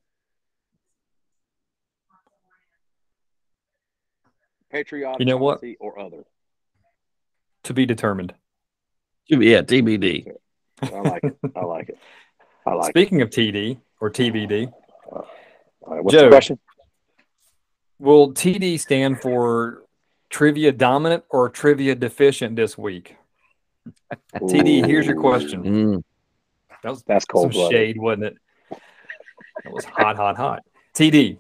Patriotic 4.74 5.20
You 5.20 5.26
know 5.28 5.38
what? 5.38 5.62
Or 5.80 6.00
other. 6.00 6.26
To 7.66 7.74
be 7.74 7.86
determined. 7.86 8.34
Yeah, 9.28 9.62
TBD. 9.62 10.28
I 10.82 10.88
like 11.00 11.24
it. 11.24 11.38
I 11.56 11.64
like 11.64 11.90
it. 11.90 11.98
I 12.66 12.74
like 12.74 12.90
it. 12.90 12.92
Speaking 12.92 13.22
of 13.22 13.30
TD 13.30 13.80
or 14.02 14.10
TBD, 14.10 14.74
All 15.18 15.96
right, 15.96 16.04
what's 16.04 16.14
Joe. 16.16 16.24
the 16.26 16.30
question? 16.30 16.60
will 18.00 18.34
TD 18.34 18.80
stand 18.80 19.22
for 19.22 19.84
trivia 20.30 20.72
dominant 20.72 21.24
or 21.30 21.48
trivia 21.50 21.96
deficient 21.96 22.56
this 22.56 22.78
week? 22.78 23.16
TD, 24.36 24.86
here's 24.86 25.06
your 25.06 25.20
question. 25.20 25.64
Mm. 25.64 26.04
That 26.84 26.90
was 26.90 27.04
That's 27.04 27.26
some 27.26 27.34
cold 27.34 27.52
blooded. 27.54 27.72
shade, 27.72 27.98
wasn't 27.98 28.26
it? 28.26 28.38
That 29.64 29.72
was 29.72 29.86
hot, 29.86 30.16
hot, 30.18 30.36
hot. 30.36 30.64
TD, 30.96 31.38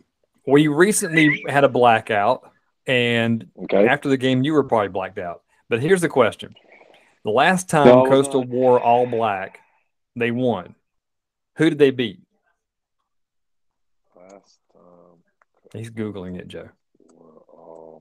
we 0.48 0.68
recently 0.68 1.44
had 1.50 1.64
a 1.66 1.70
blackout, 1.70 2.50
and 2.88 3.50
Okay. 3.64 3.88
after 3.88 4.08
the 4.10 4.18
game, 4.18 4.44
you 4.44 4.54
were 4.54 4.64
probably 4.64 4.90
blacked 4.90 5.18
out. 5.20 5.42
But 5.70 5.82
here's 5.82 6.02
the 6.02 6.10
question: 6.10 6.54
The 7.26 7.32
last 7.32 7.70
time 7.70 7.88
No, 7.88 8.06
Coastal 8.10 8.42
not. 8.42 8.50
wore 8.50 8.80
all 8.80 9.06
black, 9.06 9.60
they 10.16 10.32
won. 10.32 10.76
Who 11.58 11.70
did 11.70 11.80
they 11.80 11.92
beat? 11.92 12.20
Last 14.16 14.60
time 14.74 15.20
He's 15.74 15.90
googling 15.90 16.38
it, 16.38 16.48
Joe. 16.48 16.70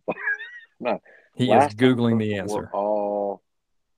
we're 0.78 0.98
He 1.36 1.46
last 1.46 1.70
is 1.70 1.74
googling 1.74 2.18
the 2.18 2.36
answer. 2.36 2.70
All 2.72 3.42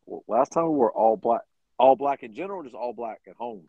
well, 0.07 0.25
last 0.29 0.53
time 0.53 0.65
we 0.65 0.77
were 0.77 0.93
all 0.93 1.17
black, 1.17 1.41
all 1.79 1.97
black 1.97 2.23
in 2.23 2.35
general, 2.35 2.61
or 2.61 2.65
just 2.65 2.75
all 2.75 2.93
black 2.93 3.21
at 3.29 3.35
home. 3.37 3.65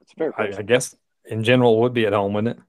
It's 0.00 0.12
fair 0.12 0.32
I. 0.32 0.54
I 0.56 0.62
guess 0.62 0.96
in 1.26 1.44
general 1.44 1.76
it 1.76 1.80
would 1.80 1.94
be 1.94 2.06
at 2.06 2.12
home, 2.12 2.32
wouldn't 2.32 2.56
it? 2.56 2.64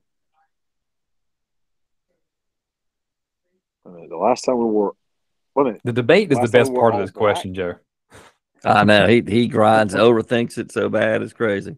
I 3.86 3.90
mean, 3.92 4.10
the 4.10 4.18
last 4.18 4.42
time 4.44 4.58
we 4.58 4.66
were, 4.66 4.92
wait 5.56 5.62
a 5.62 5.66
minute, 5.66 5.82
The 5.86 5.94
debate 5.94 6.32
is 6.32 6.38
Last 6.38 6.52
the 6.52 6.58
best 6.58 6.74
part 6.74 6.96
of 6.96 7.02
this 7.02 7.12
black. 7.12 7.22
question, 7.22 7.54
Joe. 7.54 7.76
I 8.64 8.84
know 8.84 9.08
he 9.08 9.24
he 9.26 9.48
grinds, 9.48 9.96
overthinks 9.96 10.58
it 10.58 10.72
so 10.72 10.90
bad, 10.90 11.22
it's 11.22 11.34
crazy. 11.34 11.78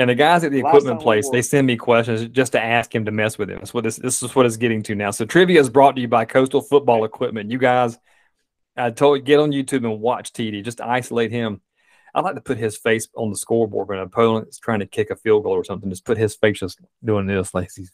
And 0.00 0.08
the 0.08 0.14
guys 0.14 0.44
at 0.44 0.50
the 0.50 0.62
Last 0.62 0.70
equipment 0.70 1.02
place, 1.02 1.28
they 1.28 1.42
send 1.42 1.66
me 1.66 1.76
questions 1.76 2.26
just 2.28 2.52
to 2.52 2.62
ask 2.62 2.94
him 2.94 3.04
to 3.04 3.10
mess 3.10 3.36
with 3.36 3.50
him. 3.50 3.58
That's 3.58 3.74
what 3.74 3.84
this, 3.84 3.96
this 3.96 4.22
is 4.22 4.34
what 4.34 4.46
it's 4.46 4.56
getting 4.56 4.82
to 4.84 4.94
now. 4.94 5.10
So 5.10 5.26
trivia 5.26 5.60
is 5.60 5.68
brought 5.68 5.94
to 5.96 6.00
you 6.00 6.08
by 6.08 6.24
Coastal 6.24 6.62
Football 6.62 7.04
Equipment. 7.04 7.50
You 7.50 7.58
guys, 7.58 7.98
I 8.78 8.92
told 8.92 9.18
you 9.18 9.24
get 9.24 9.40
on 9.40 9.50
YouTube 9.50 9.84
and 9.84 10.00
watch 10.00 10.32
TD. 10.32 10.64
Just 10.64 10.80
isolate 10.80 11.30
him. 11.30 11.60
I 12.14 12.20
like 12.22 12.34
to 12.34 12.40
put 12.40 12.56
his 12.56 12.78
face 12.78 13.08
on 13.14 13.28
the 13.28 13.36
scoreboard 13.36 13.88
when 13.88 13.98
an 13.98 14.04
opponent 14.04 14.48
is 14.48 14.58
trying 14.58 14.80
to 14.80 14.86
kick 14.86 15.10
a 15.10 15.16
field 15.16 15.44
goal 15.44 15.52
or 15.52 15.64
something. 15.64 15.90
Just 15.90 16.06
put 16.06 16.16
his 16.16 16.34
face 16.34 16.60
just 16.60 16.80
doing 17.04 17.26
this, 17.26 17.52
like 17.52 17.68
he's 17.76 17.92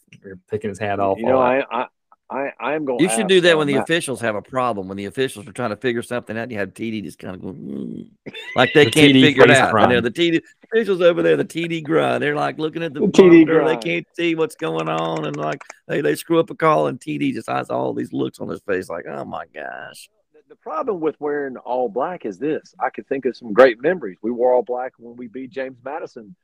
picking 0.49 0.71
his 0.71 0.79
hat 0.79 1.01
off. 1.01 1.19
you 1.19 1.27
know, 1.27 1.41
I. 1.41 1.65
I, 1.71 1.87
I, 2.29 2.53
I 2.59 2.75
am 2.75 2.85
going. 2.85 2.99
You 2.99 3.09
should 3.09 3.29
do 3.29 3.41
that 3.43 3.57
when 3.57 3.69
the 3.69 3.75
Matt, 3.75 3.85
officials 3.85 4.21
have 4.21 4.35
a 4.35 4.43
problem. 4.43 4.89
When 4.89 4.97
the 4.97 5.05
officials 5.05 5.47
are 5.47 5.53
trying 5.53 5.71
to 5.71 5.77
figure 5.77 6.03
something 6.03 6.37
out, 6.37 6.51
you 6.51 6.59
have 6.59 6.75
TD 6.75 7.05
just 7.05 7.21
kind 7.21 7.37
of 7.37 7.43
going 7.43 7.55
mm, 7.55 8.33
like 8.57 8.73
they 8.75 8.87
The 8.87 8.91
can't 8.91 9.13
TD 9.13 9.21
figure 9.23 9.45
it 9.45 9.49
face 9.49 9.59
out. 9.59 9.77
And 9.81 9.93
they're 9.93 10.01
the 10.01 10.11
TD 10.11 10.43
officials 10.65 11.01
over 11.01 11.23
there, 11.23 11.37
the 11.37 11.45
TD 11.45 11.85
grind. 11.85 12.23
They're 12.23 12.35
like 12.35 12.59
looking 12.59 12.83
at 12.83 12.95
the, 12.95 13.01
The 13.01 13.07
TD 13.07 13.47
monitor, 13.47 13.65
They 13.69 13.77
can't 13.77 14.07
see 14.15 14.35
what's 14.35 14.57
going 14.57 14.89
on, 14.89 15.25
and 15.25 15.37
like 15.37 15.63
they, 15.87 16.01
they 16.01 16.17
screw 16.17 16.41
up 16.41 16.51
a 16.51 16.57
call, 16.57 16.89
and 16.89 16.99
TD 16.99 17.33
just 17.33 17.49
has 17.49 17.71
all 17.71 17.95
these 17.95 18.13
looks 18.13 18.41
on 18.41 18.49
his 18.49 18.61
face, 18.63 18.89
like, 18.89 19.05
oh 19.09 19.25
my 19.25 19.45
gosh. 19.55 20.09
The- 20.33 20.41
The 20.49 20.57
problem 20.57 21.01
with 21.01 21.15
wearing 21.21 21.57
all 21.59 21.89
black 21.89 22.25
is 22.25 22.39
this. 22.39 22.75
I 22.81 22.91
could 22.91 23.07
think 23.07 23.25
of 23.27 23.37
some 23.37 23.53
great 23.53 23.81
memories. 23.81 24.19
We 24.21 24.33
wore 24.33 24.53
all 24.53 24.63
black 24.63 24.93
when 24.99 25.15
we 25.17 25.29
beat 25.29 25.51
James 25.51 25.79
Madison 25.85 26.35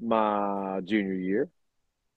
my 0.00 0.80
junior 0.84 1.12
year. 1.14 1.50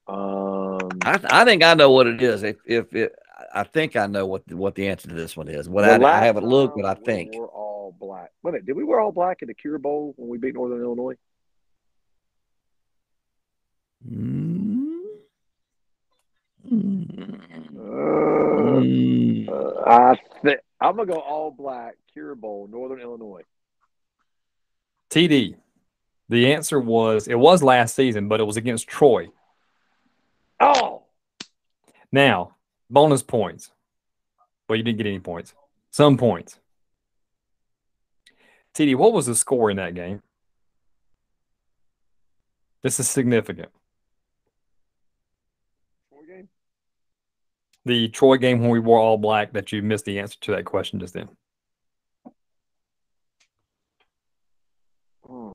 Um, 0.07 0.89
I, 1.03 1.19
I 1.29 1.45
think 1.45 1.63
I 1.63 1.73
know 1.75 1.91
what 1.91 2.07
it 2.07 2.21
is. 2.21 2.43
If 2.43 2.57
if 2.65 2.93
it, 2.93 3.13
I 3.53 3.63
think 3.63 3.95
I 3.95 4.07
know 4.07 4.25
what 4.25 4.45
the, 4.47 4.57
what 4.57 4.75
the 4.75 4.87
answer 4.87 5.07
to 5.07 5.13
this 5.15 5.37
one 5.37 5.47
is. 5.47 5.69
Well, 5.69 5.85
I, 5.85 6.03
I 6.09 6.25
haven't 6.25 6.45
looked, 6.45 6.75
time 6.75 6.83
but 6.83 6.97
I 6.97 6.99
we 6.99 7.05
think. 7.05 7.33
wore 7.35 7.47
all 7.47 7.95
black. 7.99 8.31
Wait 8.43 8.49
a 8.49 8.53
minute, 8.53 8.65
did 8.65 8.75
we 8.75 8.83
wear 8.83 8.99
all 8.99 9.11
black 9.11 9.41
in 9.41 9.47
the 9.47 9.53
Cure 9.53 9.77
Bowl 9.77 10.13
when 10.17 10.29
we 10.29 10.37
beat 10.37 10.53
Northern 10.55 10.81
Illinois? 10.81 11.15
Mm. 14.09 14.87
Mm. 16.69 17.77
Uh, 17.77 18.81
Mm. 18.81 19.49
uh, 19.49 19.81
I 19.89 20.15
think 20.43 20.59
I'm 20.79 20.95
gonna 20.95 21.11
go 21.11 21.19
all 21.19 21.51
black 21.51 21.95
Cure 22.13 22.35
Bowl, 22.35 22.67
Northern 22.71 22.99
Illinois. 22.99 23.41
TD. 25.09 25.55
The 26.29 26.53
answer 26.53 26.79
was 26.79 27.27
it 27.27 27.35
was 27.37 27.61
last 27.61 27.95
season, 27.95 28.27
but 28.27 28.39
it 28.39 28.43
was 28.45 28.57
against 28.57 28.87
Troy. 28.87 29.27
Oh, 30.61 31.03
Now, 32.11 32.55
bonus 32.89 33.23
points. 33.23 33.71
Well, 34.69 34.77
you 34.77 34.83
didn't 34.83 34.99
get 34.99 35.07
any 35.07 35.19
points. 35.19 35.55
Some 35.89 36.17
points. 36.17 36.59
TD, 38.75 38.95
what 38.95 39.11
was 39.11 39.25
the 39.25 39.35
score 39.35 39.71
in 39.71 39.77
that 39.77 39.95
game? 39.95 40.21
This 42.83 42.99
is 42.99 43.09
significant. 43.09 43.69
Four 46.09 46.25
game? 46.25 46.47
The 47.85 48.09
Troy 48.09 48.37
game 48.37 48.61
when 48.61 48.69
we 48.69 48.79
wore 48.79 48.99
all 48.99 49.17
black 49.17 49.53
that 49.53 49.71
you 49.71 49.81
missed 49.81 50.05
the 50.05 50.19
answer 50.19 50.37
to 50.41 50.51
that 50.51 50.65
question 50.65 50.99
just 50.99 51.15
then. 51.15 51.29
Hmm. 55.25 55.51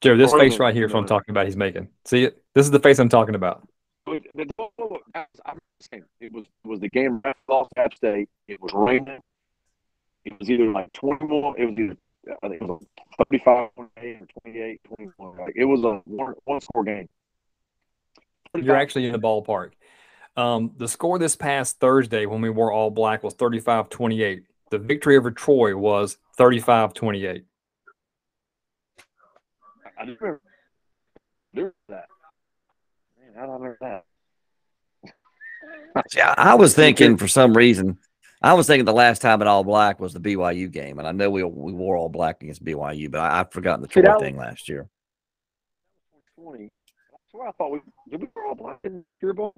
Joe, 0.00 0.16
this 0.16 0.32
face 0.32 0.58
right 0.58 0.74
here 0.74 0.86
is 0.86 0.92
what 0.92 1.00
I'm 1.00 1.06
talking 1.06 1.32
about. 1.32 1.46
He's 1.46 1.56
making. 1.56 1.88
See 2.04 2.24
it? 2.24 2.40
This 2.54 2.64
is 2.64 2.70
the 2.70 2.78
face 2.78 3.00
I'm 3.00 3.08
talking 3.08 3.34
about. 3.34 3.66
But 4.08 4.22
the- 4.34 4.68
the- 4.78 5.00
I- 5.14 5.26
I'm 5.46 5.58
saying, 5.80 6.04
It 6.20 6.32
was 6.32 6.46
was 6.64 6.80
the 6.80 6.88
game 6.88 7.20
right 7.24 7.36
off 7.48 7.68
App 7.76 7.94
State. 7.94 8.28
It 8.46 8.60
was 8.60 8.72
raining. 8.72 9.20
It 10.24 10.38
was 10.38 10.50
either 10.50 10.70
like 10.70 10.92
21. 10.92 11.54
It 11.58 11.66
was 11.66 11.78
either 11.78 11.96
I 12.42 12.48
think 12.48 12.62
it 12.62 12.68
was 12.68 12.84
a 12.84 13.24
35 13.24 13.70
28 13.74 14.20
or 14.20 14.26
28 14.42 14.80
21. 14.96 15.36
Like 15.38 15.52
it 15.56 15.64
was 15.64 15.84
a 15.84 16.02
one, 16.04 16.34
one 16.44 16.60
score 16.60 16.84
game. 16.84 17.08
You're 18.54 18.76
actually 18.76 19.06
in 19.06 19.12
the 19.12 19.18
ballpark. 19.18 19.72
Um, 20.36 20.72
the 20.76 20.88
score 20.88 21.18
this 21.18 21.36
past 21.36 21.80
Thursday 21.80 22.26
when 22.26 22.40
we 22.40 22.50
wore 22.50 22.72
all 22.72 22.90
black 22.90 23.22
was 23.22 23.34
35 23.34 23.88
28. 23.88 24.44
The 24.70 24.78
victory 24.78 25.16
over 25.16 25.30
Troy 25.30 25.76
was 25.76 26.18
35 26.36 26.92
28. 26.94 27.44
I 29.98 30.02
remember 30.04 30.40
that. 31.88 32.08
Man, 33.38 33.46
how 33.46 33.46
did 33.46 33.50
I 33.50 33.54
remember 33.54 33.78
that? 33.80 34.04
See, 36.10 36.20
I, 36.20 36.54
was 36.54 36.74
thinking 36.74 37.16
for 37.16 37.28
some 37.28 37.56
reason, 37.56 37.98
I 38.42 38.54
was 38.54 38.66
thinking 38.66 38.84
the 38.84 38.92
last 38.92 39.20
time 39.20 39.42
in 39.42 39.48
all 39.48 39.64
black 39.64 40.00
was 40.00 40.12
the 40.12 40.20
BYU 40.20 40.70
game, 40.70 40.98
and 40.98 41.08
I 41.08 41.12
know 41.12 41.30
we 41.30 41.42
we 41.42 41.72
wore 41.72 41.96
all 41.96 42.08
black 42.08 42.42
against 42.42 42.64
BYU, 42.64 43.10
but 43.10 43.20
I, 43.20 43.40
I've 43.40 43.52
forgotten 43.52 43.82
the 43.82 43.88
Troy 43.88 44.18
thing 44.18 44.36
last 44.36 44.68
year. 44.68 44.88
20. 46.40 46.70
That's 47.10 47.22
where 47.32 47.48
I 47.48 47.52
thought 47.52 47.72
we 47.72 47.80
did 48.10 48.20
we 48.20 48.28
all 48.46 48.54
black 48.54 48.78
in 48.84 49.04
your 49.20 49.34
ball. 49.34 49.54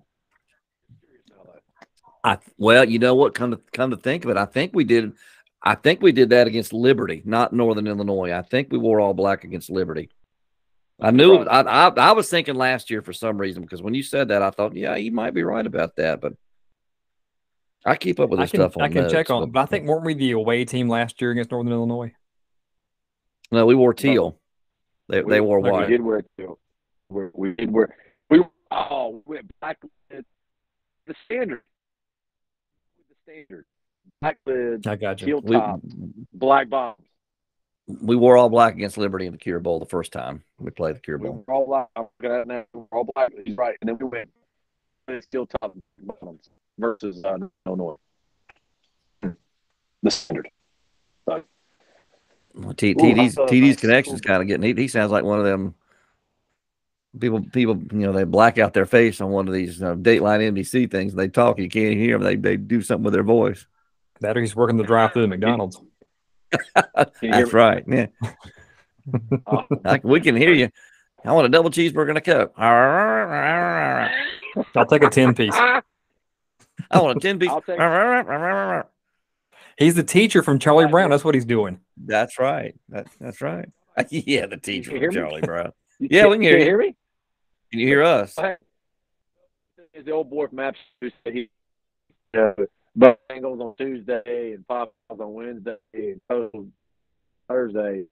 I 2.24 2.39
well, 2.57 2.89
you 2.89 2.98
know 2.98 3.15
what? 3.15 3.35
Come 3.35 3.51
to 3.51 3.61
come 3.73 3.90
to 3.90 3.97
think 3.97 4.24
of 4.24 4.31
it, 4.31 4.36
I 4.36 4.47
think 4.47 4.73
we 4.74 4.85
did. 4.85 5.12
I 5.62 5.74
think 5.74 6.01
we 6.01 6.12
did 6.12 6.31
that 6.31 6.47
against 6.47 6.73
Liberty, 6.73 7.20
not 7.27 7.52
Northern 7.52 7.86
Illinois. 7.86 8.32
I 8.32 8.40
think 8.40 8.73
we 8.73 8.78
wore 8.78 8.98
all 8.98 9.12
black 9.12 9.44
against 9.44 9.69
Liberty. 9.69 10.09
I 11.01 11.10
knew. 11.10 11.39
Right. 11.39 11.66
I, 11.66 11.89
I 11.89 11.89
I 11.89 12.12
was 12.12 12.28
thinking 12.28 12.55
last 12.55 12.90
year 12.90 13.02
for 13.02 13.12
some 13.12 13.39
reason 13.39 13.62
because 13.62 13.82
when 13.82 13.94
you 13.94 14.02
said 14.02 14.28
that, 14.28 14.43
I 14.43 14.51
thought, 14.51 14.77
yeah, 14.77 14.97
you 14.97 15.12
might 15.12 15.35
be 15.35 15.43
right 15.43 15.66
about 15.66 15.97
that. 15.97 16.20
But 16.20 16.35
I 17.85 17.97
keep 17.97 18.20
up 18.20 18.31
with 18.31 18.40
I 18.40 18.44
this 18.44 18.51
can, 18.51 18.60
stuff 18.60 18.77
on 18.77 18.82
I 18.82 18.89
can 18.89 19.02
notes, 19.02 19.12
check 19.12 19.31
on, 19.31 19.51
but 19.51 19.60
I 19.60 19.66
think 19.66 19.86
weren't 19.86 20.05
we 20.05 20.14
the 20.14 20.32
away 20.32 20.64
team 20.64 20.89
last 20.89 21.20
year 21.20 21.31
against 21.31 21.51
Northern 21.51 21.72
Illinois? 21.72 22.12
no, 23.51 23.66
we 23.66 23.74
wore 23.74 23.94
teal. 23.94 24.36
Oh. 24.36 24.40
They 25.09 25.22
they 25.22 25.40
wore 25.40 25.59
okay. 25.59 25.70
We 25.70 25.72
white. 25.72 25.89
did 25.89 26.02
wear 26.02 26.18
it 26.18 26.27
too. 26.39 26.59
We, 27.09 27.24
we 27.35 27.52
did 27.55 27.70
wear. 27.72 27.94
We 28.28 28.44
oh 28.70 29.22
we 29.27 29.36
went 29.36 29.51
black 29.60 29.78
lid, 30.10 30.24
the 31.06 31.14
standard. 31.24 31.62
The 33.09 33.16
standard. 33.24 33.64
Black 34.20 34.39
lid, 34.47 34.86
I 34.86 34.97
got 34.97 35.20
you. 35.20 35.27
teal 35.27 35.40
We, 35.40 35.56
top, 35.56 35.81
black 36.32 36.68
bombs. 36.68 36.98
We 38.01 38.17
wore 38.17 38.37
all 38.37 38.49
black 38.49 38.75
against 38.75 38.99
Liberty 38.99 39.27
in 39.27 39.33
the 39.33 39.39
Cure 39.39 39.61
Bowl 39.61 39.79
the 39.79 39.87
first 39.87 40.12
time 40.12 40.43
we 40.59 40.71
played 40.71 40.97
the 40.97 41.01
Cure 41.01 41.19
We 41.19 41.29
Bowl. 41.29 41.45
were 41.47 41.55
all 41.55 41.67
black. 41.67 41.89
I'm 41.97 42.07
looking 42.21 42.37
at 42.37 42.41
it 42.43 42.49
now. 42.49 42.65
We 42.73 42.81
were 42.81 42.87
all 42.99 43.07
black. 43.15 43.33
He's 43.45 43.57
right. 43.57 43.77
And 43.81 43.89
then 43.89 43.99
we 43.99 44.07
went 44.07 44.31
steel 45.23 45.47
top 45.47 45.77
bottoms 45.99 46.51
versus 46.79 47.25
uh, 47.25 47.39
Illinois. 47.67 47.97
The 50.03 50.11
standard. 50.11 50.49
Well, 52.55 52.75
T, 52.75 52.95
TD's 52.95 53.37
TD's 53.37 53.69
that's 53.71 53.81
connections 53.81 54.21
kind 54.21 54.43
of 54.43 54.49
getting. 54.49 54.62
He, 54.65 54.83
he 54.83 54.89
sounds 54.89 55.12
like 55.12 55.25
one 55.25 55.39
of 55.39 55.45
them 55.45 55.75
people. 57.19 57.43
People, 57.53 57.77
you 57.93 58.07
know, 58.07 58.12
they 58.12 58.25
black 58.25 58.59
out 58.59 58.75
their 58.75 58.87
face 58.87 59.21
on 59.21 59.31
one 59.31 59.47
of 59.47 59.55
these 59.55 59.81
uh, 59.83 59.95
Dateline 59.95 60.53
NBC 60.53 60.91
things. 60.91 61.15
They 61.15 61.29
talk, 61.29 61.59
you 61.59 61.69
can't 61.69 61.95
hear 61.95 62.19
them. 62.19 62.25
They 62.25 62.37
they 62.37 62.57
do 62.57 62.83
something 62.83 63.05
with 63.05 63.15
their 63.15 63.23
voice. 63.23 63.67
That 64.21 64.37
or 64.37 64.41
he's 64.41 64.57
working 64.57 64.77
the 64.77 64.85
drive 64.85 65.12
through 65.12 65.23
the 65.23 65.29
McDonald's. 65.29 65.81
Can 66.52 67.06
you 67.22 67.32
hear 67.32 67.47
That's 67.47 67.52
me? 67.52 67.59
right. 67.59 67.85
Yeah, 67.86 68.06
Oh, 69.47 69.64
I, 69.85 70.01
we 70.02 70.20
can 70.20 70.36
hear 70.36 70.52
you. 70.52 70.68
I 71.24 71.32
want 71.32 71.47
a 71.47 71.48
double 71.51 71.70
cheeseburger 71.70 72.09
and 72.10 72.18
a 72.18 72.20
cup. 72.20 72.52
I 72.59 74.10
I'll 74.77 74.86
take 74.86 75.02
a 75.02 75.10
10 75.10 75.35
piece. 75.35 75.55
I 75.55 75.82
want 77.01 77.16
a 77.18 77.20
ten 77.20 77.39
piece. 77.39 77.51
Take- 77.66 78.85
He's 79.78 79.94
the 79.94 80.02
teacher 80.02 80.43
from 80.43 80.59
Charlie 80.59 80.86
Brown. 80.89 81.10
That's 81.10 81.24
what 81.24 81.35
he's 81.35 81.44
doing. 81.44 81.81
That's 81.97 82.39
right. 82.39 82.74
That, 82.89 83.06
that's 83.20 83.40
right. 83.40 83.68
yeah, 84.10 84.47
the 84.47 84.56
teacher 84.56 84.90
hear 84.93 85.10
from 85.12 85.14
me? 85.14 85.20
Charlie 85.28 85.40
Brown. 85.43 85.72
Yeah, 85.98 86.22
can't- 86.22 86.31
we 86.31 86.36
can 86.36 86.43
hear 86.43 86.52
can't 86.52 86.60
you. 86.60 86.66
hear 86.66 86.78
me? 86.78 86.97
Can 87.70 87.81
you 87.81 87.86
hear 87.86 88.02
us? 88.02 88.35
Is 89.94 90.05
the 90.05 90.10
old 90.12 90.31
boy 90.31 90.47
from 90.48 90.59
Apps 90.59 90.77
who 91.01 91.10
said 91.24 91.32
he 91.35 91.51
uh, 92.36 92.52
but 92.56 92.68
Bengals 92.99 93.61
on 93.61 93.75
Tuesday 93.77 94.53
and 94.55 94.65
five 94.67 94.89
on 95.09 95.33
Wednesday 95.33 95.77
and 95.95 96.21
Cold 96.29 96.71
Thursday. 97.49 98.05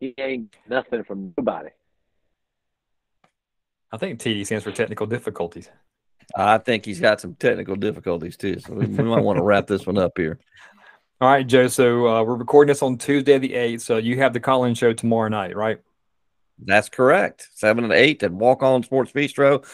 He 0.00 0.14
ain't 0.18 0.54
nothing 0.68 1.04
from 1.04 1.34
nobody. 1.36 1.70
I 3.90 3.96
think 3.96 4.20
TD 4.20 4.44
stands 4.46 4.64
for 4.64 4.70
technical 4.70 5.06
difficulties. 5.06 5.68
I 6.36 6.58
think 6.58 6.84
he's 6.84 7.00
got 7.00 7.20
some 7.20 7.34
technical 7.34 7.74
difficulties 7.74 8.36
too, 8.36 8.60
so 8.60 8.74
we, 8.74 8.86
we 8.86 9.02
might 9.02 9.22
want 9.22 9.38
to 9.38 9.42
wrap 9.42 9.66
this 9.66 9.86
one 9.86 9.98
up 9.98 10.12
here. 10.16 10.38
All 11.20 11.28
right, 11.28 11.46
Joe. 11.46 11.66
So 11.66 12.06
uh, 12.06 12.22
we're 12.22 12.36
recording 12.36 12.68
this 12.68 12.82
on 12.82 12.98
Tuesday 12.98 13.38
the 13.38 13.54
8th. 13.54 13.80
So 13.80 13.96
you 13.96 14.18
have 14.18 14.32
the 14.32 14.40
call 14.40 14.64
in 14.64 14.74
show 14.74 14.92
tomorrow 14.92 15.28
night, 15.28 15.56
right? 15.56 15.78
That's 16.64 16.88
correct. 16.88 17.48
Seven 17.54 17.84
and 17.84 17.92
eight 17.92 18.22
at 18.22 18.32
Walk 18.32 18.62
On 18.62 18.82
Sports 18.82 19.12
Bistro. 19.12 19.64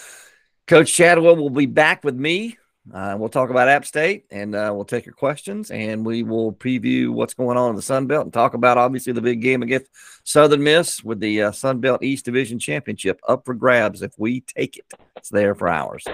Coach 0.66 0.93
Chadwell 0.93 1.37
will 1.37 1.51
be 1.51 1.66
back 1.66 2.05
with 2.05 2.15
me. 2.15 2.57
Uh, 2.93 3.16
we'll 3.19 3.31
talk 3.31 3.48
about 3.48 3.69
App 3.69 3.86
State 3.86 4.27
and 4.31 4.55
uh, 4.55 4.70
we'll 4.74 4.85
take 4.85 5.06
your 5.06 5.15
questions 5.15 5.70
and 5.70 6.05
we 6.05 6.23
will 6.23 6.52
preview 6.52 7.09
what's 7.09 7.32
going 7.32 7.56
on 7.56 7.70
in 7.70 7.77
the 7.77 7.82
Sun 7.82 8.06
Belt 8.06 8.24
and 8.24 8.32
talk 8.32 8.52
about 8.52 8.77
obviously 8.77 9.12
the 9.15 9.23
big 9.23 9.40
game 9.40 9.62
against 9.62 9.90
Southern 10.23 10.62
Miss 10.62 11.02
with 11.02 11.19
the 11.19 11.44
uh, 11.44 11.52
Sun 11.52 11.81
Belt 11.81 12.02
East 12.02 12.27
Division 12.27 12.59
Championship 12.59 13.20
up 13.27 13.47
for 13.47 13.55
grabs 13.55 14.02
if 14.02 14.12
we 14.19 14.43
take 14.43 14.77
it. 14.77 14.85
It's 15.16 15.31
there 15.31 15.55
for 15.55 15.69
ours 15.69 16.05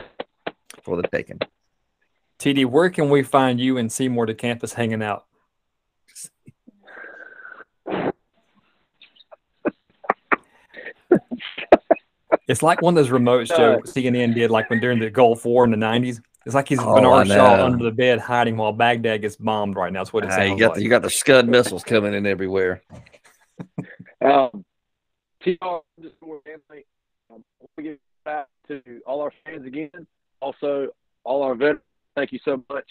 for 0.83 0.97
the 0.97 1.09
taking. 1.09 1.41
TD, 2.39 2.67
where 2.67 2.89
can 2.89 3.11
we 3.11 3.25
find 3.25 3.59
you 3.59 3.77
and 3.77 3.91
Seymour 3.91 4.27
d'Campus 4.27 4.73
hanging 4.73 5.03
out? 5.03 5.27
It's 12.49 12.65
like 12.65 12.83
one 12.83 12.99
of 12.99 13.07
those 13.07 13.17
remotes 13.17 13.47
Joe 13.47 13.75
Uh, 13.75 13.81
CNN 13.83 14.35
did, 14.35 14.51
like 14.51 14.69
when 14.71 14.81
during 14.81 14.99
the 14.99 15.09
Gulf 15.09 15.45
War 15.45 15.65
in 15.65 15.71
the 15.71 15.77
'90s. 15.77 16.21
It's 16.47 16.55
like 16.55 16.69
he's 16.69 16.81
Oh, 16.81 16.95
Bernard 16.95 17.29
Shaw 17.29 17.65
under 17.65 17.85
the 17.85 17.91
bed 17.91 18.19
hiding 18.19 18.57
while 18.57 18.73
Baghdad 18.73 19.21
gets 19.21 19.37
bombed 19.37 19.77
right 19.77 19.93
now. 19.93 20.01
That's 20.01 20.13
what 20.13 20.25
it 20.25 20.31
Hey, 20.31 20.49
sounds 20.49 20.51
you 20.53 20.59
got 20.59 20.69
like. 20.69 20.77
the, 20.77 20.83
you 20.83 20.89
got 20.89 21.03
the 21.03 21.11
Scud 21.11 21.47
missiles 21.49 21.85
coming 21.85 22.15
in 22.15 22.27
everywhere. 22.27 22.83
Um, 24.23 24.65
TR 25.43 25.81
underscore 25.99 26.41
family. 26.45 26.87
Um, 27.33 27.45
we 27.77 27.85
give 27.85 27.99
back 28.25 28.47
to 28.69 28.83
all 29.07 29.21
our 29.21 29.33
fans 29.45 29.67
again. 29.67 29.91
Also, 30.41 30.89
all 31.25 31.43
our 31.43 31.55
veterans. 31.55 31.81
Thank 32.17 32.33
you 32.33 32.39
so 32.45 32.65
much 32.71 32.87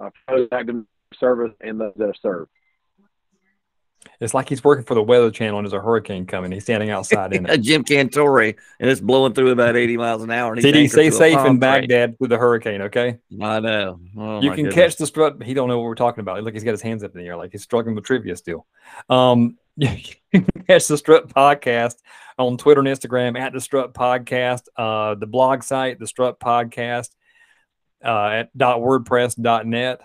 uh, 0.00 0.10
for 0.26 0.38
those 0.38 0.48
active 0.52 0.84
service 1.18 1.52
and 1.60 1.80
those 1.80 1.92
that 1.96 2.06
have 2.06 2.16
served. 2.22 2.50
It's 4.20 4.34
like 4.34 4.48
he's 4.48 4.62
working 4.62 4.84
for 4.84 4.94
the 4.94 5.02
Weather 5.02 5.30
Channel 5.30 5.58
and 5.58 5.66
there's 5.66 5.72
a 5.72 5.80
hurricane 5.80 6.26
coming. 6.26 6.52
He's 6.52 6.62
standing 6.64 6.90
outside 6.90 7.32
in 7.32 7.46
it. 7.48 7.58
Jim 7.58 7.84
Cantore, 7.84 8.56
and 8.78 8.90
it's 8.90 9.00
blowing 9.00 9.32
through 9.32 9.50
about 9.50 9.76
80 9.76 9.96
miles 9.96 10.22
an 10.22 10.30
hour. 10.30 10.54
And 10.54 10.64
he's 10.64 10.74
TD, 10.74 10.90
stay 10.90 11.10
safe 11.10 11.38
in. 11.44 11.58
Baghdad 11.58 12.16
with 12.20 12.30
the 12.30 12.38
hurricane, 12.38 12.82
okay? 12.82 13.18
I 13.40 13.60
know. 13.60 14.00
Oh, 14.16 14.40
you 14.40 14.50
can 14.50 14.64
goodness. 14.64 14.74
catch 14.74 14.96
the 14.96 15.06
strut. 15.06 15.42
He 15.42 15.54
don't 15.54 15.68
know 15.68 15.78
what 15.78 15.84
we're 15.84 15.94
talking 15.94 16.20
about. 16.20 16.42
Look, 16.42 16.54
he's 16.54 16.64
got 16.64 16.70
his 16.72 16.82
hands 16.82 17.02
up 17.02 17.14
in 17.14 17.20
the 17.20 17.26
air 17.26 17.36
like 17.36 17.52
he's 17.52 17.62
struggling 17.62 17.94
with 17.94 18.04
trivia 18.04 18.36
still. 18.36 18.66
Um, 19.08 19.58
you 19.76 19.88
can 20.32 20.46
catch 20.66 20.86
the 20.86 20.98
Strut 20.98 21.28
Podcast 21.28 21.96
on 22.38 22.58
Twitter 22.58 22.80
and 22.80 22.88
Instagram 22.88 23.38
at 23.38 23.52
the 23.52 23.60
Strut 23.60 23.94
Podcast. 23.94 24.62
Uh, 24.76 25.14
the 25.14 25.26
blog 25.26 25.62
site, 25.62 25.98
the 25.98 26.06
Strut 26.06 26.38
Podcast, 26.38 27.10
uh, 28.04 28.26
at 28.28 28.56
.wordpress.net 28.56 30.00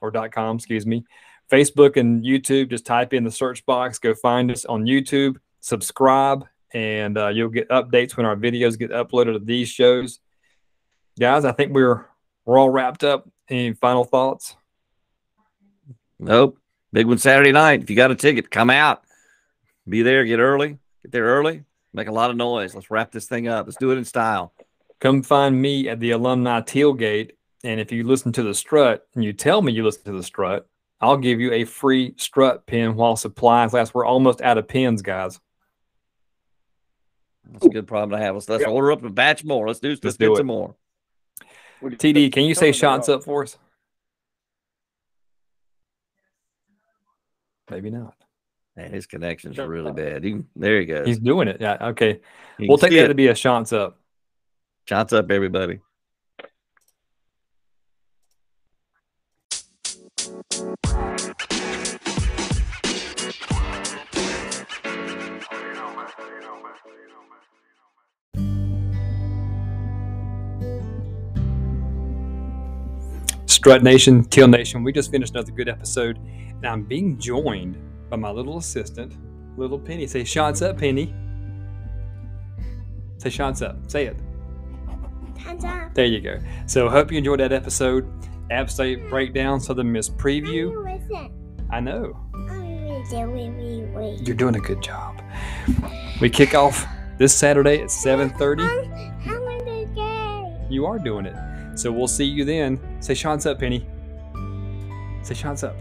or 0.00 0.10
dot 0.10 0.32
.com, 0.32 0.56
excuse 0.56 0.86
me. 0.86 1.04
Facebook 1.50 1.96
and 1.96 2.24
YouTube, 2.24 2.70
just 2.70 2.86
type 2.86 3.12
in 3.12 3.24
the 3.24 3.30
search 3.30 3.66
box. 3.66 3.98
Go 3.98 4.14
find 4.14 4.50
us 4.50 4.64
on 4.64 4.84
YouTube. 4.84 5.36
Subscribe, 5.60 6.46
and 6.72 7.18
uh, 7.18 7.28
you'll 7.28 7.48
get 7.48 7.68
updates 7.68 8.16
when 8.16 8.24
our 8.24 8.36
videos 8.36 8.78
get 8.78 8.90
uploaded 8.90 9.34
to 9.34 9.38
these 9.38 9.68
shows. 9.68 10.20
Guys, 11.18 11.44
I 11.44 11.52
think 11.52 11.72
we're 11.72 12.06
we're 12.44 12.58
all 12.58 12.70
wrapped 12.70 13.04
up. 13.04 13.28
Any 13.48 13.74
final 13.74 14.04
thoughts? 14.04 14.56
Nope. 16.18 16.58
Big 16.92 17.06
one 17.06 17.18
Saturday 17.18 17.52
night. 17.52 17.82
If 17.82 17.90
you 17.90 17.96
got 17.96 18.10
a 18.10 18.14
ticket, 18.14 18.50
come 18.50 18.70
out. 18.70 19.02
Be 19.88 20.02
there. 20.02 20.24
Get 20.24 20.38
early. 20.38 20.78
Get 21.02 21.12
there 21.12 21.24
early. 21.24 21.64
Make 21.92 22.08
a 22.08 22.12
lot 22.12 22.30
of 22.30 22.36
noise. 22.36 22.74
Let's 22.74 22.90
wrap 22.90 23.10
this 23.10 23.26
thing 23.26 23.48
up. 23.48 23.66
Let's 23.66 23.78
do 23.78 23.90
it 23.90 23.98
in 23.98 24.04
style. 24.04 24.52
Come 25.00 25.22
find 25.22 25.60
me 25.60 25.88
at 25.88 25.98
the 25.98 26.10
alumni 26.10 26.60
tailgate 26.60 27.32
And 27.64 27.80
if 27.80 27.90
you 27.90 28.04
listen 28.04 28.32
to 28.32 28.42
the 28.42 28.54
strut 28.54 29.06
and 29.14 29.24
you 29.24 29.32
tell 29.32 29.62
me 29.62 29.72
you 29.72 29.82
listen 29.82 30.04
to 30.04 30.12
the 30.12 30.22
strut, 30.22 30.68
I'll 31.00 31.16
give 31.16 31.40
you 31.40 31.52
a 31.52 31.64
free 31.64 32.14
strut 32.18 32.66
pin 32.66 32.94
while 32.94 33.16
supplies 33.16 33.72
last. 33.72 33.94
We're 33.94 34.04
almost 34.04 34.40
out 34.42 34.58
of 34.58 34.68
pins, 34.68 35.00
guys. 35.02 35.40
That's 37.50 37.64
a 37.66 37.70
good 37.70 37.86
problem 37.86 38.18
to 38.18 38.24
have. 38.24 38.34
Let's, 38.34 38.48
let's 38.48 38.62
Yeah. 38.62 38.68
order 38.68 38.92
up 38.92 39.02
a 39.02 39.10
batch 39.10 39.42
more. 39.44 39.66
Let's 39.66 39.80
do. 39.80 39.88
Let's, 39.88 40.04
Let's 40.04 40.16
get 40.18 40.26
do 40.26 40.34
it. 40.34 40.36
some 40.36 40.46
more. 40.46 40.76
What 41.80 41.96
do 41.98 42.08
you 42.08 42.14
TD, 42.14 42.32
can 42.32 42.44
you 42.44 42.54
say 42.54 42.72
shots 42.72 43.08
up 43.08 43.24
for 43.24 43.42
us? 43.44 43.56
Maybe 47.70 47.90
not. 47.90 48.14
Man, 48.76 48.92
his 48.92 49.06
connections 49.06 49.56
Sure. 49.56 49.64
are 49.64 49.68
really 49.68 49.92
bad. 49.92 50.22
He, 50.24 50.40
there 50.56 50.80
he 50.80 50.86
goes. 50.86 51.06
He's 51.06 51.18
doing 51.18 51.48
it. 51.48 51.58
Yeah. 51.60 51.76
Okay. 51.80 52.20
You 52.58 52.68
We'll 52.68 52.78
take 52.78 52.90
see 52.90 52.96
that 52.98 53.06
it. 53.06 53.08
to 53.08 53.14
be 53.14 53.28
a 53.28 53.34
shots 53.34 53.72
up. 53.72 53.98
Shots 54.86 55.12
up, 55.12 55.30
everybody. 55.30 55.80
Strut 73.60 73.82
Nation, 73.82 74.24
Teal 74.24 74.48
Nation, 74.48 74.82
we 74.82 74.90
just 74.90 75.10
finished 75.10 75.34
another 75.34 75.52
good 75.52 75.68
episode, 75.68 76.16
and 76.16 76.64
I'm 76.64 76.82
being 76.82 77.18
joined 77.18 77.76
by 78.08 78.16
my 78.16 78.30
little 78.30 78.56
assistant, 78.56 79.18
little 79.58 79.78
Penny. 79.78 80.06
Say 80.06 80.24
shots 80.24 80.62
up, 80.62 80.78
Penny. 80.78 81.14
Say 83.18 83.28
shots 83.28 83.60
up. 83.60 83.76
Say 83.86 84.06
it. 84.06 84.16
Hands 85.36 85.62
up. 85.62 85.92
There 85.92 86.06
you 86.06 86.22
go. 86.22 86.38
So 86.64 86.88
hope 86.88 87.12
you 87.12 87.18
enjoyed 87.18 87.40
that 87.40 87.52
episode. 87.52 88.10
App 88.50 88.70
State 88.70 89.10
breakdown, 89.10 89.60
Southern 89.60 89.92
Miss 89.92 90.08
preview. 90.08 90.98
I 91.68 91.80
know 91.80 92.18
you're 94.24 94.36
doing 94.36 94.56
a 94.56 94.60
good 94.60 94.82
job. 94.82 95.20
We 96.22 96.30
kick 96.30 96.54
off 96.54 96.86
this 97.18 97.34
Saturday 97.34 97.82
at 97.82 97.88
7:30. 97.90 98.62
I'm, 98.62 99.28
I'm 99.28 99.48
in 99.48 99.64
the 99.66 99.94
game. 99.94 100.72
You 100.72 100.86
are 100.86 100.98
doing 100.98 101.26
it. 101.26 101.36
So 101.80 101.90
we'll 101.90 102.08
see 102.08 102.26
you 102.26 102.44
then. 102.44 102.78
Say 103.00 103.14
shots 103.14 103.46
up, 103.46 103.58
Penny. 103.58 103.86
Say 105.22 105.32
shots 105.32 105.62
up. 105.62 105.74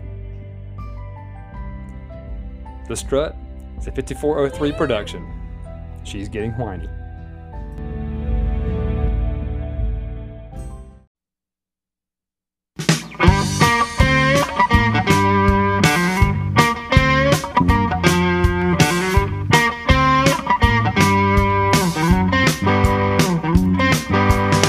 The 2.87 2.95
Strut 2.95 3.35
is 3.77 3.87
a 3.87 3.91
5403 3.91 4.71
production. 4.71 5.27
She's 6.05 6.29
getting 6.29 6.51
whiny. 6.53 6.87